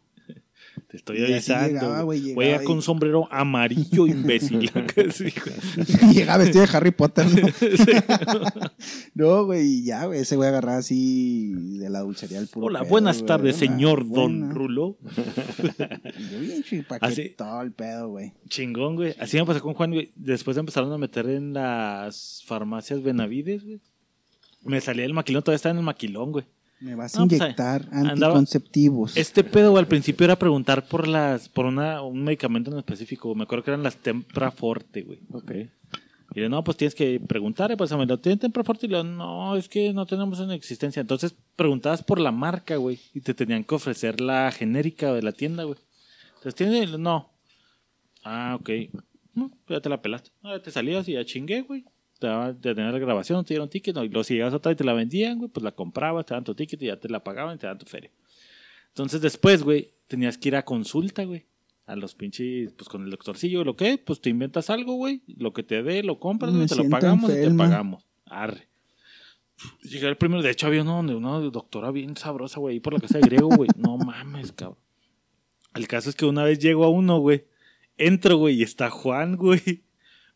Te 0.87 0.97
estoy 0.97 1.23
avisando. 1.23 1.67
llegaba, 1.67 2.03
Voy 2.03 2.17
a 2.17 2.21
llegaba 2.21 2.63
con 2.63 2.75
un 2.77 2.81
sombrero 2.81 3.27
amarillo, 3.31 4.07
imbécil. 4.07 4.69
Sí, 5.11 5.25
güey. 5.43 6.11
Y 6.11 6.13
llega 6.13 6.37
vestido 6.37 6.65
de 6.65 6.71
Harry 6.77 6.91
Potter, 6.91 7.25
¿no? 9.15 9.45
güey, 9.45 9.65
y 9.65 9.83
ya, 9.85 10.05
güey, 10.05 10.19
ese 10.21 10.35
güey 10.35 10.49
agarraba 10.49 10.77
así 10.79 11.53
de 11.79 11.89
la 11.89 12.01
dulcería 12.01 12.39
al 12.39 12.47
puro 12.47 12.67
Hola, 12.67 12.81
pedo, 12.81 12.89
buenas 12.89 13.25
tardes, 13.25 13.55
señor 13.55 14.09
Don. 14.09 14.51
Rulo. 14.51 14.97
Yo 16.31 16.39
bien 16.39 16.63
todo 17.35 17.61
el 17.61 17.71
pedo, 17.71 18.09
güey. 18.09 18.33
Chingón, 18.49 18.95
güey. 18.95 19.15
Así 19.19 19.37
me 19.37 19.45
pasó 19.45 19.61
con 19.61 19.73
Juan, 19.73 19.91
güey. 19.91 20.11
Después 20.15 20.57
empezaron 20.57 20.91
a 20.91 20.97
meter 20.97 21.27
en 21.29 21.53
las 21.53 22.43
farmacias 22.45 23.01
Benavides, 23.01 23.63
güey. 23.63 23.79
Me 24.63 24.81
salía 24.81 25.03
del 25.03 25.13
maquilón, 25.13 25.43
todavía 25.43 25.57
estaba 25.57 25.71
en 25.71 25.79
el 25.79 25.83
maquilón, 25.85 26.31
güey. 26.31 26.45
Me 26.79 26.93
vas 26.95 27.15
a 27.15 27.19
No, 27.21 27.27
pues, 27.27 27.39
inyectar 27.41 27.83
andaba- 27.91 28.11
anticonceptivos. 28.11 29.15
Este 29.17 29.43
pedo, 29.43 29.77
al 29.77 29.87
principio 29.87 30.25
era 30.25 30.35
preguntar 30.37 30.87
por 30.87 31.07
las, 31.07 31.47
por 31.49 31.65
una, 31.65 32.01
un 32.01 32.23
medicamento 32.23 32.71
en 32.71 32.77
específico. 32.77 33.33
Me 33.33 33.43
acuerdo 33.43 33.63
que 33.63 33.71
eran 33.71 33.83
las 33.83 33.97
Tempra 33.97 34.51
Forte, 34.51 35.01
güey. 35.03 35.19
Ok. 35.31 35.51
Y 36.35 36.41
le 36.41 36.49
no, 36.49 36.63
pues 36.65 36.75
tienes 36.75 36.93
que 36.93 37.19
preguntar, 37.21 37.71
eh, 37.71 37.77
pues 37.77 37.91
me 37.93 38.05
lo 38.05 38.19
tienen 38.19 38.39
Tempra 38.39 38.63
Forte. 38.63 38.87
Y 38.87 38.89
le 38.89 39.03
no, 39.05 39.55
es 39.55 39.69
que 39.69 39.93
no 39.93 40.05
tenemos 40.05 40.39
en 40.41 40.51
existencia. 40.51 40.99
Entonces 40.99 41.33
preguntabas 41.55 42.03
por 42.03 42.19
la 42.19 42.31
marca, 42.31 42.75
güey. 42.75 42.99
Y 43.13 43.21
te 43.21 43.33
tenían 43.33 43.63
que 43.63 43.73
ofrecer 43.75 44.19
la 44.19 44.51
genérica 44.51 45.13
de 45.13 45.21
la 45.21 45.31
tienda, 45.31 45.63
güey. 45.63 45.77
Entonces 46.35 46.55
tiene, 46.55 46.85
no. 46.97 47.29
Ah, 48.23 48.57
ok. 48.59 48.69
No, 49.33 49.49
pues 49.65 49.77
ya 49.77 49.81
te 49.81 49.89
la 49.89 50.01
pelaste. 50.01 50.31
Ah, 50.43 50.57
ya 50.57 50.61
te 50.61 50.71
salías 50.71 51.07
y 51.07 51.13
ya 51.13 51.23
chingué, 51.25 51.61
güey. 51.61 51.85
Te 52.19 52.27
daban- 52.27 52.59
te 52.61 52.73
tenían 52.73 52.93
la 52.93 52.99
grabación, 52.99 53.43
te 53.43 53.53
dieron 53.53 53.69
ticket, 53.69 53.93
no, 53.95 54.03
y 54.03 54.09
luego 54.09 54.23
si 54.23 54.33
llegabas 54.35 54.53
otra 54.53 54.71
y 54.71 54.75
te 54.75 54.83
la 54.83 54.93
vendían, 54.93 55.37
güey, 55.37 55.49
pues 55.49 55.63
la 55.63 55.71
comprabas, 55.73 56.25
te 56.25 56.33
daban 56.33 56.43
tu 56.45 56.55
ticket 56.55 56.81
y 56.81 56.85
ya 56.87 56.99
te 56.99 57.09
la 57.09 57.23
pagaban 57.23 57.55
y 57.55 57.57
te 57.59 57.65
daban 57.67 57.79
tu 57.79 57.85
feria. 57.85 58.09
Entonces 58.89 59.19
después, 59.21 59.63
güey, 59.63 59.93
tenías 60.07 60.37
que 60.37 60.47
ir 60.49 60.55
a 60.55 60.63
consulta, 60.63 61.23
güey. 61.25 61.45
A 61.87 61.95
los 61.95 62.15
pinches, 62.15 62.71
pues 62.73 62.89
con 62.89 63.03
el 63.03 63.11
doctorcillo, 63.11 63.63
lo 63.63 63.75
que, 63.75 63.97
pues 63.99 64.19
te 64.21 64.29
inventas 64.31 64.69
algo, 64.71 64.93
güey. 64.95 65.21
Lo 65.37 65.53
que 65.53 65.61
te 65.61 65.83
dé, 65.83 66.01
lo 66.03 66.19
compras, 66.19 66.51
güey, 66.51 66.67
te 66.67 66.75
lo 66.75 66.83
pagamos 66.89 67.29
y 67.29 67.33
te 67.33 67.41
pagamos. 67.57 68.05
Arre. 68.25 68.67
Llegué 69.83 70.07
el 70.07 70.17
primero, 70.17 70.41
de 70.41 70.49
hecho 70.51 70.67
había 70.67 70.81
uno 70.81 70.95
donde 70.97 71.15
una 71.15 71.37
doctora 71.39 71.91
bien 71.91 72.17
sabrosa, 72.17 72.59
güey, 72.59 72.75
ahí 72.75 72.79
por 72.79 72.93
la 72.93 72.99
casa 72.99 73.19
de 73.19 73.25
griego, 73.27 73.49
güey. 73.49 73.69
No 73.77 73.97
mames, 73.97 74.51
cabrón. 74.53 74.77
El 75.75 75.87
caso 75.87 76.09
es 76.09 76.15
que 76.15 76.25
una 76.25 76.43
vez 76.43 76.59
llego 76.59 76.85
a 76.85 76.89
uno, 76.89 77.19
güey. 77.19 77.45
Entro, 77.97 78.37
güey, 78.37 78.55
y 78.59 78.63
está 78.63 78.89
Juan, 78.89 79.35
güey. 79.35 79.83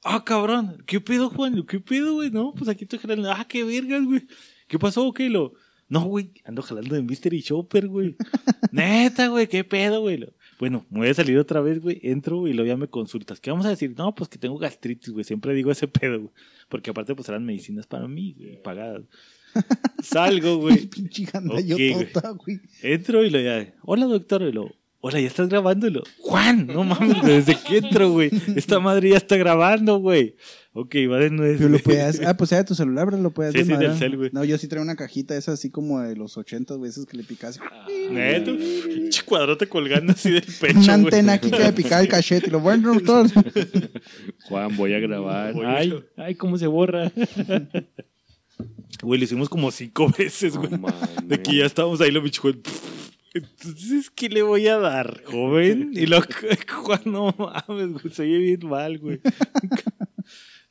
Ah, 0.04 0.24
cabrón. 0.24 0.84
¿Qué 0.86 1.02
pedo, 1.02 1.30
Juan? 1.30 1.66
¿Qué 1.68 1.80
pedo, 1.80 2.14
güey? 2.14 2.32
No, 2.32 2.54
pues 2.54 2.70
aquí 2.70 2.86
estoy 2.86 3.00
jalando. 3.00 3.32
Ah, 3.32 3.46
qué 3.48 3.64
vergas, 3.64 4.04
güey. 4.04 4.26
¿Qué 4.68 4.80
pasó? 4.80 5.12
¿Qué 5.14 5.30
lo? 5.30 5.54
No, 5.90 6.06
güey, 6.06 6.32
ando 6.46 6.62
jalando 6.62 6.94
de 6.96 7.02
Mystery 7.02 7.42
Shopper, 7.42 7.88
güey. 7.88 8.16
Neta, 8.72 9.28
güey, 9.28 9.48
qué 9.48 9.64
pedo, 9.64 10.02
güey. 10.02 10.24
Bueno, 10.60 10.86
me 10.92 11.00
voy 11.00 11.10
a 11.10 11.14
salir 11.14 11.38
otra 11.40 11.62
vez, 11.62 11.82
güey. 11.82 12.00
Entro, 12.04 12.48
y 12.48 12.54
luego 12.54 12.68
ya 12.68 12.78
me 12.78 12.88
consultas. 12.88 13.40
¿Qué 13.40 13.50
vamos 13.50 13.66
a 13.66 13.70
decir? 13.70 13.96
No, 13.98 14.14
pues 14.14 14.30
que 14.30 14.38
tengo 14.38 14.58
gastritis, 14.60 15.10
güey. 15.10 15.24
Siempre 15.24 15.54
digo 15.56 15.72
ese 15.72 15.88
pedo, 15.88 16.20
güey. 16.20 16.32
Porque 16.70 16.92
aparte, 16.92 17.16
pues 17.16 17.28
eran 17.28 17.44
medicinas 17.44 17.88
para 17.88 18.08
mí, 18.08 18.36
güey, 18.38 18.62
pagadas. 18.62 19.02
Salgo, 20.04 20.58
güey. 20.58 20.86
Pinche 20.88 21.26
gandallo 21.26 21.76
Ok, 21.76 21.82
güey. 21.94 22.12
tota, 22.12 22.30
güey. 22.32 22.60
Entro 22.84 23.24
y 23.24 23.32
lo 23.32 23.40
ya. 23.40 23.74
Hola, 23.82 24.06
doctor. 24.06 24.44
Y 24.44 24.52
lo. 24.52 24.72
Hola, 25.02 25.22
ya 25.22 25.28
estás 25.28 25.48
grabándolo. 25.48 26.04
Juan, 26.20 26.68
no 26.68 26.84
mames, 26.84 27.22
güey, 27.22 27.36
¿desde 27.36 27.58
qué 27.66 27.78
entro, 27.78 28.12
güey? 28.12 28.30
Esta 28.58 28.80
madre 28.82 29.12
ya 29.12 29.18
está 29.18 29.38
grabando, 29.38 30.00
güey. 30.00 30.36
Ok, 30.74 30.94
va 31.10 31.18
de 31.20 31.30
nuevo. 31.30 31.56
Pero 31.58 31.70
lo 31.70 31.80
puedes, 31.80 32.22
ah, 32.26 32.36
pues 32.36 32.50
sea 32.50 32.60
de 32.60 32.66
tu 32.66 32.76
celular, 32.76 33.06
pero 33.10 33.18
lo 33.22 33.32
puedes 33.32 33.54
Sí, 33.54 33.64
sí, 33.64 33.74
del 33.78 33.98
cel, 33.98 34.18
güey. 34.18 34.30
No, 34.34 34.44
yo 34.44 34.58
sí 34.58 34.68
traigo 34.68 34.84
una 34.84 34.98
cajita 34.98 35.38
esa 35.38 35.54
así 35.54 35.70
como 35.70 36.02
de 36.02 36.18
los 36.18 36.38
80 36.38 36.76
veces 36.78 37.06
que 37.06 37.16
le 37.16 37.24
picas. 37.24 37.60
Neto, 38.12 38.56
pinche 38.58 39.24
cuadrote 39.24 39.68
colgando 39.70 40.12
así 40.12 40.32
del 40.32 40.44
pecho, 40.44 40.80
Una 40.80 40.98
güey. 40.98 41.06
antena 41.06 41.34
aquí 41.34 41.50
que 41.50 41.60
le 41.60 41.72
picaba 41.74 42.02
el 42.02 42.10
cachete 42.10 42.48
y 42.48 42.52
lo 42.52 42.60
bueno, 42.60 43.00
todo. 43.00 43.24
Juan, 44.50 44.76
voy 44.76 44.94
a 44.94 45.00
grabar. 45.00 45.54
Voy. 45.54 45.66
Ay, 45.66 45.94
ay, 46.18 46.36
cómo 46.36 46.58
se 46.58 46.68
borra. 46.68 47.10
Güey, 49.02 49.18
lo 49.20 49.24
hicimos 49.24 49.48
como 49.48 49.72
cinco 49.72 50.12
veces, 50.18 50.58
güey. 50.58 50.70
De 51.24 51.42
que 51.42 51.56
ya 51.56 51.66
estábamos 51.66 52.02
ahí, 52.02 52.12
lo 52.12 52.22
pinche 52.22 52.42
Juan. 52.42 52.62
Entonces, 53.34 54.10
¿qué 54.10 54.30
le 54.30 54.42
voy 54.42 54.68
a 54.68 54.78
dar, 54.78 55.24
joven? 55.26 55.92
Y 55.94 56.06
lo 56.08 56.20
Juan, 56.84 57.02
no 57.06 57.36
mames, 57.38 57.94
güey, 57.94 58.14
se 58.14 58.24
oye 58.24 58.38
bien 58.40 58.68
mal, 58.68 58.98
güey. 59.00 59.20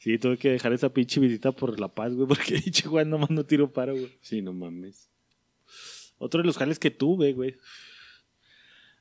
Sí, 0.01 0.17
tuve 0.17 0.39
que 0.39 0.51
dejar 0.51 0.73
esa 0.73 0.91
pinche 0.93 1.19
visita 1.19 1.51
por 1.51 1.79
la 1.81 1.89
paz, 1.89 2.15
güey, 2.15 2.29
porque 2.29 2.61
pinche 2.61 2.87
Juan 2.89 3.11
nomás 3.11 3.31
no 3.31 3.45
tiro 3.45 3.73
paro, 3.73 3.95
güey. 3.95 4.17
Sí, 4.21 4.41
no 4.43 4.53
mames. 4.53 5.11
Otro 6.19 6.41
de 6.41 6.47
los 6.47 6.57
jales 6.57 6.79
que 6.79 6.93
tuve, 6.93 7.33
güey, 7.33 7.57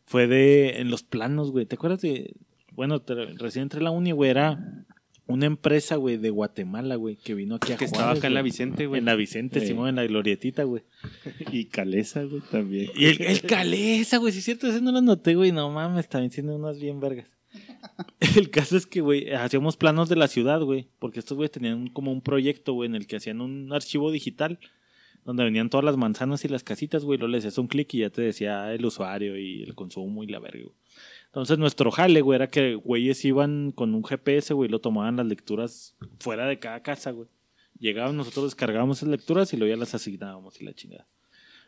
fue 0.06 0.26
de 0.28 0.82
en 0.82 0.90
los 0.90 1.04
planos, 1.04 1.52
güey. 1.52 1.66
¿Te 1.68 1.76
acuerdas 1.76 2.02
de 2.02 2.34
bueno, 2.72 3.00
te- 3.02 3.14
recién 3.38 3.64
entré 3.64 3.80
a 3.80 3.84
la 3.84 3.92
uni, 3.92 4.12
güey, 4.12 4.32
era 4.32 4.86
una 5.28 5.46
empresa, 5.46 5.96
güey, 5.98 6.18
de 6.18 6.30
Guatemala, 6.30 6.96
güey, 6.96 7.16
que 7.18 7.34
vino 7.34 7.56
aquí 7.56 7.74
a 7.74 7.78
Que 7.78 7.86
estaba 7.86 8.12
acá 8.12 8.28
en 8.28 8.34
la. 8.34 8.42
Vicente, 8.42 8.88
güey. 8.88 9.00
En 9.00 9.06
la 9.06 9.16
Vicente, 9.16 9.60
Sí. 9.60 9.72
En 9.74 9.96
la 9.96 10.06
glorietita, 10.06 10.64
güey. 10.64 10.84
Y 11.52 11.66
Calesa, 11.66 12.24
güey, 12.24 12.42
también. 12.52 12.92
Y 12.96 13.06
el, 13.06 13.22
el 13.22 13.42
Calesa, 13.42 14.18
güey, 14.18 14.32
sí 14.34 14.40
es 14.40 14.46
cierto, 14.46 14.68
ese 14.68 14.82
no 14.82 14.92
lo 14.92 15.02
noté, 15.02 15.36
güey. 15.36 15.52
No 15.52 15.70
mames, 15.70 16.08
también 16.10 16.32
tiene 16.32 16.54
unas 16.56 16.80
bien 16.80 17.00
vergas. 17.00 17.28
El 18.36 18.50
caso 18.50 18.78
es 18.78 18.86
que, 18.86 19.02
güey, 19.02 19.32
hacíamos 19.34 19.78
planos 19.78 20.10
de 20.10 20.16
la 20.16 20.28
ciudad, 20.28 20.62
güey. 20.62 20.88
Porque 21.00 21.20
estos, 21.20 21.38
güey, 21.38 21.50
tenían 21.50 21.76
un- 21.76 21.88
como 21.88 22.12
un 22.12 22.22
proyecto, 22.22 22.74
güey, 22.74 22.88
en 22.90 22.96
el 22.96 23.08
que 23.08 23.16
hacían 23.16 23.42
un 23.42 23.72
archivo 23.74 24.12
digital. 24.12 24.60
Donde 25.26 25.44
venían 25.44 25.70
todas 25.70 25.84
las 25.84 25.98
manzanas 25.98 26.46
y 26.46 26.48
las 26.48 26.64
casitas, 26.64 27.04
güey. 27.04 27.20
Luego 27.20 27.32
le 27.32 27.40
hacías 27.40 27.58
un 27.58 27.68
clic 27.68 27.94
y 27.96 28.00
ya 28.00 28.10
te 28.10 28.22
decía 28.22 28.74
el 28.74 28.86
usuario 28.86 29.38
y 29.38 29.64
el 29.64 29.76
consumo 29.76 30.24
y 30.24 30.28
la 30.28 30.40
verga, 30.40 30.64
güey. 30.64 30.76
Entonces 31.38 31.60
nuestro 31.60 31.92
jale, 31.92 32.22
güey, 32.22 32.36
era 32.36 32.50
que 32.50 32.74
güeyes 32.74 33.24
iban 33.24 33.72
con 33.72 33.94
un 33.94 34.04
GPS, 34.04 34.56
güey, 34.56 34.68
y 34.68 34.72
lo 34.72 34.82
tomaban 34.82 35.18
las 35.18 35.28
lecturas 35.28 35.96
fuera 36.20 36.48
de 36.48 36.58
cada 36.58 36.82
casa, 36.82 37.12
güey. 37.12 37.30
Llegaban, 37.78 38.18
nosotros 38.18 38.46
descargábamos 38.46 38.98
esas 38.98 39.10
lecturas 39.10 39.54
y 39.54 39.58
luego 39.58 39.72
ya 39.72 39.80
las 39.80 39.94
asignábamos 39.94 40.60
y 40.60 40.66
la 40.66 40.74
chingada. 40.74 41.08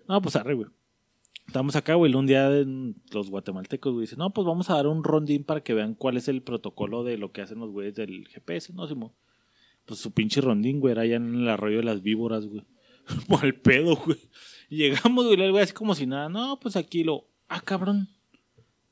No, 0.08 0.20
pues 0.24 0.36
arre, 0.36 0.56
güey. 0.56 0.70
Estamos 1.46 1.76
acá, 1.76 1.94
güey. 1.94 2.12
Un 2.16 2.26
día 2.26 2.50
los 2.50 3.30
guatemaltecos, 3.30 3.94
güey, 3.94 4.06
dicen, 4.06 4.18
no, 4.18 4.34
pues 4.34 4.48
vamos 4.48 4.72
a 4.72 4.74
dar 4.74 4.88
un 4.88 5.04
rondín 5.04 5.44
para 5.44 5.62
que 5.62 5.76
vean 5.76 5.94
cuál 5.94 6.18
es 6.18 6.28
el 6.30 6.41
protocolo 6.41 7.04
de 7.04 7.20
lo 7.20 7.32
que 7.32 7.44
hacen 7.44 7.60
los 7.60 7.70
güeyes 7.70 7.94
del 7.94 8.28
GPS, 8.28 8.74
¿no, 8.74 8.88
Simón? 8.88 9.12
Pues 9.86 10.00
su 10.00 10.14
pinche 10.14 10.41
rondín, 10.41 10.80
güey, 10.80 10.94
era 10.94 11.04
allá 11.04 11.18
en 11.18 11.36
el 11.36 11.48
arroyo 11.48 11.78
de 11.78 11.84
las 11.84 12.02
víboras, 12.02 12.48
güey. 12.48 12.66
Mal 13.30 13.54
pedo, 13.54 13.96
güey. 13.98 14.18
Llegamos, 14.68 15.28
güey, 15.28 15.40
el 15.40 15.52
güey 15.52 15.64
así 15.64 15.74
como 15.74 15.94
si 15.94 16.08
nada. 16.08 16.28
No, 16.28 16.60
pues 16.60 16.76
aquí 16.76 17.04
lo. 17.04 17.28
Ah, 17.48 17.62
cabrón. 17.62 18.10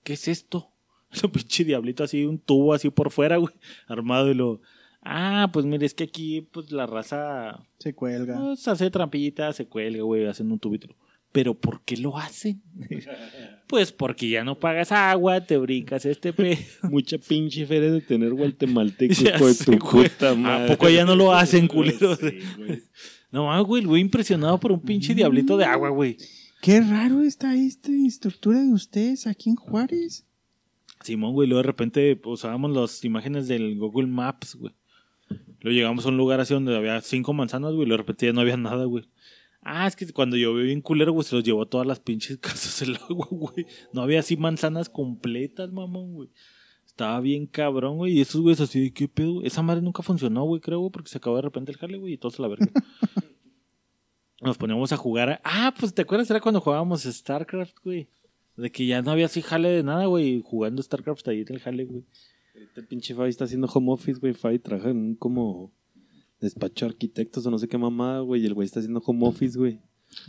¿Qué 0.08 0.14
es 0.14 0.30
esto? 0.30 0.72
Lo 1.22 1.30
pinche 1.30 1.66
diablito 1.66 2.02
así, 2.02 2.24
un 2.24 2.40
tubo 2.40 2.74
así 2.74 2.90
por 2.90 3.12
fuera, 3.12 3.36
güey. 3.36 3.54
Armado 3.88 4.32
y 4.32 4.36
lo. 4.36 4.62
Ah, 5.02 5.50
pues 5.52 5.66
mire, 5.66 5.86
es 5.86 5.94
que 5.94 6.06
aquí, 6.06 6.48
pues 6.50 6.72
la 6.72 6.86
raza 6.86 7.62
Se 7.78 7.94
cuelga. 7.94 8.38
pues 8.40 8.66
hace 8.70 8.90
trampita, 8.90 9.52
se 9.52 9.66
cuelga, 9.66 10.04
güey, 10.04 10.26
hacen 10.26 10.50
un 10.50 10.60
tubito. 10.60 10.88
Pero 11.34 11.56
¿por 11.56 11.82
qué 11.84 11.98
lo 11.98 12.18
hacen? 12.18 12.62
pues 13.68 13.92
porque 13.92 14.30
ya 14.30 14.46
no 14.46 14.58
pagas 14.58 14.94
agua, 14.94 15.42
te 15.42 15.58
brincas 15.58 16.06
este 16.06 16.32
pe. 16.32 16.58
Mucha 16.84 17.18
pinche 17.18 17.66
feria 17.66 17.92
de 17.92 18.00
tener 18.00 18.32
guatemaltecos, 18.32 19.22
de 19.22 19.66
tu 19.66 19.78
puta 19.78 20.30
¿A 20.30 20.36
madre. 20.36 20.70
poco 20.70 20.88
ya 20.88 21.04
no 21.04 21.18
lo 21.18 21.34
hacen, 21.34 21.68
culeros? 21.68 22.18
Sí. 22.20 22.40
No 23.30 23.48
mames, 23.48 23.68
güey, 23.68 23.84
güey 23.84 24.02
impresionado 24.04 24.58
por 24.58 24.72
un 24.72 24.80
pinche 24.80 25.14
diablito 25.14 25.58
de 25.58 25.66
agua, 25.66 25.90
güey. 25.90 26.16
Qué 26.62 26.82
raro 26.82 27.22
está 27.22 27.56
esta 27.56 27.92
estructura 27.92 28.62
de 28.62 28.74
ustedes 28.74 29.28
aquí 29.28 29.50
en 29.50 29.56
Juárez. 29.56 30.26
Simón, 31.04 31.34
güey, 31.34 31.48
luego 31.48 31.62
de 31.62 31.68
repente 31.68 32.20
usábamos 32.26 32.72
las 32.72 33.06
imágenes 33.06 33.48
del 33.48 33.78
Google 33.78 34.08
Maps, 34.08 34.56
güey. 34.56 34.74
Luego 35.62 35.76
llegamos 35.76 36.06
a 36.06 36.10
un 36.10 36.18
lugar 36.18 36.40
así 36.40 36.54
donde 36.54 36.76
había 36.76 37.00
cinco 37.02 37.34
manzanas, 37.34 37.74
güey, 37.74 37.84
y 37.84 37.88
luego 37.88 37.98
de 37.98 38.04
repente 38.04 38.26
ya 38.26 38.34
no 38.34 38.42
había 38.42 38.58
nada, 38.58 38.86
güey. 38.86 39.08
Ah, 39.62 39.86
es 39.88 39.96
que 39.96 40.12
cuando 40.12 40.38
llovió 40.38 40.64
bien 40.64 40.82
culero, 40.82 41.12
güey, 41.14 41.26
se 41.26 41.36
los 41.36 41.44
llevó 41.44 41.64
a 41.64 41.70
todas 41.70 41.86
las 41.86 42.00
pinches 42.00 42.38
casas 42.42 42.82
el 42.82 42.96
agua, 42.96 43.28
güey. 43.30 43.66
No 43.94 44.02
había 44.02 44.20
así 44.20 44.38
manzanas 44.38 44.90
completas, 44.90 45.72
mamón, 45.72 46.14
güey. 46.14 46.30
Estaba 46.86 47.20
bien 47.20 47.46
cabrón, 47.46 47.98
güey. 47.98 48.14
Y 48.14 48.22
esos 48.22 48.42
güeyes 48.42 48.62
así 48.62 48.80
de 48.80 48.92
qué 48.92 49.08
pedo. 49.08 49.44
Esa 49.44 49.62
madre 49.62 49.82
nunca 49.82 50.04
funcionó, 50.04 50.44
güey, 50.46 50.62
creo, 50.62 50.80
güey, 50.80 50.92
porque 50.92 51.10
se 51.10 51.18
acabó 51.18 51.36
de 51.36 51.44
repente 51.44 51.72
el 51.72 51.78
jale, 51.78 51.98
güey, 51.98 52.14
y 52.14 52.18
todos 52.18 52.40
a 52.40 52.44
la 52.44 52.48
verga. 52.48 52.72
Nos 54.42 54.58
poníamos 54.58 54.92
a 54.92 54.98
jugar. 54.98 55.42
Ah, 55.44 55.74
pues 55.80 55.94
te 55.94 56.04
acuerdas, 56.04 56.30
era 56.30 56.40
cuando 56.40 56.62
jugábamos 56.62 57.04
StarCraft, 57.04 57.78
güey. 57.84 58.08
De 58.56 58.72
que 58.72 58.86
ya 58.86 59.02
no 59.02 59.12
había 59.12 59.26
así 59.26 59.42
jale 59.42 59.70
de 59.70 59.84
nada, 59.84 60.06
güey. 60.06 60.42
Jugando 60.44 60.82
StarCraft 60.82 61.28
ahí 61.28 61.42
en 61.42 61.54
el 61.54 61.60
jale, 61.60 61.86
güey. 61.86 62.04
El 62.76 62.88
pinche 62.88 63.14
Fabi 63.14 63.30
está 63.30 63.46
haciendo 63.46 63.68
home 63.68 63.92
office, 63.92 64.20
güey. 64.20 64.34
Fabi 64.34 64.60
trabaja 64.60 64.90
en 64.90 64.98
un 64.98 65.16
como 65.16 65.72
despacho 66.40 66.86
de 66.86 66.92
arquitectos 66.92 67.46
o 67.46 67.52
no 67.52 67.58
sé 67.58 67.68
qué 67.68 67.78
mamada, 67.78 68.22
güey. 68.22 68.42
Y 68.42 68.46
el 68.46 68.54
güey 68.54 68.66
está 68.66 68.80
haciendo 68.80 69.02
home 69.06 69.28
office, 69.28 69.58
güey. 69.58 69.80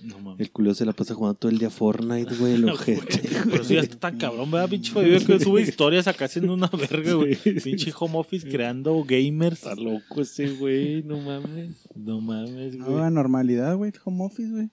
No 0.03 0.19
mames. 0.19 0.41
El 0.41 0.51
culo 0.53 0.75
se 0.75 0.85
la 0.85 0.93
pasa 0.93 1.15
jugando 1.15 1.35
todo 1.39 1.51
el 1.51 1.59
día 1.59 1.71
Fortnite, 1.71 2.35
güey. 2.37 2.55
El 2.55 2.69
ojete. 2.71 3.23
Pero 3.51 3.65
sí, 3.65 3.75
ya 3.75 3.81
está 3.81 3.99
tan 3.99 4.19
cabrón, 4.19 4.51
¿verdad? 4.51 4.69
Pinche 4.69 4.93
Fabio 4.93 5.19
que 5.25 5.41
sube 5.41 5.63
historias 5.63 6.07
acá 6.09 6.27
haciendo 6.27 6.55
una 6.55 6.69
verga, 6.69 7.15
güey. 7.15 7.37
Pinche 7.37 7.93
home 7.99 8.19
office 8.19 8.49
creando 8.49 9.03
gamers. 9.05 9.59
Está 9.59 9.75
loco 9.75 10.21
ese 10.21 10.51
güey, 10.51 11.03
no 11.03 11.19
mames. 11.21 11.89
No 11.95 12.21
mames, 12.21 12.77
Nueva 12.77 13.01
güey. 13.01 13.13
normalidad, 13.13 13.77
güey, 13.77 13.93
home 14.05 14.25
office, 14.25 14.51
güey. 14.51 14.71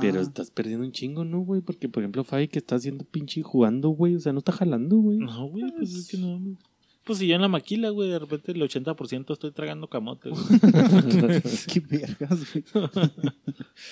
Pero 0.00 0.20
estás 0.20 0.50
perdiendo 0.50 0.84
un 0.84 0.92
chingo, 0.92 1.24
¿no, 1.24 1.40
güey? 1.40 1.62
Porque, 1.62 1.88
por 1.88 2.02
ejemplo, 2.02 2.24
Fabi 2.24 2.48
que 2.48 2.58
está 2.58 2.76
haciendo 2.76 3.04
pinche 3.04 3.42
jugando, 3.42 3.88
güey. 3.90 4.16
O 4.16 4.20
sea, 4.20 4.32
no 4.32 4.40
está 4.40 4.52
jalando, 4.52 4.98
güey. 4.98 5.18
No, 5.18 5.48
güey, 5.48 5.64
pues 5.76 5.94
es 5.94 6.08
que 6.08 6.18
no 6.18 6.38
mames. 6.38 6.58
Pues 7.04 7.18
si 7.18 7.26
yo 7.26 7.34
en 7.34 7.40
la 7.42 7.48
maquila, 7.48 7.90
güey, 7.90 8.10
de 8.10 8.18
repente 8.18 8.52
el 8.52 8.62
80% 8.62 9.32
estoy 9.32 9.50
tragando 9.50 9.88
camote, 9.88 10.30
güey. 10.30 10.42
Qué 11.72 11.80
vergas, 11.80 12.52
güey. 12.52 12.64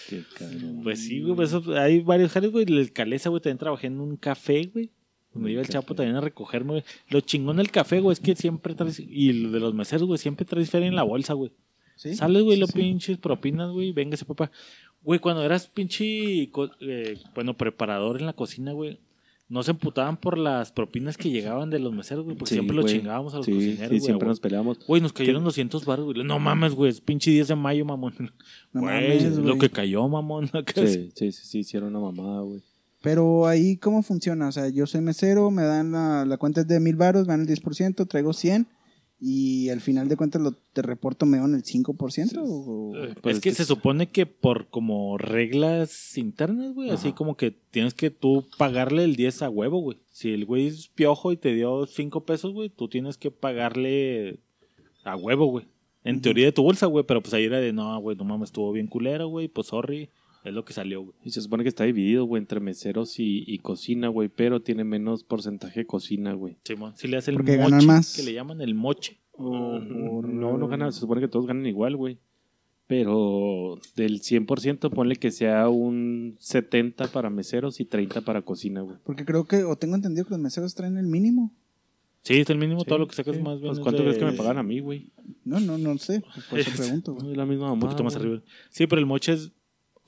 Qué 0.09 0.23
cabrón. 0.39 0.81
Pues 0.83 1.01
sí, 1.01 1.21
güey, 1.21 1.35
pues 1.35 1.53
eso- 1.53 1.75
hay 1.77 2.01
varios 2.01 2.33
jales, 2.33 2.51
güey. 2.53 2.65
El 2.69 2.93
Calesa, 2.93 3.29
güey, 3.31 3.41
también 3.43 3.59
trabajé 3.59 3.89
en 3.89 4.01
un 4.01 4.17
café, 4.17 4.71
güey. 4.73 4.91
Me 5.33 5.51
iba 5.53 5.61
el 5.61 5.67
café. 5.67 5.79
chapo 5.79 5.95
también 5.95 6.17
a 6.17 6.21
recogerme, 6.21 6.71
güey. 6.73 6.85
Lo 7.09 7.21
chingón 7.21 7.57
del 7.57 7.71
café, 7.71 8.01
güey, 8.01 8.13
es 8.13 8.21
que 8.21 8.35
siempre 8.35 8.75
traes... 8.75 8.99
Y 9.01 9.33
lo 9.33 9.51
de 9.51 9.61
los 9.61 9.75
meseros, 9.75 10.07
güey, 10.07 10.19
siempre 10.19 10.45
traes 10.45 10.71
feria 10.71 10.89
en 10.89 10.97
la 10.97 11.05
bolsa, 11.05 11.35
güey. 11.35 11.53
¿Sí? 11.97 12.15
Sales, 12.15 12.43
güey, 12.43 12.57
Sí, 12.57 12.61
lo 12.61 12.67
sí. 12.67 12.73
pinches 12.73 13.19
propinas, 13.19 13.71
güey, 13.71 13.93
véngase, 13.93 14.25
papá. 14.25 14.51
Güey, 15.03 15.19
cuando 15.21 15.43
eras 15.45 15.67
pinche, 15.69 16.51
eh, 16.81 17.19
bueno, 17.35 17.57
preparador 17.57 18.19
en 18.21 18.27
la 18.27 18.33
cocina, 18.33 18.73
güey, 18.73 18.99
no 19.51 19.63
se 19.63 19.73
emputaban 19.73 20.17
por 20.17 20.39
las 20.39 20.73
propinas 20.73 21.17
que 21.19 21.29
llegaban 21.29 21.69
de 21.69 21.79
los 21.81 21.93
meseros, 21.93 22.25
güey, 22.25 22.37
porque 22.37 22.51
Sí, 22.51 22.55
siempre 22.55 22.75
lo 22.77 22.83
güey. 22.83 22.95
chingábamos 22.95 23.35
a 23.35 23.39
los 23.39 23.47
Sí, 23.47 23.53
cocineros, 23.53 23.81
sí, 23.81 23.89
güey. 23.89 24.01
siempre 24.01 24.25
güey. 24.25 24.29
nos 24.31 24.41
peleamos. 24.41 24.79
Güey, 24.87 25.03
nos 25.03 25.13
cayeron 25.13 25.45
200 25.45 25.85
baros, 25.85 26.07
güey. 26.07 26.25
No 26.25 26.39
mames, 26.39 26.75
güey, 26.75 26.91
es 26.91 27.01
pinche 27.03 27.31
10 27.33 27.49
de 27.49 27.57
mayo, 27.57 27.85
mamón. 27.85 28.15
No 28.73 28.81
Güey, 28.81 28.95
mames, 29.09 29.25
es 29.25 29.37
lo 29.37 29.59
que 29.59 29.69
cayó, 29.69 30.09
mamón. 30.09 30.49
sí. 30.75 30.87
Sí, 30.87 31.11
sí, 31.15 31.33
sí, 31.33 31.47
sí, 31.47 31.59
hicieron 31.59 31.95
una 31.95 32.01
mamada, 32.01 32.41
güey. 32.43 32.63
Pero 33.03 33.47
ahí, 33.47 33.77
¿cómo 33.79 34.03
funciona? 34.03 34.49
O 34.49 34.53
sea, 34.53 34.69
yo 34.69 34.87
soy 34.87 35.01
mesero, 35.01 35.51
me 35.51 35.63
dan 35.63 35.93
la, 35.93 36.25
la 36.25 36.37
cuenta 36.37 36.61
es 36.61 36.69
de 36.69 36.81
mil 36.81 36.97
baros, 36.97 37.27
me 37.27 37.33
dan 37.33 37.41
el 37.41 37.49
10%, 37.49 38.07
traigo 38.07 38.33
100 38.33 38.67
y 39.21 39.69
al 39.69 39.81
final 39.83 40.09
de 40.09 40.17
cuentas 40.17 40.41
lo, 40.41 40.53
te 40.73 40.81
reporto 40.83 41.27
me 41.27 41.37
dan 41.39 41.55
el 41.55 41.63
5% 41.63 42.43
o- 42.43 42.93
Pues 43.21 43.37
es 43.37 43.43
que 43.43 43.51
que 43.51 43.55
se 43.55 43.65
supone 43.67 44.09
que 44.09 44.25
por 44.27 44.69
como 44.69 45.19
reglas 45.19 46.17
internas, 46.17 46.73
güey, 46.75 46.91
así 46.91 47.13
como 47.13 47.37
que 47.37 47.51
tienes 47.51 47.93
que 47.95 48.11
tú 48.11 48.47
pagarle 48.57 49.05
el 49.05 49.17
10 49.17 49.43
a 49.43 49.51
huevo, 49.51 49.81
güey. 49.81 49.99
Si 50.11 50.33
el 50.33 50.47
güey 50.47 50.67
es 50.69 50.89
piojo 50.89 51.33
y 51.33 51.37
te 51.37 51.53
dio 51.55 51.87
5 51.87 52.25
pesos, 52.25 52.53
güey, 52.53 52.71
tú 52.71 52.89
tienes 52.89 53.17
que 53.19 53.31
pagarle 53.31 54.39
a 55.05 55.17
huevo, 55.17 55.47
güey. 55.47 55.67
En 56.03 56.23
teoría 56.23 56.47
de 56.47 56.53
tu 56.53 56.63
bolsa, 56.63 56.87
güey, 56.87 57.05
pero 57.07 57.21
pues 57.23 57.35
ahí 57.35 57.45
era 57.45 57.61
de, 57.61 57.73
no, 57.75 57.99
güey, 58.01 58.17
no 58.17 58.25
mames, 58.25 58.49
estuvo 58.49 58.73
bien 58.73 58.87
culero, 58.87 59.29
güey, 59.29 59.49
pues 59.49 59.67
sorry, 59.67 60.09
es 60.45 60.53
lo 60.55 60.65
que 60.65 60.73
salió, 60.73 61.03
güey. 61.03 61.15
Y 61.25 61.31
se 61.31 61.41
supone 61.43 61.63
que 61.65 61.69
está 61.69 61.85
dividido, 61.85 62.25
güey, 62.25 62.41
entre 62.41 62.61
meseros 62.61 63.19
y, 63.19 63.45
y 63.47 63.59
cocina, 63.59 64.09
güey, 64.09 64.29
pero 64.29 64.63
tiene 64.63 64.85
menos 64.85 65.23
porcentaje 65.25 65.81
de 65.81 65.87
cocina, 65.87 66.33
güey. 66.35 66.57
Simón, 66.65 66.95
si 66.97 67.09
le 67.09 67.17
hace 67.19 67.31
el 67.31 67.37
Porque 67.37 67.57
moche, 67.59 67.71
ganan 67.71 67.87
más. 67.87 68.17
que 68.17 68.23
le 68.23 68.33
llaman 68.33 68.61
el 68.61 68.75
moche. 68.75 69.19
O- 69.33 69.79
por- 69.81 70.29
no, 70.29 70.57
no 70.59 70.69
ganan, 70.69 70.93
se 70.93 71.01
supone 71.01 71.21
que 71.21 71.29
todos 71.29 71.47
ganan 71.47 71.67
igual, 71.67 71.97
güey. 71.97 72.19
Pero 72.87 73.79
del 73.95 74.21
100% 74.21 74.91
ponle 74.91 75.15
que 75.17 75.31
sea 75.31 75.69
un 75.69 76.37
70 76.41 77.07
para 77.13 77.31
meseros 77.31 77.79
y 77.79 77.85
30 77.85 78.23
para 78.23 78.43
cocina, 78.43 78.81
güey. 78.81 78.97
Porque 79.05 79.25
creo 79.25 79.45
que, 79.45 79.63
o 79.63 79.77
tengo 79.77 79.95
entendido 79.95 80.25
que 80.25 80.31
los 80.33 80.41
meseros 80.41 80.75
traen 80.75 80.97
el 80.99 81.07
mínimo. 81.07 81.55
Sí, 82.23 82.35
es 82.41 82.51
el 82.51 82.59
mínimo, 82.59 82.85
todo 82.85 82.97
Sí, 82.97 83.01
lo 83.01 83.07
que 83.09 83.15
sacas 83.15 83.37
sí. 83.37 83.43
más 83.43 83.61
bien. 83.61 83.69
Pues, 83.69 83.79
es 83.79 83.83
¿Cuánto 83.83 83.99
de- 84.03 84.09
crees 84.09 84.19
que 84.19 84.25
me 84.25 84.33
pagan 84.33 84.59
a 84.59 84.63
mí, 84.65 84.81
güey? 84.81 85.13
No, 85.45 85.61
no, 85.61 85.79
no 85.79 85.97
sé. 85.99 86.23
Por 86.51 86.59
eso 86.59 86.71
pregunto, 86.77 87.15
güey. 87.15 87.31
Es 87.31 87.37
la 87.37 87.47
misma 87.47 87.71
Un 87.73 87.79
poquito 87.81 88.03
más 88.03 88.17
güey. 88.17 88.27
arriba. 88.27 88.43
Sí, 88.71 88.87
pero 88.89 88.99
el 88.99 89.07
moche 89.07 89.35
es 89.35 89.53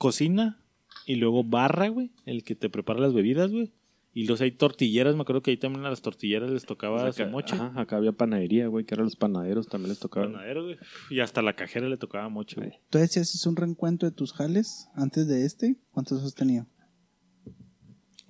cocina 0.03 0.59
y 1.05 1.15
luego 1.15 1.45
barra, 1.45 1.87
güey. 1.87 2.11
El 2.25 2.43
que 2.43 2.55
te 2.55 2.69
prepara 2.69 2.99
las 2.99 3.13
bebidas, 3.13 3.51
güey. 3.51 3.71
Y 4.13 4.27
los 4.27 4.41
hay 4.41 4.51
tortilleras, 4.51 5.15
me 5.15 5.21
acuerdo 5.21 5.41
que 5.41 5.51
ahí 5.51 5.57
también 5.57 5.85
a 5.85 5.89
las 5.89 6.01
tortilleras 6.01 6.51
les 6.51 6.65
tocaba 6.65 7.07
acá, 7.07 7.25
su 7.25 7.31
moche. 7.31 7.55
ajá, 7.55 7.79
acá 7.79 7.95
había 7.95 8.11
panadería, 8.11 8.67
güey, 8.67 8.83
que 8.83 8.95
eran 8.95 9.05
los 9.05 9.15
panaderos, 9.15 9.69
también 9.69 9.89
les 9.89 9.99
tocaba. 9.99 10.25
Panadero, 10.25 10.65
güey. 10.65 10.77
Y 11.09 11.21
hasta 11.21 11.41
la 11.41 11.55
cajera 11.55 11.87
le 11.87 11.95
tocaba 11.95 12.27
moche, 12.27 12.57
güey. 12.57 12.73
¿Tú 12.89 12.97
haces 12.97 13.45
un 13.45 13.55
reencuentro 13.55 14.09
de 14.09 14.13
tus 14.13 14.33
jales 14.33 14.89
antes 14.93 15.25
de 15.27 15.45
este? 15.45 15.77
¿Cuántos 15.91 16.21
has 16.21 16.35
tenido? 16.35 16.67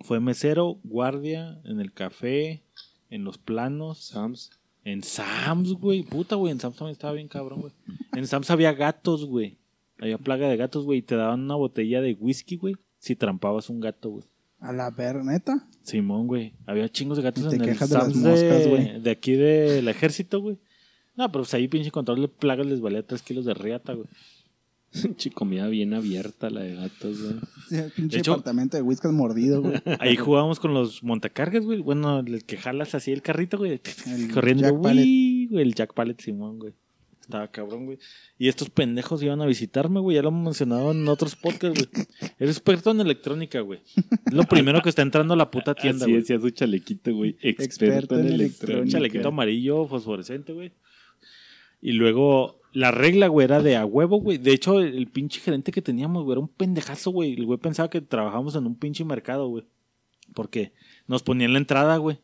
Fue 0.02 0.20
mesero, 0.20 0.80
guardia, 0.84 1.60
en 1.66 1.80
el 1.80 1.92
café, 1.92 2.64
en 3.10 3.24
los 3.24 3.40
planos, 3.40 4.06
Sams. 4.06 4.52
en 4.84 5.02
Sam's, 5.02 5.74
güey. 5.74 6.04
Puta, 6.04 6.36
güey, 6.36 6.52
en 6.52 6.60
Sam's 6.60 6.78
también 6.78 6.94
estaba 6.94 7.14
bien 7.14 7.28
cabrón, 7.28 7.62
güey. 7.62 7.74
En 8.14 8.28
Sam's 8.28 8.52
había 8.52 8.74
gatos, 8.74 9.26
güey. 9.26 9.58
Había 10.00 10.18
plaga 10.18 10.48
de 10.50 10.58
gatos, 10.58 10.86
güey. 10.86 11.00
Y 11.00 11.02
te 11.04 11.16
daban 11.16 11.42
una 11.42 11.56
botella 11.56 12.02
de 12.02 12.14
whisky, 12.20 12.58
güey, 12.58 12.76
si 13.00 13.16
trampabas 13.16 13.70
un 13.70 13.80
gato, 13.80 14.10
güey. 14.10 14.26
A 14.60 14.72
la 14.72 14.90
ver, 14.92 15.24
neta. 15.24 15.68
Simón, 15.82 16.28
güey. 16.28 16.54
Había 16.66 16.88
chingos 16.90 17.18
de 17.18 17.24
gatos 17.24 17.44
Y 17.46 17.50
te 17.50 17.56
en 17.56 17.62
el 17.64 17.78
de 17.78 17.88
las 17.88 18.16
moscas, 18.16 18.64
de, 18.64 18.68
güey. 18.70 19.02
de 19.02 19.12
aquí 19.12 19.34
del 19.34 19.88
ejército, 19.90 20.40
güey. 20.42 20.58
No, 21.16 21.30
pero 21.32 21.44
pues 21.44 21.54
ahí 21.54 21.68
pinche 21.68 21.92
control 21.92 22.22
de 22.22 22.28
plagas 22.30 22.66
les 22.66 22.80
valía 22.82 23.06
3 23.06 23.22
kilos 23.22 23.46
de 23.46 23.54
riata, 23.54 23.94
güey. 23.94 24.08
Pinche 25.02 25.32
comida 25.32 25.68
bien 25.68 25.94
abierta, 25.96 26.50
la 26.52 26.62
de 26.62 26.76
gatos, 26.76 27.20
güey. 27.22 27.36
Sí, 27.68 27.76
el 27.78 27.92
pinche 27.92 28.16
De 28.18 28.20
hecho- 28.22 28.34
apartamento 28.34 28.78
de 28.78 28.84
whiskas 28.84 29.12
mordido, 29.12 29.62
güey. 29.64 29.74
Ahí 30.00 30.16
jugábamos 30.16 30.60
con 30.60 30.74
los 30.76 31.04
montacargas, 31.04 31.66
güey. 31.66 31.80
Bueno, 31.82 32.20
el 32.20 32.44
que 32.46 32.58
jalas 32.58 32.94
así 32.96 33.12
el 33.12 33.24
carrito, 33.24 33.58
güey. 33.58 33.82
El 34.06 34.32
Corriendo, 34.32 34.72
güey. 34.76 35.50
El 35.52 35.74
Jack 35.74 35.94
Pallet 35.96 36.20
Simón, 36.20 36.60
güey. 36.60 36.74
Estaba 37.24 37.48
cabrón, 37.48 37.86
güey. 37.86 38.00
Y 38.38 38.50
estos 38.50 38.70
pendejos 38.70 39.24
iban 39.24 39.42
a 39.42 39.46
visitarme, 39.46 40.02
güey. 40.02 40.16
Ya 40.16 40.22
lo 40.22 40.28
hemos 40.28 40.44
mencionado 40.44 40.92
en 40.92 41.08
otros 41.08 41.38
podcasts, 41.38 41.88
güey. 41.94 42.06
Eres 42.38 42.58
experto 42.58 42.92
en 42.92 43.00
electrónica, 43.00 43.62
güey. 43.62 43.80
Es 44.26 44.34
lo 44.34 44.44
primero 44.44 44.82
que 44.82 44.90
está 44.90 45.04
entrando 45.04 45.34
a 45.34 45.38
la 45.38 45.50
puta 45.50 45.74
tienda, 45.74 46.04
Así 46.04 46.12
güey. 46.12 46.22
decía 46.22 46.38
su 46.40 46.50
chalequito, 46.50 47.16
güey. 47.16 47.38
Experto, 47.42 47.64
Experto 47.64 48.20
en 48.20 48.28
en 48.28 48.34
electrónica. 48.34 48.82
Un 48.82 48.90
chalequito 48.90 49.28
amarillo 49.30 49.88
fosforescente, 49.88 50.52
güey. 50.52 50.74
Y 51.82 51.94
luego 51.94 52.60
la 52.74 52.92
regla, 52.92 53.28
güey, 53.28 53.46
era 53.46 53.62
de 53.62 53.78
a 53.78 53.86
huevo, 53.86 54.18
güey. 54.18 54.38
De 54.38 54.52
hecho, 54.52 54.80
el, 54.82 54.94
el 54.98 55.08
pinche 55.08 55.40
gerente 55.40 55.72
que 55.72 55.82
teníamos, 55.82 56.24
güey, 56.26 56.34
era 56.34 56.42
un 56.42 56.50
pendejazo, 56.50 57.12
güey. 57.12 57.36
El 57.36 57.46
güey 57.46 57.58
pensaba 57.58 57.90
que 57.90 58.02
trabajábamos 58.02 58.56
en 58.56 58.66
un 58.66 58.76
pinche 58.76 59.06
mercado, 59.06 59.48
güey. 59.48 59.64
Porque 60.34 60.74
nos 61.08 61.24
ponían 61.24 61.54
la 61.54 61.60
entrada, 61.60 61.96
güey. 61.98 62.20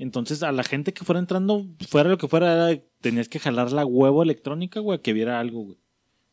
Entonces, 0.00 0.42
a 0.42 0.50
la 0.50 0.62
gente 0.64 0.92
que 0.94 1.04
fuera 1.04 1.18
entrando, 1.18 1.66
fuera 1.88 2.08
lo 2.08 2.16
que 2.18 2.26
fuera, 2.26 2.70
era- 2.70 2.82
tenías 3.00 3.28
que 3.28 3.38
jalar 3.38 3.70
la 3.70 3.84
huevo 3.84 4.22
electrónica, 4.22 4.80
güey, 4.80 5.00
que 5.00 5.12
viera 5.12 5.38
algo, 5.38 5.64
güey. 5.64 5.78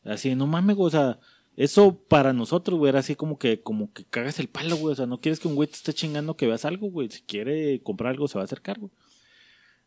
Así, 0.05 0.35
no 0.35 0.47
mames, 0.47 0.75
güey, 0.77 0.87
o 0.87 0.89
sea, 0.89 1.19
eso 1.57 1.97
para 2.07 2.31
nosotros, 2.31 2.79
güey, 2.79 2.89
era 2.89 2.99
así 2.99 3.15
como 3.15 3.37
que, 3.37 3.61
como 3.61 3.91
que 3.91 4.05
cagas 4.05 4.39
el 4.39 4.47
palo, 4.47 4.77
güey. 4.77 4.93
O 4.93 4.95
sea, 4.95 5.05
no 5.05 5.19
quieres 5.19 5.39
que 5.41 5.47
un 5.49 5.55
güey 5.55 5.67
te 5.67 5.75
esté 5.75 5.93
chingando 5.93 6.37
que 6.37 6.47
veas 6.47 6.63
algo, 6.65 6.89
güey. 6.89 7.09
Si 7.09 7.21
quiere 7.23 7.81
comprar 7.83 8.11
algo, 8.11 8.27
se 8.29 8.35
va 8.37 8.43
a 8.43 8.45
acercar, 8.45 8.79
güey. 8.79 8.91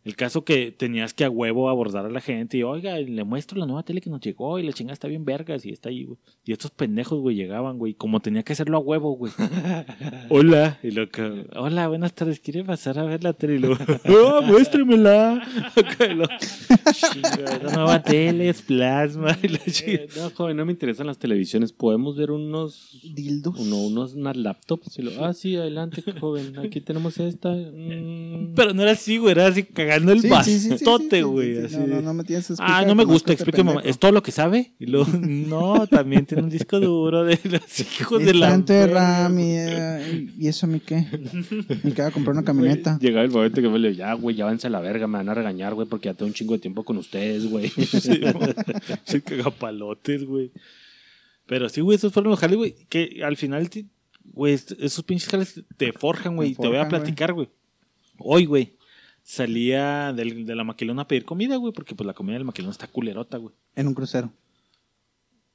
El 0.02 0.16
caso 0.16 0.44
que 0.44 0.72
tenías 0.72 1.12
que 1.12 1.24
a 1.24 1.31
huevo 1.31 1.68
abordar 1.68 2.06
a 2.06 2.10
la 2.10 2.22
gente 2.22 2.56
y, 2.56 2.62
oiga, 2.62 2.97
le 2.98 3.22
muestro 3.24 3.59
la 3.59 3.66
nueva 3.66 3.82
tele 3.82 4.01
que 4.01 4.09
nos 4.09 4.20
llegó 4.22 4.59
y 4.59 4.62
la 4.62 4.72
chingada 4.72 4.94
está 4.94 5.09
bien 5.09 5.27
vergas 5.27 5.66
y 5.66 5.70
está 5.72 5.90
ahí, 5.90 6.05
güey. 6.05 6.18
Y 6.47 6.52
estos 6.52 6.70
pendejos, 6.70 7.20
güey, 7.20 7.36
llegaban, 7.36 7.77
güey, 7.77 7.93
como 7.93 8.20
tenía 8.20 8.43
que 8.43 8.55
hacerlo 8.55 8.78
a 8.78 8.81
huevo, 8.81 9.12
güey. 9.16 9.31
Hola. 10.31 10.78
Y 10.82 10.93
lo 10.93 11.09
que, 11.10 11.47
hola, 11.55 11.89
buenas 11.89 12.14
tardes, 12.14 12.40
¿quiere 12.40 12.64
pasar 12.64 12.98
a 12.98 13.05
ver 13.05 13.22
la 13.22 13.35
tele? 13.35 13.56
Y 13.56 13.59
luego, 13.59 13.77
oh, 14.09 14.43
muéstremela. 14.43 15.35
Acá, 15.77 16.06
y 16.06 16.14
lo, 16.14 16.24
"Chinga, 16.93 17.59
la 17.62 17.72
nueva 17.74 18.02
tele 18.02 18.48
es 18.48 18.62
plasma. 18.62 19.36
Y 19.43 19.48
la. 19.48 19.59
Eh, 19.66 20.09
no, 20.16 20.31
joven, 20.31 20.56
no 20.56 20.64
me 20.64 20.72
interesan 20.72 21.06
las 21.09 21.18
televisiones. 21.18 21.72
¿Podemos 21.72 22.16
ver 22.16 22.31
unos 22.31 22.98
Dildos. 23.14 23.59
uno, 23.59 23.77
unos 23.86 24.14
unas 24.14 24.36
laptops? 24.36 24.98
Y 24.98 25.02
lo- 25.02 25.24
ah, 25.24 25.32
sí, 25.35 25.56
adelante, 25.56 26.02
joven. 26.20 26.59
Aquí 26.59 26.81
tenemos 26.81 27.18
esta. 27.18 27.51
mm. 27.51 28.55
Pero 28.55 28.72
no 28.74 28.82
era 28.82 28.93
así, 28.93 29.18
güey, 29.18 29.32
era 29.32 29.47
así 29.47 29.64
cagando 29.91 30.12
el 30.12 30.21
Sí, 30.21 30.29
sí, 30.29 30.35
sí, 30.45 30.53
sí, 30.53 30.61
sí, 30.61 30.71
bastote, 30.71 31.17
sí, 31.17 31.23
güey. 31.23 31.69
sí, 31.69 31.77
No, 31.77 31.87
no, 31.87 32.03
no 32.03 32.15
me 32.15 32.25
tienes 32.25 32.47
que 32.47 32.55
Ah, 32.59 32.85
no 32.87 32.95
me 32.95 33.05
gusta, 33.05 33.33
este 33.33 33.51
pendejo. 33.51 33.81
¿Es 33.81 33.99
todo 33.99 34.12
lo 34.12 34.23
que 34.23 34.31
sabe? 34.31 34.73
Y 34.79 34.87
luego, 34.87 35.07
no, 35.21 35.87
también 35.89 36.27
tiene 36.27 36.45
un 36.45 36.51
disco 36.51 36.79
duro 36.79 37.25
de 37.25 37.39
los 37.45 37.81
hijos 38.01 38.25
de 38.25 38.35
la. 38.35 38.51
tanto 38.51 38.73
de 38.73 38.87
RAM 38.87 39.39
y, 39.39 39.57
eh, 39.57 40.29
y 40.39 40.49
eso 40.49 40.67
a 40.67 40.69
mí 40.69 40.81
qué. 40.81 41.07
Me 41.83 41.93
queda 41.93 42.11
comprar 42.11 42.35
una 42.37 42.45
camioneta. 42.45 42.99
Llegaba 43.01 43.25
el 43.25 43.31
momento 43.31 43.61
que 43.61 43.69
me 43.69 43.79
le 43.79 43.95
ya, 43.95 44.15
güey, 44.15 44.37
ya 44.37 44.45
váyanse 44.45 44.69
a 44.69 44.71
la 44.71 44.81
verga, 44.81 45.07
me 45.07 45.19
van 45.19 45.29
a 45.29 45.35
regañar, 45.35 45.75
güey, 45.75 45.89
porque 45.89 46.07
ya 46.07 46.15
tengo 46.15 46.29
un 46.29 46.35
chingo 46.35 46.55
de 46.55 46.61
tiempo 46.61 46.85
con 46.85 46.97
ustedes, 46.97 47.47
güey. 47.51 47.69
Sí, 47.69 48.21
sí, 49.05 49.21
cagapalotes, 49.21 50.25
güey. 50.25 50.53
Pero 51.47 51.69
sí, 51.69 51.81
güey, 51.81 51.97
esos 51.97 52.12
fueron 52.12 52.31
los 52.31 52.39
jales, 52.39 52.57
güey. 52.57 52.77
Que 52.89 53.23
al 53.25 53.37
final, 53.37 53.69
güey, 54.33 54.55
esos 54.55 55.03
pinches 55.05 55.29
jales 55.29 55.62
te 55.77 55.93
forjan, 55.93 56.37
güey. 56.37 56.51
Te 56.51 56.53
y 56.53 56.57
Te 56.62 56.69
voy 56.69 56.77
a 56.77 56.89
platicar, 56.89 57.33
güey. 57.33 57.49
Hoy, 58.19 58.45
güey, 58.45 58.75
salía 59.31 60.12
del- 60.12 60.44
de 60.44 60.55
la 60.57 60.65
maquilona 60.65 61.02
a 61.02 61.09
pedir 61.09 61.24
comida, 61.24 61.57
güey, 61.57 61.73
porque 61.73 61.94
pues 61.94 62.05
la 62.07 62.15
comida 62.15 62.35
del 62.35 62.44
maquilón 62.44 62.73
está 62.73 62.89
culerota, 62.89 63.39
güey. 63.39 63.55
En 63.77 63.86
un 63.86 63.94
crucero, 63.94 64.32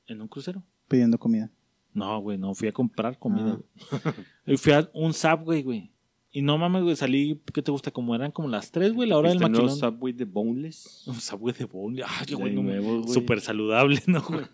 En 0.07 0.21
un 0.21 0.27
crucero. 0.29 0.63
pidiendo 0.87 1.17
comida. 1.17 1.51
No, 1.93 2.19
güey, 2.19 2.37
no, 2.37 2.53
fui 2.53 2.67
a 2.67 2.71
comprar 2.71 3.17
comida, 3.19 3.57
Ah. 3.91 4.13
güey. 4.45 4.57
Fui 4.57 4.71
a 4.73 4.89
un 4.93 5.13
Subway, 5.13 5.63
güey. 5.63 5.91
Y 6.31 6.41
no 6.41 6.57
mames, 6.57 6.83
güey, 6.83 6.95
salí, 6.97 7.41
¿qué 7.53 7.61
te 7.61 7.71
gusta? 7.71 7.91
Como 7.91 8.13
eran 8.13 8.31
como 8.31 8.47
las 8.49 8.69
3, 8.71 8.91
güey, 8.93 9.07
la 9.09 9.17
hora 9.17 9.29
del 9.29 9.37
¿Viste 9.37 9.45
el 9.47 9.51
nuevo 9.53 9.67
maquilón. 9.67 9.91
Subway 9.93 10.13
de 10.13 10.25
Boneless? 10.25 11.03
Un 11.07 11.15
Subway 11.15 11.53
de 11.53 11.65
bowling. 11.65 12.03
Ay, 12.05 12.33
güey, 12.33 12.53
no, 12.53 12.63
nuevo, 12.63 13.01
güey. 13.01 13.13
súper 13.13 13.39
saludable, 13.41 14.01
¿no, 14.07 14.21
güey? 14.21 14.45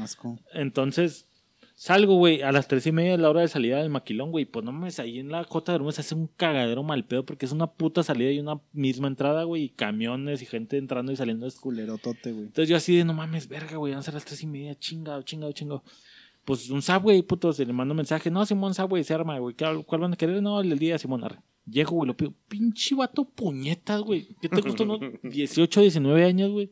Asco. 0.00 0.38
Entonces, 0.54 1.26
salgo, 1.76 2.16
güey, 2.16 2.42
a 2.42 2.50
las 2.50 2.66
tres 2.66 2.86
y 2.86 2.92
media 2.92 3.12
de 3.12 3.18
la 3.18 3.30
hora 3.30 3.42
de 3.42 3.48
salida 3.48 3.78
del 3.78 3.90
maquilón, 3.90 4.32
güey. 4.32 4.46
Pues 4.46 4.64
no 4.64 4.72
mames, 4.72 4.98
ahí 4.98 5.20
en 5.20 5.30
la 5.30 5.44
Cota 5.44 5.70
de 5.70 5.76
Hermes 5.76 5.98
hace 5.98 6.14
un 6.14 6.26
cagadero 6.26 6.82
mal 6.82 7.04
pedo 7.04 7.24
porque 7.24 7.46
es 7.46 7.52
una 7.52 7.68
puta 7.68 8.02
salida 8.02 8.32
y 8.32 8.40
una 8.40 8.60
misma 8.72 9.06
entrada, 9.06 9.44
güey. 9.44 9.64
Y 9.64 9.68
camiones 9.68 10.42
y 10.42 10.46
gente 10.46 10.78
entrando 10.78 11.12
y 11.12 11.16
saliendo. 11.16 11.46
Es 11.46 11.60
Culerotote, 11.60 12.32
güey. 12.32 12.46
Entonces 12.46 12.68
yo 12.68 12.76
así 12.76 12.96
de, 12.96 13.04
no 13.04 13.14
mames, 13.14 13.46
verga, 13.48 13.76
güey, 13.76 13.92
van 13.92 14.00
a 14.00 14.02
ser 14.02 14.14
las 14.14 14.24
tres 14.24 14.42
y 14.42 14.46
media, 14.46 14.74
chingado, 14.74 15.22
chingado, 15.22 15.52
chingado. 15.52 15.84
Pues 16.44 16.70
un 16.70 16.80
Subway, 16.80 17.22
puto, 17.22 17.52
se 17.52 17.66
le 17.66 17.72
mando 17.72 17.92
un 17.92 17.96
mensaje. 17.96 18.30
No, 18.30 18.46
Simón, 18.46 18.72
Subway, 18.72 19.04
se 19.04 19.14
arma, 19.14 19.38
güey. 19.38 19.54
¿Cuál 19.54 19.84
cuál 19.84 20.00
van 20.00 20.12
a 20.14 20.16
querer? 20.16 20.42
No, 20.42 20.60
el 20.60 20.70
del 20.70 20.78
día, 20.78 20.98
Simón, 20.98 21.24
arre. 21.24 21.40
Llego, 21.68 21.96
güey, 21.96 22.06
lo 22.06 22.16
pido. 22.16 22.32
Pinche 22.48 22.94
vato 22.94 23.24
puñetas, 23.24 24.00
güey. 24.00 24.28
¿Qué 24.40 24.48
te 24.48 24.62
costó, 24.62 24.86
no? 24.86 24.98
18, 25.24 25.80
19 25.80 26.24
años, 26.24 26.52
güey. 26.52 26.70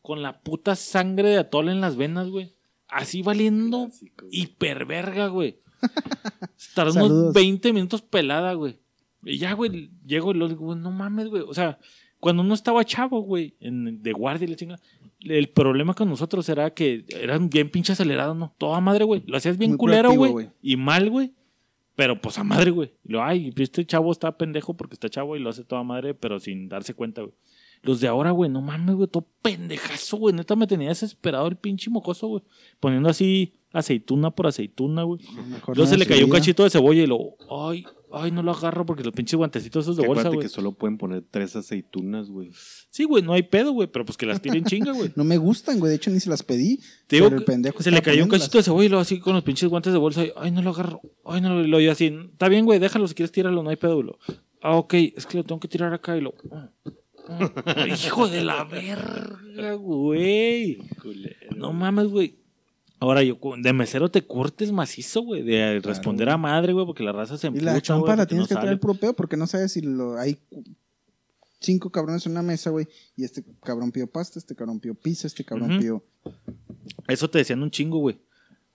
Con 0.00 0.22
la 0.22 0.40
puta 0.40 0.76
sangre 0.76 1.30
de 1.30 1.38
atole 1.38 1.72
en 1.72 1.80
las 1.80 1.96
venas, 1.96 2.30
güey. 2.30 2.57
Así 2.88 3.22
valiendo 3.22 3.88
hiperverga, 4.30 5.28
güey. 5.28 5.58
Tardó 6.74 6.92
unos 6.92 7.08
Saludos. 7.08 7.34
20 7.34 7.72
minutos 7.72 8.02
pelada, 8.02 8.54
güey. 8.54 8.78
Y 9.22 9.38
ya, 9.38 9.52
güey, 9.52 9.90
llego 10.06 10.32
y 10.32 10.34
lo 10.34 10.48
digo, 10.48 10.66
güey, 10.66 10.78
no 10.78 10.90
mames, 10.90 11.28
güey. 11.28 11.42
O 11.46 11.54
sea, 11.54 11.78
cuando 12.20 12.42
uno 12.42 12.54
estaba 12.54 12.84
chavo, 12.84 13.20
güey, 13.20 13.54
en, 13.60 14.02
de 14.02 14.12
guardia 14.12 14.46
y 14.46 14.50
la 14.50 14.56
chinga, 14.56 14.80
el 15.20 15.48
problema 15.48 15.94
con 15.94 16.08
nosotros 16.08 16.48
era 16.48 16.70
que 16.72 17.04
eran 17.08 17.50
bien 17.50 17.70
pinche 17.70 17.92
acelerados, 17.92 18.36
¿no? 18.36 18.54
Toda 18.58 18.80
madre, 18.80 19.04
güey. 19.04 19.22
Lo 19.26 19.36
hacías 19.36 19.58
bien 19.58 19.72
Muy 19.72 19.78
culero, 19.78 20.12
güey. 20.12 20.50
Y 20.62 20.76
mal, 20.76 21.10
güey. 21.10 21.32
Pero 21.94 22.20
pues 22.20 22.38
a 22.38 22.44
madre, 22.44 22.70
güey. 22.70 22.92
Y 23.04 23.12
Lo, 23.12 23.24
ay, 23.24 23.52
este 23.56 23.84
chavo 23.84 24.12
está 24.12 24.38
pendejo 24.38 24.76
porque 24.76 24.94
está 24.94 25.08
chavo 25.08 25.36
y 25.36 25.40
lo 25.40 25.50
hace 25.50 25.64
toda 25.64 25.82
madre, 25.82 26.14
pero 26.14 26.38
sin 26.38 26.68
darse 26.68 26.94
cuenta, 26.94 27.22
güey. 27.22 27.34
Los 27.82 28.00
de 28.00 28.08
ahora, 28.08 28.30
güey, 28.32 28.50
no 28.50 28.60
mames, 28.60 28.94
güey, 28.96 29.08
todo 29.08 29.26
pendejazo, 29.42 30.16
güey. 30.16 30.34
Neta 30.34 30.56
me 30.56 30.66
tenía 30.66 30.88
desesperado 30.88 31.46
el 31.48 31.56
pinche 31.56 31.90
mocoso, 31.90 32.26
güey. 32.28 32.42
Poniendo 32.80 33.08
así 33.08 33.54
aceituna 33.72 34.30
por 34.30 34.46
aceituna, 34.46 35.02
güey. 35.02 35.20
Mejor 35.48 35.76
Luego 35.76 35.86
no 35.90 35.90
se 35.90 35.98
le 35.98 36.06
cayó 36.06 36.24
un 36.24 36.30
cachito 36.32 36.64
de 36.64 36.70
cebolla 36.70 37.02
y 37.02 37.06
lo, 37.06 37.36
ay, 37.50 37.84
ay, 38.12 38.30
no 38.30 38.42
lo 38.42 38.50
agarro 38.52 38.86
porque 38.86 39.04
los 39.04 39.12
pinches 39.12 39.36
guantecitos 39.36 39.84
esos 39.84 39.96
de 39.96 40.02
Que 40.02 40.06
bolsa, 40.08 40.22
acuérdate 40.22 40.36
güey. 40.36 40.48
que 40.48 40.54
solo 40.54 40.72
pueden 40.72 40.96
poner 40.98 41.22
tres 41.30 41.54
aceitunas, 41.54 42.30
güey. 42.30 42.50
Sí, 42.90 43.04
güey, 43.04 43.22
no 43.22 43.32
hay 43.34 43.42
pedo, 43.42 43.72
güey, 43.72 43.86
pero 43.86 44.04
pues 44.06 44.16
que 44.16 44.24
las 44.26 44.40
tiren 44.40 44.64
chinga, 44.64 44.92
güey. 44.92 45.12
No 45.16 45.24
me 45.24 45.36
gustan, 45.36 45.78
güey. 45.78 45.90
De 45.90 45.96
hecho, 45.96 46.10
ni 46.10 46.18
se 46.20 46.30
las 46.30 46.42
pedí. 46.42 46.80
Te 47.06 47.16
digo, 47.16 47.28
pero 47.28 47.38
el 47.38 47.44
pendejo 47.44 47.82
se 47.82 47.90
le 47.90 48.00
cayó 48.02 48.24
un 48.24 48.30
cachito 48.30 48.56
de 48.58 48.64
cebolla 48.64 48.86
y 48.86 48.88
luego 48.88 49.02
así 49.02 49.20
con 49.20 49.34
los 49.34 49.44
pinches 49.44 49.68
guantes 49.68 49.92
de 49.92 49.98
bolsa. 49.98 50.24
y, 50.24 50.32
Ay, 50.36 50.50
no 50.50 50.62
lo 50.62 50.70
agarro. 50.70 51.00
Ay, 51.24 51.40
no 51.42 51.54
lo, 51.54 51.64
y 51.64 51.68
lo 51.68 51.78
yo 51.80 51.92
así. 51.92 52.06
Está 52.32 52.48
bien, 52.48 52.64
güey, 52.64 52.78
déjalo. 52.78 53.06
Si 53.06 53.14
quieres, 53.14 53.32
tíralo, 53.32 53.62
no 53.62 53.70
hay 53.70 53.76
pedo, 53.76 53.94
güey. 53.96 54.06
Lo, 54.06 54.18
Ah, 54.60 54.74
ok, 54.74 54.92
es 54.94 55.24
que 55.24 55.36
lo 55.38 55.44
tengo 55.44 55.60
que 55.60 55.68
tirar 55.68 55.94
acá 55.94 56.16
y 56.16 56.20
lo. 56.20 56.34
Hijo 58.04 58.28
de 58.28 58.42
la 58.44 58.64
verga, 58.64 59.74
güey. 59.74 60.78
No 61.56 61.72
mames, 61.72 62.06
güey. 62.08 62.36
Ahora 63.00 63.22
yo, 63.22 63.38
de 63.58 63.72
mesero 63.72 64.10
te 64.10 64.26
cortes 64.26 64.72
macizo, 64.72 65.22
güey. 65.22 65.42
De 65.42 65.80
responder 65.80 66.28
a 66.30 66.36
madre, 66.36 66.72
güey, 66.72 66.84
porque 66.86 67.04
la 67.04 67.12
raza 67.12 67.36
se 67.38 67.46
Y 67.46 67.48
empucha, 67.48 67.72
la 67.72 67.80
champa 67.80 68.16
la 68.16 68.26
tienes 68.26 68.44
no 68.44 68.48
que 68.48 68.54
traer 68.54 68.68
sale. 68.70 68.78
puro 68.78 68.94
pedo 68.94 69.14
porque 69.14 69.36
no 69.36 69.46
sabes 69.46 69.72
si 69.72 69.82
lo, 69.82 70.18
hay 70.18 70.36
cinco 71.60 71.90
cabrones 71.90 72.26
en 72.26 72.32
una 72.32 72.42
mesa, 72.42 72.70
güey. 72.70 72.88
Y 73.16 73.24
este 73.24 73.44
cabrón 73.62 73.92
pidió 73.92 74.06
pasta, 74.08 74.38
este 74.38 74.54
cabrón 74.56 74.80
pidió 74.80 74.94
pizza, 74.94 75.26
este 75.26 75.44
cabrón 75.44 75.70
Ujú. 75.72 75.78
pidió. 75.80 76.04
Eso 77.06 77.30
te 77.30 77.38
decían 77.38 77.62
un 77.62 77.70
chingo, 77.70 77.98
güey. 77.98 78.18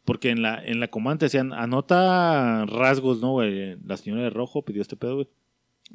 Porque 0.05 0.29
en 0.31 0.41
la, 0.41 0.63
en 0.63 0.79
la 0.79 0.89
comanda 0.89 1.19
te 1.19 1.25
decían, 1.27 1.53
anota 1.53 2.65
rasgos, 2.65 3.21
¿no, 3.21 3.31
güey? 3.31 3.77
La 3.85 3.95
señora 3.97 4.23
de 4.23 4.29
rojo 4.29 4.63
pidió 4.63 4.81
este 4.81 4.95
pedo, 4.97 5.15
güey. 5.15 5.27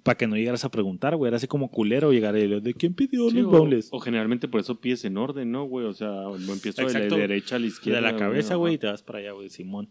Para 0.03 0.17
que 0.17 0.27
no 0.27 0.37
llegaras 0.37 0.65
a 0.65 0.71
preguntar, 0.71 1.17
güey. 1.17 1.29
Era 1.29 1.37
así 1.39 1.47
como 1.47 1.71
culero 1.71 2.13
llegar 2.13 2.37
y 2.37 2.61
¿de 2.61 2.75
quién 2.75 2.95
pidió 2.95 3.31
Sí, 3.31 3.37
los 3.37 3.47
o, 3.47 3.59
bowls? 3.59 3.89
o 3.91 3.99
generalmente 4.01 4.47
por 4.49 4.61
eso 4.61 4.81
pides 4.81 5.05
en 5.05 5.17
orden, 5.17 5.51
¿no, 5.51 5.65
güey? 5.65 5.87
O 5.87 5.93
sea, 5.93 6.09
lo 6.09 6.53
empiezo 6.53 6.87
de 6.87 6.93
la 6.93 7.17
derecha 7.17 7.57
a 7.57 7.59
la 7.59 7.67
izquierda. 7.67 8.01
De 8.01 8.13
la 8.13 8.17
cabeza, 8.17 8.55
güey, 8.55 8.75
y 8.75 8.79
te 8.79 8.87
vas 8.87 9.03
para 9.03 9.19
allá, 9.19 9.33
güey, 9.33 9.49
Simón. 9.49 9.89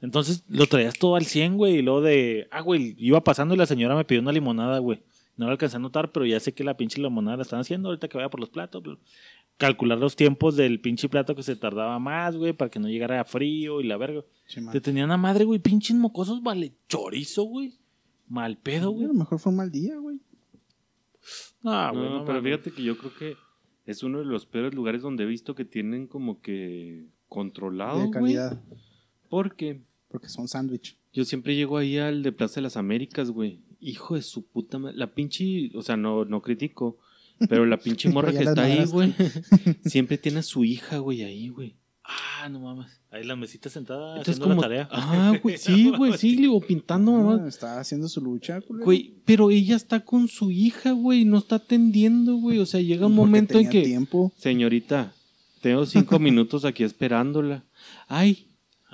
Entonces 0.00 0.44
lo 0.48 0.66
traías 0.66 0.94
todo 0.98 1.16
al 1.16 1.26
100, 1.26 1.56
güey. 1.56 1.76
Y 1.78 1.82
luego 1.82 2.00
de. 2.02 2.46
Ah, 2.50 2.60
güey, 2.60 2.94
iba 2.98 3.22
pasando 3.24 3.54
y 3.54 3.58
la 3.58 3.66
señora 3.66 3.96
me 3.96 4.04
pidió 4.04 4.20
una 4.20 4.32
limonada, 4.32 4.78
güey. 4.78 5.00
No 5.36 5.46
la 5.46 5.52
alcancé 5.52 5.76
a 5.76 5.80
notar, 5.80 6.12
pero 6.12 6.26
ya 6.26 6.40
sé 6.40 6.52
que 6.52 6.64
la 6.64 6.76
pinche 6.76 7.00
limonada 7.00 7.36
la 7.36 7.42
están 7.42 7.60
haciendo. 7.60 7.88
Ahorita 7.88 8.08
que 8.08 8.16
vaya 8.16 8.28
por 8.30 8.40
los 8.40 8.50
platos. 8.50 8.82
Calcular 9.56 9.98
los 9.98 10.14
tiempos 10.14 10.54
del 10.56 10.80
pinche 10.80 11.08
plato 11.08 11.34
que 11.34 11.42
se 11.42 11.56
tardaba 11.56 11.98
más, 11.98 12.36
güey, 12.36 12.52
para 12.52 12.70
que 12.70 12.78
no 12.78 12.88
llegara 12.88 13.24
frío 13.24 13.80
y 13.80 13.84
la 13.84 13.96
verga. 13.96 14.22
Te 14.70 14.80
tenían 14.80 15.10
a 15.10 15.16
madre, 15.16 15.44
güey, 15.44 15.58
pinches 15.58 15.96
mocosos, 15.96 16.42
vale, 16.42 16.74
chorizo, 16.88 17.42
güey. 17.42 17.72
Mal 18.28 18.58
pedo, 18.58 18.88
A 18.88 18.92
güey. 18.92 19.06
lo 19.06 19.14
mejor 19.14 19.38
fue 19.38 19.50
un 19.50 19.56
mal 19.56 19.70
día, 19.70 19.96
güey. 19.98 20.18
No, 21.62 21.92
güey, 21.92 22.04
no, 22.04 22.18
no 22.20 22.24
pero 22.24 22.42
fíjate 22.42 22.70
que 22.70 22.82
yo 22.82 22.96
creo 22.98 23.14
que 23.14 23.36
es 23.86 24.02
uno 24.02 24.18
de 24.18 24.24
los 24.24 24.46
peores 24.46 24.74
lugares 24.74 25.02
donde 25.02 25.24
he 25.24 25.26
visto 25.26 25.54
que 25.54 25.64
tienen 25.64 26.06
como 26.06 26.40
que 26.40 27.06
controlado, 27.28 27.98
de 27.98 28.06
güey. 28.06 28.12
calidad. 28.12 28.62
Porque 29.28 29.82
Porque 30.08 30.28
son 30.28 30.48
sándwich. 30.48 30.96
yo 31.12 31.24
siempre 31.24 31.54
llego 31.56 31.76
ahí 31.76 31.98
al 31.98 32.22
de 32.22 32.32
Plaza 32.32 32.56
de 32.56 32.62
las 32.62 32.76
Américas, 32.76 33.30
güey. 33.30 33.60
Hijo 33.80 34.14
de 34.14 34.22
su 34.22 34.46
puta 34.46 34.78
madre. 34.78 34.96
La 34.96 35.14
pinche, 35.14 35.70
o 35.74 35.82
sea, 35.82 35.96
no, 35.96 36.24
no 36.24 36.42
critico, 36.42 36.98
pero 37.48 37.64
la 37.66 37.78
pinche 37.78 38.08
morra 38.12 38.32
que 38.32 38.44
está 38.44 38.64
ahí, 38.64 38.84
güey, 38.86 39.14
siempre 39.84 40.18
tiene 40.18 40.40
a 40.40 40.42
su 40.42 40.64
hija, 40.64 40.98
güey, 40.98 41.22
ahí, 41.22 41.48
güey. 41.48 41.76
Ah, 42.10 42.48
no 42.48 42.60
mames. 42.60 42.86
Ahí 43.10 43.22
la 43.24 43.36
mesita 43.36 43.68
sentada 43.68 44.16
Entonces 44.16 44.36
haciendo 44.36 44.48
como, 44.54 44.62
la 44.62 44.68
tarea. 44.68 44.88
ah, 44.90 45.34
güey, 45.42 45.58
sí, 45.58 45.90
güey, 45.94 46.16
sí, 46.16 46.36
digo, 46.36 46.58
pintando, 46.60 47.12
mamá. 47.12 47.42
Ah, 47.44 47.48
está 47.48 47.78
haciendo 47.80 48.08
su 48.08 48.22
lucha, 48.22 48.60
culero. 48.62 48.86
Güey, 48.86 49.14
pero 49.26 49.50
ella 49.50 49.76
está 49.76 50.00
con 50.00 50.26
su 50.28 50.50
hija, 50.50 50.92
güey, 50.92 51.26
no 51.26 51.36
está 51.36 51.56
atendiendo, 51.56 52.36
güey. 52.36 52.58
O 52.60 52.66
sea, 52.66 52.80
llega 52.80 53.06
un 53.06 53.12
Porque 53.14 53.26
momento 53.26 53.58
en 53.58 53.68
tenía 53.68 53.70
que, 53.70 53.82
tiempo. 53.86 54.32
señorita, 54.38 55.12
tengo 55.60 55.84
cinco 55.84 56.18
minutos 56.20 56.64
aquí 56.64 56.82
esperándola. 56.82 57.64
Ay, 58.06 58.46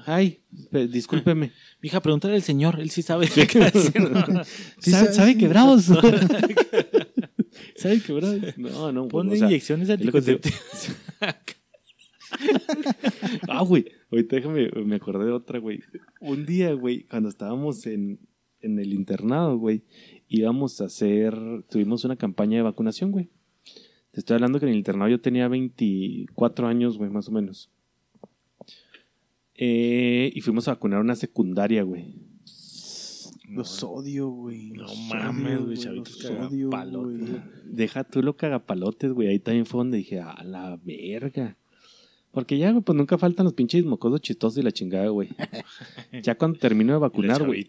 ay, 0.07 0.41
pe- 0.73 0.89
discúlpeme. 0.89 1.53
Mija, 1.81 2.01
pregúntale 2.03 2.35
al 2.35 2.43
señor, 2.43 2.81
él 2.81 2.91
sí 2.91 3.03
sabe 3.03 3.29
qué 3.29 3.43
haciendo. 3.43 4.45
Sí, 4.81 4.91
¿Sabe, 4.91 5.37
quebrados? 5.39 5.85
¿Sabe 7.77 8.01
quebrados? 8.01 8.41
No, 8.57 8.91
no, 8.93 9.01
güey, 9.03 9.11
Pone 9.11 9.35
o 9.35 9.37
sea, 9.37 9.47
inyecciones 9.47 9.89
anticonceptivas. 9.91 10.59
Ah, 13.49 13.63
güey, 13.63 13.87
ahorita 14.11 14.37
déjame, 14.37 14.71
me 14.85 14.97
acordé 14.97 15.27
de 15.27 15.33
otra, 15.33 15.59
güey. 15.59 15.81
Un 16.21 16.47
día, 16.47 16.73
güey, 16.73 17.05
cuando 17.05 17.29
estábamos 17.29 17.87
en, 17.87 18.19
en 18.61 18.79
el 18.79 18.93
internado, 18.93 19.57
güey, 19.59 19.83
íbamos 20.29 20.81
a 20.81 20.87
hacer, 20.87 21.35
tuvimos 21.69 22.05
una 22.05 22.17
campaña 22.17 22.57
de 22.57 22.63
vacunación, 22.63 23.11
güey. 23.13 23.29
Te 24.11 24.21
estoy 24.21 24.35
hablando 24.35 24.61
que 24.61 24.67
en 24.67 24.73
el 24.73 24.79
internado 24.79 25.11
yo 25.11 25.21
tenía 25.21 25.49
24 25.49 26.67
años, 26.67 26.99
güey, 26.99 27.11
más 27.11 27.29
o 27.29 27.33
menos. 27.33 27.71
Eh, 29.57 30.33
y 30.35 30.41
fuimos 30.41 30.69
a 30.69 30.73
vacunar 30.73 31.01
una 31.01 31.17
secundaria, 31.17 31.83
güey. 31.83 32.15
Los 33.49 33.83
odio, 33.83 34.31
güey. 34.31 34.71
No 34.71 34.83
Los 34.83 34.99
mames, 35.09 35.65
güey, 35.65 35.77
chavitos 35.77 36.23
Los 36.23 36.51
odio, 36.51 36.71
cagapalotes. 36.71 37.43
Deja 37.65 38.05
tú 38.05 38.23
lo 38.23 38.37
cagapalotes, 38.37 39.13
güey. 39.13 39.29
Ahí 39.29 39.39
también 39.39 39.67
fue 39.67 39.79
donde 39.79 39.99
dije, 39.99 40.21
a 40.21 40.43
la 40.45 40.79
verga. 40.83 41.57
Porque 42.35 42.59
ya, 42.59 42.73
güey, 42.73 42.83
pues 42.83 42.97
nunca 42.97 43.17
faltan 43.17 43.45
los 43.45 43.55
pinches 43.55 43.85
mocosos 43.85 44.21
chistosos 44.21 44.59
y 44.59 44.63
la 44.63 44.73
chingada, 44.73 45.07
güey. 45.09 45.31
Ya 46.23 46.35
cuando 46.35 46.59
termino 46.59 46.93
de 46.93 46.97
¿Y 46.99 47.01
las 47.01 47.01
vacunar, 47.01 47.47
güey. 47.47 47.67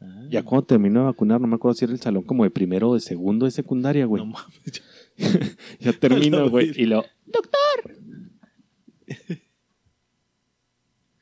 Ah. 0.00 0.26
Ya 0.28 0.42
cuando 0.42 0.66
termino 0.66 1.00
de 1.00 1.06
vacunar, 1.06 1.40
no 1.40 1.46
me 1.46 1.54
acuerdo 1.54 1.74
si 1.74 1.84
era 1.84 1.94
el 1.94 2.00
salón 2.00 2.24
como 2.24 2.42
de 2.42 2.50
primero 2.50 2.88
o 2.90 2.94
de 2.94 3.00
segundo 3.00 3.44
de 3.44 3.52
secundaria, 3.52 4.06
güey. 4.06 4.24
No 4.24 4.32
mames. 4.32 4.82
ya 5.78 5.92
termino, 6.00 6.50
güey. 6.50 6.72
Y 6.76 6.86
lo. 6.86 7.04
¡Doctor! 7.24 7.94
¿Qué 9.06 9.38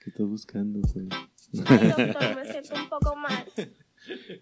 estás 0.06 0.27
buscando, 0.27 0.81
güey? 0.94 1.09
Ay, 1.66 1.89
doctor, 1.89 2.36
me 2.36 2.44
siento 2.51 2.74
un 2.74 2.89
poco 2.89 3.15
mal. 3.16 3.44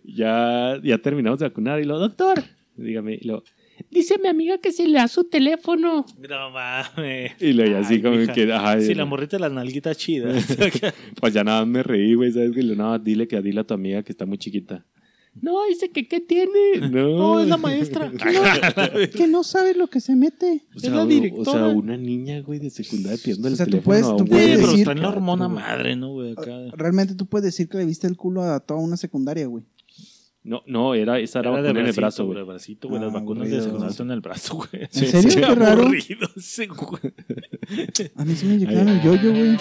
Ya, 0.05 0.81
ya 0.85 0.99
terminamos 0.99 1.41
de 1.41 1.49
vacunar. 1.49 1.81
Y 1.81 1.85
lo, 1.85 1.99
doctor, 1.99 2.45
dígame. 2.77 3.19
Y 3.21 3.27
lo, 3.27 3.43
dice 3.91 4.17
mi 4.23 4.29
amiga 4.29 4.59
que 4.59 4.73
se 4.73 4.87
le 4.87 4.99
da 4.99 5.09
su 5.09 5.25
teléfono. 5.25 6.05
No 6.29 6.51
mames. 6.51 7.33
Y 7.41 7.53
lo, 7.53 7.67
y 7.69 7.75
así 7.75 8.01
como 8.03 8.17
mija. 8.17 8.33
que. 8.33 8.53
Ay, 8.53 8.83
Sí, 8.85 8.95
la 8.95 9.05
morrita 9.05 9.37
de 9.37 9.41
las 9.43 9.53
nalguitas 9.53 9.97
chidas. 9.97 10.45
Pues 11.21 11.35
ya 11.35 11.45
nada 11.45 11.61
más 11.65 11.69
me 11.69 11.83
reí, 11.83 12.15
güey. 12.15 12.33
¿Sabes? 12.33 12.53
Que 12.53 12.63
le, 12.63 12.77
no, 12.77 12.99
dile 12.99 13.27
que 13.29 13.41
dile 13.43 13.61
a 13.61 13.65
tu 13.65 13.75
amiga 13.75 14.03
que 14.03 14.13
está 14.13 14.27
muy 14.27 14.39
chiquita. 14.39 14.85
No, 15.43 15.53
dice 15.69 15.91
que 15.91 16.09
qué 16.09 16.21
tiene. 16.21 16.89
No, 16.91 17.09
No, 17.19 17.41
es 17.41 17.47
la 17.49 17.59
maestra. 17.59 18.11
Que 19.15 19.27
no 19.27 19.43
sabe 19.45 19.75
lo 19.75 19.87
que 19.89 20.01
se 20.01 20.17
mete. 20.17 20.65
O 20.75 20.79
sea, 20.79 20.89
Es 20.91 20.97
la 20.97 21.05
directora. 21.05 21.51
O 21.51 21.55
sea, 21.55 21.67
una 21.69 21.97
niña, 21.99 22.41
güey, 22.41 22.59
de 22.59 22.71
secundaria 22.71 23.19
pidiendo 23.23 23.49
el 23.49 23.55
O 23.55 23.57
sea, 23.57 23.67
tú 23.67 23.71
teléfono 23.73 23.85
puedes- 23.85 24.05
a 24.07 24.11
un 24.13 24.17
tú 24.17 24.25
güey 24.25 24.31
puedes 24.31 24.47
de 24.49 24.55
Güey, 24.55 24.61
pero 24.63 24.73
decir- 24.73 24.85
traen 24.85 25.03
la 25.03 25.09
hormona 25.11 25.49
madre, 25.49 25.95
¿no, 25.97 26.13
güey? 26.15 26.33
Acá. 26.33 26.53
Realmente 26.73 27.15
tú 27.15 27.27
puedes 27.27 27.45
decir 27.45 27.69
que 27.69 27.77
le 27.77 27.85
viste 27.85 28.07
el 28.07 28.17
culo 28.17 28.43
a 28.45 28.61
toda 28.61 28.81
una 28.81 28.97
secundaria, 28.97 29.47
güey. 29.47 29.65
No, 30.47 30.63
no, 30.67 30.95
era, 30.95 31.19
esa 31.19 31.41
era, 31.41 31.51
vacuna 31.51 31.81
en 31.81 31.87
el 31.87 31.93
brazo, 31.93 32.25
güey. 32.27 32.45
bracito, 32.45 32.89
güey. 32.89 33.01
Las 33.01 33.11
Ah, 33.11 33.19
vacunas 33.19 33.51
de 33.51 33.59
están 33.59 34.07
en 34.07 34.11
el 34.13 34.21
brazo, 34.21 34.55
güey. 34.57 34.69
¿En 34.85 34.89
serio? 34.93 35.29
Qué 35.29 35.41
Qué 35.41 35.55
raro. 35.57 35.83
aburrido. 35.83 36.29
A 38.15 38.25
mí 38.25 38.35
sí 38.37 38.47
me 38.47 38.55
inyectaron 38.55 38.89
el 38.89 39.03
yoyo, 39.03 39.31
güey. 39.33 39.57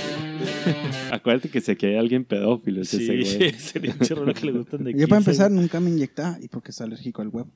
Acuérdate 1.11 1.49
que 1.49 1.59
si 1.61 1.71
aquí 1.71 1.87
hay 1.87 1.95
alguien 1.95 2.23
pedófilo, 2.23 2.81
es 2.81 2.93
ese, 2.93 3.23
Sí, 3.23 3.37
güey. 3.37 3.51
sería 3.57 3.93
un 3.93 3.99
chorro 3.99 4.33
que 4.33 4.45
le 4.45 4.51
gustan 4.51 4.83
de 4.83 4.93
Yo 4.97 5.07
para 5.07 5.21
15, 5.21 5.29
empezar 5.31 5.51
nunca 5.51 5.79
me 5.79 5.89
inyectaba 5.89 6.37
y 6.39 6.47
porque 6.49 6.71
es 6.71 6.79
alérgico 6.81 7.21
al 7.23 7.29
huevo. 7.29 7.49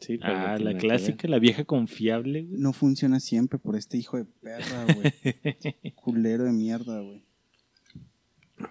Sí, 0.00 0.18
pero 0.18 0.32
Ah, 0.32 0.56
la 0.58 0.76
clásica, 0.76 1.28
la 1.28 1.38
vieja 1.38 1.64
confiable, 1.64 2.42
güey. 2.44 2.58
No 2.60 2.72
funciona 2.72 3.20
siempre 3.20 3.58
por 3.58 3.76
este 3.76 3.98
hijo 3.98 4.16
de 4.16 4.24
perra, 4.24 4.86
güey. 4.94 5.12
Culero 5.96 6.44
de 6.44 6.52
mierda, 6.52 7.00
güey. 7.00 7.22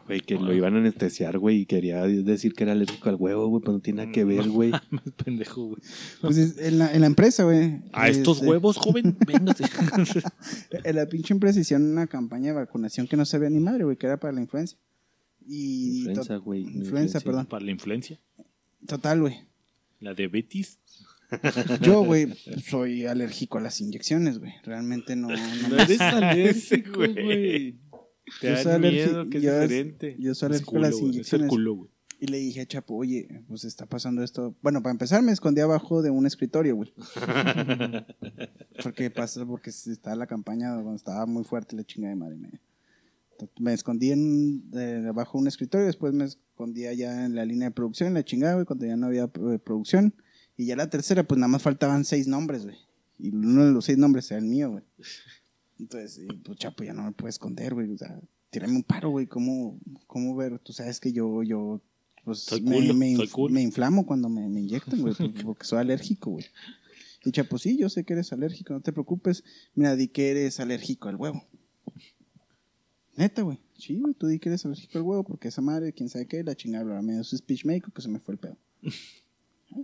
Güey, 0.07 0.21
que 0.21 0.35
lo 0.35 0.53
iban 0.53 0.75
a 0.75 0.79
anestesiar, 0.79 1.37
güey, 1.37 1.61
y 1.61 1.65
quería 1.65 2.03
decir 2.03 2.53
que 2.53 2.63
era 2.63 2.73
alérgico 2.73 3.09
al 3.09 3.15
huevo, 3.15 3.47
güey, 3.47 3.61
pero 3.61 3.73
no 3.73 3.79
tiene 3.79 4.01
nada 4.03 4.11
que 4.11 4.23
ver, 4.23 4.49
güey. 4.49 4.71
Más 4.91 5.01
pendejo, 5.23 5.65
güey. 5.67 5.81
Pues 6.21 6.37
es- 6.37 6.57
en 6.57 6.79
la, 6.79 6.93
en 6.93 7.01
la 7.01 7.07
empresa, 7.07 7.43
güey. 7.43 7.81
A 7.93 8.09
estos 8.09 8.37
este, 8.37 8.49
huevos, 8.49 8.77
joven, 8.77 9.17
véngase. 9.27 9.63
En 10.83 10.95
la 10.95 11.07
pinche 11.07 11.33
empresa 11.33 11.59
hicieron 11.59 11.87
una 11.87 12.07
campaña 12.07 12.47
de 12.47 12.53
vacunación 12.53 13.07
que 13.07 13.15
no 13.17 13.25
sabía 13.25 13.49
ni 13.49 13.59
madre, 13.59 13.83
güey, 13.83 13.97
que 13.97 14.07
era 14.07 14.17
para 14.19 14.33
la 14.33 14.41
influencia. 14.41 14.77
Y. 15.47 15.99
Influenza, 15.99 16.35
güey. 16.37 16.61
Influenza, 16.63 17.19
perdón. 17.21 17.45
Para 17.45 17.65
la 17.65 17.71
influencia. 17.71 18.19
Total, 18.87 19.21
güey. 19.21 19.41
La 19.99 20.13
de 20.13 20.27
Betis. 20.27 20.79
Yo, 21.81 22.03
güey, 22.03 22.33
soy 22.69 23.05
alérgico 23.05 23.57
a 23.57 23.61
las 23.61 23.81
inyecciones, 23.81 24.39
güey. 24.39 24.53
Realmente 24.63 25.15
no. 25.15 25.29
no 25.29 25.67
No 25.69 25.77
eres 25.77 25.99
alérgico, 26.01 26.99
güey. 26.99 27.75
Te 28.41 28.55
Yo 28.55 28.63
da 28.69 28.79
miedo, 28.79 29.29
que 29.29 29.37
es 29.37 29.43
yo- 29.43 29.59
diferente. 29.61 30.15
Yo 30.19 30.31
a 30.41 30.49
las 30.49 30.99
inyecciones. 30.99 31.49
culo. 31.49 31.89
Y 32.19 32.27
le 32.27 32.37
dije 32.37 32.61
a 32.61 32.65
Chapo, 32.65 32.95
oye, 32.95 33.43
pues 33.49 33.65
está 33.65 33.85
pasando 33.85 34.23
esto. 34.23 34.55
Bueno, 34.61 34.81
para 34.81 34.91
empezar 34.91 35.21
me 35.21 35.33
escondí 35.33 35.59
abajo 35.59 36.01
de 36.01 36.09
un 36.09 36.25
escritorio, 36.25 36.75
güey. 36.77 36.93
porque 38.83 39.09
pasa, 39.09 39.45
porque 39.45 39.69
estaba 39.71 40.15
la 40.15 40.27
campaña 40.27 40.73
cuando 40.75 40.95
estaba 40.95 41.25
muy 41.25 41.43
fuerte 41.43 41.75
la 41.75 41.83
chinga 41.83 42.07
de 42.09 42.15
madre. 42.15 42.37
Me, 42.37 42.49
me 43.59 43.73
escondí 43.73 44.11
en, 44.11 44.63
abajo 45.07 45.37
de 45.37 45.41
un 45.41 45.47
escritorio, 45.47 45.85
después 45.85 46.13
me 46.13 46.23
escondí 46.23 46.85
allá 46.85 47.25
en 47.25 47.35
la 47.35 47.43
línea 47.43 47.67
de 47.69 47.75
producción, 47.75 48.13
la 48.13 48.23
chingada, 48.23 48.53
güey, 48.53 48.65
cuando 48.65 48.85
ya 48.85 48.95
no 48.95 49.07
había 49.07 49.23
eh, 49.25 49.59
producción. 49.59 50.13
Y 50.55 50.65
ya 50.67 50.75
la 50.77 50.89
tercera, 50.89 51.23
pues 51.23 51.37
nada 51.39 51.49
más 51.49 51.61
faltaban 51.61 52.05
seis 52.05 52.27
nombres, 52.27 52.63
güey. 52.63 52.77
Y 53.19 53.35
uno 53.35 53.65
de 53.65 53.71
los 53.73 53.83
seis 53.85 53.97
nombres 53.97 54.31
era 54.31 54.39
el 54.39 54.45
mío, 54.45 54.71
güey. 54.71 54.83
Entonces, 55.83 56.25
pues 56.43 56.57
Chapo 56.59 56.83
ya 56.83 56.93
no 56.93 57.03
me 57.03 57.11
puede 57.11 57.29
esconder, 57.31 57.73
güey. 57.73 57.91
O 57.91 57.97
sea, 57.97 58.19
tírame 58.49 58.75
un 58.75 58.83
paro, 58.83 59.09
güey. 59.09 59.27
¿Cómo, 59.27 59.77
¿Cómo 60.07 60.35
ver? 60.35 60.59
Tú 60.59 60.73
sabes 60.73 60.99
que 60.99 61.11
yo, 61.11 61.43
yo, 61.43 61.81
pues 62.23 62.39
Soy 62.39 62.61
me, 62.61 62.75
culo, 62.77 62.93
me, 62.93 63.11
inf- 63.13 63.31
culo. 63.31 63.53
me 63.53 63.61
inflamo 63.61 64.05
cuando 64.05 64.29
me, 64.29 64.47
me 64.49 64.61
inyectan, 64.61 65.01
güey, 65.01 65.13
por- 65.13 65.43
porque 65.43 65.65
soy 65.65 65.79
alérgico, 65.79 66.31
güey. 66.31 66.45
Y 67.25 67.31
Chapo, 67.31 67.57
sí, 67.57 67.77
yo 67.77 67.89
sé 67.89 68.03
que 68.03 68.13
eres 68.13 68.33
alérgico, 68.33 68.73
no 68.73 68.81
te 68.81 68.91
preocupes. 68.91 69.43
Mira, 69.75 69.95
di 69.95 70.07
que 70.09 70.31
eres 70.31 70.59
alérgico 70.59 71.07
al 71.09 71.15
huevo. 71.15 71.45
Neta, 73.15 73.41
güey. 73.43 73.59
Sí, 73.77 73.99
güey, 73.99 74.13
tú 74.13 74.27
di 74.27 74.39
que 74.39 74.49
eres 74.49 74.65
alérgico 74.65 74.97
al 74.97 75.03
huevo 75.03 75.23
porque 75.23 75.47
esa 75.49 75.61
madre, 75.61 75.93
quién 75.93 76.09
sabe 76.09 76.27
qué, 76.27 76.43
la 76.43 76.55
chingada, 76.55 76.83
bla, 76.85 77.01
me 77.01 77.13
dio 77.13 77.23
su 77.23 77.37
speech 77.37 77.65
maker 77.65 77.91
que 77.93 78.01
se 78.01 78.09
me 78.09 78.19
fue 78.19 78.33
el 78.35 78.39
pedo. 78.39 78.57
¿Ah? 79.71 79.81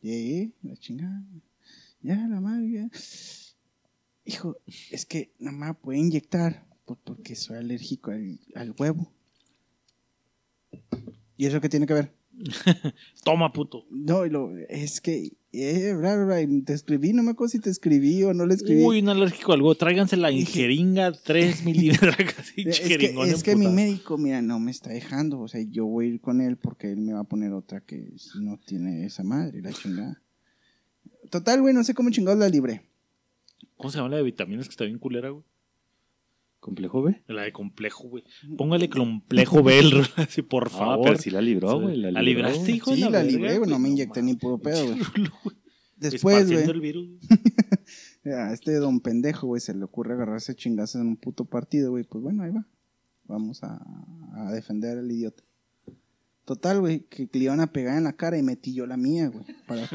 Llegué, 0.00 0.52
la 0.62 0.76
chingada. 0.76 1.24
Ya, 2.02 2.16
la 2.28 2.40
madre, 2.40 2.70
ya. 2.70 2.90
Hijo, 4.28 4.58
es 4.90 5.06
que 5.06 5.32
más 5.40 5.74
puede 5.78 5.98
inyectar 6.00 6.66
por- 6.84 6.98
porque 6.98 7.34
soy 7.34 7.56
alérgico 7.56 8.10
al, 8.10 8.38
al 8.54 8.74
huevo. 8.78 9.10
¿Y 11.38 11.46
eso 11.46 11.62
qué 11.62 11.70
tiene 11.70 11.86
que 11.86 11.94
ver? 11.94 12.12
Toma, 13.24 13.52
puto. 13.54 13.86
No, 13.90 14.26
lo, 14.26 14.54
es 14.68 15.00
que, 15.00 15.32
eh, 15.52 15.94
bla, 15.98 16.14
bla, 16.16 16.24
bla, 16.26 16.42
y 16.42 16.60
te 16.62 16.74
escribí, 16.74 17.14
no 17.14 17.22
me 17.22 17.30
acuerdo 17.30 17.52
si 17.52 17.58
te 17.58 17.70
escribí 17.70 18.22
o 18.22 18.34
no 18.34 18.44
le 18.44 18.52
escribí. 18.54 18.82
Uy, 18.84 18.98
un 19.00 19.08
alérgico 19.08 19.52
al 19.52 19.60
algo. 19.60 19.74
Tráiganse 19.74 20.18
la 20.18 20.30
jeringa 20.30 21.10
3 21.12 21.64
milímetros. 21.64 22.14
casi, 22.36 22.68
es 22.68 22.80
que, 22.80 23.14
es 23.26 23.42
que 23.42 23.56
mi 23.56 23.66
médico, 23.68 24.18
mira, 24.18 24.42
no 24.42 24.60
me 24.60 24.70
está 24.72 24.90
dejando. 24.90 25.40
O 25.40 25.48
sea, 25.48 25.62
yo 25.62 25.86
voy 25.86 26.04
a 26.04 26.08
ir 26.10 26.20
con 26.20 26.42
él 26.42 26.58
porque 26.58 26.92
él 26.92 27.00
me 27.00 27.14
va 27.14 27.20
a 27.20 27.24
poner 27.24 27.54
otra 27.54 27.80
que 27.80 28.12
no 28.40 28.58
tiene 28.58 29.06
esa 29.06 29.22
madre, 29.22 29.62
la 29.62 29.72
chingada. 29.72 30.20
Total, 31.30 31.62
güey, 31.62 31.72
no 31.72 31.82
sé 31.82 31.94
cómo 31.94 32.10
chingados 32.10 32.38
la 32.38 32.48
libré. 32.50 32.82
¿Cómo 33.78 33.90
se 33.90 33.96
llama 33.98 34.10
la 34.10 34.16
de 34.18 34.22
vitaminas 34.24 34.66
que 34.66 34.72
está 34.72 34.84
bien 34.84 34.98
culera, 34.98 35.30
güey? 35.30 35.44
¿Complejo 36.60 37.02
B? 37.02 37.22
La 37.28 37.42
de 37.42 37.52
complejo, 37.52 38.08
güey. 38.08 38.24
Póngale 38.56 38.90
complejo 38.90 39.62
B, 39.62 39.78
el 39.78 39.92
así, 40.16 40.42
por 40.42 40.66
Ah, 40.66 40.70
favor. 40.70 41.00
pero 41.04 41.16
sí 41.18 41.30
la 41.30 41.40
libró, 41.40 41.80
güey. 41.80 41.96
¿La 41.96 42.20
libraste, 42.20 42.72
hijo 42.72 42.90
de 42.90 42.96
Sí, 42.96 43.02
la 43.04 43.10
la 43.10 43.18
verga, 43.20 43.30
libré, 43.32 43.58
güey. 43.58 43.70
No 43.70 43.78
me 43.78 43.88
inyecté 43.88 44.22
ni 44.22 44.34
puro 44.34 44.58
pedo, 44.58 44.84
güey. 44.86 45.00
Después, 45.96 46.50
güey. 46.50 46.64
el 46.68 46.80
virus. 46.80 47.08
A 48.26 48.52
este 48.52 48.74
don 48.74 49.00
pendejo, 49.00 49.46
güey, 49.46 49.60
se 49.60 49.72
le 49.74 49.84
ocurre 49.84 50.12
agarrarse 50.12 50.54
chingazos 50.54 51.00
en 51.00 51.06
un 51.06 51.16
puto 51.16 51.44
partido, 51.46 51.92
güey. 51.92 52.04
Pues 52.04 52.22
bueno, 52.22 52.42
ahí 52.42 52.50
va. 52.50 52.66
Vamos 53.24 53.62
a, 53.62 53.80
a 54.34 54.52
defender 54.52 54.98
al 54.98 55.10
idiota. 55.10 55.42
Total, 56.44 56.80
güey, 56.80 57.00
que 57.08 57.28
le 57.32 57.44
iban 57.44 57.60
a 57.60 57.72
pegar 57.72 57.96
en 57.96 58.04
la 58.04 58.14
cara 58.14 58.36
y 58.36 58.42
metí 58.42 58.74
yo 58.74 58.86
la 58.86 58.96
mía, 58.96 59.28
güey. 59.28 59.44
Para 59.66 59.88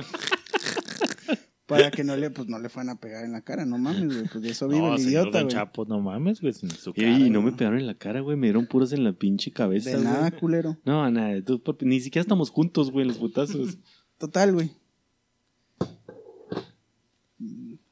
para 1.66 1.92
que 1.92 2.04
no 2.04 2.16
le, 2.18 2.30
pues 2.30 2.48
no 2.50 2.60
le 2.60 2.68
fueran 2.70 2.90
a 2.90 3.00
pegar 3.00 3.24
en 3.24 3.32
la 3.32 3.42
cara, 3.42 3.66
no 3.66 3.78
mames, 3.78 4.06
güey. 4.14 4.28
Pues 4.28 4.44
de 4.44 4.50
eso 4.50 4.68
vive 4.70 4.82
No, 4.82 4.94
el 4.94 5.00
señor 5.00 5.12
idiota, 5.24 5.38
Don 5.40 5.48
güey. 5.48 5.56
Chapo, 5.56 5.86
no 5.86 6.02
mames, 6.02 6.42
güey. 6.42 6.54
en 6.62 6.70
su 6.72 6.90
Y, 6.92 6.94
cara, 6.94 7.10
y 7.20 7.30
no 7.30 7.42
güey. 7.42 7.52
me 7.52 7.58
pegaron 7.58 7.80
en 7.80 7.88
la 7.88 7.96
cara, 7.96 8.20
güey. 8.22 8.36
Me 8.38 8.48
dieron 8.48 8.66
puros 8.68 8.92
en 8.94 9.04
la 9.04 9.14
pinche 9.14 9.52
cabeza, 9.52 9.90
De 9.92 9.96
güey. 9.98 10.06
nada, 10.08 10.32
culero. 10.32 10.78
No, 10.86 11.10
nada. 11.10 11.42
tú, 11.44 11.62
ni 11.82 12.00
siquiera 12.02 12.22
estamos 12.24 12.50
juntos, 12.50 12.92
güey, 12.92 13.04
en 13.04 13.08
los 13.10 13.18
putazos. 13.18 13.78
Total, 14.18 14.54
güey. 14.54 14.72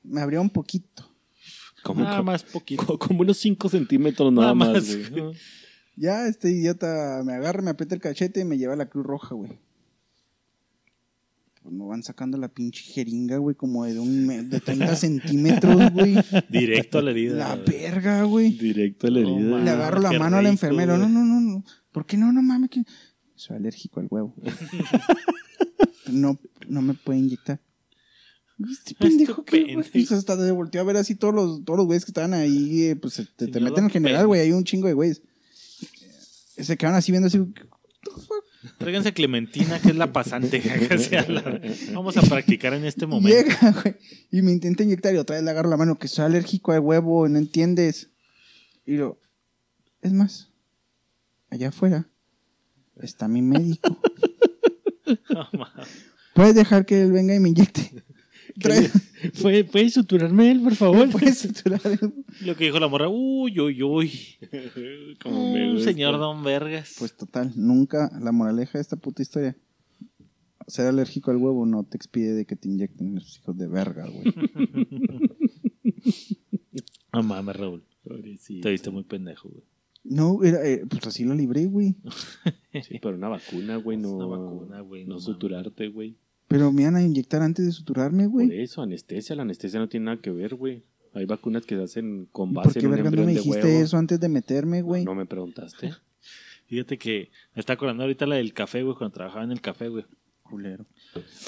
Me 0.04 0.22
abrió 0.22 0.42
un 0.42 0.50
poquito. 0.50 1.10
Como, 1.84 2.04
Nada 2.04 2.22
más 2.22 2.44
poquito. 2.44 2.98
como, 3.00 3.22
unos 3.22 3.38
5 3.38 3.70
centímetros 3.70 4.32
nada, 4.32 4.54
Nada 4.54 4.56
más, 4.56 4.74
más, 4.74 4.96
güey. 4.96 5.10
güey. 5.10 5.24
¿no? 5.24 5.32
Ya 5.98 6.26
este 6.28 6.50
idiota 6.50 7.22
me 7.26 7.34
agarra, 7.34 7.62
me 7.62 7.70
aprieta 7.72 7.94
el 7.94 8.02
cachete 8.02 8.40
y 8.40 8.46
me 8.46 8.58
lleva 8.58 8.74
a 8.74 8.78
la 8.78 8.88
Cruz 8.88 9.06
Roja, 9.06 9.36
güey. 9.36 9.60
Pues 11.62 11.76
me 11.76 11.86
van 11.86 12.02
sacando 12.02 12.40
la 12.40 12.48
pinche 12.48 12.82
jeringa, 12.82 13.38
güey, 13.38 13.56
como 13.56 13.86
de, 13.86 14.00
un, 14.00 14.50
de 14.50 14.60
30 14.60 14.96
centímetros, 14.96 15.92
güey. 15.94 16.16
Directo 16.50 16.98
a 16.98 17.02
la 17.04 17.12
herida. 17.12 17.36
La 17.36 17.56
verga, 17.56 18.24
güey. 18.24 18.58
Directo 18.58 19.08
a 19.08 19.12
la 19.12 19.20
herida. 19.20 19.40
mames. 19.40 19.66
Le 19.66 19.70
agarro 19.70 20.00
la 20.02 20.12
mano 20.14 20.38
al 20.38 20.48
enfermero. 20.48 20.98
güey. 20.98 21.08
No, 21.08 21.20
no, 21.20 21.24
no, 21.24 21.40
no. 21.40 21.64
¿Por 21.92 22.06
qué 22.08 22.18
no? 22.18 22.32
No 22.32 22.42
mames, 22.42 22.72
que 22.72 22.84
soy 23.36 23.58
alérgico 23.58 24.00
al 24.00 24.08
huevo. 24.10 24.34
no, 26.12 26.40
no 26.68 26.82
me 26.82 26.96
puede 26.96 27.20
inyectar. 27.20 27.62
Este 28.70 28.96
pendejo 28.96 29.44
que 29.44 29.76
güey. 29.76 30.04
O 30.04 30.06
sea, 30.08 30.18
hasta 30.18 30.38
se 30.38 30.52
volteó 30.52 30.82
a 30.82 30.84
ver 30.84 30.98
así 30.98 31.16
todos 31.16 31.34
los, 31.34 31.64
todos 31.64 31.78
los 31.78 31.86
güeyes 31.86 32.06
que 32.06 32.12
estaban 32.12 32.34
ahí, 32.34 32.84
eh, 32.86 32.96
pues 32.96 33.16
te, 33.16 33.26
te 33.26 33.46
Señor 33.46 33.70
meten 33.70 33.86
en 33.86 33.90
general, 33.90 34.28
güey, 34.28 34.42
hay 34.42 34.52
un 34.52 34.64
chingo 34.64 34.88
de 34.88 34.94
güeyes. 34.94 35.22
Se 36.58 36.78
quedaron 36.78 36.98
así 36.98 37.12
viendo 37.12 37.28
así. 37.28 37.40
Tráiganse 38.78 39.10
a 39.10 39.14
Clementina, 39.14 39.80
que 39.82 39.90
es 39.90 39.96
la 39.96 40.14
pasante. 40.14 40.62
la- 41.30 41.62
Vamos 41.94 42.16
a 42.18 42.22
practicar 42.22 42.74
en 42.74 42.86
este 42.86 43.08
momento. 43.08 43.30
Llega, 43.38 43.72
güey, 43.82 43.96
y 44.32 44.42
me 44.42 44.52
intenta 44.52 44.84
inyectar 44.84 45.14
y 45.14 45.18
otra 45.18 45.36
vez 45.36 45.44
le 45.44 45.52
agarro 45.52 45.70
la 45.70 45.78
mano 45.78 45.98
que 45.98 46.08
soy 46.08 46.26
alérgico 46.26 46.72
al 46.72 46.80
huevo, 46.82 47.28
no 47.28 47.38
entiendes. 47.40 48.10
Y 48.86 48.98
lo, 48.98 49.20
es 50.02 50.12
más, 50.14 50.52
allá 51.50 51.70
afuera 51.70 52.08
está 53.02 53.28
mi 53.28 53.42
médico. 53.42 54.00
No, 55.30 55.46
mames. 55.52 55.88
Puedes 56.34 56.56
dejar 56.56 56.86
que 56.86 57.02
él 57.02 57.12
venga 57.12 57.36
y 57.36 57.40
me 57.42 57.50
inyecte. 57.50 58.04
Trae- 58.60 58.90
¿Puede, 59.42 59.64
¿Puede 59.64 59.90
suturarme 59.90 60.52
él, 60.52 60.62
por 60.62 60.76
favor? 60.76 61.10
Puedes 61.12 61.40
suturar 61.40 61.80
el- 61.86 62.14
Lo 62.46 62.56
que 62.56 62.66
dijo 62.66 62.80
la 62.80 62.88
morra, 62.88 63.08
uy, 63.10 63.60
uy, 63.60 63.84
uy. 63.84 64.12
Como 65.24 65.54
me 65.54 65.74
Mm, 65.74 65.80
señor 65.80 66.18
Don 66.18 66.44
Vergas. 66.44 66.96
Pues 67.00 67.16
total, 67.16 67.52
nunca, 67.56 68.12
la 68.22 68.32
moraleja 68.32 68.78
de 68.78 68.82
esta 68.82 68.96
puta 68.98 69.22
historia. 69.22 69.56
Ser 70.68 70.88
alérgico 70.88 71.32
al 71.32 71.38
huevo 71.38 71.66
no 71.66 71.84
te 71.84 71.98
expide 71.98 72.34
de 72.34 72.46
que 72.46 72.56
te 72.56 72.70
inyecten 72.70 73.16
los 73.16 73.38
hijos 73.40 73.58
de 73.58 73.68
verga, 73.68 74.08
güey. 74.08 74.34
No 77.14 77.24
mames, 77.24 77.56
Raúl. 77.56 77.84
Pobrecito. 78.04 78.62
Te 78.64 78.72
viste 78.72 78.90
muy 78.90 79.04
pendejo, 79.04 79.50
güey. 79.50 79.64
No, 80.04 80.44
era, 80.44 80.66
eh, 80.68 80.84
pues 80.90 81.06
así 81.06 81.24
lo 81.26 81.36
libré, 81.36 81.66
güey. 81.66 81.96
Sí, 82.88 83.00
pero 83.02 83.16
una 83.16 83.28
vacuna, 83.28 83.76
güey, 83.76 83.98
no. 83.98 84.12
una 84.14 84.26
vacuna, 84.26 84.82
güey, 84.82 85.06
No, 85.06 85.16
no 85.16 85.20
suturarte, 85.20 85.90
güey. 85.90 86.16
Pero 86.52 86.72
me 86.72 86.84
iban 86.84 86.96
a 86.96 87.02
inyectar 87.04 87.42
antes 87.42 87.66
de 87.66 87.72
suturarme, 87.72 88.24
Por 88.24 88.32
güey. 88.46 88.62
eso, 88.62 88.82
anestesia. 88.82 89.36
La 89.36 89.42
anestesia 89.44 89.80
no 89.80 89.90
tiene 89.90 90.06
nada 90.08 90.22
que 90.22 90.30
ver, 90.32 90.56
güey. 90.56 90.84
Hay 91.14 91.26
vacunas 91.26 91.66
que 91.66 91.76
se 91.76 91.84
hacen 91.84 92.28
con 92.32 92.52
¿Y 92.52 92.54
¿Por 92.54 92.66
base 92.66 92.80
qué 92.80 92.86
en 92.86 92.92
un 92.92 92.96
verga 92.96 93.12
no 93.12 93.18
me 93.18 93.26
de 93.28 93.40
dijiste 93.40 93.64
huevo. 93.68 93.84
eso 93.84 93.98
antes 93.98 94.20
de 94.20 94.30
meterme, 94.30 94.82
güey? 94.82 95.04
No 95.04 95.16
me 95.16 95.26
preguntaste. 95.26 95.92
Fíjate 96.68 96.98
que 96.98 97.32
me 97.54 97.60
está 97.60 97.74
acordando 97.74 98.04
ahorita 98.04 98.26
la 98.26 98.36
del 98.36 98.54
café, 98.54 98.82
güey, 98.84 98.96
cuando 98.96 99.14
trabajaba 99.14 99.44
en 99.44 99.52
el 99.52 99.60
café, 99.62 99.90
güey. 99.90 100.06
Culero. 100.44 100.86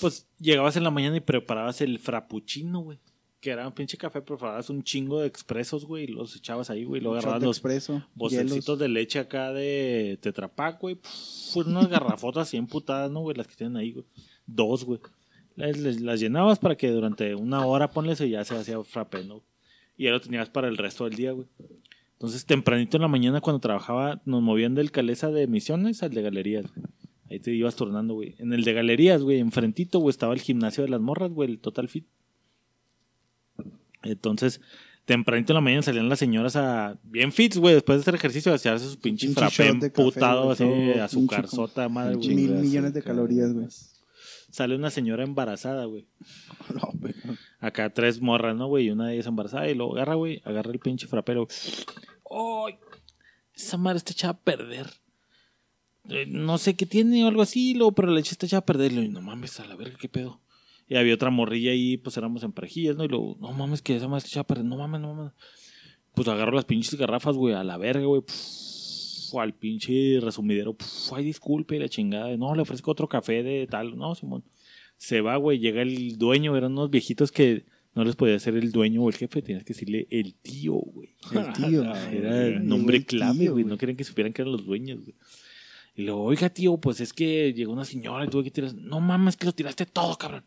Pues 0.01 0.27
llegabas 0.39 0.75
en 0.77 0.83
la 0.83 0.91
mañana 0.91 1.15
y 1.17 1.21
preparabas 1.21 1.79
el 1.81 1.99
frappuccino, 1.99 2.79
güey. 2.81 2.99
Que 3.39 3.49
era 3.51 3.67
un 3.67 3.73
pinche 3.73 3.97
café, 3.97 4.21
preparabas 4.21 4.69
un 4.69 4.83
chingo 4.83 5.19
de 5.19 5.27
expresos, 5.27 5.85
güey, 5.85 6.05
y 6.05 6.07
los 6.07 6.33
echabas 6.35 6.69
ahí, 6.69 6.85
güey, 6.85 6.99
y 6.99 7.03
luego 7.03 7.17
agarrabas 7.17 7.41
de 7.41 7.47
los 7.47 7.57
expreso, 7.57 8.01
bocecitos 8.15 8.65
hielos. 8.65 8.79
de 8.79 8.87
leche 8.89 9.19
acá 9.19 9.51
de 9.51 10.17
Tetrapac, 10.21 10.79
güey. 10.79 10.95
Pff, 10.95 11.57
unas 11.57 11.89
garrafotas 11.89 12.47
así 12.47 12.55
emputadas, 12.57 13.11
¿no, 13.11 13.19
güey? 13.21 13.35
Las 13.35 13.47
que 13.47 13.55
tienen 13.55 13.75
ahí, 13.77 13.91
güey. 13.91 14.05
Dos, 14.45 14.83
güey. 14.85 14.99
Las, 15.55 16.19
llenabas 16.19 16.59
para 16.59 16.75
que 16.75 16.89
durante 16.89 17.35
una 17.35 17.65
hora 17.65 17.91
ponles 17.91 18.21
y 18.21 18.29
ya 18.29 18.43
se 18.43 18.55
hacía 18.55 18.83
frappé, 18.83 19.23
¿no? 19.23 19.43
Y 19.97 20.05
ya 20.05 20.11
lo 20.11 20.19
tenías 20.19 20.49
para 20.49 20.67
el 20.67 20.77
resto 20.77 21.03
del 21.05 21.15
día, 21.15 21.31
güey. 21.31 21.47
Entonces, 22.13 22.45
tempranito 22.45 22.97
en 22.97 23.01
la 23.01 23.07
mañana, 23.07 23.41
cuando 23.41 23.59
trabajaba, 23.59 24.21
nos 24.25 24.41
movían 24.41 24.75
del 24.75 24.91
Calesa 24.91 25.29
de 25.29 25.45
Misiones 25.45 26.01
al 26.03 26.13
de 26.13 26.21
Galerías, 26.21 26.65
güey. 26.73 26.85
Ahí 27.29 27.39
te 27.39 27.51
ibas 27.51 27.75
turnando, 27.75 28.13
güey. 28.13 28.35
En 28.37 28.53
el 28.53 28.63
de 28.63 28.73
Galerías, 28.73 29.21
güey, 29.21 29.39
enfrentito, 29.39 29.99
güey, 29.99 30.11
estaba 30.11 30.33
el 30.33 30.41
gimnasio 30.41 30.83
de 30.83 30.89
las 30.89 31.01
morras, 31.01 31.31
güey, 31.31 31.49
el 31.49 31.59
Total 31.59 31.89
Fit. 31.89 32.05
Entonces, 34.03 34.61
tempranito 35.05 35.53
en 35.53 35.55
la 35.55 35.61
mañana 35.61 35.81
salían 35.81 36.09
las 36.09 36.19
señoras 36.19 36.55
a 36.55 36.97
bien 37.03 37.31
fits, 37.31 37.57
güey, 37.57 37.73
después 37.73 37.97
de 37.97 38.01
hacer 38.01 38.15
ejercicio, 38.15 38.51
a 38.51 38.55
hacerse 38.55 38.87
su 38.89 38.99
pinche 38.99 39.27
Pinche 39.27 39.39
frappé 39.39 39.67
emputado, 39.67 40.51
así, 40.51 40.63
azúcar 40.99 41.47
sota, 41.47 41.89
madre, 41.89 42.15
güey. 42.15 42.35
Mil 42.35 42.53
millones 42.53 42.93
de 42.93 43.01
calorías, 43.01 43.53
güey. 43.53 43.67
Sale 44.53 44.75
una 44.75 44.91
señora 44.91 45.23
embarazada, 45.23 45.85
güey. 45.85 46.05
No, 46.75 46.91
güey. 46.93 47.15
Acá 47.59 47.91
tres 47.91 48.21
morras, 48.21 48.55
¿no, 48.55 48.67
güey? 48.67 48.85
Y 48.85 48.91
una 48.91 49.07
de 49.07 49.15
ellas 49.15 49.25
embarazada 49.25 49.67
y 49.67 49.73
lo 49.73 49.91
agarra, 49.93 50.13
güey, 50.13 50.43
agarra 50.45 50.71
el 50.71 50.77
pinche 50.77 51.07
frapero. 51.07 51.47
¡Ay! 52.29 52.75
Esa 53.55 53.77
madre 53.77 53.97
está 53.97 54.11
echada 54.11 54.33
a 54.33 54.37
perder. 54.37 54.91
Eh, 56.07 56.27
no 56.27 56.59
sé 56.59 56.75
qué 56.75 56.85
tiene 56.85 57.25
o 57.25 57.29
algo 57.29 57.41
así, 57.41 57.73
luego, 57.73 57.93
pero 57.93 58.09
la 58.09 58.13
leche 58.13 58.33
está 58.33 58.45
echada 58.45 58.59
a 58.59 58.65
perder. 58.65 58.91
Y 58.91 59.07
no 59.09 59.23
mames, 59.23 59.59
a 59.59 59.65
la 59.65 59.75
verga, 59.75 59.97
qué 59.99 60.07
pedo. 60.07 60.39
Y 60.87 60.97
había 60.97 61.15
otra 61.15 61.31
morrilla 61.31 61.71
ahí, 61.71 61.97
pues 61.97 62.15
éramos 62.17 62.43
en 62.43 62.51
parejillas, 62.51 62.95
¿no? 62.95 63.05
Y 63.05 63.07
luego, 63.07 63.35
no 63.39 63.53
mames, 63.53 63.81
que 63.81 63.95
esa 63.95 64.07
madre 64.07 64.19
está 64.19 64.29
echada 64.29 64.43
a 64.43 64.47
perder. 64.47 64.65
No 64.65 64.77
mames, 64.77 65.01
no 65.01 65.15
mames. 65.15 65.33
Pues 66.13 66.27
agarro 66.27 66.51
las 66.51 66.65
pinches 66.65 66.93
garrafas, 66.93 67.35
güey, 67.35 67.55
a 67.55 67.63
la 67.63 67.77
verga, 67.77 68.05
güey. 68.05 68.21
Pff, 68.21 68.72
Al 69.41 69.53
pinche 69.53 70.19
resumidero. 70.21 70.73
Pff, 70.73 71.13
Ay, 71.13 71.25
disculpe, 71.25 71.79
la 71.79 71.89
chingada. 71.89 72.35
No, 72.37 72.55
le 72.55 72.61
ofrezco 72.61 72.91
otro 72.91 73.07
café 73.07 73.43
de 73.43 73.67
tal. 73.67 73.97
No, 73.97 74.15
Simón. 74.15 74.43
Se 74.97 75.21
va, 75.21 75.35
güey, 75.37 75.59
llega 75.59 75.81
el 75.81 76.17
dueño. 76.17 76.55
Eran 76.55 76.73
unos 76.73 76.89
viejitos 76.89 77.31
que 77.31 77.65
no 77.95 78.03
les 78.03 78.15
podía 78.15 78.39
ser 78.39 78.55
el 78.55 78.71
dueño 78.71 79.03
o 79.03 79.09
el 79.09 79.15
jefe. 79.15 79.41
Tenías 79.41 79.63
que 79.63 79.73
decirle 79.73 80.07
el 80.09 80.35
tío, 80.35 80.73
güey. 80.73 81.15
El 81.31 81.53
tío. 81.53 81.83
Era 81.83 82.47
el 82.47 82.67
nombre 82.67 82.97
el 82.97 83.05
clave, 83.05 83.49
güey. 83.49 83.63
No 83.63 83.77
querían 83.77 83.97
que 83.97 84.03
supieran 84.03 84.33
que 84.33 84.41
eran 84.41 84.51
los 84.51 84.65
dueños, 84.65 85.01
güey. 85.01 85.15
Y 85.95 86.03
luego, 86.03 86.23
oiga, 86.23 86.49
tío, 86.49 86.77
pues 86.77 87.01
es 87.01 87.13
que 87.13 87.53
llegó 87.53 87.71
una 87.71 87.85
señora 87.85 88.25
y 88.25 88.27
tuve 88.27 88.45
que 88.45 88.51
tirar. 88.51 88.73
No 88.73 88.99
mames, 88.99 89.37
que 89.37 89.45
lo 89.45 89.51
tiraste 89.53 89.85
todo, 89.85 90.17
cabrón. 90.17 90.43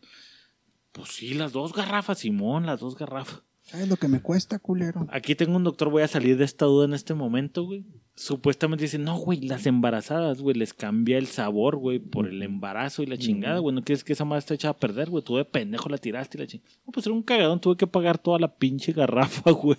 Pues 0.91 1.09
sí, 1.09 1.33
las 1.35 1.53
dos 1.53 1.73
garrafas, 1.73 2.19
Simón, 2.19 2.65
las 2.65 2.79
dos 2.79 2.97
garrafas. 2.97 3.43
¿Sabes 3.61 3.87
lo 3.87 3.97
que 3.97 4.07
me 4.07 4.21
cuesta, 4.21 4.59
culero? 4.59 5.07
Aquí 5.09 5.35
tengo 5.35 5.55
un 5.57 5.63
doctor, 5.63 5.89
voy 5.89 6.01
a 6.01 6.07
salir 6.07 6.37
de 6.37 6.45
esta 6.45 6.65
duda 6.65 6.85
en 6.85 6.93
este 6.93 7.13
momento, 7.13 7.63
güey. 7.65 7.85
Supuestamente 8.19 8.85
dicen, 8.85 9.03
no, 9.03 9.15
güey, 9.19 9.41
las 9.41 9.67
embarazadas, 9.67 10.41
güey, 10.41 10.55
les 10.57 10.73
cambia 10.73 11.19
el 11.19 11.27
sabor, 11.27 11.75
güey, 11.77 11.99
por 11.99 12.27
el 12.27 12.41
embarazo 12.41 13.03
y 13.03 13.05
la 13.05 13.15
chingada, 13.15 13.59
güey. 13.59 13.75
No 13.75 13.83
quieres 13.83 14.03
que 14.03 14.13
esa 14.13 14.25
madre 14.25 14.39
esté 14.39 14.55
echada 14.55 14.71
a 14.71 14.77
perder, 14.79 15.11
güey. 15.11 15.23
Tú 15.23 15.35
de 15.37 15.45
pendejo 15.45 15.87
la 15.87 15.99
tiraste 15.99 16.35
y 16.37 16.41
la 16.41 16.47
chingada. 16.47 16.71
No, 16.87 16.91
pues 16.93 17.05
era 17.05 17.13
un 17.13 17.21
cagadón, 17.21 17.61
tuve 17.61 17.77
que 17.77 17.85
pagar 17.85 18.17
toda 18.17 18.39
la 18.39 18.55
pinche 18.55 18.91
garrafa, 18.91 19.51
güey. 19.51 19.77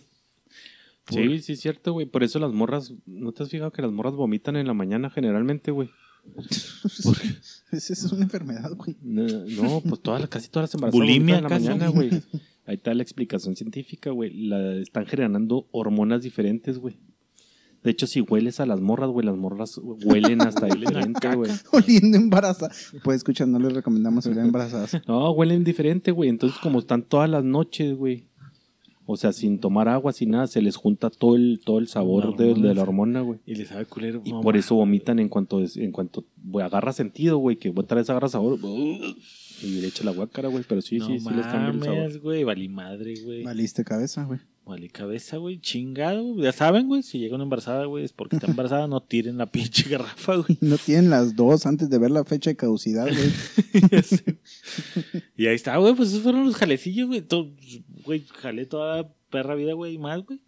Sí, 1.10 1.40
sí, 1.40 1.54
es 1.54 1.60
cierto, 1.60 1.92
güey. 1.94 2.06
Por 2.06 2.22
eso 2.22 2.38
las 2.38 2.52
morras. 2.52 2.92
¿No 3.06 3.32
te 3.32 3.42
has 3.42 3.48
fijado 3.50 3.72
que 3.72 3.82
las 3.82 3.90
morras 3.90 4.14
vomitan 4.14 4.54
en 4.56 4.68
la 4.68 4.74
mañana 4.74 5.10
generalmente, 5.10 5.72
güey? 5.72 5.90
Esa 7.72 7.92
es 7.92 8.04
una 8.12 8.22
enfermedad, 8.24 8.70
güey. 8.76 8.96
No, 9.02 9.22
no, 9.26 9.80
pues 9.80 10.00
todas, 10.00 10.20
las- 10.20 10.30
casi 10.30 10.48
todas 10.48 10.68
las 10.68 10.74
embarazadas 10.74 11.00
¿Bulimia 11.00 11.40
vomitan 11.40 11.44
en 11.44 11.50
la 11.50 11.56
acaso? 11.56 11.70
mañana, 11.70 11.88
güey. 11.88 12.22
Ahí 12.66 12.74
está 12.76 12.94
la 12.94 13.02
explicación 13.02 13.56
científica, 13.56 14.10
güey. 14.10 14.32
La, 14.46 14.74
están 14.76 15.06
generando 15.06 15.66
hormonas 15.72 16.22
diferentes, 16.22 16.78
güey. 16.78 16.96
De 17.88 17.92
hecho, 17.92 18.06
si 18.06 18.20
hueles 18.20 18.60
a 18.60 18.66
las 18.66 18.82
morras, 18.82 19.08
güey, 19.08 19.24
las 19.24 19.34
morras 19.38 19.80
huelen 19.82 20.42
hasta 20.42 20.66
diferente, 20.74 21.34
güey. 21.34 21.50
Oliendo 21.72 22.18
embarazada. 22.18 22.70
Pues 23.02 23.16
escucha, 23.16 23.46
no 23.46 23.58
les 23.58 23.72
recomendamos 23.72 24.26
oler 24.26 24.44
embarazadas. 24.44 25.00
No, 25.08 25.30
huelen 25.32 25.64
diferente, 25.64 26.10
güey. 26.10 26.28
Entonces, 26.28 26.58
como 26.62 26.80
están 26.80 27.02
todas 27.02 27.30
las 27.30 27.44
noches, 27.44 27.96
güey. 27.96 28.26
O 29.06 29.16
sea, 29.16 29.32
sin 29.32 29.58
tomar 29.58 29.88
agua, 29.88 30.12
sin 30.12 30.32
nada, 30.32 30.46
se 30.48 30.60
les 30.60 30.76
junta 30.76 31.08
todo 31.08 31.34
el, 31.36 31.62
todo 31.64 31.78
el 31.78 31.88
sabor 31.88 32.32
La 32.32 32.36
de, 32.36 32.50
hormona, 32.50 32.68
de 32.68 32.74
la 32.74 32.82
hormona, 32.82 33.20
güey. 33.22 33.40
Y 33.46 33.54
le 33.54 33.64
sabe 33.64 33.86
culero. 33.86 34.20
Y 34.22 34.32
por 34.32 34.58
eso 34.58 34.74
vomitan 34.74 35.18
en 35.18 35.30
cuanto, 35.30 35.62
es- 35.62 35.78
en 35.78 35.92
cuanto 35.92 36.26
güey, 36.44 36.66
agarra 36.66 36.92
sentido, 36.92 37.38
güey, 37.38 37.56
que 37.56 37.72
otra 37.74 37.96
vez 37.96 38.10
agarra 38.10 38.28
sabor. 38.28 38.58
Y 38.62 39.80
le 39.80 39.86
echa 39.86 40.04
la 40.04 40.10
guácara, 40.10 40.50
güey. 40.50 40.62
Pero 40.68 40.82
sí, 40.82 40.98
no 40.98 41.06
sí, 41.06 41.20
sí 41.20 41.30
les 41.34 41.46
cambia 41.46 41.70
el 41.70 41.80
sabor. 41.82 41.96
mames, 42.00 42.20
güey, 42.20 42.44
valí 42.44 42.68
madre, 42.68 43.14
güey. 43.24 43.44
Valiste 43.44 43.82
cabeza, 43.82 44.24
güey. 44.24 44.40
Vale, 44.68 44.90
cabeza, 44.90 45.38
güey, 45.38 45.58
chingado. 45.62 46.36
Ya 46.36 46.52
saben, 46.52 46.88
güey, 46.88 47.02
si 47.02 47.18
llega 47.18 47.36
una 47.36 47.44
embarazada, 47.44 47.86
güey, 47.86 48.04
es 48.04 48.12
porque 48.12 48.36
está 48.36 48.46
embarazada, 48.50 48.86
no 48.86 49.00
tiren 49.02 49.38
la 49.38 49.46
pinche 49.46 49.88
garrafa, 49.88 50.36
güey. 50.36 50.58
No 50.60 50.76
tienen 50.76 51.08
las 51.08 51.34
dos 51.34 51.64
antes 51.64 51.88
de 51.88 51.96
ver 51.98 52.10
la 52.10 52.22
fecha 52.26 52.50
de 52.50 52.56
caducidad, 52.56 53.06
güey. 53.06 53.32
y 55.38 55.46
ahí 55.46 55.54
está, 55.54 55.74
güey, 55.78 55.94
pues 55.94 56.10
esos 56.10 56.22
fueron 56.22 56.44
los 56.44 56.54
jalecillos, 56.54 57.08
güey. 57.08 57.24
Güey, 58.04 58.26
jalé 58.26 58.66
toda 58.66 58.98
la 58.98 59.08
perra 59.30 59.54
vida, 59.54 59.72
güey, 59.72 59.94
y 59.94 59.98
más, 59.98 60.22
güey. 60.26 60.42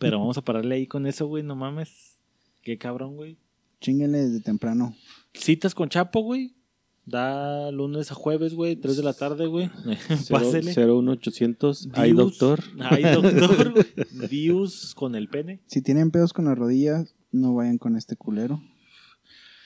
Pero 0.00 0.18
vamos 0.18 0.36
a 0.36 0.42
pararle 0.42 0.74
ahí 0.74 0.88
con 0.88 1.06
eso, 1.06 1.28
güey, 1.28 1.44
no 1.44 1.54
mames. 1.54 2.18
Qué 2.62 2.76
cabrón, 2.76 3.14
güey. 3.14 3.36
Chinguenle 3.80 4.18
desde 4.18 4.40
temprano. 4.40 4.96
Citas 5.32 5.76
con 5.76 5.88
Chapo, 5.88 6.22
güey. 6.22 6.56
Da 7.08 7.70
lunes 7.70 8.10
a 8.12 8.14
jueves, 8.14 8.52
güey, 8.54 8.76
3 8.76 8.98
de 8.98 9.02
la 9.02 9.14
tarde, 9.14 9.46
güey. 9.46 9.70
Pásele. 10.30 10.74
01800. 10.74 11.88
Hay 11.94 12.12
doctor. 12.12 12.62
Hay 12.80 13.02
doctor, 13.02 13.72
güey. 13.76 13.86
Views 14.28 14.94
con 14.94 15.14
el 15.14 15.28
pene. 15.28 15.62
Si 15.66 15.80
tienen 15.80 16.10
pedos 16.10 16.34
con 16.34 16.44
las 16.44 16.58
rodillas, 16.58 17.14
no 17.32 17.54
vayan 17.54 17.78
con 17.78 17.96
este 17.96 18.16
culero. 18.16 18.60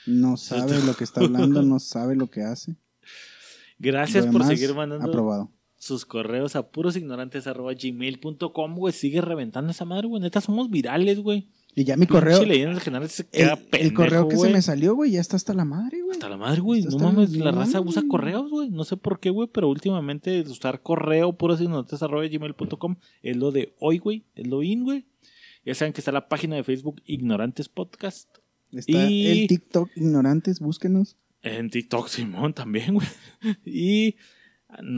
No 0.06 0.36
sabe 0.36 0.80
lo 0.84 0.94
que 0.94 1.04
está 1.04 1.20
hablando, 1.20 1.62
no 1.62 1.78
sabe 1.78 2.16
lo 2.16 2.28
que 2.30 2.42
hace. 2.42 2.76
Gracias 3.78 4.26
por 4.26 4.44
seguir 4.44 4.74
mandando 4.74 5.08
Aprobado. 5.08 5.50
sus 5.76 6.04
correos 6.04 6.56
a 6.56 6.68
purosignorantes.gmail.com, 6.70 8.74
güey. 8.76 8.92
Sigue 8.92 9.20
reventando 9.20 9.70
esa 9.70 9.84
madre, 9.84 10.08
güey. 10.08 10.20
Neta, 10.22 10.40
somos 10.40 10.70
virales, 10.70 11.20
güey. 11.20 11.48
Y 11.74 11.84
ya 11.84 11.96
mi 11.96 12.06
correo. 12.06 12.44
Leyendas 12.44 12.82
generales 12.82 13.12
se 13.12 13.22
El, 13.22 13.28
queda 13.30 13.52
el 13.54 13.58
pendejo, 13.64 13.94
correo 13.94 14.28
que 14.28 14.36
se 14.36 14.50
me 14.50 14.60
salió, 14.60 14.94
güey, 14.94 15.12
ya 15.12 15.20
está 15.20 15.36
hasta 15.36 15.54
la 15.54 15.64
madre, 15.64 16.02
güey. 16.02 16.12
Hasta 16.12 16.28
la 16.28 16.36
madre, 16.36 16.60
güey. 16.60 16.82
No 16.82 16.98
mames, 16.98 17.34
la 17.36 17.50
raza 17.50 17.80
usa 17.80 18.02
correos, 18.08 18.50
güey. 18.50 18.68
No 18.70 18.84
sé 18.84 18.96
por 18.98 19.20
qué, 19.20 19.30
güey, 19.30 19.48
pero 19.50 19.68
últimamente 19.68 20.42
usar 20.42 20.82
correo 20.82 21.32
purosignorantes.gmail.com 21.36 22.96
es 23.22 23.36
lo 23.36 23.50
de 23.52 23.74
hoy, 23.78 23.98
güey. 23.98 24.24
Es 24.34 24.46
lo 24.46 24.62
in, 24.62 24.84
güey. 24.84 25.06
Ya 25.64 25.74
saben 25.74 25.92
que 25.94 26.00
está 26.00 26.12
la 26.12 26.28
página 26.28 26.56
de 26.56 26.64
Facebook 26.64 27.00
Ignorantes 27.06 27.68
Podcast. 27.68 28.28
Está 28.72 29.08
Y- 29.10 29.26
el 29.42 29.46
TikTok 29.48 29.90
ignorantes, 29.96 30.60
búsquenos. 30.60 31.16
En 31.42 31.70
TikTok, 31.70 32.08
Simón, 32.08 32.52
también, 32.54 32.94
güey. 32.94 33.06
Y 33.64 34.16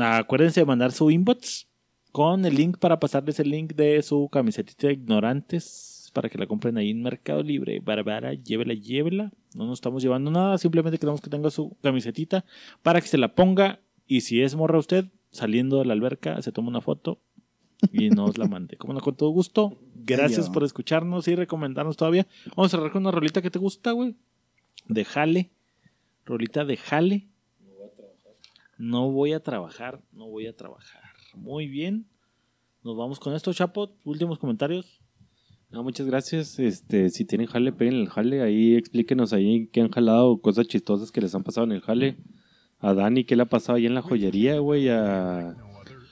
acuérdense 0.01 0.61
de 0.61 0.67
mandar 0.67 0.93
su 0.93 1.11
inbox 1.11 1.69
con 2.13 2.45
el 2.45 2.55
link 2.55 2.79
para 2.79 3.01
pasarles 3.01 3.41
el 3.41 3.51
link 3.51 3.75
de 3.75 4.03
su 4.03 4.29
camisetita 4.31 4.87
de 4.89 4.93
ignorantes 4.95 5.94
para 6.15 6.31
que 6.31 6.39
la 6.39 6.47
compren 6.47 6.79
ahí 6.79 6.91
en 6.91 7.03
Mercado 7.03 7.43
Libre. 7.43 7.81
Bárbara, 7.81 8.33
llévela, 8.33 8.73
llévela. 8.73 9.33
No 9.55 9.67
nos 9.67 9.79
estamos 9.79 10.03
llevando 10.03 10.31
nada, 10.31 10.57
simplemente 10.57 10.99
queremos 10.99 11.21
que 11.21 11.29
tenga 11.29 11.51
su 11.51 11.77
camisetita 11.83 12.47
para 12.83 13.03
que 13.03 13.09
se 13.09 13.19
la 13.19 13.35
ponga. 13.35 13.81
Y 14.07 14.23
si 14.23 14.41
es 14.41 14.55
morra 14.55 14.79
usted, 14.79 15.07
saliendo 15.31 15.81
de 15.81 15.85
la 15.85 15.93
alberca, 15.93 16.41
se 16.41 16.53
toma 16.53 16.69
una 16.69 16.81
foto 16.81 17.19
y 17.93 18.09
nos 18.11 18.39
la 18.39 18.47
mande. 18.47 18.77
Como 18.77 18.95
no, 18.95 19.01
con 19.01 19.17
todo 19.17 19.31
gusto. 19.31 19.77
Gracias 19.95 20.49
por 20.49 20.65
escucharnos 20.65 21.29
y 21.29 21.35
recomendarnos 21.35 21.97
todavía. 21.97 22.27
Vamos 22.57 22.73
a 22.73 22.77
cerrar 22.77 22.93
con 22.93 23.03
una 23.03 23.11
rolita 23.11 23.43
que 23.43 23.51
te 23.51 23.59
gusta, 23.59 23.93
güey. 23.93 24.15
De 24.89 25.05
Jale. 25.05 25.51
Rolita 26.25 26.65
de 26.65 26.77
Jale. 26.77 27.29
No 28.79 29.11
voy 29.11 29.33
a 29.33 29.41
trabajar, 29.41 30.01
no 30.13 30.27
voy 30.27 30.47
a 30.47 30.57
trabajar. 30.57 31.03
Muy 31.35 31.69
bien. 31.69 32.07
Nos 32.83 32.97
vamos 32.97 33.19
con 33.19 33.35
esto, 33.35 33.53
Chapo. 33.53 33.93
Últimos 34.05 34.39
comentarios. 34.39 35.01
No, 35.75 35.83
muchas 35.83 36.07
gracias. 36.07 36.61
Este, 36.61 37.11
si 37.11 37.25
tienen 37.25 37.49
jale, 37.49 37.73
peguen 37.73 37.95
el 37.95 38.09
jale. 38.09 38.43
Ahí 38.43 38.77
explíquenos 38.77 39.33
ahí 39.33 39.67
qué 39.73 39.81
han 39.81 39.91
jalado, 39.91 40.41
cosas 40.41 40.69
chistosas 40.69 41.11
que 41.11 41.21
les 41.21 41.35
han 41.35 41.43
pasado 41.43 41.67
en 41.67 41.73
el 41.73 41.81
jale. 41.81 42.17
A 42.79 42.95
Dani, 42.95 43.25
qué 43.25 43.35
le 43.35 43.43
ha 43.43 43.47
pasado 43.47 43.77
ahí 43.77 43.87
en 43.87 43.95
la 43.95 44.01
joyería, 44.01 44.61
güey. 44.61 44.89
A 44.89 45.57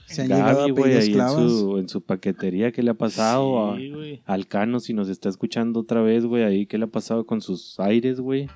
Se 0.06 0.22
han 0.22 0.28
llegado 0.30 0.62
Gaby, 0.62 0.70
güey, 0.72 0.96
ahí 0.96 1.12
en 1.12 1.28
su, 1.28 1.78
en 1.78 1.88
su 1.88 2.02
paquetería, 2.02 2.72
qué 2.72 2.82
le 2.82 2.90
ha 2.90 2.94
pasado. 2.94 3.76
Sí. 3.76 4.20
A 4.26 4.32
Alcano, 4.32 4.80
si 4.80 4.94
nos 4.94 5.08
está 5.08 5.28
escuchando 5.28 5.78
otra 5.78 6.02
vez, 6.02 6.26
güey, 6.26 6.42
ahí 6.42 6.66
qué 6.66 6.76
le 6.76 6.86
ha 6.86 6.90
pasado 6.90 7.24
con 7.24 7.40
sus 7.40 7.78
aires, 7.78 8.18
güey. 8.18 8.48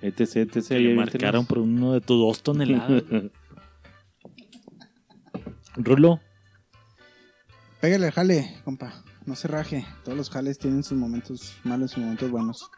Etc, 0.00 0.56
le 0.70 0.94
marcaron 0.94 1.44
por 1.44 1.58
uno 1.58 1.92
de 1.92 2.00
tus 2.00 2.18
dos 2.18 2.42
toneladas. 2.42 3.04
Rulo, 5.76 6.20
Pégale 7.82 8.06
al 8.06 8.12
jale, 8.12 8.60
compa. 8.64 9.02
No 9.24 9.36
se 9.36 9.48
raje. 9.48 9.86
Todos 10.04 10.18
los 10.18 10.30
jales 10.30 10.58
tienen 10.58 10.82
sus 10.82 10.98
momentos 10.98 11.54
malos 11.64 11.96
y 11.96 12.00
momentos 12.00 12.30
buenos. 12.30 12.70